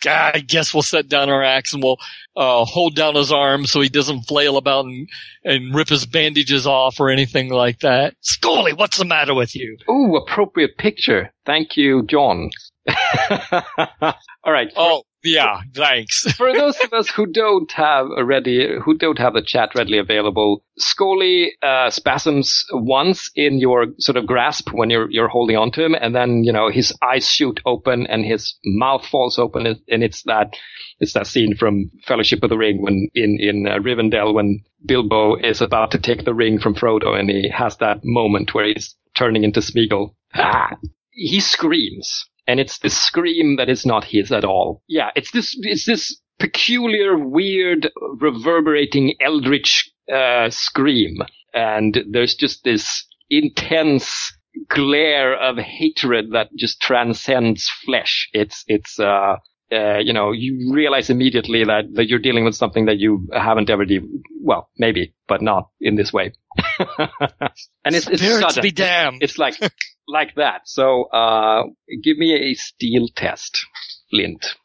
I 0.05 0.43
guess 0.45 0.73
we'll 0.73 0.83
set 0.83 1.07
down 1.07 1.29
our 1.29 1.43
axe 1.43 1.73
and 1.73 1.81
we'll 1.81 1.97
uh, 2.35 2.65
hold 2.65 2.95
down 2.95 3.15
his 3.15 3.31
arm 3.31 3.65
so 3.65 3.81
he 3.81 3.89
doesn't 3.89 4.23
flail 4.23 4.57
about 4.57 4.85
and, 4.85 5.09
and 5.43 5.75
rip 5.75 5.89
his 5.89 6.05
bandages 6.05 6.67
off 6.67 6.99
or 6.99 7.09
anything 7.09 7.49
like 7.49 7.79
that. 7.79 8.15
Scully, 8.21 8.73
what's 8.73 8.97
the 8.97 9.05
matter 9.05 9.33
with 9.33 9.55
you? 9.55 9.77
Ooh, 9.89 10.15
appropriate 10.15 10.77
picture. 10.77 11.33
Thank 11.45 11.77
you, 11.77 12.05
John. 12.05 12.51
All 14.43 14.53
right. 14.53 14.71
Oh, 14.75 15.03
yeah, 15.23 15.61
thanks. 15.73 16.31
for 16.37 16.53
those 16.53 16.79
of 16.79 16.93
us 16.93 17.09
who 17.09 17.25
don't 17.25 17.71
have 17.73 18.07
a 18.15 18.23
ready, 18.23 18.77
who 18.83 18.97
don't 18.97 19.17
have 19.17 19.33
the 19.33 19.41
chat 19.41 19.71
readily 19.75 19.97
available, 19.97 20.63
Scully 20.77 21.51
uh, 21.61 21.89
spasms 21.89 22.65
once 22.71 23.29
in 23.35 23.59
your 23.59 23.87
sort 23.99 24.15
of 24.15 24.25
grasp 24.25 24.71
when 24.71 24.89
you're 24.89 25.09
you're 25.09 25.27
holding 25.27 25.57
on 25.57 25.71
to 25.71 25.83
him, 25.83 25.95
and 25.95 26.15
then 26.15 26.43
you 26.43 26.53
know 26.53 26.69
his 26.69 26.93
eyes 27.01 27.27
shoot 27.27 27.59
open 27.65 28.07
and 28.07 28.25
his 28.25 28.55
mouth 28.63 29.05
falls 29.05 29.37
open, 29.37 29.65
and, 29.65 30.03
it's 30.03 30.23
that 30.23 30.55
it's 30.99 31.13
that 31.13 31.27
scene 31.27 31.55
from 31.55 31.91
Fellowship 32.05 32.43
of 32.43 32.49
the 32.49 32.57
Ring 32.57 32.81
when 32.81 33.09
in 33.13 33.37
in 33.39 33.67
uh, 33.67 33.79
Rivendell 33.79 34.33
when 34.33 34.63
Bilbo 34.85 35.35
is 35.35 35.61
about 35.61 35.91
to 35.91 35.99
take 35.99 36.23
the 36.23 36.33
ring 36.33 36.59
from 36.59 36.75
Frodo, 36.75 37.19
and 37.19 37.29
he 37.29 37.49
has 37.49 37.77
that 37.77 37.99
moment 38.03 38.53
where 38.53 38.67
he's 38.67 38.95
turning 39.15 39.43
into 39.43 39.59
Smeagol. 39.59 40.13
Ah! 40.35 40.77
He 41.11 41.39
screams 41.39 42.27
and 42.47 42.59
it's 42.59 42.79
this 42.79 42.97
scream 42.97 43.57
that 43.57 43.69
is 43.69 43.85
not 43.85 44.05
his 44.05 44.31
at 44.31 44.45
all. 44.45 44.81
Yeah, 44.87 45.11
it's 45.15 45.31
this 45.31 45.55
it's 45.61 45.85
this 45.85 46.19
peculiar, 46.39 47.17
weird, 47.17 47.89
reverberating 48.19 49.15
eldritch 49.19 49.91
uh, 50.11 50.49
scream, 50.49 51.17
and 51.53 52.03
there's 52.09 52.35
just 52.35 52.63
this 52.63 53.05
intense 53.29 54.31
glare 54.69 55.35
of 55.35 55.57
hatred 55.57 56.31
that 56.31 56.49
just 56.57 56.81
transcends 56.81 57.69
flesh. 57.85 58.29
It's 58.33 58.63
it's 58.67 58.99
uh 58.99 59.37
uh, 59.71 59.97
you 59.97 60.13
know, 60.13 60.31
you 60.31 60.71
realize 60.73 61.09
immediately 61.09 61.63
that, 61.65 61.93
that 61.93 62.07
you're 62.07 62.19
dealing 62.19 62.45
with 62.45 62.55
something 62.55 62.85
that 62.85 62.99
you 62.99 63.27
haven't 63.33 63.69
ever 63.69 63.85
de- 63.85 63.99
well, 64.41 64.69
maybe, 64.77 65.13
but 65.27 65.41
not 65.41 65.69
in 65.81 65.95
this 65.95 66.13
way. 66.13 66.33
and 66.89 67.95
it's, 67.95 68.07
it's 68.07 68.21
Spirits 68.21 68.55
sudden. 68.55 68.61
be 68.61 68.71
damned. 68.71 69.21
It's 69.21 69.37
like, 69.37 69.55
like 70.07 70.35
that. 70.35 70.61
So, 70.65 71.03
uh, 71.05 71.63
give 72.01 72.17
me 72.17 72.51
a 72.51 72.53
steel 72.53 73.07
test, 73.15 73.65
Flint. 74.09 74.55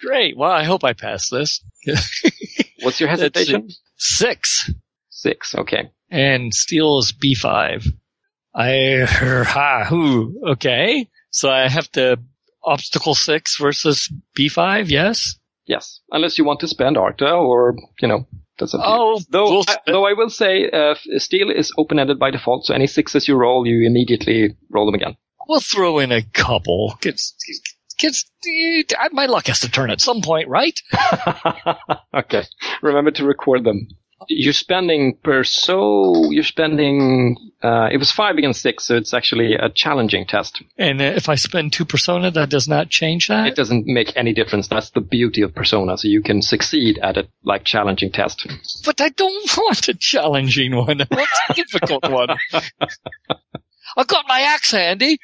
Great. 0.00 0.36
Well, 0.36 0.50
I 0.50 0.64
hope 0.64 0.84
I 0.84 0.92
pass 0.92 1.30
this. 1.30 1.62
What's 2.82 3.00
your 3.00 3.08
hesitation? 3.08 3.70
Six. 3.96 4.70
Six. 5.08 5.54
Okay. 5.54 5.90
And 6.10 6.52
steel 6.52 6.98
is 6.98 7.12
B5. 7.12 7.86
I, 8.54 9.06
ha, 9.08 9.84
who, 9.88 10.42
okay. 10.52 11.08
So 11.30 11.48
I 11.50 11.68
have 11.68 11.90
to 11.92 12.18
obstacle 12.64 13.14
six 13.14 13.56
versus 13.58 14.12
B5, 14.38 14.88
yes? 14.88 15.36
Yes. 15.66 16.00
Unless 16.10 16.38
you 16.38 16.44
want 16.44 16.60
to 16.60 16.68
spend 16.68 16.96
Artha 16.96 17.30
or, 17.30 17.76
you 18.00 18.08
know, 18.08 18.26
that's 18.58 18.74
up 18.74 18.80
to 18.80 18.86
you. 18.86 18.92
Oh, 18.92 19.20
Though, 19.30 19.50
we'll 19.50 19.64
I, 19.68 19.76
though 19.86 20.06
I 20.06 20.12
will 20.14 20.30
say, 20.30 20.68
uh, 20.70 20.94
steel 21.18 21.50
is 21.50 21.72
open-ended 21.78 22.18
by 22.18 22.30
default, 22.30 22.66
so 22.66 22.74
any 22.74 22.86
sixes 22.86 23.28
you 23.28 23.36
roll, 23.36 23.66
you 23.66 23.86
immediately 23.86 24.56
roll 24.70 24.86
them 24.86 24.94
again. 24.94 25.16
We'll 25.48 25.60
throw 25.60 25.98
in 25.98 26.12
a 26.12 26.22
couple. 26.22 26.96
Gets, 27.00 27.34
gets, 27.98 28.30
my 29.12 29.26
luck 29.26 29.46
has 29.46 29.60
to 29.60 29.70
turn 29.70 29.90
at 29.90 30.00
some 30.00 30.22
point, 30.22 30.48
right? 30.48 30.78
okay. 32.14 32.44
Remember 32.82 33.10
to 33.12 33.24
record 33.24 33.64
them. 33.64 33.88
You're 34.28 34.52
spending 34.52 35.16
per 35.22 35.44
so, 35.44 36.30
you're 36.30 36.44
spending, 36.44 37.36
uh, 37.62 37.88
it 37.90 37.96
was 37.96 38.12
five 38.12 38.36
against 38.36 38.60
six, 38.60 38.84
so 38.84 38.96
it's 38.96 39.14
actually 39.14 39.54
a 39.54 39.70
challenging 39.70 40.26
test. 40.26 40.62
And 40.76 41.00
if 41.00 41.28
I 41.28 41.34
spend 41.36 41.72
two 41.72 41.84
persona, 41.84 42.30
that 42.30 42.50
does 42.50 42.68
not 42.68 42.90
change 42.90 43.28
that. 43.28 43.46
It 43.46 43.56
doesn't 43.56 43.86
make 43.86 44.12
any 44.16 44.32
difference. 44.34 44.68
That's 44.68 44.90
the 44.90 45.00
beauty 45.00 45.42
of 45.42 45.54
Persona, 45.54 45.96
so 45.96 46.08
you 46.08 46.22
can 46.22 46.42
succeed 46.42 46.98
at 46.98 47.16
a, 47.16 47.28
like, 47.44 47.64
challenging 47.64 48.12
test. 48.12 48.46
But 48.84 49.00
I 49.00 49.08
don't 49.08 49.50
want 49.56 49.88
a 49.88 49.94
challenging 49.94 50.76
one. 50.76 51.00
I 51.00 51.06
want 51.10 51.28
a 51.48 51.54
difficult 51.54 52.08
one. 52.10 52.28
I've 53.96 54.06
got 54.06 54.26
my 54.28 54.40
axe 54.40 54.72
handy. 54.72 55.18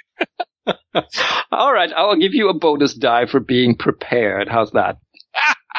Alright, 1.52 1.92
I'll 1.94 2.16
give 2.16 2.34
you 2.34 2.48
a 2.48 2.54
bonus 2.54 2.94
die 2.94 3.26
for 3.26 3.40
being 3.40 3.76
prepared. 3.76 4.48
How's 4.48 4.72
that? 4.72 4.98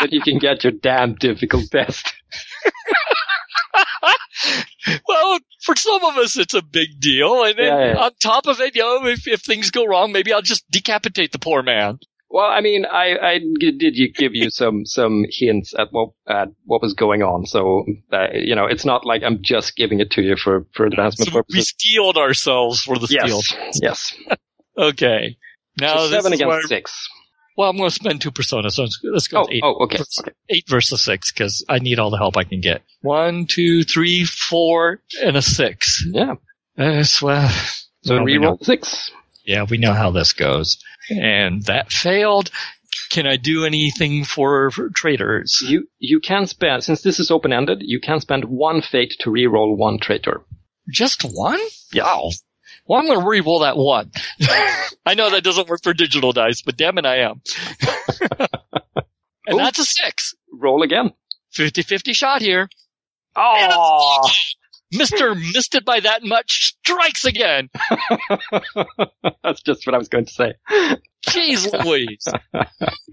That 0.01 0.13
you 0.13 0.21
can 0.21 0.37
get 0.39 0.63
your 0.63 0.73
damn 0.73 1.15
difficult 1.15 1.65
test. 1.71 2.13
well, 5.07 5.39
for 5.63 5.75
some 5.75 6.03
of 6.05 6.17
us, 6.17 6.37
it's 6.37 6.53
a 6.53 6.61
big 6.61 6.99
deal. 6.99 7.43
And 7.43 7.57
then 7.57 7.65
Yeah, 7.65 7.93
yeah. 7.93 8.03
on 8.05 8.11
top 8.21 8.47
of 8.47 8.59
it, 8.59 8.75
you 8.75 8.81
know, 8.81 9.05
if, 9.07 9.27
if 9.27 9.41
things 9.41 9.71
go 9.71 9.85
wrong, 9.85 10.11
maybe 10.11 10.33
I'll 10.33 10.41
just 10.41 10.69
decapitate 10.71 11.31
the 11.31 11.39
poor 11.39 11.63
man. 11.63 11.99
Well, 12.29 12.45
I 12.45 12.59
mean, 12.59 12.85
I, 12.85 13.17
I 13.17 13.39
did 13.59 13.95
you 13.95 14.11
give 14.11 14.35
you 14.35 14.49
some 14.49 14.85
some 14.85 15.25
hints 15.29 15.73
at 15.77 15.87
what 15.91 16.09
at 16.27 16.49
what 16.65 16.81
was 16.81 16.93
going 16.93 17.23
on. 17.23 17.45
So 17.45 17.85
uh, 18.11 18.27
you 18.33 18.53
know, 18.53 18.65
it's 18.65 18.83
not 18.83 19.05
like 19.05 19.23
I'm 19.23 19.41
just 19.41 19.77
giving 19.77 20.01
it 20.01 20.11
to 20.11 20.21
you 20.21 20.35
for 20.35 20.67
for 20.73 20.85
advancement 20.85 21.29
So 21.31 21.35
we 21.37 21.41
purposes. 21.41 21.69
steeled 21.69 22.17
ourselves 22.17 22.83
for 22.83 22.99
the 22.99 23.07
steal. 23.07 23.41
Yes, 23.47 23.79
yes. 23.81 24.13
Okay. 24.77 25.37
Now 25.79 25.97
So 25.97 26.09
seven 26.09 26.33
against 26.33 26.67
six. 26.67 27.07
Well, 27.57 27.69
I'm 27.71 27.77
going 27.77 27.89
to 27.89 27.93
spend 27.95 28.21
two 28.21 28.31
personas, 28.31 28.73
so 28.73 28.83
let's- 29.03 29.27
go 29.27 29.41
Oh, 29.41 29.47
eight. 29.51 29.61
oh, 29.63 29.75
okay, 29.85 29.97
Versus- 29.97 30.19
okay. 30.19 30.31
Eight 30.49 30.65
versus 30.69 31.01
six, 31.03 31.31
because 31.31 31.65
I 31.67 31.79
need 31.79 31.97
all 31.99 32.11
the 32.11 32.17
help 32.17 32.37
I 32.37 32.43
can 32.43 32.61
get. 32.61 32.83
One, 33.01 33.47
two, 33.47 33.83
three, 33.83 34.23
four, 34.25 35.01
and 35.23 35.35
a 35.35 35.41
six. 35.41 36.03
Yeah. 36.07 36.35
That's 36.75 37.21
well. 37.21 37.49
So 38.03 38.15
well, 38.15 38.23
we 38.23 38.35
reroll 38.35 38.63
six. 38.63 39.11
Yeah, 39.43 39.63
we 39.69 39.77
know 39.77 39.93
how 39.93 40.11
this 40.11 40.33
goes. 40.33 40.77
And 41.09 41.63
that 41.63 41.91
failed. 41.91 42.51
Can 43.09 43.25
I 43.25 43.37
do 43.37 43.65
anything 43.65 44.23
for, 44.25 44.69
for 44.71 44.89
traitors? 44.89 45.59
You 45.65 45.87
you 45.97 46.19
can 46.19 46.45
spend 46.45 46.83
since 46.83 47.01
this 47.01 47.19
is 47.19 47.31
open 47.31 47.53
ended. 47.53 47.79
You 47.81 47.99
can 47.99 48.19
spend 48.19 48.45
one 48.45 48.81
fate 48.81 49.15
to 49.21 49.29
reroll 49.29 49.75
one 49.77 49.97
traitor. 49.99 50.41
Just 50.91 51.23
one? 51.23 51.59
Yeah. 51.93 52.03
Wow. 52.03 52.31
Well, 52.87 52.99
I'm 52.99 53.07
going 53.07 53.19
to 53.19 53.27
re-roll 53.27 53.59
that 53.59 53.77
one. 53.77 54.11
I 55.05 55.13
know 55.13 55.29
that 55.29 55.43
doesn't 55.43 55.67
work 55.67 55.81
for 55.83 55.93
digital 55.93 56.31
dice, 56.31 56.61
but 56.61 56.77
damn 56.77 56.97
it, 56.97 57.05
I 57.05 57.17
am. 57.17 57.41
and 59.47 59.55
Ooh. 59.55 59.57
that's 59.57 59.79
a 59.79 59.85
six. 59.85 60.35
Roll 60.53 60.83
again. 60.83 61.11
50-50 61.55 62.15
shot 62.15 62.41
here. 62.41 62.69
Oh, 63.35 64.29
Mr. 64.93 65.35
missed 65.53 65.75
it 65.75 65.83
by 65.83 65.99
that 65.99 66.23
much, 66.23 66.75
strikes 66.81 67.25
again. 67.25 67.69
that's 69.43 69.61
just 69.61 69.85
what 69.85 69.93
I 69.93 69.97
was 69.97 70.07
going 70.07 70.25
to 70.25 70.31
say. 70.31 70.53
Jeez 71.27 71.71
Louise. 71.85 72.25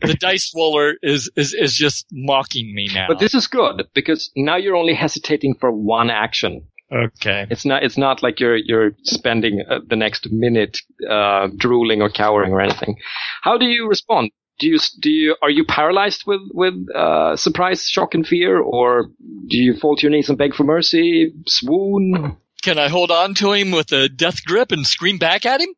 the 0.01 0.15
dice 0.15 0.53
roller 0.55 0.95
is, 1.03 1.31
is, 1.37 1.53
is 1.53 1.75
just 1.75 2.07
mocking 2.13 2.73
me 2.75 2.89
now. 2.95 3.07
But 3.09 3.19
this 3.19 3.35
is 3.35 3.49
good 3.49 3.89
because 3.93 4.31
now 4.37 4.57
you're 4.57 4.77
only 4.77 4.95
hesitating 4.95 5.57
for 5.59 5.73
one 5.73 6.11
action. 6.11 6.67
Okay. 6.93 7.47
It's 7.51 7.65
not. 7.65 7.83
It's 7.83 7.99
not 7.99 8.23
like 8.23 8.41
you're 8.41 8.57
you're 8.57 8.93
spending 9.03 9.65
uh, 9.69 9.81
the 9.87 9.97
next 9.97 10.31
minute 10.31 10.79
uh, 11.09 11.49
drooling 11.57 12.03
or 12.03 12.11
cowering 12.11 12.53
or 12.53 12.61
anything. 12.61 12.97
How 13.43 13.59
do 13.59 13.67
you 13.67 13.89
respond? 13.89 14.31
Do 14.59 14.69
you 14.69 14.79
do 15.01 15.11
you 15.11 15.37
are 15.43 15.51
you 15.51 15.65
paralyzed 15.65 16.25
with 16.27 16.41
with 16.53 16.75
uh, 16.95 17.37
surprise, 17.37 17.89
shock, 17.89 18.15
and 18.15 18.27
fear, 18.27 18.59
or 18.61 19.11
do 19.49 19.57
you 19.57 19.75
fall 19.75 19.97
to 19.97 20.03
your 20.03 20.11
knees 20.11 20.29
and 20.29 20.39
beg 20.39 20.55
for 20.55 20.65
mercy, 20.65 21.33
swoon? 21.47 22.37
Can 22.63 22.79
I 22.79 22.89
hold 22.89 23.11
on 23.11 23.35
to 23.35 23.53
him 23.53 23.73
with 23.73 23.93
a 23.93 24.09
death 24.09 24.45
grip 24.45 24.73
and 24.73 24.87
scream 24.87 25.19
back 25.19 25.45
at 25.45 25.61
him? 25.61 25.69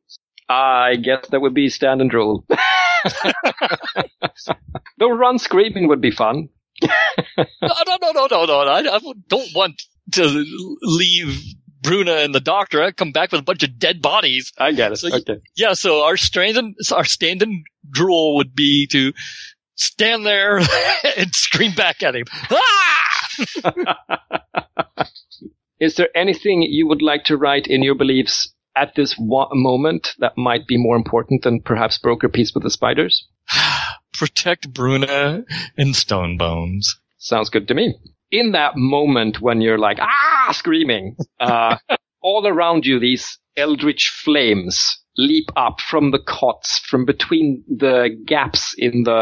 I 0.49 0.97
guess 0.97 1.27
that 1.31 1.41
would 1.41 1.55
be 1.55 1.69
stand 1.69 2.01
and 2.01 2.09
drool. 2.11 2.47
Though 4.99 5.11
run 5.11 5.39
screaming 5.39 5.89
would 5.89 6.01
be 6.01 6.11
fun. 6.11 6.49
No, 7.37 7.75
no, 7.87 7.97
no, 8.01 8.13
no, 8.13 8.27
no, 8.27 8.45
no. 8.47 8.59
I, 8.71 8.97
I 8.97 8.99
don't 9.29 9.55
want 9.55 9.83
to 10.13 10.45
leave 10.83 11.43
Bruna 11.83 12.17
and 12.17 12.35
the 12.35 12.41
doctor. 12.41 12.83
I 12.83 12.91
come 12.93 13.13
back 13.13 13.33
with 13.33 13.41
a 13.41 13.45
bunch 13.45 13.63
of 13.63 13.79
dead 13.79 14.03
bodies. 14.03 14.53
I 14.59 14.73
get 14.73 14.93
it. 14.93 14.97
So 14.97 15.15
okay. 15.15 15.39
Yeah, 15.57 15.75
so 15.75 16.05
our 16.05 16.17
stranded, 16.17 16.75
our 16.93 17.05
stand-in 17.05 17.65
drool 17.91 18.37
would 18.37 18.55
be 18.55 18.87
to 18.89 19.13
stand 19.77 20.27
there 20.27 20.59
and 21.17 21.35
scream 21.35 21.75
back 21.75 22.03
at 22.03 22.17
him. 22.17 22.25
Ah! 22.51 23.97
Is 25.81 25.97
there 25.97 26.09
anything 26.17 26.63
you 26.63 26.87
would 26.89 27.03
like 27.03 27.25
to 27.25 27.37
write 27.37 27.67
in 27.67 27.83
your 27.83 27.95
beliefs 27.95 28.53
at 28.75 28.95
this 28.95 29.15
wa- 29.19 29.51
moment 29.53 30.15
that 30.19 30.37
might 30.37 30.67
be 30.67 30.79
more 30.79 30.97
important 30.97 31.43
than 31.43 31.61
perhaps 31.61 31.99
broker 31.99 32.29
peace 32.29 32.53
with 32.55 32.63
the 32.63 32.71
spiders? 32.71 33.29
Protect 34.15 34.73
Bruna 34.73 35.45
and 35.77 35.95
Stone 35.95 36.39
Bones. 36.39 36.99
Sounds 37.19 37.51
good 37.51 37.69
to 37.69 37.75
me. 37.75 37.95
In 38.37 38.53
that 38.53 38.77
moment 38.77 39.41
when 39.41 39.63
you're 39.63 39.79
like, 39.79 39.99
ah, 39.99 40.51
screaming, 40.53 41.17
uh, 41.41 41.79
all 42.23 42.47
around 42.47 42.85
you, 42.85 43.01
these 43.01 43.39
eldritch 43.57 44.13
flames 44.23 44.99
leap 45.17 45.49
up 45.57 45.81
from 45.81 46.11
the 46.11 46.19
cots, 46.19 46.79
from 46.81 47.07
between 47.07 47.65
the 47.67 48.11
gaps 48.27 48.75
in 48.77 49.05
the, 49.05 49.13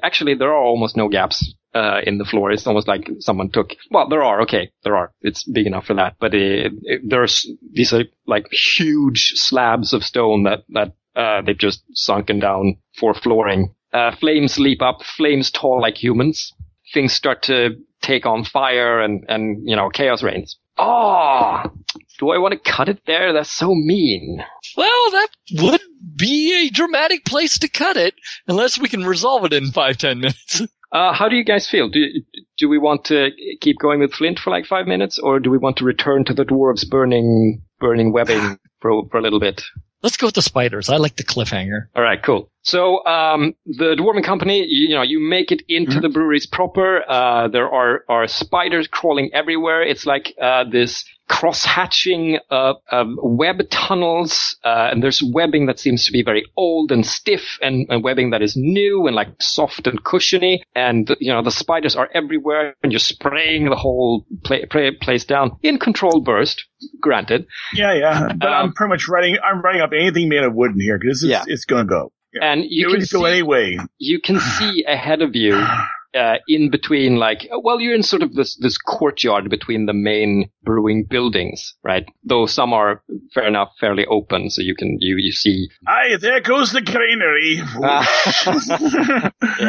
uh, 0.00 0.06
actually 0.06 0.34
there 0.34 0.48
are 0.48 0.64
almost 0.64 0.96
no 0.96 1.08
gaps. 1.08 1.54
Uh, 1.74 2.00
in 2.06 2.16
the 2.16 2.24
floor, 2.24 2.50
it's 2.50 2.66
almost 2.66 2.88
like 2.88 3.10
someone 3.18 3.50
took. 3.50 3.76
Well, 3.90 4.08
there 4.08 4.22
are. 4.22 4.40
Okay, 4.40 4.70
there 4.82 4.96
are. 4.96 5.12
It's 5.20 5.44
big 5.44 5.66
enough 5.66 5.84
for 5.84 5.92
that. 5.92 6.16
But 6.18 6.32
uh 6.32 6.72
it, 6.92 7.02
there's 7.06 7.46
these 7.70 7.92
are 7.92 8.04
like 8.26 8.46
huge 8.50 9.32
slabs 9.34 9.92
of 9.92 10.02
stone 10.02 10.44
that 10.44 10.60
that 10.70 10.94
uh, 11.14 11.42
they've 11.42 11.58
just 11.68 11.82
sunken 11.92 12.38
down 12.38 12.78
for 12.98 13.12
flooring. 13.12 13.74
Uh, 13.92 14.16
flames 14.16 14.58
leap 14.58 14.80
up. 14.80 15.02
Flames 15.02 15.50
tall 15.50 15.82
like 15.82 16.02
humans 16.02 16.54
things 16.92 17.12
start 17.12 17.42
to 17.44 17.76
take 18.02 18.26
on 18.26 18.44
fire 18.44 19.00
and, 19.00 19.24
and, 19.28 19.68
you 19.68 19.76
know, 19.76 19.90
chaos 19.90 20.22
reigns. 20.22 20.56
Oh, 20.78 21.62
do 22.18 22.30
I 22.30 22.38
want 22.38 22.52
to 22.52 22.70
cut 22.70 22.88
it 22.88 23.00
there? 23.06 23.32
That's 23.32 23.50
so 23.50 23.74
mean. 23.74 24.44
Well, 24.76 25.10
that 25.12 25.28
would 25.52 25.80
be 26.18 26.66
a 26.66 26.70
dramatic 26.70 27.24
place 27.24 27.58
to 27.60 27.68
cut 27.68 27.96
it, 27.96 28.14
unless 28.46 28.78
we 28.78 28.88
can 28.88 29.06
resolve 29.06 29.44
it 29.46 29.52
in 29.52 29.70
five, 29.70 29.96
ten 29.96 30.20
minutes. 30.20 30.62
Uh, 30.92 31.12
how 31.12 31.28
do 31.28 31.34
you 31.34 31.44
guys 31.44 31.68
feel? 31.68 31.88
Do, 31.90 32.00
do 32.58 32.68
we 32.68 32.78
want 32.78 33.04
to 33.06 33.30
keep 33.60 33.76
going 33.78 33.98
with 34.00 34.14
Flint 34.14 34.38
for 34.38 34.50
like 34.50 34.66
five 34.66 34.86
minutes 34.86 35.18
or 35.18 35.40
do 35.40 35.50
we 35.50 35.58
want 35.58 35.76
to 35.78 35.84
return 35.84 36.24
to 36.24 36.32
the 36.32 36.44
dwarves 36.44 36.88
burning, 36.88 37.60
burning 37.80 38.12
webbing 38.12 38.58
for, 38.80 39.06
for 39.10 39.18
a 39.18 39.20
little 39.20 39.40
bit? 39.40 39.62
Let's 40.02 40.16
go 40.16 40.28
with 40.28 40.36
the 40.36 40.42
spiders. 40.42 40.88
I 40.88 40.98
like 40.98 41.16
the 41.16 41.24
cliffhanger. 41.24 41.88
All 41.96 42.02
right, 42.02 42.22
cool. 42.22 42.50
So 42.66 43.04
um, 43.06 43.54
the 43.64 43.94
Dwarven 43.94 44.24
Company, 44.24 44.58
you, 44.66 44.88
you 44.88 44.94
know, 44.96 45.02
you 45.02 45.20
make 45.20 45.52
it 45.52 45.62
into 45.68 46.00
the 46.00 46.08
breweries 46.08 46.46
proper. 46.46 47.08
Uh, 47.08 47.46
there 47.46 47.70
are 47.70 48.04
are 48.08 48.26
spiders 48.26 48.88
crawling 48.88 49.30
everywhere. 49.32 49.82
It's 49.82 50.04
like 50.04 50.34
uh, 50.42 50.64
this 50.68 51.04
cross-hatching 51.28 52.38
uh, 52.50 52.74
um, 52.92 53.16
web 53.22 53.68
tunnels, 53.70 54.56
uh, 54.64 54.88
and 54.90 55.02
there's 55.02 55.22
webbing 55.22 55.66
that 55.66 55.78
seems 55.78 56.06
to 56.06 56.12
be 56.12 56.22
very 56.22 56.44
old 56.56 56.90
and 56.92 57.04
stiff, 57.06 57.58
and, 57.62 57.86
and 57.88 58.02
webbing 58.02 58.30
that 58.30 58.42
is 58.42 58.54
new 58.56 59.06
and 59.06 59.14
like 59.14 59.28
soft 59.40 59.86
and 59.86 60.02
cushiony. 60.04 60.62
And 60.74 61.14
you 61.20 61.32
know, 61.32 61.42
the 61.42 61.50
spiders 61.52 61.94
are 61.94 62.08
everywhere, 62.14 62.74
and 62.82 62.90
you're 62.92 62.98
spraying 62.98 63.68
the 63.70 63.76
whole 63.76 64.26
pla- 64.44 64.66
pla- 64.70 64.90
place 65.00 65.24
down 65.24 65.56
in 65.62 65.78
controlled 65.78 66.24
burst. 66.24 66.64
Granted, 67.00 67.46
Yeah, 67.74 67.94
yeah. 67.94 68.28
But 68.38 68.48
Um, 68.48 68.54
I'm 68.66 68.72
pretty 68.72 68.90
much 68.90 69.08
writing. 69.08 69.36
I'm 69.42 69.62
writing 69.62 69.80
up 69.82 69.92
anything 69.92 70.28
made 70.28 70.42
of 70.42 70.52
wood 70.54 70.72
in 70.72 70.80
here 70.80 70.98
because 70.98 71.22
it's, 71.22 71.30
Yeah. 71.30 71.44
it's 71.46 71.64
gonna 71.64 71.86
go. 71.86 72.12
And 72.42 72.64
you 72.68 72.86
it 72.86 72.90
can 72.90 73.00
would 73.00 73.10
go 73.10 73.24
see, 73.24 73.30
anyway. 73.30 73.76
you 73.98 74.20
can 74.20 74.38
see 74.58 74.84
ahead 74.86 75.22
of 75.22 75.34
you 75.34 75.54
uh, 76.16 76.36
in 76.48 76.70
between 76.70 77.16
like 77.16 77.46
well 77.62 77.80
you're 77.80 77.94
in 77.94 78.02
sort 78.02 78.22
of 78.22 78.32
this 78.34 78.56
this 78.56 78.78
courtyard 78.78 79.50
between 79.50 79.86
the 79.86 79.92
main 79.92 80.48
brewing 80.62 81.04
buildings 81.04 81.74
right 81.82 82.06
though 82.24 82.46
some 82.46 82.72
are 82.72 83.02
fair 83.34 83.46
enough 83.46 83.68
fairly 83.78 84.06
open 84.06 84.48
so 84.48 84.62
you 84.62 84.74
can 84.74 84.96
you 85.00 85.16
you 85.18 85.32
see 85.32 85.68
Aye, 85.86 86.16
there 86.20 86.40
goes 86.40 86.72
the 86.72 86.80
granary. 86.80 87.60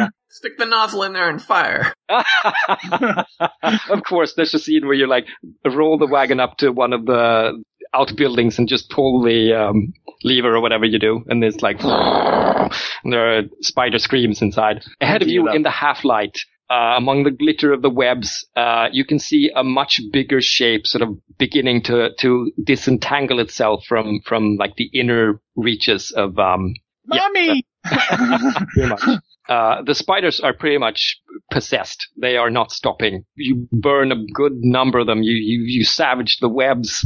Stick 0.30 0.56
the 0.58 0.66
nozzle 0.66 1.02
in 1.02 1.14
there 1.14 1.28
and 1.28 1.42
fire. 1.42 1.92
of 2.08 4.04
course 4.04 4.34
there's 4.34 4.54
a 4.54 4.58
scene 4.58 4.86
where 4.86 4.94
you 4.94 5.08
like 5.08 5.26
roll 5.64 5.98
the 5.98 6.06
wagon 6.06 6.38
up 6.38 6.56
to 6.58 6.70
one 6.70 6.92
of 6.92 7.04
the 7.06 7.60
outbuildings 7.94 8.58
and 8.58 8.68
just 8.68 8.90
pull 8.90 9.22
the 9.22 9.52
um, 9.54 9.92
lever 10.24 10.54
or 10.54 10.60
whatever 10.60 10.84
you 10.84 10.98
do 10.98 11.24
and 11.28 11.42
it's 11.44 11.62
like 11.62 11.76
and 11.82 13.12
there 13.12 13.38
are 13.38 13.42
spider 13.60 13.98
screams 13.98 14.42
inside 14.42 14.82
ahead 15.00 15.22
of 15.22 15.28
you 15.28 15.48
in 15.50 15.62
the 15.62 15.70
half 15.70 16.04
light 16.04 16.38
uh, 16.70 16.94
among 16.96 17.24
the 17.24 17.30
glitter 17.30 17.72
of 17.72 17.80
the 17.80 17.90
webs, 17.90 18.46
uh, 18.54 18.88
you 18.92 19.04
can 19.04 19.18
see 19.18 19.50
a 19.54 19.64
much 19.64 20.00
bigger 20.12 20.40
shape 20.40 20.86
sort 20.86 21.00
of 21.02 21.16
beginning 21.38 21.82
to, 21.82 22.10
to 22.18 22.52
disentangle 22.62 23.40
itself 23.40 23.84
from, 23.88 24.20
from 24.26 24.56
like 24.56 24.74
the 24.76 24.90
inner 24.92 25.40
reaches 25.56 26.10
of, 26.10 26.38
um, 26.38 26.74
Yeah, 27.10 27.20
Mommy! 27.32 27.66
pretty 28.74 28.88
much. 28.88 29.02
Uh, 29.48 29.82
the 29.82 29.94
spiders 29.94 30.40
are 30.40 30.52
pretty 30.52 30.76
much 30.76 31.18
possessed. 31.50 32.06
They 32.20 32.36
are 32.36 32.50
not 32.50 32.70
stopping. 32.70 33.24
You 33.34 33.66
burn 33.72 34.12
a 34.12 34.26
good 34.34 34.52
number 34.56 34.98
of 34.98 35.06
them. 35.06 35.22
You, 35.22 35.32
you, 35.32 35.62
you 35.64 35.84
savage 35.84 36.36
the 36.40 36.50
webs, 36.50 37.02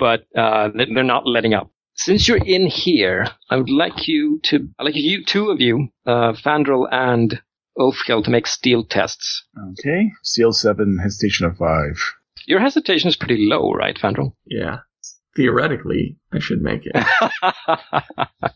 but, 0.00 0.24
uh, 0.36 0.68
they- 0.74 0.92
they're 0.92 1.04
not 1.04 1.26
letting 1.26 1.54
up. 1.54 1.70
Since 1.94 2.26
you're 2.26 2.38
in 2.44 2.66
here, 2.66 3.26
I 3.50 3.56
would 3.56 3.68
like 3.70 4.08
you 4.08 4.40
to, 4.44 4.68
I'd 4.78 4.84
like 4.84 4.94
you, 4.96 5.24
two 5.24 5.50
of 5.50 5.60
you, 5.60 5.88
uh, 6.06 6.32
Fandrel 6.32 6.88
and 6.90 7.40
Ulfkel 7.78 8.24
to 8.24 8.30
make 8.30 8.46
steel 8.46 8.84
tests. 8.84 9.44
okay. 9.78 10.10
Steel 10.22 10.52
7, 10.52 10.98
hesitation 11.02 11.46
of 11.46 11.56
5. 11.58 12.14
Your 12.46 12.60
hesitation 12.60 13.08
is 13.08 13.16
pretty 13.16 13.46
low, 13.46 13.70
right, 13.72 13.96
Fandrel? 13.96 14.32
Yeah. 14.46 14.78
Theoretically, 15.36 16.16
I 16.32 16.38
should 16.40 16.62
make 16.62 16.82
it. 16.86 16.96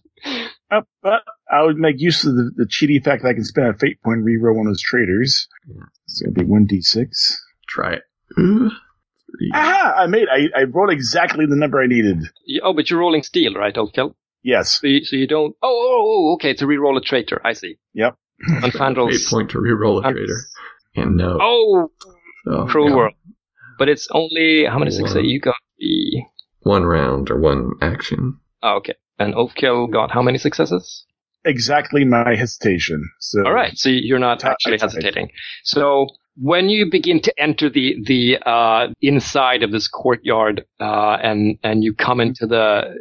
Uh, 0.71 0.81
but 1.03 1.23
I 1.53 1.63
would 1.63 1.77
make 1.77 1.97
use 2.01 2.25
of 2.25 2.35
the, 2.35 2.51
the 2.57 2.65
cheaty 2.67 3.05
fact 3.05 3.23
that 3.23 3.29
I 3.29 3.35
can 3.35 3.45
spend 3.45 3.69
a 3.69 3.75
fate 3.79 4.01
point 4.03 4.25
reroll 4.25 4.57
one 4.57 4.67
of 4.67 4.71
those 4.71 4.81
traitors. 4.83 5.47
Yeah. 5.69 5.83
It's 6.07 6.21
going 6.23 6.35
to 6.35 6.41
be 6.43 6.51
1d6. 6.51 7.07
Try 7.69 7.93
it. 7.95 8.03
Ooh, 8.41 8.71
three. 8.71 8.77
Aha! 9.55 9.95
I 9.99 10.07
made, 10.07 10.29
I, 10.31 10.49
I 10.61 10.63
rolled 10.65 10.91
exactly 10.93 11.47
the 11.47 11.57
number 11.57 11.81
I 11.83 11.87
needed. 11.87 12.19
You- 12.47 12.63
oh, 12.65 12.73
but 12.73 12.89
you're 12.91 13.01
rolling 13.01 13.23
steel, 13.23 13.55
right, 13.55 13.75
Ulfkel? 13.75 14.15
Yes. 14.43 14.79
So 14.81 14.87
you, 14.87 15.05
so 15.05 15.17
you 15.17 15.27
don't. 15.27 15.55
Oh, 15.63 15.69
oh, 15.69 16.03
oh, 16.03 16.31
oh, 16.31 16.35
okay. 16.35 16.55
To 16.55 16.67
re-roll 16.67 16.99
a 16.99 17.01
traitor. 17.01 17.41
I 17.45 17.55
see. 17.55 17.79
Yep. 17.95 18.17
On 18.49 18.65
Eight 18.65 18.73
Fandrel's. 18.75 19.31
point 19.31 19.51
to 19.53 19.59
reroll 19.59 20.05
a 20.05 20.13
traitor. 20.13 20.37
And 20.97 21.17
no. 21.17 21.39
Oh, 21.41 21.91
So, 22.45 22.67
cruel 22.67 22.91
yeah, 22.91 22.97
world. 22.97 23.15
But 23.79 23.89
it's 23.89 24.07
only 24.13 24.65
how 24.67 24.79
many 24.79 24.91
One. 24.91 25.09
success 25.09 25.23
you 25.25 25.41
got? 25.41 25.55
The 25.79 26.23
One 26.61 26.85
round 26.85 27.31
or 27.31 27.39
one 27.41 27.73
action. 27.81 28.39
oh, 28.63 28.77
okay. 28.77 28.95
And 29.19 29.35
Ulfkel 29.35 29.91
got 29.93 30.11
how 30.11 30.23
many 30.23 30.39
successes? 30.39 31.05
Exactly 31.47 32.05
my 32.05 32.35
hesitation. 32.37 33.09
So. 33.21 33.45
All 33.47 33.53
right. 33.53 33.77
So 33.77 33.89
you're 33.89 34.19
not 34.19 34.41
Ti- 34.41 34.49
actually 34.49 34.75
I 34.75 34.77
tried. 34.79 34.91
hesitating. 34.93 35.29
So 35.63 36.07
when 36.37 36.69
you 36.69 36.91
begin 36.91 37.21
to 37.23 37.41
enter 37.41 37.71
the 37.71 37.97
the 38.07 38.39
uh, 38.45 38.89
inside 39.01 39.63
of 39.63 39.73
this 39.73 39.89
courtyard, 39.89 40.65
uh, 40.81 41.19
and 41.23 41.59
and 41.63 41.85
you 41.85 41.95
come 41.95 42.21
into 42.21 42.47
the 42.47 42.95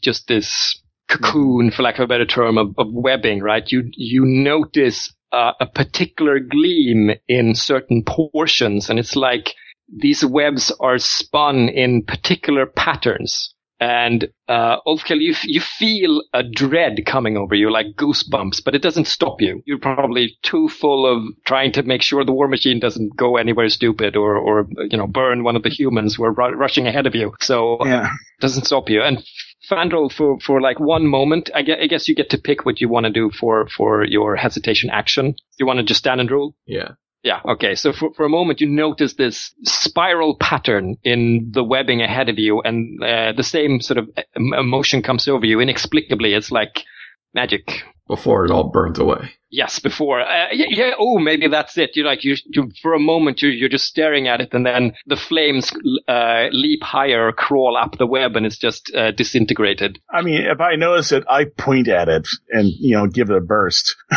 just 0.00 0.28
this 0.28 0.80
cocoon, 1.08 1.70
for 1.70 1.82
lack 1.82 1.98
of 1.98 2.04
a 2.04 2.06
better 2.06 2.26
term, 2.26 2.58
of, 2.58 2.74
of 2.78 2.92
webbing, 2.92 3.40
right? 3.40 3.70
You 3.70 3.90
you 3.94 4.24
notice 4.24 5.12
uh, 5.32 5.52
a 5.60 5.66
particular 5.66 6.38
gleam 6.38 7.10
in 7.28 7.54
certain 7.54 8.02
portions, 8.04 8.90
and 8.90 8.98
it's 8.98 9.16
like 9.16 9.54
these 9.88 10.24
webs 10.24 10.72
are 10.80 10.98
spun 10.98 11.68
in 11.68 12.02
particular 12.04 12.66
patterns. 12.66 13.54
And 13.84 14.28
uh, 14.48 14.76
Ulfkel, 14.86 15.20
you 15.20 15.32
f- 15.32 15.44
you 15.56 15.60
feel 15.60 16.22
a 16.32 16.42
dread 16.42 16.94
coming 17.04 17.36
over 17.36 17.54
you, 17.54 17.70
like 17.70 17.88
goosebumps, 17.96 18.62
but 18.64 18.74
it 18.74 18.82
doesn't 18.82 19.06
stop 19.16 19.42
you. 19.42 19.62
You're 19.66 19.78
probably 19.90 20.38
too 20.42 20.68
full 20.68 21.02
of 21.12 21.18
trying 21.44 21.72
to 21.72 21.82
make 21.82 22.00
sure 22.02 22.24
the 22.24 22.32
war 22.38 22.48
machine 22.48 22.80
doesn't 22.80 23.14
go 23.16 23.36
anywhere 23.36 23.68
stupid 23.68 24.16
or 24.16 24.36
or 24.48 24.66
you 24.90 24.96
know 24.96 25.06
burn 25.06 25.44
one 25.44 25.56
of 25.56 25.62
the 25.64 25.68
humans 25.80 26.14
who 26.14 26.24
are 26.24 26.32
ru- 26.32 26.56
rushing 26.64 26.86
ahead 26.86 27.06
of 27.06 27.14
you. 27.14 27.34
So 27.40 27.78
Yeah. 27.84 28.06
it 28.06 28.40
doesn't 28.40 28.64
stop 28.66 28.88
you. 28.88 29.02
And 29.02 29.22
Fandrel, 29.70 30.10
for 30.12 30.38
for 30.40 30.60
like 30.60 30.78
one 30.80 31.06
moment, 31.06 31.50
I 31.54 31.62
guess, 31.62 31.78
I 31.82 31.86
guess 31.86 32.08
you 32.08 32.14
get 32.14 32.30
to 32.30 32.38
pick 32.38 32.64
what 32.64 32.80
you 32.80 32.88
want 32.88 33.04
to 33.06 33.12
do 33.12 33.30
for 33.40 33.68
for 33.76 34.04
your 34.16 34.36
hesitation 34.36 34.88
action. 34.90 35.34
You 35.58 35.66
want 35.66 35.78
to 35.80 35.84
just 35.84 36.00
stand 36.04 36.20
and 36.20 36.30
rule. 36.30 36.54
Yeah. 36.66 36.90
Yeah. 37.24 37.40
Okay. 37.46 37.74
So 37.74 37.92
for, 37.94 38.12
for 38.12 38.26
a 38.26 38.28
moment, 38.28 38.60
you 38.60 38.68
notice 38.68 39.14
this 39.14 39.54
spiral 39.62 40.36
pattern 40.36 40.96
in 41.02 41.50
the 41.52 41.64
webbing 41.64 42.02
ahead 42.02 42.28
of 42.28 42.38
you, 42.38 42.60
and 42.60 43.02
uh, 43.02 43.32
the 43.32 43.42
same 43.42 43.80
sort 43.80 43.96
of 43.96 44.10
emotion 44.36 45.02
comes 45.02 45.26
over 45.26 45.46
you 45.46 45.58
inexplicably. 45.58 46.34
It's 46.34 46.52
like 46.52 46.84
magic. 47.32 47.82
Before 48.06 48.44
it 48.44 48.50
all 48.50 48.68
burns 48.68 48.98
away. 48.98 49.30
Yes. 49.50 49.78
Before. 49.78 50.20
Uh, 50.20 50.48
yeah, 50.52 50.66
yeah. 50.68 50.90
Oh, 50.98 51.18
maybe 51.18 51.48
that's 51.48 51.78
it. 51.78 51.90
You're 51.94 52.04
like 52.04 52.22
you. 52.22 52.36
you 52.46 52.70
for 52.82 52.92
a 52.92 52.98
moment, 52.98 53.40
you're 53.40 53.50
you're 53.52 53.68
just 53.68 53.86
staring 53.86 54.28
at 54.28 54.40
it, 54.42 54.52
and 54.52 54.66
then 54.66 54.92
the 55.06 55.16
flames 55.16 55.72
uh, 56.06 56.48
leap 56.50 56.82
higher, 56.82 57.32
crawl 57.32 57.76
up 57.76 57.96
the 57.96 58.06
web, 58.06 58.36
and 58.36 58.44
it's 58.44 58.58
just 58.58 58.92
uh, 58.94 59.12
disintegrated. 59.12 60.00
I 60.12 60.22
mean, 60.22 60.42
if 60.42 60.60
I 60.60 60.74
notice 60.74 61.12
it, 61.12 61.24
I 61.30 61.46
point 61.56 61.88
at 61.88 62.08
it 62.08 62.26
and, 62.50 62.68
you 62.78 62.96
know, 62.96 63.06
give 63.06 63.30
it 63.30 63.36
a 63.36 63.40
burst. 63.40 63.96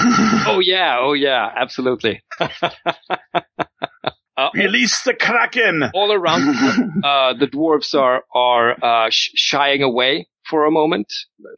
Oh 0.50 0.60
yeah. 0.60 0.98
Oh 1.00 1.14
yeah. 1.14 1.50
Absolutely. 1.56 2.24
uh, 2.40 2.50
Release 4.54 5.04
the 5.04 5.14
Kraken! 5.14 5.84
all 5.94 6.12
around 6.12 6.48
uh, 7.04 7.34
the 7.34 7.48
dwarves 7.48 7.94
are 7.94 8.24
are 8.34 8.72
uh, 8.84 9.10
sh- 9.10 9.32
shying 9.36 9.82
away 9.84 10.28
for 10.50 10.66
a 10.66 10.72
moment. 10.72 11.14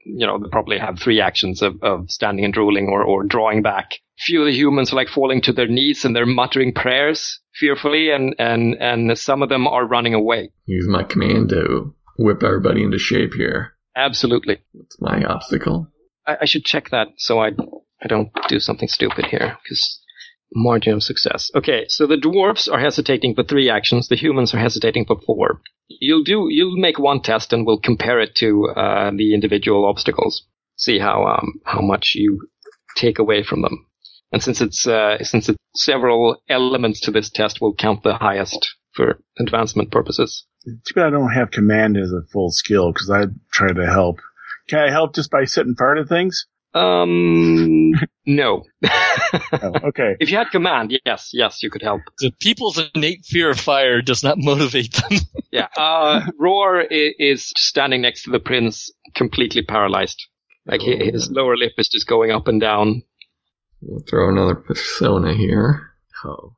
You 0.05 0.27
know, 0.27 0.39
they 0.39 0.49
probably 0.49 0.77
have 0.77 0.99
three 0.99 1.21
actions 1.21 1.61
of, 1.61 1.81
of 1.83 2.09
standing 2.09 2.45
and 2.45 2.53
drooling 2.53 2.87
or, 2.89 3.03
or 3.03 3.23
drawing 3.23 3.61
back. 3.61 3.95
Few 4.17 4.41
of 4.41 4.47
the 4.47 4.53
humans 4.53 4.91
are 4.91 4.95
like 4.95 5.07
falling 5.07 5.41
to 5.41 5.53
their 5.53 5.67
knees 5.67 6.03
and 6.03 6.15
they're 6.15 6.25
muttering 6.25 6.73
prayers 6.73 7.39
fearfully, 7.53 8.11
and 8.11 8.35
and 8.37 8.75
and 8.79 9.17
some 9.17 9.41
of 9.41 9.49
them 9.49 9.67
are 9.67 9.85
running 9.85 10.13
away. 10.13 10.51
Use 10.65 10.87
my 10.87 11.03
command 11.03 11.49
to 11.49 11.93
whip 12.17 12.43
everybody 12.43 12.83
into 12.83 12.99
shape 12.99 13.33
here. 13.33 13.73
Absolutely. 13.95 14.59
What's 14.73 14.99
my 14.99 15.23
obstacle? 15.23 15.87
I, 16.27 16.37
I 16.41 16.45
should 16.45 16.65
check 16.65 16.89
that 16.89 17.07
so 17.17 17.39
I 17.39 17.51
I 18.01 18.07
don't 18.07 18.29
do 18.47 18.59
something 18.59 18.87
stupid 18.87 19.25
here 19.25 19.57
because 19.63 20.01
margin 20.53 20.93
of 20.93 21.03
success. 21.03 21.51
Okay, 21.55 21.85
so 21.87 22.07
the 22.07 22.17
dwarfs 22.17 22.67
are 22.67 22.79
hesitating 22.79 23.35
for 23.35 23.43
three 23.43 23.69
actions. 23.69 24.07
The 24.07 24.15
humans 24.15 24.53
are 24.53 24.59
hesitating 24.59 25.05
for 25.05 25.19
four. 25.25 25.61
You'll 25.87 26.23
do 26.23 26.47
you'll 26.49 26.77
make 26.77 26.99
one 26.99 27.21
test 27.21 27.53
and 27.53 27.65
we'll 27.65 27.79
compare 27.79 28.19
it 28.19 28.35
to 28.35 28.67
uh, 28.75 29.11
the 29.15 29.33
individual 29.33 29.85
obstacles. 29.85 30.43
See 30.75 30.99
how 30.99 31.25
um, 31.25 31.59
how 31.65 31.81
much 31.81 32.13
you 32.15 32.47
take 32.95 33.19
away 33.19 33.43
from 33.43 33.61
them. 33.61 33.85
And 34.31 34.43
since 34.43 34.61
it's 34.61 34.87
uh, 34.87 35.23
since 35.23 35.49
it's 35.49 35.57
several 35.75 36.41
elements 36.47 37.01
to 37.01 37.11
this 37.11 37.29
test, 37.29 37.59
we'll 37.61 37.73
count 37.73 38.03
the 38.03 38.15
highest 38.15 38.75
for 38.93 39.19
advancement 39.39 39.91
purposes. 39.91 40.45
Too 40.65 40.93
bad 40.93 41.07
I 41.07 41.09
don't 41.11 41.33
have 41.33 41.51
command 41.51 41.97
as 41.97 42.11
a 42.11 42.27
full 42.31 42.51
skill 42.51 42.91
because 42.91 43.09
I'd 43.09 43.35
try 43.51 43.71
to 43.71 43.85
help. 43.85 44.19
Can 44.67 44.79
I 44.79 44.91
help 44.91 45.15
just 45.15 45.31
by 45.31 45.45
setting 45.45 45.75
fire 45.75 45.95
to 45.95 46.05
things? 46.05 46.45
Um, 46.73 47.91
no. 48.25 48.63
Oh, 48.83 49.73
okay. 49.89 50.15
if 50.19 50.29
you 50.31 50.37
had 50.37 50.49
command, 50.51 50.93
yes, 51.05 51.31
yes, 51.33 51.61
you 51.63 51.69
could 51.69 51.81
help. 51.81 52.01
The 52.19 52.31
people's 52.39 52.79
innate 52.95 53.25
fear 53.25 53.49
of 53.49 53.59
fire 53.59 54.01
does 54.01 54.23
not 54.23 54.37
motivate 54.37 54.93
them. 54.93 55.19
Yeah. 55.51 55.67
Uh, 55.75 56.27
Roar 56.37 56.79
is 56.81 57.51
standing 57.57 58.01
next 58.03 58.23
to 58.25 58.29
the 58.29 58.39
prince, 58.39 58.91
completely 59.15 59.63
paralyzed. 59.63 60.27
Like 60.67 60.81
hi- 60.81 61.09
his 61.11 61.31
lower 61.31 61.57
lip 61.57 61.71
is 61.79 61.89
just 61.89 62.05
going 62.05 62.29
up 62.29 62.47
and 62.47 62.61
down. 62.61 63.01
We'll 63.81 64.03
throw 64.07 64.29
another 64.29 64.53
persona 64.53 65.33
here. 65.33 65.89
Oh, 66.23 66.53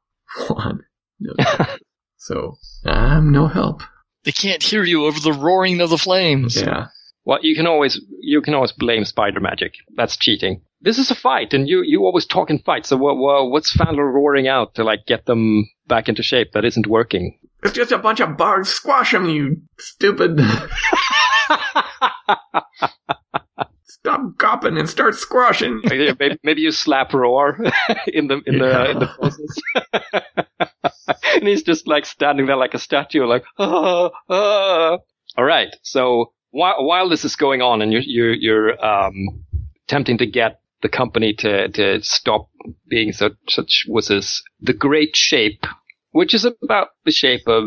one. 0.50 0.82
No. 1.22 1.34
so, 2.18 2.58
I'm 2.86 3.32
no 3.32 3.48
help. 3.48 3.82
they 4.26 4.34
can't 4.34 4.62
hear 4.62 4.84
you 4.84 5.06
over 5.06 5.22
the 5.22 5.32
roaring 5.32 5.80
of 5.80 5.90
the 5.90 5.98
flames. 5.98 6.58
Yeah. 6.60 6.88
Well, 7.24 7.40
you 7.42 7.56
can 7.56 7.68
always 7.68 8.02
you 8.20 8.42
can 8.42 8.54
always 8.54 8.72
blame 8.72 9.06
spider 9.06 9.40
magic. 9.40 9.74
That's 9.96 10.18
cheating. 10.18 10.62
This 10.82 10.98
is 10.98 11.12
a 11.12 11.16
fight, 11.16 11.54
and 11.54 11.70
you 11.70 11.84
you 11.84 12.04
always 12.06 12.26
talk 12.26 12.50
in 12.50 12.60
fights. 12.60 12.90
So 12.90 12.98
what, 12.98 13.18
what 13.18 13.52
what's 13.52 13.76
Fandrel 13.76 14.12
roaring 14.12 14.48
out 14.48 14.76
to 14.76 14.84
like 14.84 15.06
get 15.06 15.26
them 15.26 15.70
back 15.88 16.10
into 16.10 16.24
shape? 16.24 16.54
That 16.54 16.66
isn't 16.66 16.88
working. 16.88 17.38
It's 17.64 17.74
just 17.74 17.92
a 17.92 18.00
bunch 18.00 18.20
of 18.22 18.38
bugs. 18.38 18.70
Squash 18.70 19.12
them, 19.12 19.30
you 19.30 19.62
stupid. 19.80 20.40
Stop 23.84 24.36
gopping 24.36 24.80
and 24.80 24.90
start 24.90 25.14
squashing. 25.14 25.80
maybe, 25.84 26.40
maybe 26.44 26.62
you 26.62 26.72
slap 26.72 27.14
Roar 27.14 27.60
in 28.08 28.28
the 28.28 28.42
in 28.48 28.58
the 28.58 28.90
in 28.90 28.98
the 29.00 29.06
poses. 29.06 29.62
and 31.36 31.48
he's 31.48 31.62
just 31.62 31.88
like 31.88 32.08
standing 32.08 32.48
there 32.48 32.56
like 32.56 32.74
a 32.74 32.80
statue, 32.80 33.26
like 33.26 33.44
ah, 33.60 34.10
ah. 34.28 34.98
All 35.38 35.46
right. 35.46 35.76
So 35.84 36.34
while 36.52 36.86
while 36.86 37.10
this 37.10 37.26
is 37.26 37.36
going 37.36 37.62
on, 37.62 37.82
and 37.82 37.92
you're 37.92 38.02
you're 38.04 38.34
you're 38.34 38.86
um, 38.86 39.44
attempting 39.88 40.18
to 40.20 40.26
get 40.26 40.60
the 40.82 40.90
company 40.90 41.34
to 41.34 41.68
to 41.70 42.02
stop 42.04 42.50
being 42.88 43.12
such 43.12 43.34
such 43.50 43.86
wusses. 43.90 44.42
The 44.62 44.74
Great 44.74 45.16
Shape, 45.16 45.66
which 46.12 46.34
is 46.34 46.46
about 46.64 46.90
the 47.06 47.12
shape 47.12 47.48
of 47.48 47.64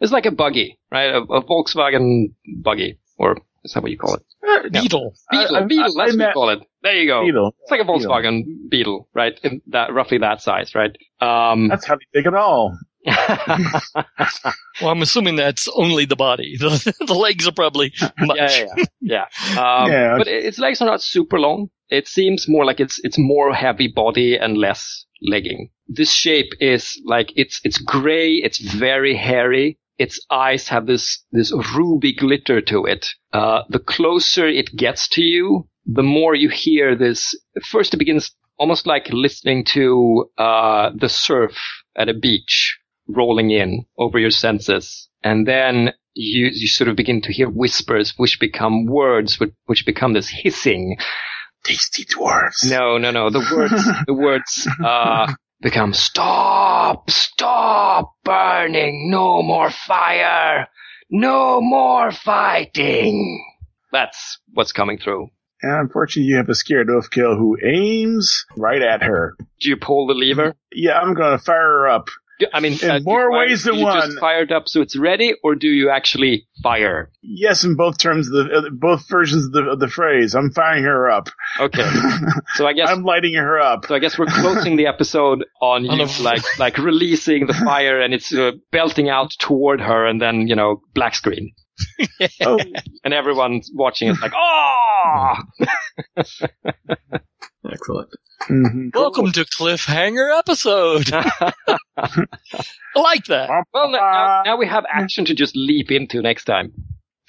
it's 0.00 0.12
like 0.12 0.26
a 0.26 0.32
buggy, 0.32 0.78
right? 0.90 1.14
A, 1.14 1.18
a 1.22 1.42
Volkswagen 1.44 2.34
buggy, 2.62 2.98
or 3.18 3.36
is 3.64 3.72
that 3.74 3.82
what 3.82 3.92
you 3.92 3.98
call 3.98 4.14
it? 4.14 4.22
Uh, 4.46 4.68
Beetle. 4.70 5.14
Beetle, 5.30 5.56
I- 5.56 5.60
I- 5.60 5.64
Beetle. 5.66 6.00
I 6.00 6.06
That's 6.06 6.16
what 6.18 6.26
you 6.28 6.32
call 6.34 6.48
it. 6.50 6.58
There 6.82 6.94
you 6.94 7.06
go. 7.06 7.22
Beetle. 7.24 7.54
It's 7.62 7.70
like 7.70 7.80
a 7.80 7.84
Volkswagen 7.84 8.42
Beetle, 8.68 9.08
right? 9.14 9.38
In 9.44 9.62
that 9.68 9.92
roughly 9.92 10.18
that 10.18 10.40
size, 10.42 10.74
right? 10.74 10.90
Um, 11.20 11.68
That's 11.68 11.86
how 11.86 11.94
they 11.94 12.18
take 12.20 12.26
it 12.26 12.34
all. 12.34 12.76
Well, 14.80 14.90
I'm 14.90 15.02
assuming 15.02 15.36
that's 15.36 15.68
only 15.74 16.04
the 16.06 16.16
body. 16.16 16.56
The, 16.58 16.94
the 17.06 17.14
legs 17.14 17.46
are 17.46 17.52
probably 17.52 17.92
much. 18.18 18.38
yeah, 18.38 18.66
yeah, 18.76 18.84
yeah. 19.00 19.62
Um, 19.62 19.90
Yeah. 19.90 20.18
But 20.18 20.28
its 20.28 20.58
legs 20.58 20.80
are 20.80 20.86
not 20.86 21.02
super 21.02 21.38
long. 21.38 21.68
It 21.90 22.08
seems 22.08 22.48
more 22.48 22.64
like 22.64 22.80
it's 22.80 22.98
it's 23.04 23.18
more 23.18 23.52
heavy 23.52 23.88
body 23.88 24.36
and 24.36 24.56
less 24.56 25.04
legging. 25.20 25.70
This 25.88 26.10
shape 26.12 26.52
is 26.58 27.00
like 27.04 27.32
it's 27.36 27.60
it's 27.64 27.78
gray. 27.78 28.34
It's 28.36 28.58
very 28.58 29.14
hairy. 29.14 29.78
Its 29.98 30.18
eyes 30.30 30.68
have 30.68 30.86
this 30.86 31.22
this 31.32 31.52
ruby 31.76 32.14
glitter 32.14 32.60
to 32.62 32.86
it. 32.86 33.06
Uh, 33.32 33.62
the 33.68 33.78
closer 33.78 34.48
it 34.48 34.74
gets 34.74 35.06
to 35.10 35.22
you, 35.22 35.68
the 35.84 36.02
more 36.02 36.34
you 36.34 36.48
hear 36.48 36.96
this. 36.96 37.34
First, 37.66 37.92
it 37.92 37.98
begins 37.98 38.34
almost 38.58 38.86
like 38.86 39.08
listening 39.12 39.64
to 39.64 40.30
uh, 40.38 40.90
the 40.98 41.08
surf 41.10 41.56
at 41.96 42.08
a 42.08 42.14
beach 42.14 42.78
rolling 43.12 43.50
in 43.50 43.84
over 43.98 44.18
your 44.18 44.30
senses. 44.30 45.08
And 45.22 45.46
then 45.46 45.92
you, 46.14 46.50
you 46.52 46.68
sort 46.68 46.88
of 46.88 46.96
begin 46.96 47.22
to 47.22 47.32
hear 47.32 47.48
whispers 47.48 48.14
which 48.16 48.38
become 48.40 48.86
words, 48.86 49.38
which, 49.66 49.86
become 49.86 50.12
this 50.12 50.28
hissing. 50.28 50.96
Tasty 51.64 52.04
dwarfs. 52.04 52.68
No, 52.68 52.98
no, 52.98 53.10
no. 53.10 53.30
The 53.30 53.38
words, 53.54 53.84
the 54.06 54.14
words, 54.14 54.68
uh, 54.84 55.32
become 55.60 55.92
stop, 55.94 57.08
stop 57.08 58.14
burning, 58.24 59.10
no 59.10 59.42
more 59.42 59.70
fire, 59.70 60.66
no 61.08 61.60
more 61.60 62.10
fighting. 62.10 63.44
That's 63.92 64.38
what's 64.52 64.72
coming 64.72 64.98
through. 64.98 65.28
And 65.62 65.82
unfortunately, 65.82 66.28
you 66.28 66.36
have 66.38 66.48
a 66.48 66.56
scared 66.56 66.88
Ulfkel 66.88 67.38
who 67.38 67.56
aims 67.64 68.44
right 68.56 68.82
at 68.82 69.02
her. 69.04 69.36
Do 69.60 69.68
you 69.68 69.76
pull 69.76 70.08
the 70.08 70.14
lever? 70.14 70.56
Yeah, 70.72 70.98
I'm 70.98 71.14
going 71.14 71.38
to 71.38 71.44
fire 71.44 71.60
her 71.60 71.88
up. 71.88 72.08
Do- 72.42 72.48
I 72.52 72.60
mean, 72.60 72.78
In 72.82 72.90
uh, 72.90 73.00
more 73.02 73.30
fire- 73.30 73.38
ways 73.48 73.64
than 73.64 73.74
you 73.76 73.84
one. 73.84 74.00
Just 74.08 74.18
fire 74.18 74.42
it 74.42 74.52
up 74.52 74.68
so 74.68 74.80
it's 74.80 74.96
ready, 74.96 75.34
or 75.42 75.54
do 75.54 75.68
you 75.68 75.90
actually 75.90 76.46
fire? 76.62 77.10
Yes, 77.22 77.64
in 77.64 77.76
both 77.76 77.98
terms, 77.98 78.28
of 78.28 78.32
the 78.34 78.54
uh, 78.56 78.70
both 78.72 79.08
versions 79.08 79.46
of 79.46 79.52
the, 79.52 79.62
of 79.70 79.80
the 79.80 79.88
phrase. 79.88 80.34
I'm 80.34 80.50
firing 80.52 80.84
her 80.84 81.10
up. 81.10 81.28
Okay, 81.60 81.88
so 82.54 82.66
I 82.66 82.72
guess 82.72 82.88
I'm 82.90 83.02
lighting 83.04 83.34
her 83.34 83.60
up. 83.60 83.86
So 83.86 83.94
I 83.94 83.98
guess 83.98 84.18
we're 84.18 84.26
closing 84.26 84.76
the 84.76 84.86
episode 84.86 85.44
on 85.60 85.88
On 85.88 85.98
you, 85.98 86.04
a- 86.04 86.22
like 86.22 86.42
like 86.58 86.78
releasing 86.78 87.46
the 87.46 87.54
fire 87.54 88.00
and 88.00 88.12
it's 88.14 88.32
uh, 88.34 88.52
belting 88.70 89.08
out 89.08 89.30
toward 89.38 89.80
her, 89.80 90.06
and 90.06 90.20
then 90.20 90.48
you 90.48 90.56
know 90.56 90.82
black 90.94 91.14
screen, 91.14 91.52
Oh, 92.44 92.58
and 93.04 93.14
everyone's 93.14 93.70
watching. 93.74 94.08
It's 94.08 94.20
like, 94.20 94.32
oh, 94.36 95.34
Excellent. 97.70 98.08
Mhm. 98.48 98.94
Welcome 98.94 99.32
to 99.32 99.44
Cliffhanger 99.44 100.36
episode. 100.38 101.12
I 101.96 102.26
like 102.96 103.24
that. 103.26 103.48
well 103.72 103.90
now, 103.90 103.98
now, 103.98 104.42
now 104.44 104.56
we 104.56 104.66
have 104.66 104.84
action 104.92 105.24
to 105.26 105.34
just 105.34 105.54
leap 105.56 105.90
into 105.90 106.20
next 106.22 106.44
time, 106.44 106.72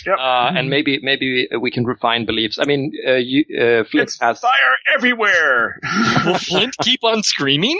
Yep. 0.06 0.16
uh, 0.20 0.52
and 0.56 0.70
maybe 0.70 1.00
maybe 1.04 1.48
we 1.62 1.72
can 1.72 1.86
refine 1.86 2.26
beliefs. 2.26 2.58
I 2.60 2.66
mean, 2.66 2.92
uh, 3.08 3.14
you, 3.16 3.46
uh, 3.58 3.84
Flint 3.84 4.10
It's 4.10 4.20
has, 4.22 4.40
fire 4.40 4.52
everywhere. 4.96 5.80
Will 6.26 6.38
Flint 6.40 6.76
keep 6.82 7.04
on 7.04 7.22
screaming? 7.24 7.80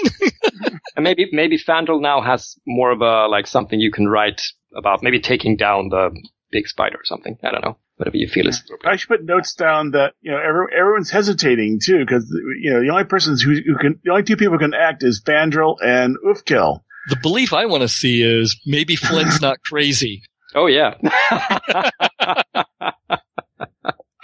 and 0.96 1.04
maybe 1.04 1.28
maybe 1.32 1.58
Fandrel 1.58 2.02
now 2.02 2.22
has 2.22 2.56
more 2.68 2.92
of 2.92 3.02
a 3.02 3.28
like 3.28 3.48
something 3.48 3.80
you 3.80 3.92
can 3.92 4.08
write 4.08 4.42
about, 4.76 5.02
maybe 5.04 5.20
taking 5.20 5.56
down 5.58 5.90
the 5.90 6.12
big 6.54 6.68
spider 6.70 6.96
or 6.98 7.04
something. 7.04 7.38
I 7.44 7.52
don't 7.52 7.66
know, 7.66 7.78
whatever 7.98 8.16
you 8.16 8.30
feel 8.30 8.48
is. 8.48 8.64
I 8.86 8.96
should 8.96 9.10
put 9.10 9.26
notes 9.26 9.54
down 9.56 9.92
that 9.92 10.14
you 10.22 10.32
know 10.32 10.38
every, 10.38 10.68
everyone's 10.80 11.10
hesitating 11.10 11.80
too 11.84 12.00
because 12.06 12.30
you 12.62 12.72
know 12.72 12.80
the 12.82 12.90
only 12.92 13.04
persons 13.04 13.42
who, 13.42 13.52
who 13.56 13.76
can 13.78 14.00
the 14.06 14.12
only 14.12 14.24
two 14.24 14.38
people 14.38 14.54
who 14.54 14.60
can 14.60 14.74
act 14.74 15.04
is 15.04 15.22
Fandrel 15.22 15.76
and 15.84 16.16
Ulfkel. 16.26 16.82
the 17.10 17.18
belief 17.22 17.52
I 17.52 17.66
want 17.66 17.82
to 17.82 17.90
see 17.90 18.22
is 18.24 18.58
maybe 18.66 18.96
Flynn's 18.96 19.42
not 19.42 19.58
crazy. 19.66 20.24
Oh 20.56 20.68
yeah. 20.68 20.94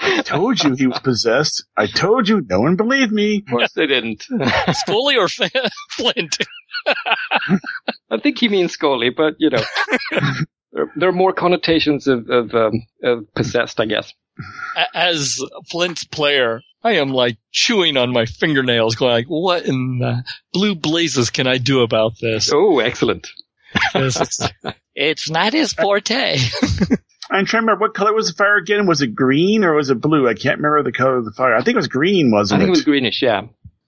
I 0.02 0.22
told 0.24 0.64
you 0.64 0.76
he 0.76 0.88
was 0.88 1.00
possessed. 1.00 1.66
I 1.76 1.86
told 1.88 2.30
you. 2.30 2.42
No 2.50 2.62
one 2.62 2.76
believed 2.76 3.12
me. 3.12 3.44
Of 3.46 3.52
course 3.52 3.74
they 3.74 3.86
didn't. 3.88 4.24
Scully 4.74 5.18
or 5.18 5.28
Fa- 5.28 5.50
Flint? 5.92 6.38
I 8.10 8.18
think 8.22 8.38
he 8.40 8.48
means 8.48 8.72
Scully, 8.74 9.10
but 9.10 9.36
you 9.40 9.50
know, 9.50 9.64
there, 10.80 10.92
there 10.96 11.10
are 11.10 11.14
more 11.14 11.34
connotations 11.34 12.08
of 12.08 12.30
of, 12.30 12.54
um, 12.54 12.86
of 13.04 13.34
possessed, 13.34 13.80
I 13.80 13.86
guess. 13.86 14.14
As 14.94 15.44
Flint's 15.70 16.06
player, 16.06 16.62
I 16.84 16.94
am 16.94 17.10
like 17.10 17.38
chewing 17.52 17.98
on 17.98 18.14
my 18.14 18.26
fingernails, 18.26 18.96
going 18.96 19.12
like, 19.12 19.28
"What 19.28 19.66
in 19.66 20.00
the 20.00 20.24
blue 20.54 20.76
blazes 20.76 21.30
can 21.30 21.48
I 21.48 21.58
do 21.58 21.82
about 21.82 22.14
this?" 22.22 22.52
Oh, 22.54 22.80
excellent! 22.80 23.28
it's, 23.94 24.50
it's 24.96 25.30
not 25.30 25.54
his 25.54 25.74
forte. 25.74 26.38
I'm 27.32 27.46
trying 27.46 27.62
to 27.62 27.66
remember 27.66 27.82
what 27.82 27.94
color 27.94 28.14
was 28.14 28.28
the 28.28 28.34
fire 28.34 28.56
again. 28.56 28.88
Was 28.88 29.02
it 29.02 29.14
green 29.14 29.64
or 29.64 29.76
was 29.76 29.90
it 29.90 30.02
blue? 30.02 30.28
I 30.28 30.34
can't 30.34 30.58
remember 30.58 30.82
the 30.84 30.98
color 30.98 31.18
of 31.18 31.26
the 31.26 31.32
fire. 31.32 31.54
I 31.54 31.62
think 31.62 31.76
it 31.76 31.78
was 31.78 31.88
green, 31.88 32.32
wasn't 32.32 32.62
it? 32.62 32.64
I 32.64 32.66
think 32.66 32.70
it? 32.70 32.78
it 32.78 32.80
was 32.80 32.86
greenish. 32.86 33.22
Yeah. 33.22 33.42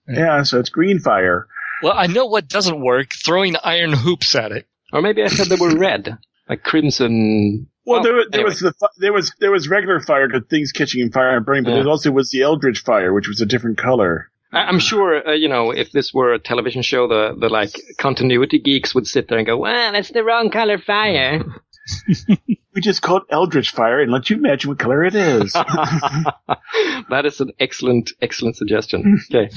yeah, 0.08 0.44
so 0.44 0.60
it's 0.60 0.70
green 0.70 1.00
fire. 1.00 1.48
Well, 1.82 1.94
I 1.96 2.08
know 2.08 2.26
what 2.26 2.50
doesn't 2.50 2.84
work: 2.84 3.14
throwing 3.14 3.56
iron 3.64 3.94
hoops 3.94 4.36
at 4.36 4.52
it. 4.52 4.68
Or 4.92 5.02
maybe 5.02 5.24
I 5.24 5.28
said 5.28 5.48
they 5.48 5.56
were 5.56 5.78
red, 5.78 6.18
like 6.52 6.64
crimson. 6.64 7.68
Well, 7.86 8.02
Oh, 8.02 8.04
there, 8.04 8.14
was- 8.14 8.28
there 8.32 8.42
anyway. 8.42 8.50
was 8.52 8.60
the 8.60 8.90
there 9.00 9.14
was 9.14 9.34
there 9.40 9.52
was 9.52 9.68
regular 9.68 10.00
fire 10.02 10.28
with 10.32 10.50
things 10.50 10.72
catching 10.72 11.02
in 11.02 11.12
fire 11.12 11.36
and 11.36 11.44
burning, 11.46 11.64
but 11.64 11.72
Yeah. 11.72 11.78
there 11.82 11.90
also 11.90 12.12
was 12.12 12.30
the 12.30 12.42
eldritch 12.44 12.80
fire, 12.82 13.12
which 13.14 13.28
was 13.28 13.42
a 13.42 13.46
different 13.48 13.78
color. 13.80 14.30
I- 14.54 14.66
I'm 14.66 14.80
sure, 14.80 15.28
uh, 15.28 15.32
you 15.34 15.48
know, 15.50 15.72
if 15.72 15.92
this 15.92 16.14
were 16.14 16.34
a 16.34 16.40
television 16.40 16.82
show, 16.84 17.08
the, 17.08 17.34
the 17.40 17.48
like 17.50 17.72
continuity 17.98 18.60
geeks 18.60 18.94
would 18.94 19.08
sit 19.08 19.30
there 19.30 19.38
and 19.40 19.48
go, 19.48 19.58
"Well, 19.58 19.92
that's 19.94 20.12
the 20.12 20.24
wrong 20.24 20.50
color 20.52 20.78
fire." 20.78 21.42
We 22.74 22.82
just 22.82 23.02
called 23.02 23.24
eldritch 23.30 23.72
fire 23.72 24.00
and 24.00 24.12
let 24.12 24.30
you 24.30 24.38
imagine 24.38 24.70
what 24.70 24.80
color 24.80 25.04
it 25.04 25.14
is. 25.16 25.52
that 25.54 27.24
is 27.26 27.42
an 27.42 27.52
excellent, 27.60 28.12
excellent 28.22 28.56
suggestion. 28.56 29.20
Okay, 29.30 29.50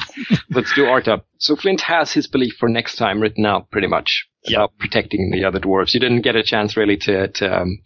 let's 0.51 0.74
do 0.74 0.86
art 0.86 1.07
up. 1.07 1.27
So 1.39 1.55
Flint 1.55 1.82
has 1.82 2.12
his 2.12 2.27
belief 2.27 2.55
for 2.59 2.69
next 2.69 2.97
time 2.97 3.20
written 3.20 3.47
out, 3.47 3.70
pretty 3.70 3.86
much 3.86 4.27
about 4.49 4.77
protecting 4.78 5.31
the 5.31 5.45
other 5.45 5.61
dwarves. 5.61 5.95
You 5.95 6.01
didn't 6.01 6.23
get 6.23 6.36
a 6.36 6.43
chance 6.43 6.77
really 6.77 6.97
to, 6.99 7.28
to 7.28 7.61
um, 7.61 7.78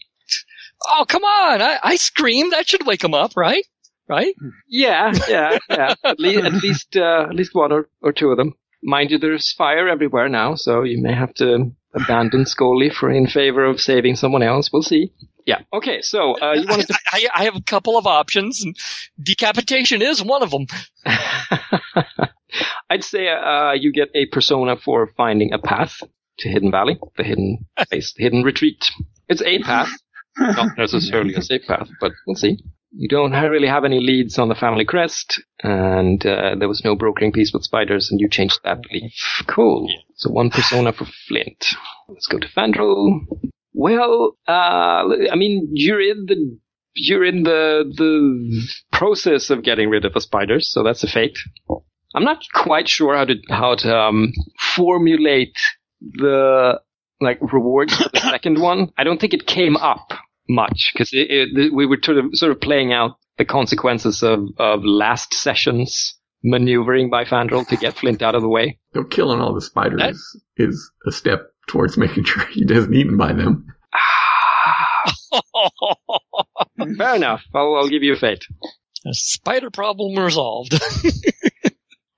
Oh, 0.87 1.05
come 1.09 1.25
on! 1.25 1.61
I, 1.61 1.79
I 1.83 1.97
screamed. 1.97 2.53
That 2.53 2.69
should 2.69 2.87
wake 2.87 3.03
him 3.03 3.15
up, 3.15 3.37
right? 3.37 3.65
Right? 4.09 4.35
yeah, 4.69 5.13
yeah, 5.29 5.59
yeah. 5.69 5.95
At 6.05 6.19
least, 6.19 6.45
at 6.45 6.53
least, 6.63 6.97
uh, 6.97 7.27
at 7.29 7.35
least 7.35 7.55
one 7.55 7.73
or, 7.73 7.89
or 8.01 8.13
two 8.13 8.31
of 8.31 8.39
them. 8.39 8.55
Mind 8.83 9.11
you, 9.11 9.19
there's 9.19 9.53
fire 9.53 9.89
everywhere 9.89 10.29
now, 10.29 10.55
so 10.55 10.85
you 10.85 11.03
may 11.03 11.13
have 11.15 11.35
to 11.35 11.73
abandon 11.95 12.47
Scully 12.47 12.91
for 12.91 13.11
in 13.11 13.27
favor 13.27 13.65
of 13.65 13.81
saving 13.81 14.17
someone 14.17 14.43
else. 14.43 14.71
We'll 14.73 14.83
see. 14.83 15.13
Yeah. 15.47 15.63
Okay. 15.73 16.03
So 16.03 16.39
uh, 16.41 16.53
you 16.55 16.67
wanted 16.69 16.89
to 16.89 16.99
I, 17.13 17.29
I 17.35 17.45
have 17.45 17.57
a 17.57 17.63
couple 17.63 17.97
of 17.97 18.07
options, 18.07 18.63
and 18.63 18.77
decapitation 19.21 20.03
is 20.03 20.23
one 20.23 20.43
of 20.43 20.51
them. 20.51 20.67
I'd 22.91 23.05
say 23.05 23.29
uh, 23.29 23.73
you 23.73 23.93
get 23.93 24.09
a 24.15 24.27
persona 24.27 24.77
for 24.77 25.09
finding 25.17 25.53
a 25.53 25.59
path 25.59 26.03
to 26.41 26.49
Hidden 26.49 26.71
Valley, 26.71 26.99
the 27.17 27.25
hidden 27.25 27.67
place, 27.91 28.13
the 28.17 28.23
hidden 28.23 28.43
retreat. 28.43 28.91
It's 29.29 29.43
a 29.43 29.59
path, 29.61 29.91
not 30.39 30.79
necessarily 30.79 31.35
a 31.35 31.43
safe 31.43 31.63
path, 31.67 31.89
but 32.01 32.13
we'll 32.27 32.37
see. 32.37 32.59
You 32.91 33.09
don't 33.09 33.33
really 33.33 33.69
have 33.69 33.85
any 33.85 34.01
leads 34.01 34.39
on 34.39 34.49
the 34.49 34.55
family 34.55 34.85
crest, 34.85 35.43
and 35.63 36.25
uh, 36.25 36.55
there 36.59 36.69
was 36.69 36.83
no 36.85 36.97
brokering 36.97 37.33
peace 37.33 37.53
with 37.53 37.65
spiders, 37.65 38.11
and 38.11 38.19
you 38.19 38.29
changed 38.29 38.61
that 38.65 38.83
belief. 38.83 39.13
Cool. 39.47 39.89
So 40.17 40.31
one 40.31 40.51
persona 40.51 40.93
for 40.93 41.07
Flint. 41.27 41.67
Let's 42.09 42.27
go 42.27 42.39
to 42.39 42.49
Fandrel. 42.49 43.21
Well, 43.75 44.37
uh, 44.49 45.05
I 45.31 45.37
mean, 45.37 45.69
you're 45.73 46.01
in 46.01 46.27
the 46.27 46.59
you're 46.95 47.25
in 47.25 47.43
the 47.43 47.85
the 47.95 48.69
process 48.91 49.51
of 49.51 49.63
getting 49.63 49.91
rid 49.91 50.05
of 50.05 50.15
the 50.15 50.21
spiders, 50.21 50.71
so 50.71 50.83
that's 50.83 51.05
a 51.05 51.09
fate. 51.09 51.39
I'm 52.15 52.25
not 52.25 52.43
quite 52.55 52.89
sure 52.89 53.15
how 53.15 53.27
to 53.27 53.35
how 53.51 53.75
to 53.77 53.97
um, 53.97 54.33
formulate 54.75 55.57
the 56.01 56.81
like 57.21 57.39
rewards 57.53 57.97
for 57.97 58.09
the 58.13 58.21
second 58.21 58.61
one. 58.61 58.93
I 58.97 59.05
don't 59.05 59.21
think 59.21 59.35
it 59.35 59.47
came 59.47 59.77
up 59.77 60.09
much 60.49 60.91
because 60.93 61.11
it, 61.13 61.29
it, 61.31 61.73
we 61.73 61.87
were 61.87 61.99
sort 62.03 62.19
of 62.19 62.25
sort 62.33 62.53
of 62.53 62.61
playing 62.61 62.93
out 62.93 63.13
the 63.37 63.45
consequences 63.45 64.23
of 64.23 64.41
of 64.59 64.81
last 64.85 65.35
session's 65.35 66.15
maneuvering 66.43 67.11
by 67.11 67.25
Fandrel 67.25 67.67
to 67.69 67.77
get 67.77 67.97
Flint 67.97 68.23
out 68.23 68.35
of 68.35 68.43
the 68.43 68.49
way. 68.49 68.79
So 68.95 69.05
killing 69.05 69.41
all 69.41 69.55
the 69.55 69.61
spiders 69.61 69.99
That- 70.01 70.15
is 70.65 70.91
a 71.07 71.13
step 71.13 71.51
towards 71.69 71.97
making 71.97 72.25
sure 72.25 72.45
he 72.47 72.65
doesn't 72.65 72.95
eaten 72.95 73.17
by 73.17 73.33
them. 73.33 73.67
Fair 76.97 77.17
enough. 77.17 77.43
I'll, 77.55 77.75
I'll 77.77 77.89
give 77.89 78.03
you 78.03 78.15
a 78.15 78.19
fate. 78.19 78.45
A 79.07 79.13
spider 79.15 79.71
problem 79.71 80.23
resolved. 80.23 80.75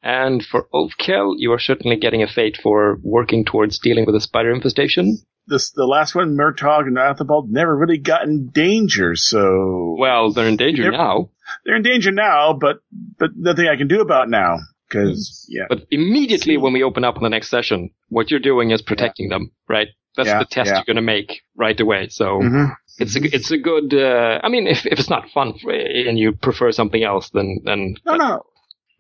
And 0.02 0.43
for 0.44 0.66
Ulfkel, 0.73 1.35
you 1.36 1.52
are 1.52 1.59
certainly 1.59 1.97
getting 1.97 2.23
a 2.23 2.27
fate 2.27 2.59
for 2.62 2.98
working 3.02 3.44
towards 3.44 3.78
dealing 3.78 4.07
with 4.07 4.15
a 4.15 4.20
spider 4.20 4.51
infestation. 4.51 5.19
This 5.51 5.71
the 5.73 5.85
last 5.87 6.15
one, 6.15 6.37
Murtaugh 6.37 6.87
and 6.87 6.97
Arthibald 6.99 7.51
never 7.51 7.77
really 7.77 7.99
got 7.99 8.23
in 8.23 8.49
danger, 8.51 9.17
so 9.17 9.97
Well, 9.99 10.33
they're 10.33 10.49
in 10.49 10.57
danger 10.57 10.85
Yep. 10.85 10.93
now, 10.93 11.31
they're 11.65 11.77
in 11.77 11.83
danger 11.83 12.13
now. 12.13 12.53
But 12.55 12.77
but 13.19 13.31
nothing 13.37 13.67
I 13.69 13.77
can 13.77 13.89
do 13.89 14.01
about 14.01 14.29
now 14.31 14.59
because 14.89 15.47
yeah, 15.51 15.65
but 15.69 15.87
immediately 15.91 16.57
when 16.57 16.73
we 16.73 16.83
open 16.85 17.05
up 17.05 17.17
on 17.17 17.23
the 17.25 17.29
next 17.29 17.49
session, 17.51 17.91
what 18.09 18.31
you're 18.31 18.41
doing 18.41 18.71
is 18.71 18.81
protecting 18.81 19.29
them, 19.29 19.51
right? 19.69 19.89
That's 20.17 20.29
Yeah, 20.29 20.39
the 20.39 20.45
test 20.45 20.69
yeah. 20.71 20.77
you're 20.77 20.85
going 20.85 20.97
to 20.97 21.03
make 21.03 21.43
right 21.57 21.79
away. 21.81 22.09
So 22.09 22.41
Mhm. 22.43 22.75
it's 22.99 23.17
a 23.17 23.21
it's 23.35 23.51
a 23.51 23.59
good. 23.59 23.93
Uh, 23.95 24.41
I 24.43 24.49
mean, 24.49 24.67
if 24.67 24.87
if 24.87 24.99
it's 25.01 25.11
not 25.11 25.31
fun 25.31 25.55
for, 25.59 25.73
and 25.73 26.19
you 26.19 26.33
prefer 26.33 26.73
something 26.73 27.03
else, 27.03 27.31
then 27.31 27.61
then 27.65 27.95
no 28.07 28.15
no. 28.17 28.43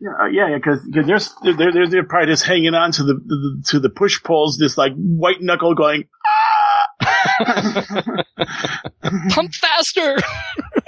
Yeah, 0.02 0.12
uh, 0.18 0.26
yeah, 0.28 0.56
because 0.56 0.80
because 0.90 1.34
they're, 1.42 1.52
they're 1.56 1.72
they're 1.72 1.88
they're 1.88 2.04
probably 2.08 2.32
just 2.32 2.46
hanging 2.46 2.72
on 2.74 2.90
to 2.92 3.02
the, 3.02 3.14
the 3.14 3.62
to 3.70 3.80
the 3.80 3.90
push 3.90 4.22
poles, 4.22 4.56
this 4.56 4.78
like 4.78 4.92
white 4.96 5.42
knuckle 5.42 5.74
going. 5.74 6.04
Pump 9.30 9.54
faster! 9.54 10.16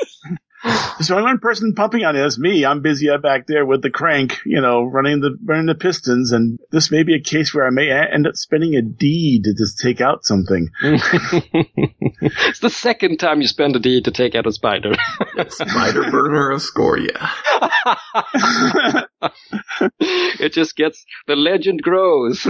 There's 0.65 1.11
only 1.11 1.25
one 1.25 1.39
person 1.39 1.75
pumping 1.75 2.05
on. 2.05 2.15
It's 2.15 2.39
me. 2.39 2.65
I'm 2.65 2.83
busy 2.83 3.09
up 3.11 3.23
back 3.23 3.47
there 3.49 3.67
with 3.67 3.83
the 3.83 3.91
crank, 3.91 4.39
you 4.47 4.61
know, 4.61 4.85
running 4.85 5.21
the 5.21 5.37
running 5.45 5.67
the 5.67 5.75
pistons. 5.75 6.31
And 6.33 6.59
this 6.71 6.91
may 6.93 7.03
be 7.03 7.15
a 7.15 7.21
case 7.21 7.53
where 7.53 7.67
I 7.67 7.71
may 7.71 7.89
a- 7.89 8.13
end 8.15 8.27
up 8.29 8.37
spending 8.37 8.75
a 8.77 8.83
deed 8.83 9.45
to 9.45 9.55
just 9.55 9.81
take 9.81 10.01
out 10.01 10.25
something. 10.25 10.69
it's 10.83 12.61
the 12.61 12.71
second 12.71 13.19
time 13.19 13.41
you 13.41 13.49
spend 13.49 13.75
a 13.75 13.81
D 13.81 14.01
to 14.03 14.11
take 14.13 14.35
out 14.37 14.47
a 14.47 14.53
spider. 14.53 14.93
Spider 15.49 16.11
burner 16.11 16.51
of 16.53 16.61
Scoria. 16.63 17.29
it 20.01 20.53
just 20.53 20.77
gets 20.77 21.05
the 21.27 21.37
legend 21.37 21.83
grows. 21.83 22.45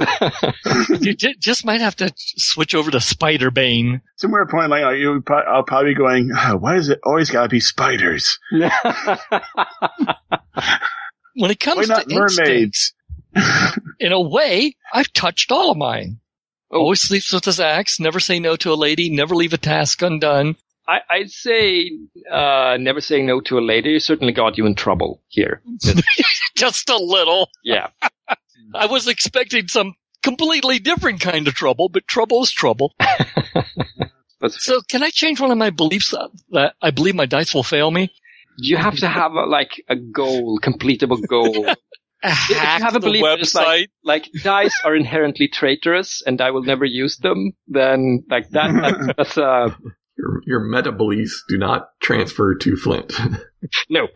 you 1.00 1.14
j- 1.14 1.34
just 1.38 1.64
might 1.64 1.80
have 1.80 1.96
to 1.96 2.12
switch 2.16 2.74
over 2.74 2.90
to 2.90 3.00
Spider 3.00 3.50
Bane. 3.50 4.00
Somewhere 4.16 4.46
point 4.46 4.70
like 4.70 4.98
you, 4.98 5.22
I'll 5.48 5.62
probably 5.64 5.92
be 5.92 5.98
going. 5.98 6.30
"Ah, 6.36 6.56
Why 6.58 6.74
does 6.74 6.88
it 6.88 7.00
always 7.04 7.30
got 7.30 7.42
to 7.44 7.48
be 7.48 7.60
spiders? 8.02 8.38
When 11.34 11.50
it 11.50 11.66
Why 11.66 11.74
comes 11.74 11.88
not 11.88 12.08
to 12.10 12.14
instincts, 12.14 12.92
mermaids? 13.34 13.78
in 14.00 14.12
a 14.12 14.20
way, 14.20 14.76
I've 14.92 15.10
touched 15.14 15.50
all 15.50 15.70
of 15.70 15.78
mine. 15.78 16.20
Oh. 16.70 16.80
Always 16.80 17.00
sleeps 17.00 17.32
with 17.32 17.46
his 17.46 17.58
axe, 17.58 17.98
never 17.98 18.20
say 18.20 18.38
no 18.38 18.54
to 18.56 18.70
a 18.70 18.74
lady, 18.74 19.08
never 19.08 19.34
leave 19.34 19.54
a 19.54 19.58
task 19.58 20.02
undone. 20.02 20.56
I, 20.86 20.98
I'd 21.08 21.30
say 21.30 21.90
uh, 22.30 22.76
never 22.78 23.00
say 23.00 23.22
no 23.22 23.40
to 23.40 23.58
a 23.58 23.60
lady 23.60 23.98
certainly 23.98 24.34
got 24.34 24.58
you 24.58 24.66
in 24.66 24.74
trouble 24.74 25.22
here. 25.28 25.62
Just 26.54 26.90
a 26.90 26.98
little. 26.98 27.48
Yeah. 27.64 27.88
I 28.74 28.84
was 28.86 29.08
expecting 29.08 29.68
some 29.68 29.94
completely 30.22 30.80
different 30.80 31.22
kind 31.22 31.48
of 31.48 31.54
trouble, 31.54 31.88
but 31.88 32.06
trouble 32.06 32.42
is 32.42 32.50
trouble. 32.50 32.92
But 34.42 34.52
So 34.52 34.82
can 34.82 35.02
I 35.02 35.08
change 35.10 35.40
one 35.40 35.50
of 35.52 35.56
my 35.56 35.70
beliefs 35.70 36.10
that, 36.10 36.28
that 36.50 36.74
I 36.82 36.90
believe 36.90 37.14
my 37.14 37.24
dice 37.26 37.54
will 37.54 37.62
fail 37.62 37.90
me? 37.90 38.12
you 38.58 38.76
have 38.76 38.96
to 38.96 39.08
have 39.08 39.32
a, 39.32 39.46
like 39.46 39.82
a 39.88 39.96
goal, 39.96 40.60
completable 40.62 41.26
goal. 41.26 41.66
If 42.24 42.50
you 42.50 42.54
have 42.54 42.94
a 42.94 43.00
the 43.00 43.06
belief 43.06 43.24
that 43.24 43.40
it's 43.40 43.52
website. 43.52 43.86
like 44.04 44.28
dice 44.44 44.78
are 44.84 44.94
inherently 44.94 45.48
traitorous 45.48 46.22
and 46.24 46.40
I 46.40 46.52
will 46.52 46.62
never 46.62 46.84
use 46.84 47.16
them, 47.16 47.50
then 47.66 48.22
like 48.30 48.48
that, 48.50 48.70
that's, 48.80 49.06
that's 49.16 49.38
uh, 49.38 49.74
Your, 50.16 50.40
your 50.46 50.60
meta 50.60 50.92
beliefs 50.92 51.42
do 51.48 51.58
not 51.58 51.88
transfer 52.00 52.54
to 52.54 52.76
Flint. 52.76 53.12
no. 53.90 54.06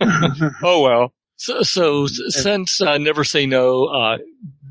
Oh 0.62 0.82
well. 0.82 1.12
So, 1.36 1.62
so 1.62 2.06
since 2.06 2.80
uh, 2.80 2.96
Never 2.96 3.24
Say 3.24 3.44
No 3.44 3.84
uh, 3.86 4.18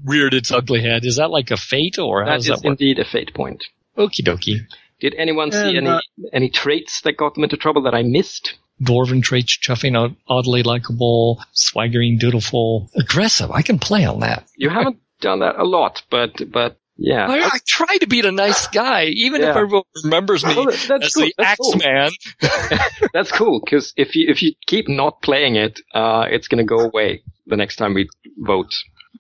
reared 0.04 0.34
its 0.34 0.52
ugly 0.52 0.82
head, 0.82 1.06
is 1.06 1.18
that 1.18 1.30
like 1.30 1.52
a 1.52 1.58
fate 1.58 2.00
or 2.00 2.22
how 2.24 2.30
That 2.32 2.36
does 2.38 2.46
is 2.46 2.50
that 2.62 2.68
work? 2.68 2.80
indeed 2.80 2.98
a 2.98 3.06
fate 3.06 3.34
point. 3.36 3.66
Okie 3.98 4.24
dokie. 4.24 4.62
Did 5.00 5.16
anyone 5.18 5.52
see 5.52 5.78
And, 5.78 5.88
any 5.88 5.90
uh, 5.90 6.00
any 6.34 6.50
traits 6.50 7.02
that 7.02 7.18
got 7.18 7.36
them 7.36 7.44
into 7.44 7.58
trouble 7.58 7.84
that 7.84 7.94
I 7.94 8.04
missed? 8.04 8.56
Dwarven 8.82 9.22
traits, 9.22 9.58
chuffing, 9.58 9.98
odd- 9.98 10.16
oddly 10.28 10.64
likable, 10.64 11.42
swaggering, 11.52 12.18
dutiful, 12.18 12.90
aggressive. 12.96 13.52
I 13.52 13.62
can 13.62 13.78
play 13.80 14.06
on 14.06 14.22
that. 14.22 14.48
You 14.56 14.70
haven't 14.78 14.98
done 15.22 15.40
that 15.40 15.58
a 15.58 15.64
lot, 15.66 16.02
but 16.10 16.42
but 16.52 16.78
yeah. 16.98 17.28
I, 17.30 17.46
I 17.46 17.58
try 17.66 17.98
to 17.98 18.08
be 18.08 18.22
the 18.22 18.32
nice 18.32 18.68
guy, 18.68 19.06
even 19.06 19.42
if 19.42 19.56
everyone 19.56 19.84
remembers 20.04 20.46
me 20.46 20.54
Well, 20.56 20.66
that's 20.66 20.90
as 20.90 21.14
cool. 21.14 21.24
the 21.26 21.34
That's 21.38 21.50
axe 21.50 21.60
cool. 21.62 21.78
man. 21.78 22.10
That's 23.14 23.32
cool 23.32 23.62
because 23.64 23.94
if 23.98 24.16
you 24.16 24.28
if 24.30 24.42
you 24.42 24.54
keep 24.68 24.88
not 24.90 25.22
playing 25.22 25.56
it, 25.56 25.80
uh, 25.94 26.26
it's 26.30 26.48
gonna 26.50 26.64
go 26.66 26.80
away 26.80 27.22
the 27.48 27.56
next 27.58 27.78
time 27.78 27.94
we 27.94 28.10
vote. 28.38 28.74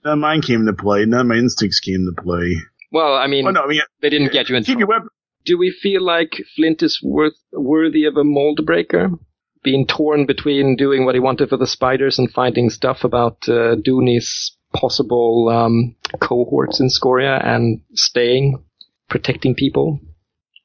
None 0.05 0.13
of 0.13 0.19
mine 0.19 0.41
came 0.41 0.65
to 0.65 0.73
play. 0.73 1.05
None 1.05 1.21
of 1.21 1.27
my 1.27 1.35
instincts 1.35 1.79
came 1.79 2.05
to 2.15 2.21
play. 2.21 2.55
Well, 2.91 3.15
I 3.15 3.27
mean, 3.27 3.45
Oh 3.47 3.51
no, 3.51 3.61
I 3.63 3.67
mean, 3.67 3.81
they 4.01 4.09
didn't 4.09 4.31
get 4.31 4.49
you 4.49 4.55
in 4.55 4.63
keep 4.63 4.77
trouble. 4.77 4.79
your 4.79 4.87
weapon. 4.87 5.09
Do 5.45 5.57
we 5.57 5.71
feel 5.71 6.03
like 6.03 6.41
Flint 6.55 6.83
is 6.83 6.99
worth 7.03 7.37
worthy 7.51 8.05
of 8.05 8.17
a 8.17 8.23
mold 8.23 8.65
breaker? 8.65 9.09
Being 9.63 9.87
torn 9.87 10.25
between 10.25 10.75
doing 10.75 11.05
what 11.05 11.15
he 11.15 11.19
wanted 11.19 11.49
for 11.49 11.57
the 11.57 11.67
spiders 11.67 12.17
and 12.17 12.31
finding 12.31 12.69
stuff 12.69 13.03
about 13.03 13.37
uh, 13.47 13.75
Dooney's 13.75 14.55
possible 14.73 15.49
um, 15.49 15.95
cohorts 16.19 16.79
in 16.79 16.89
Scoria 16.89 17.41
and 17.43 17.81
staying, 17.93 18.63
protecting 19.09 19.55
people. 19.55 19.99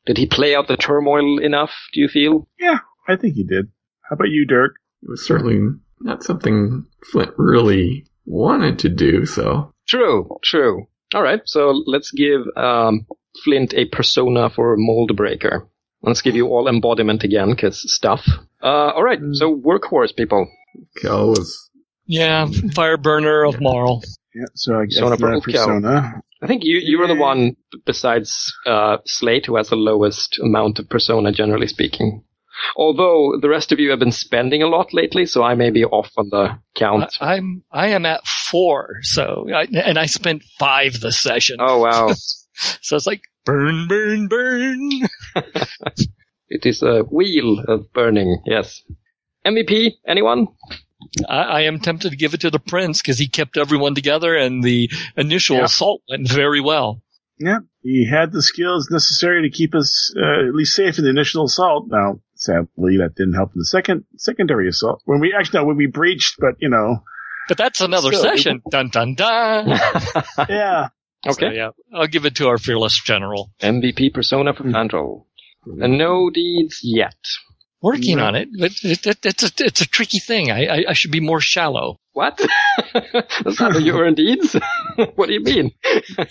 Did 0.06 0.18
he 0.18 0.26
play 0.26 0.54
out 0.54 0.68
the 0.68 0.76
turmoil 0.76 1.38
enough? 1.38 1.72
Do 1.92 2.00
you 2.00 2.08
feel? 2.08 2.48
Yeah, 2.58 2.78
I 3.08 3.16
think 3.16 3.34
he 3.34 3.44
did. 3.44 3.68
How 4.02 4.14
about 4.14 4.28
you, 4.28 4.44
Dirk? 4.46 4.76
It 5.02 5.08
was 5.08 5.26
certainly 5.26 5.76
not 6.00 6.22
something 6.22 6.86
Flint 7.10 7.32
really 7.36 8.06
wanted 8.26 8.78
to 8.80 8.88
do, 8.88 9.26
so 9.26 9.72
True, 9.86 10.38
true. 10.42 10.86
All 11.14 11.22
right, 11.22 11.42
so 11.44 11.70
let's 11.86 12.10
give 12.10 12.40
um, 12.56 13.06
Flint 13.42 13.74
a 13.74 13.86
persona 13.86 14.50
for 14.50 14.76
mold 14.76 15.16
breaker. 15.16 15.68
Let's 16.02 16.22
give 16.22 16.36
you 16.36 16.48
all 16.48 16.68
embodiment 16.68 17.24
again, 17.24 17.50
because 17.50 17.90
stuff. 17.92 18.26
Uh, 18.62 18.92
all 18.94 19.02
right, 19.02 19.18
so 19.32 19.54
workhorse 19.54 20.14
people. 20.14 20.50
Kel 21.00 21.28
was 21.30 21.70
Yeah, 22.06 22.46
fire 22.74 22.96
burner 22.96 23.44
of 23.44 23.60
Marl. 23.60 24.02
Yeah, 24.34 24.46
so 24.54 24.80
I 24.80 24.86
guess 24.86 25.00
Persona 25.00 25.16
for 25.16 25.30
that 25.30 25.42
persona. 25.42 26.22
I 26.42 26.46
think 26.46 26.64
you 26.64 26.78
you 26.78 26.98
were 26.98 27.06
the 27.06 27.14
one 27.14 27.56
besides 27.86 28.52
uh, 28.66 28.98
Slate 29.06 29.46
who 29.46 29.56
has 29.56 29.70
the 29.70 29.76
lowest 29.76 30.38
amount 30.42 30.78
of 30.78 30.88
persona, 30.88 31.32
generally 31.32 31.68
speaking. 31.68 32.22
Although 32.76 33.38
the 33.40 33.48
rest 33.48 33.72
of 33.72 33.78
you 33.80 33.90
have 33.90 33.98
been 33.98 34.12
spending 34.12 34.62
a 34.62 34.68
lot 34.68 34.92
lately, 34.92 35.26
so 35.26 35.42
I 35.42 35.54
may 35.54 35.70
be 35.70 35.84
off 35.84 36.10
on 36.16 36.28
the 36.30 36.58
count. 36.74 37.16
I, 37.20 37.34
I'm 37.34 37.64
I 37.70 37.88
am 37.88 38.04
at 38.06 38.26
four, 38.26 38.98
so 39.02 39.46
I, 39.54 39.66
and 39.72 39.98
I 39.98 40.06
spent 40.06 40.42
five 40.58 41.00
this 41.00 41.18
session. 41.18 41.56
oh 41.60 41.78
wow, 41.78 42.12
So 42.80 42.96
it's 42.96 43.06
like 43.06 43.22
burn, 43.44 43.88
burn, 43.88 44.28
burn. 44.28 44.90
it 46.48 46.66
is 46.66 46.82
a 46.82 47.00
wheel 47.02 47.60
of 47.66 47.92
burning. 47.92 48.40
Yes. 48.46 48.82
MVP? 49.46 49.92
Anyone? 50.06 50.48
I, 51.28 51.36
I 51.42 51.60
am 51.62 51.80
tempted 51.80 52.10
to 52.10 52.16
give 52.16 52.34
it 52.34 52.40
to 52.40 52.50
the 52.50 52.58
prince 52.58 53.02
because 53.02 53.18
he 53.18 53.28
kept 53.28 53.56
everyone 53.56 53.94
together, 53.94 54.34
and 54.34 54.62
the 54.62 54.90
initial 55.16 55.56
Yeah. 55.58 55.64
assault 55.64 56.02
went 56.08 56.28
very 56.28 56.60
well. 56.60 57.02
Yeah, 57.38 57.58
he 57.82 58.08
had 58.08 58.32
the 58.32 58.40
skills 58.42 58.88
necessary 58.90 59.42
to 59.42 59.50
keep 59.54 59.74
us 59.74 60.14
uh, 60.16 60.48
at 60.48 60.54
least 60.54 60.74
safe 60.74 60.98
in 60.98 61.04
the 61.04 61.10
initial 61.10 61.44
assault. 61.44 61.86
Now, 61.88 62.20
sadly, 62.36 62.96
that 62.98 63.16
didn't 63.16 63.34
help 63.34 63.50
in 63.54 63.58
the 63.58 63.64
second 63.66 64.04
secondary 64.16 64.68
assault. 64.68 65.02
When 65.04 65.18
we 65.20 65.34
actually 65.36 65.58
no, 65.60 65.64
when 65.66 65.76
we 65.76 65.86
breached, 65.86 66.36
but 66.38 66.54
you 66.60 66.68
know, 66.70 67.02
But 67.48 67.58
that's 67.58 67.80
another 67.80 68.12
Still, 68.12 68.24
it 68.24 68.36
session. 68.38 68.62
Dun 68.70 68.88
dun 68.88 69.14
dun. 69.16 69.66
yeah, 70.48 70.88
So, 71.24 71.30
okay. 71.32 71.56
yeah, 71.56 71.70
I'll 71.92 72.06
give 72.06 72.24
it 72.26 72.36
to 72.36 72.48
our 72.48 72.58
fearless 72.58 73.00
general. 73.02 73.50
MVP 73.60 74.12
persona 74.12 74.52
for 74.54 74.64
hmm. 74.64 74.74
Fandrel. 74.74 75.24
And 75.66 75.96
no 75.96 76.30
deeds 76.30 76.80
yet. 76.82 77.16
Working 77.80 78.18
Yeah. 78.18 78.26
on 78.26 78.34
it, 78.34 78.48
but 78.58 78.72
it, 78.82 79.06
it, 79.06 79.26
it's 79.26 79.42
a 79.42 79.50
it's 79.58 79.80
a 79.80 79.86
tricky 79.86 80.18
thing. 80.18 80.50
I, 80.50 80.66
I 80.66 80.84
I 80.88 80.92
should 80.92 81.10
be 81.10 81.20
more 81.20 81.40
shallow. 81.40 82.00
What? 82.14 82.40
That's 82.94 83.60
not 83.60 83.82
your 83.82 84.08
deeds? 84.12 84.54
what 85.16 85.26
do 85.26 85.32
you 85.34 85.40
mean? 85.42 85.72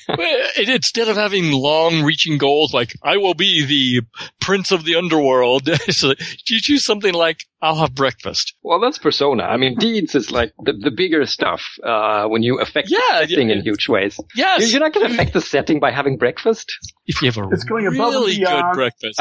Well, 0.07 0.47
it- 0.57 0.69
Instead 0.69 1.07
of 1.09 1.15
having 1.17 1.51
long-reaching 1.51 2.37
goals 2.37 2.73
like 2.73 2.93
"I 3.03 3.17
will 3.17 3.33
be 3.33 3.65
the 3.65 4.01
prince 4.39 4.71
of 4.71 4.85
the 4.85 4.95
underworld," 4.95 5.67
so 5.91 6.13
you 6.47 6.59
choose 6.61 6.85
something 6.85 7.13
like 7.13 7.45
"I'll 7.61 7.75
have 7.75 7.93
breakfast." 7.93 8.53
Well, 8.63 8.79
that's 8.79 8.97
persona. 8.97 9.43
I 9.43 9.57
mean, 9.57 9.75
deeds 9.77 10.15
is 10.15 10.31
like 10.31 10.53
the, 10.63 10.71
the 10.73 10.91
bigger 10.91 11.25
stuff, 11.25 11.61
uh, 11.83 12.27
when 12.27 12.43
you 12.43 12.59
affect 12.61 12.89
Yeah, 12.89 12.99
the 13.21 13.27
setting 13.27 13.49
yeah. 13.49 13.55
in 13.57 13.61
huge 13.63 13.87
ways. 13.89 14.17
Yes, 14.35 14.61
You're- 14.61 14.71
You're 14.71 14.79
not 14.81 14.93
going 14.93 15.07
to 15.07 15.13
affect 15.13 15.33
the 15.33 15.41
setting 15.41 15.79
by 15.81 15.91
having 15.91 16.17
breakfast. 16.17 16.71
if 17.05 17.21
you 17.21 17.29
have 17.29 17.37
a 17.37 17.49
It's 17.51 17.65
going 17.65 17.87
above 17.87 18.13
and 18.13 18.21
really 18.23 18.37
good 18.37 18.45
beyond. 18.47 18.75
breakfast. 18.75 19.19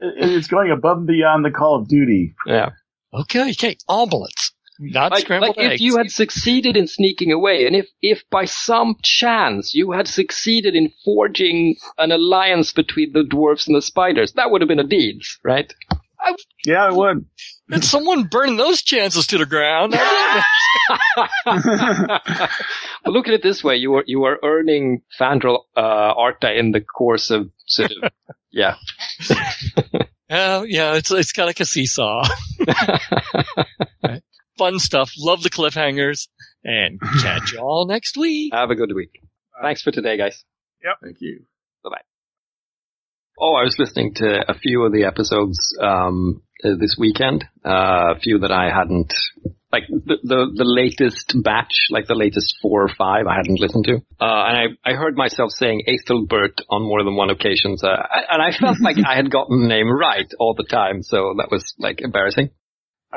It's 0.00 0.46
going 0.48 0.70
above 0.70 0.98
and 0.98 1.06
beyond 1.06 1.44
the 1.44 1.50
Call 1.50 1.76
of 1.80 1.88
Duty. 1.88 2.34
Yeah. 2.46 2.70
Okay, 3.14 3.50
okay, 3.52 3.76
omelets, 3.88 4.52
not 4.78 5.12
Like, 5.12 5.22
scrambled 5.22 5.56
like 5.56 5.72
if 5.72 5.80
you 5.80 5.96
had 5.96 6.10
succeeded 6.10 6.76
in 6.76 6.86
sneaking 6.86 7.32
away, 7.32 7.66
and 7.66 7.76
if, 7.76 7.86
if 8.02 8.22
by 8.30 8.44
some 8.44 8.96
chance 9.02 9.74
you 9.74 9.92
had 9.92 10.08
succeeded 10.08 10.74
in 10.74 10.92
forging 11.04 11.76
an 11.98 12.12
alliance 12.12 12.72
between 12.72 13.12
the 13.12 13.24
dwarfs 13.24 13.66
and 13.66 13.76
the 13.76 13.82
spiders, 13.82 14.32
that 14.32 14.50
would 14.50 14.60
have 14.60 14.68
been 14.68 14.78
a 14.78 14.84
deed, 14.84 15.22
right? 15.44 15.72
Yeah, 16.64 16.88
it 16.88 16.94
would. 16.94 17.26
And 17.70 17.84
someone 17.84 18.24
burn 18.24 18.56
those 18.56 18.82
chances 18.82 19.26
to 19.28 19.38
the 19.38 19.46
ground. 19.46 19.94
well, 21.46 22.20
look 23.06 23.28
at 23.28 23.34
it 23.34 23.42
this 23.42 23.62
way: 23.62 23.76
you 23.76 23.94
are 23.96 24.04
you 24.06 24.24
are 24.24 24.38
earning 24.42 25.02
Fandrel 25.18 25.60
uh, 25.76 25.80
Artha 25.80 26.56
in 26.56 26.72
the 26.72 26.80
course 26.80 27.30
of 27.30 27.50
sort 27.66 27.92
of 27.92 28.10
yeah. 28.50 28.76
Yeah, 30.28 30.64
yeah, 30.66 30.94
it's 30.94 31.12
it's 31.12 31.30
kind 31.30 31.44
of 31.44 31.50
like 31.50 31.60
a 31.60 31.64
seesaw. 31.64 32.24
Right. 34.02 34.22
Fun 34.58 34.78
stuff. 34.78 35.12
Love 35.18 35.42
the 35.42 35.50
cliffhangers, 35.50 36.28
and 36.64 37.00
catch 37.22 37.52
you 37.52 37.60
all 37.60 37.86
next 37.86 38.16
week. 38.16 38.52
Have 38.54 38.70
a 38.70 38.74
good 38.74 38.92
week. 38.94 39.20
Thanks 39.62 39.82
for 39.82 39.90
today, 39.90 40.16
guys. 40.16 40.44
Yep. 40.84 40.96
Thank 41.02 41.16
you. 41.20 41.44
Bye 41.82 41.90
bye. 41.90 42.02
Oh, 43.38 43.54
I 43.54 43.64
was 43.64 43.78
listening 43.78 44.14
to 44.14 44.50
a 44.50 44.54
few 44.54 44.84
of 44.84 44.92
the 44.92 45.04
episodes 45.04 45.58
um, 45.80 46.42
uh, 46.64 46.70
this 46.78 46.96
weekend. 46.98 47.44
Uh, 47.64 48.14
a 48.16 48.18
few 48.20 48.38
that 48.38 48.50
I 48.50 48.70
hadn't, 48.74 49.12
like 49.70 49.82
the, 49.88 50.16
the 50.22 50.46
the 50.54 50.64
latest 50.64 51.34
batch, 51.42 51.74
like 51.90 52.06
the 52.06 52.14
latest 52.14 52.56
four 52.62 52.82
or 52.82 52.88
five, 52.88 53.26
I 53.26 53.36
hadn't 53.36 53.60
listened 53.60 53.84
to. 53.86 53.96
Uh, 54.18 54.44
and 54.48 54.56
I 54.84 54.90
I 54.90 54.94
heard 54.94 55.16
myself 55.16 55.50
saying 55.52 55.82
Ethelbert 55.86 56.62
on 56.70 56.82
more 56.82 57.04
than 57.04 57.14
one 57.14 57.28
occasion, 57.28 57.76
so 57.76 57.88
I, 57.88 58.22
and 58.30 58.42
I 58.42 58.56
felt 58.56 58.80
like 58.80 58.96
I 59.06 59.16
had 59.16 59.30
gotten 59.30 59.60
the 59.60 59.68
name 59.68 59.90
right 59.90 60.30
all 60.38 60.54
the 60.54 60.64
time. 60.64 61.02
So 61.02 61.34
that 61.36 61.50
was 61.50 61.74
like 61.78 62.00
embarrassing. 62.00 62.50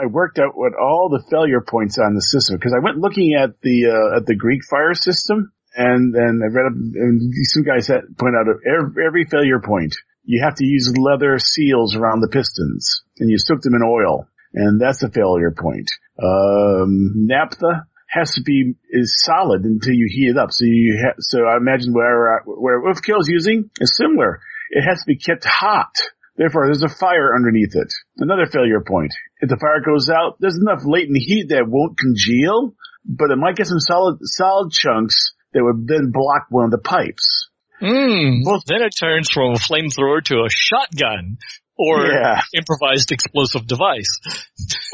I 0.02 0.06
worked 0.06 0.40
out 0.40 0.56
what 0.56 0.74
all 0.74 1.10
the 1.10 1.24
failure 1.30 1.62
points 1.62 1.98
on 1.98 2.16
the 2.16 2.22
system 2.22 2.58
because 2.58 2.74
I 2.76 2.84
went 2.84 2.98
looking 2.98 3.34
at 3.34 3.60
the 3.62 3.88
uh, 3.88 4.18
at 4.18 4.26
the 4.26 4.36
Greek 4.36 4.62
fire 4.70 4.94
system, 4.94 5.52
and 5.76 6.14
then 6.14 6.42
I 6.44 6.48
read 6.48 6.68
up, 6.68 6.74
and 6.74 7.34
some 7.44 7.64
guys 7.64 7.88
had 7.88 8.18
point 8.18 8.36
out 8.36 8.48
every, 8.66 9.06
every 9.06 9.26
failure 9.26 9.60
point 9.60 9.96
you 10.24 10.44
have 10.44 10.56
to 10.56 10.66
use 10.66 10.94
leather 10.96 11.40
seals 11.40 11.96
around 11.96 12.22
the 12.22 12.28
pistons, 12.28 13.04
and 13.18 13.32
you 13.32 13.38
soak 13.40 13.62
them 13.62 13.74
in 13.74 13.82
oil, 13.82 14.28
and 14.54 14.80
that's 14.80 15.02
a 15.02 15.10
failure 15.10 15.52
point. 15.58 15.90
Um, 16.22 17.26
naphtha 17.28 17.88
has 18.08 18.34
to 18.34 18.42
be 18.44 18.76
is 18.92 19.22
solid 19.24 19.64
until 19.64 19.94
you 19.94 20.08
heat 20.10 20.30
it 20.30 20.38
up. 20.38 20.52
So 20.52 20.66
you 20.66 21.02
ha- 21.04 21.20
so 21.20 21.46
I 21.46 21.58
imagine 21.58 21.94
where 21.94 22.44
where 22.46 22.82
Ulfkel 22.82 23.22
is 23.22 23.28
using 23.28 23.70
is 23.80 23.96
similar. 23.96 24.40
It 24.70 24.84
has 24.84 25.00
to 25.00 25.06
be 25.08 25.18
kept 25.18 25.46
hot. 25.46 25.96
Therefore, 26.40 26.68
there's 26.68 26.84
a 26.84 26.88
fire 26.88 27.36
underneath 27.36 27.76
it. 27.76 27.92
Another 28.18 28.46
failure 28.46 28.80
point. 28.80 29.12
If 29.42 29.50
the 29.50 29.58
fire 29.60 29.82
goes 29.86 30.10
out, 30.10 30.38
there's 30.40 30.56
enough 30.58 30.84
latent 30.86 31.18
heat 31.20 31.50
that 31.50 31.68
won't 31.68 31.98
congeal, 32.00 32.76
but 33.06 33.30
it 33.30 33.36
might 33.36 33.58
get 33.58 33.68
some 33.68 33.82
solid 33.82 34.20
solid 34.24 34.72
chunks 34.72 35.34
that 35.52 35.62
would 35.66 35.86
then 35.86 36.12
block 36.14 36.46
one 36.50 36.64
of 36.64 36.72
the 36.72 36.78
pipes. 36.78 37.50
Mm, 37.82 38.44
then 38.68 38.82
it 38.82 38.94
turns 38.98 39.30
from 39.30 39.52
a 39.52 39.58
flamethrower 39.60 40.24
to 40.26 40.36
a 40.46 40.50
shotgun 40.50 41.38
or 41.78 42.08
Yeah. 42.08 42.40
improvised 42.56 43.12
explosive 43.12 43.68
device. 43.68 44.08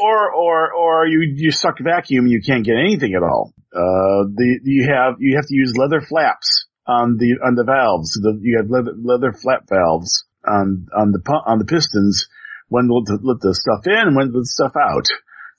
or 0.00 0.32
or 0.34 0.72
or 0.72 1.06
you 1.06 1.32
you 1.32 1.52
suck 1.52 1.78
vacuum, 1.80 2.26
you 2.26 2.40
can't 2.44 2.64
get 2.64 2.74
anything 2.76 3.14
at 3.14 3.22
all. 3.22 3.52
Uh, 3.72 4.26
the 4.34 4.58
you 4.64 4.88
have 4.90 5.14
you 5.20 5.36
have 5.36 5.46
to 5.46 5.54
use 5.54 5.74
leather 5.76 6.00
flaps 6.00 6.66
on 6.88 7.18
the 7.18 7.38
on 7.46 7.54
the 7.54 7.64
valves. 7.64 8.12
The, 8.20 8.36
you 8.42 8.58
have 8.58 8.68
leather 8.68 8.94
leather 9.00 9.32
flap 9.32 9.68
valves 9.68 10.24
on 10.46 10.86
on 10.96 11.12
the 11.12 11.20
on 11.46 11.58
the 11.58 11.66
pistons 11.66 12.28
when 12.68 12.88
to 12.88 13.18
let, 13.22 13.40
the 13.40 13.54
stuff 13.54 13.86
in 13.86 14.08
and 14.08 14.16
when 14.16 14.30
to 14.30 14.38
let 14.38 14.42
the 14.42 14.54
stuff 14.54 14.74
out. 14.74 15.06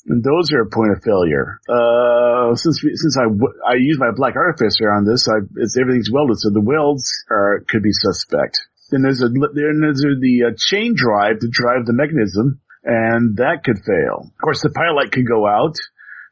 And 0.08 0.24
those 0.24 0.52
are 0.54 0.64
a 0.64 0.72
point 0.72 0.96
of 0.96 1.04
failure. 1.04 1.60
Uh, 1.68 2.56
since 2.56 2.80
we, 2.84 2.96
since 2.96 3.18
I 3.20 3.28
I 3.68 3.76
use 3.76 4.00
my 4.00 4.12
black 4.16 4.36
artificer 4.36 4.88
on 4.92 5.04
this, 5.04 5.28
I, 5.28 5.44
it's 5.60 5.76
everything's 5.76 6.12
welded, 6.12 6.40
so 6.40 6.50
the 6.50 6.64
welds 6.64 7.12
are 7.30 7.64
could 7.68 7.84
be 7.84 7.92
suspect. 7.92 8.56
Then 8.90 9.02
there's 9.04 9.22
a 9.22 9.28
then 9.28 9.84
there's 9.84 10.00
the 10.00 10.48
uh, 10.48 10.56
chain 10.56 10.96
drive 10.96 11.40
to 11.40 11.50
drive 11.52 11.86
the 11.86 11.94
mechanism, 11.94 12.62
and 12.84 13.36
that 13.38 13.64
could 13.66 13.84
fail. 13.84 14.32
Of 14.32 14.42
course, 14.42 14.62
the 14.62 14.72
pilot 14.72 15.12
could 15.12 15.28
go 15.28 15.46
out. 15.46 15.76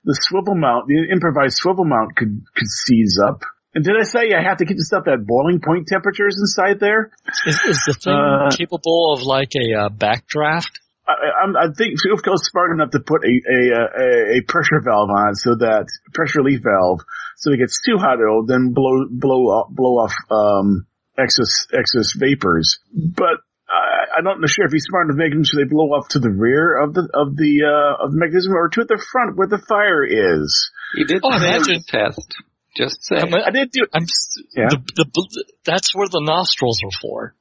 The 0.05 0.15
swivel 0.21 0.55
mount, 0.55 0.87
the 0.87 1.11
improvised 1.11 1.57
swivel 1.57 1.83
mount 1.83 2.15
could 2.15 2.43
could 2.55 2.69
seize 2.69 3.19
up. 3.19 3.43
And 3.75 3.83
did 3.83 3.93
I 3.99 4.03
say 4.03 4.31
I 4.33 4.41
have 4.41 4.57
to 4.57 4.65
keep 4.65 4.77
the 4.77 4.85
stuff 4.85 5.03
at 5.07 5.27
boiling 5.27 5.59
point 5.59 5.87
temperatures 5.87 6.37
inside 6.39 6.79
there? 6.79 7.11
Is, 7.45 7.59
is 7.67 7.83
the 7.85 7.93
thing 7.93 8.13
Uh, 8.15 8.49
capable 8.55 9.13
of 9.13 9.21
like 9.23 9.51
a 9.59 9.73
uh, 9.85 9.89
backdraft? 9.89 10.79
I, 11.07 11.43
I'm, 11.43 11.55
I 11.57 11.67
think 11.75 11.99
Swiftco's 12.01 12.47
smart 12.47 12.71
enough 12.71 12.91
to 12.91 12.99
put 13.01 13.21
a, 13.25 13.27
a, 13.27 13.59
a, 13.75 14.37
a 14.37 14.41
pressure 14.47 14.79
valve 14.81 15.09
on 15.09 15.35
so 15.35 15.55
that 15.55 15.87
pressure 16.13 16.39
relief 16.39 16.61
valve, 16.63 17.01
so 17.37 17.51
it 17.51 17.57
gets 17.57 17.81
too 17.85 17.97
hot, 17.97 18.17
it'll 18.19 18.45
then 18.45 18.71
blow 18.73 19.05
blow 19.11 19.43
off, 19.51 19.67
blow 19.69 19.99
off 19.99 20.13
um, 20.31 20.87
excess 21.17 21.67
excess 21.73 22.13
vapors. 22.15 22.79
But 22.95 23.43
I, 23.67 24.17
I'm 24.17 24.23
not 24.23 24.37
sure 24.49 24.65
if 24.65 24.71
he's 24.71 24.85
smart 24.85 25.07
enough 25.07 25.17
to 25.17 25.23
make 25.23 25.33
them 25.33 25.43
so 25.43 25.57
they 25.57 25.65
blow 25.67 25.91
off 25.91 26.07
to 26.15 26.19
the 26.19 26.31
rear 26.31 26.79
of 26.81 26.93
the 26.93 27.09
of 27.13 27.35
the 27.35 27.53
uh, 27.67 28.03
of 28.05 28.11
the 28.13 28.17
mechanism 28.17 28.53
or 28.53 28.69
to 28.69 28.85
the 28.85 29.03
front 29.11 29.35
where 29.35 29.47
the 29.47 29.59
fire 29.59 30.03
is. 30.05 30.71
You 30.95 31.05
did 31.05 31.19
Oh, 31.23 31.31
fail 31.37 31.43
imagine- 31.43 31.83
the 31.85 31.91
test. 31.91 32.35
Just 32.75 33.05
say. 33.05 33.15
I'm, 33.17 33.33
I 33.33 33.49
did 33.51 33.71
do. 33.71 33.85
I'm 33.93 34.03
s- 34.03 34.35
Yeah. 34.55 34.67
the, 34.69 35.05
the, 35.13 35.45
that's 35.63 35.93
where 35.95 36.07
the 36.09 36.19
nostrils 36.21 36.81
are 36.83 36.91
for. 37.01 37.35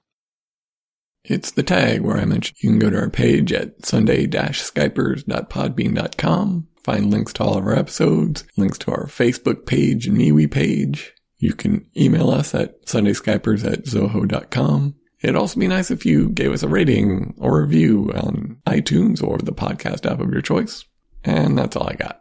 It's 1.25 1.51
the 1.53 1.63
tag 1.63 2.03
where 2.03 2.17
I 2.19 2.25
mentioned 2.27 2.57
you 2.63 2.71
can 2.71 2.79
go 2.79 2.91
to 2.91 2.99
our 2.99 3.09
page 3.11 3.51
at 3.53 3.85
sunday-skypers.podbean.com, 3.87 6.69
find 6.83 7.11
links 7.11 7.33
to 7.35 7.43
all 7.45 7.57
of 7.59 7.65
our 7.65 7.79
episodes, 7.79 8.45
links 8.57 8.79
to 8.79 8.91
our 8.91 9.07
Facebook 9.07 9.67
page 9.67 10.07
and 10.07 10.19
MeWe 10.19 10.51
page. 10.51 11.13
You 11.39 11.55
can 11.55 11.89
email 11.97 12.31
us 12.31 12.55
at 12.55 12.85
sundayskypers 12.87 13.65
at 13.71 13.85
zoho.com. 13.85 14.95
It'd 15.23 15.37
also 15.37 15.59
be 15.59 15.69
nice 15.69 15.91
if 15.91 16.05
you 16.05 16.29
gave 16.29 16.53
us 16.53 16.63
a 16.63 16.69
rating 16.69 17.35
or 17.39 17.63
review 17.63 18.13
on 18.15 18.59
iTunes 18.67 19.23
or 19.23 19.39
the 19.39 19.53
podcast 19.53 20.11
app 20.11 20.21
of 20.21 20.31
your 20.31 20.43
choice. 20.43 20.85
And 21.25 21.57
that's 21.57 21.77
all 21.77 21.89
I 21.89 21.95
got. 21.95 22.21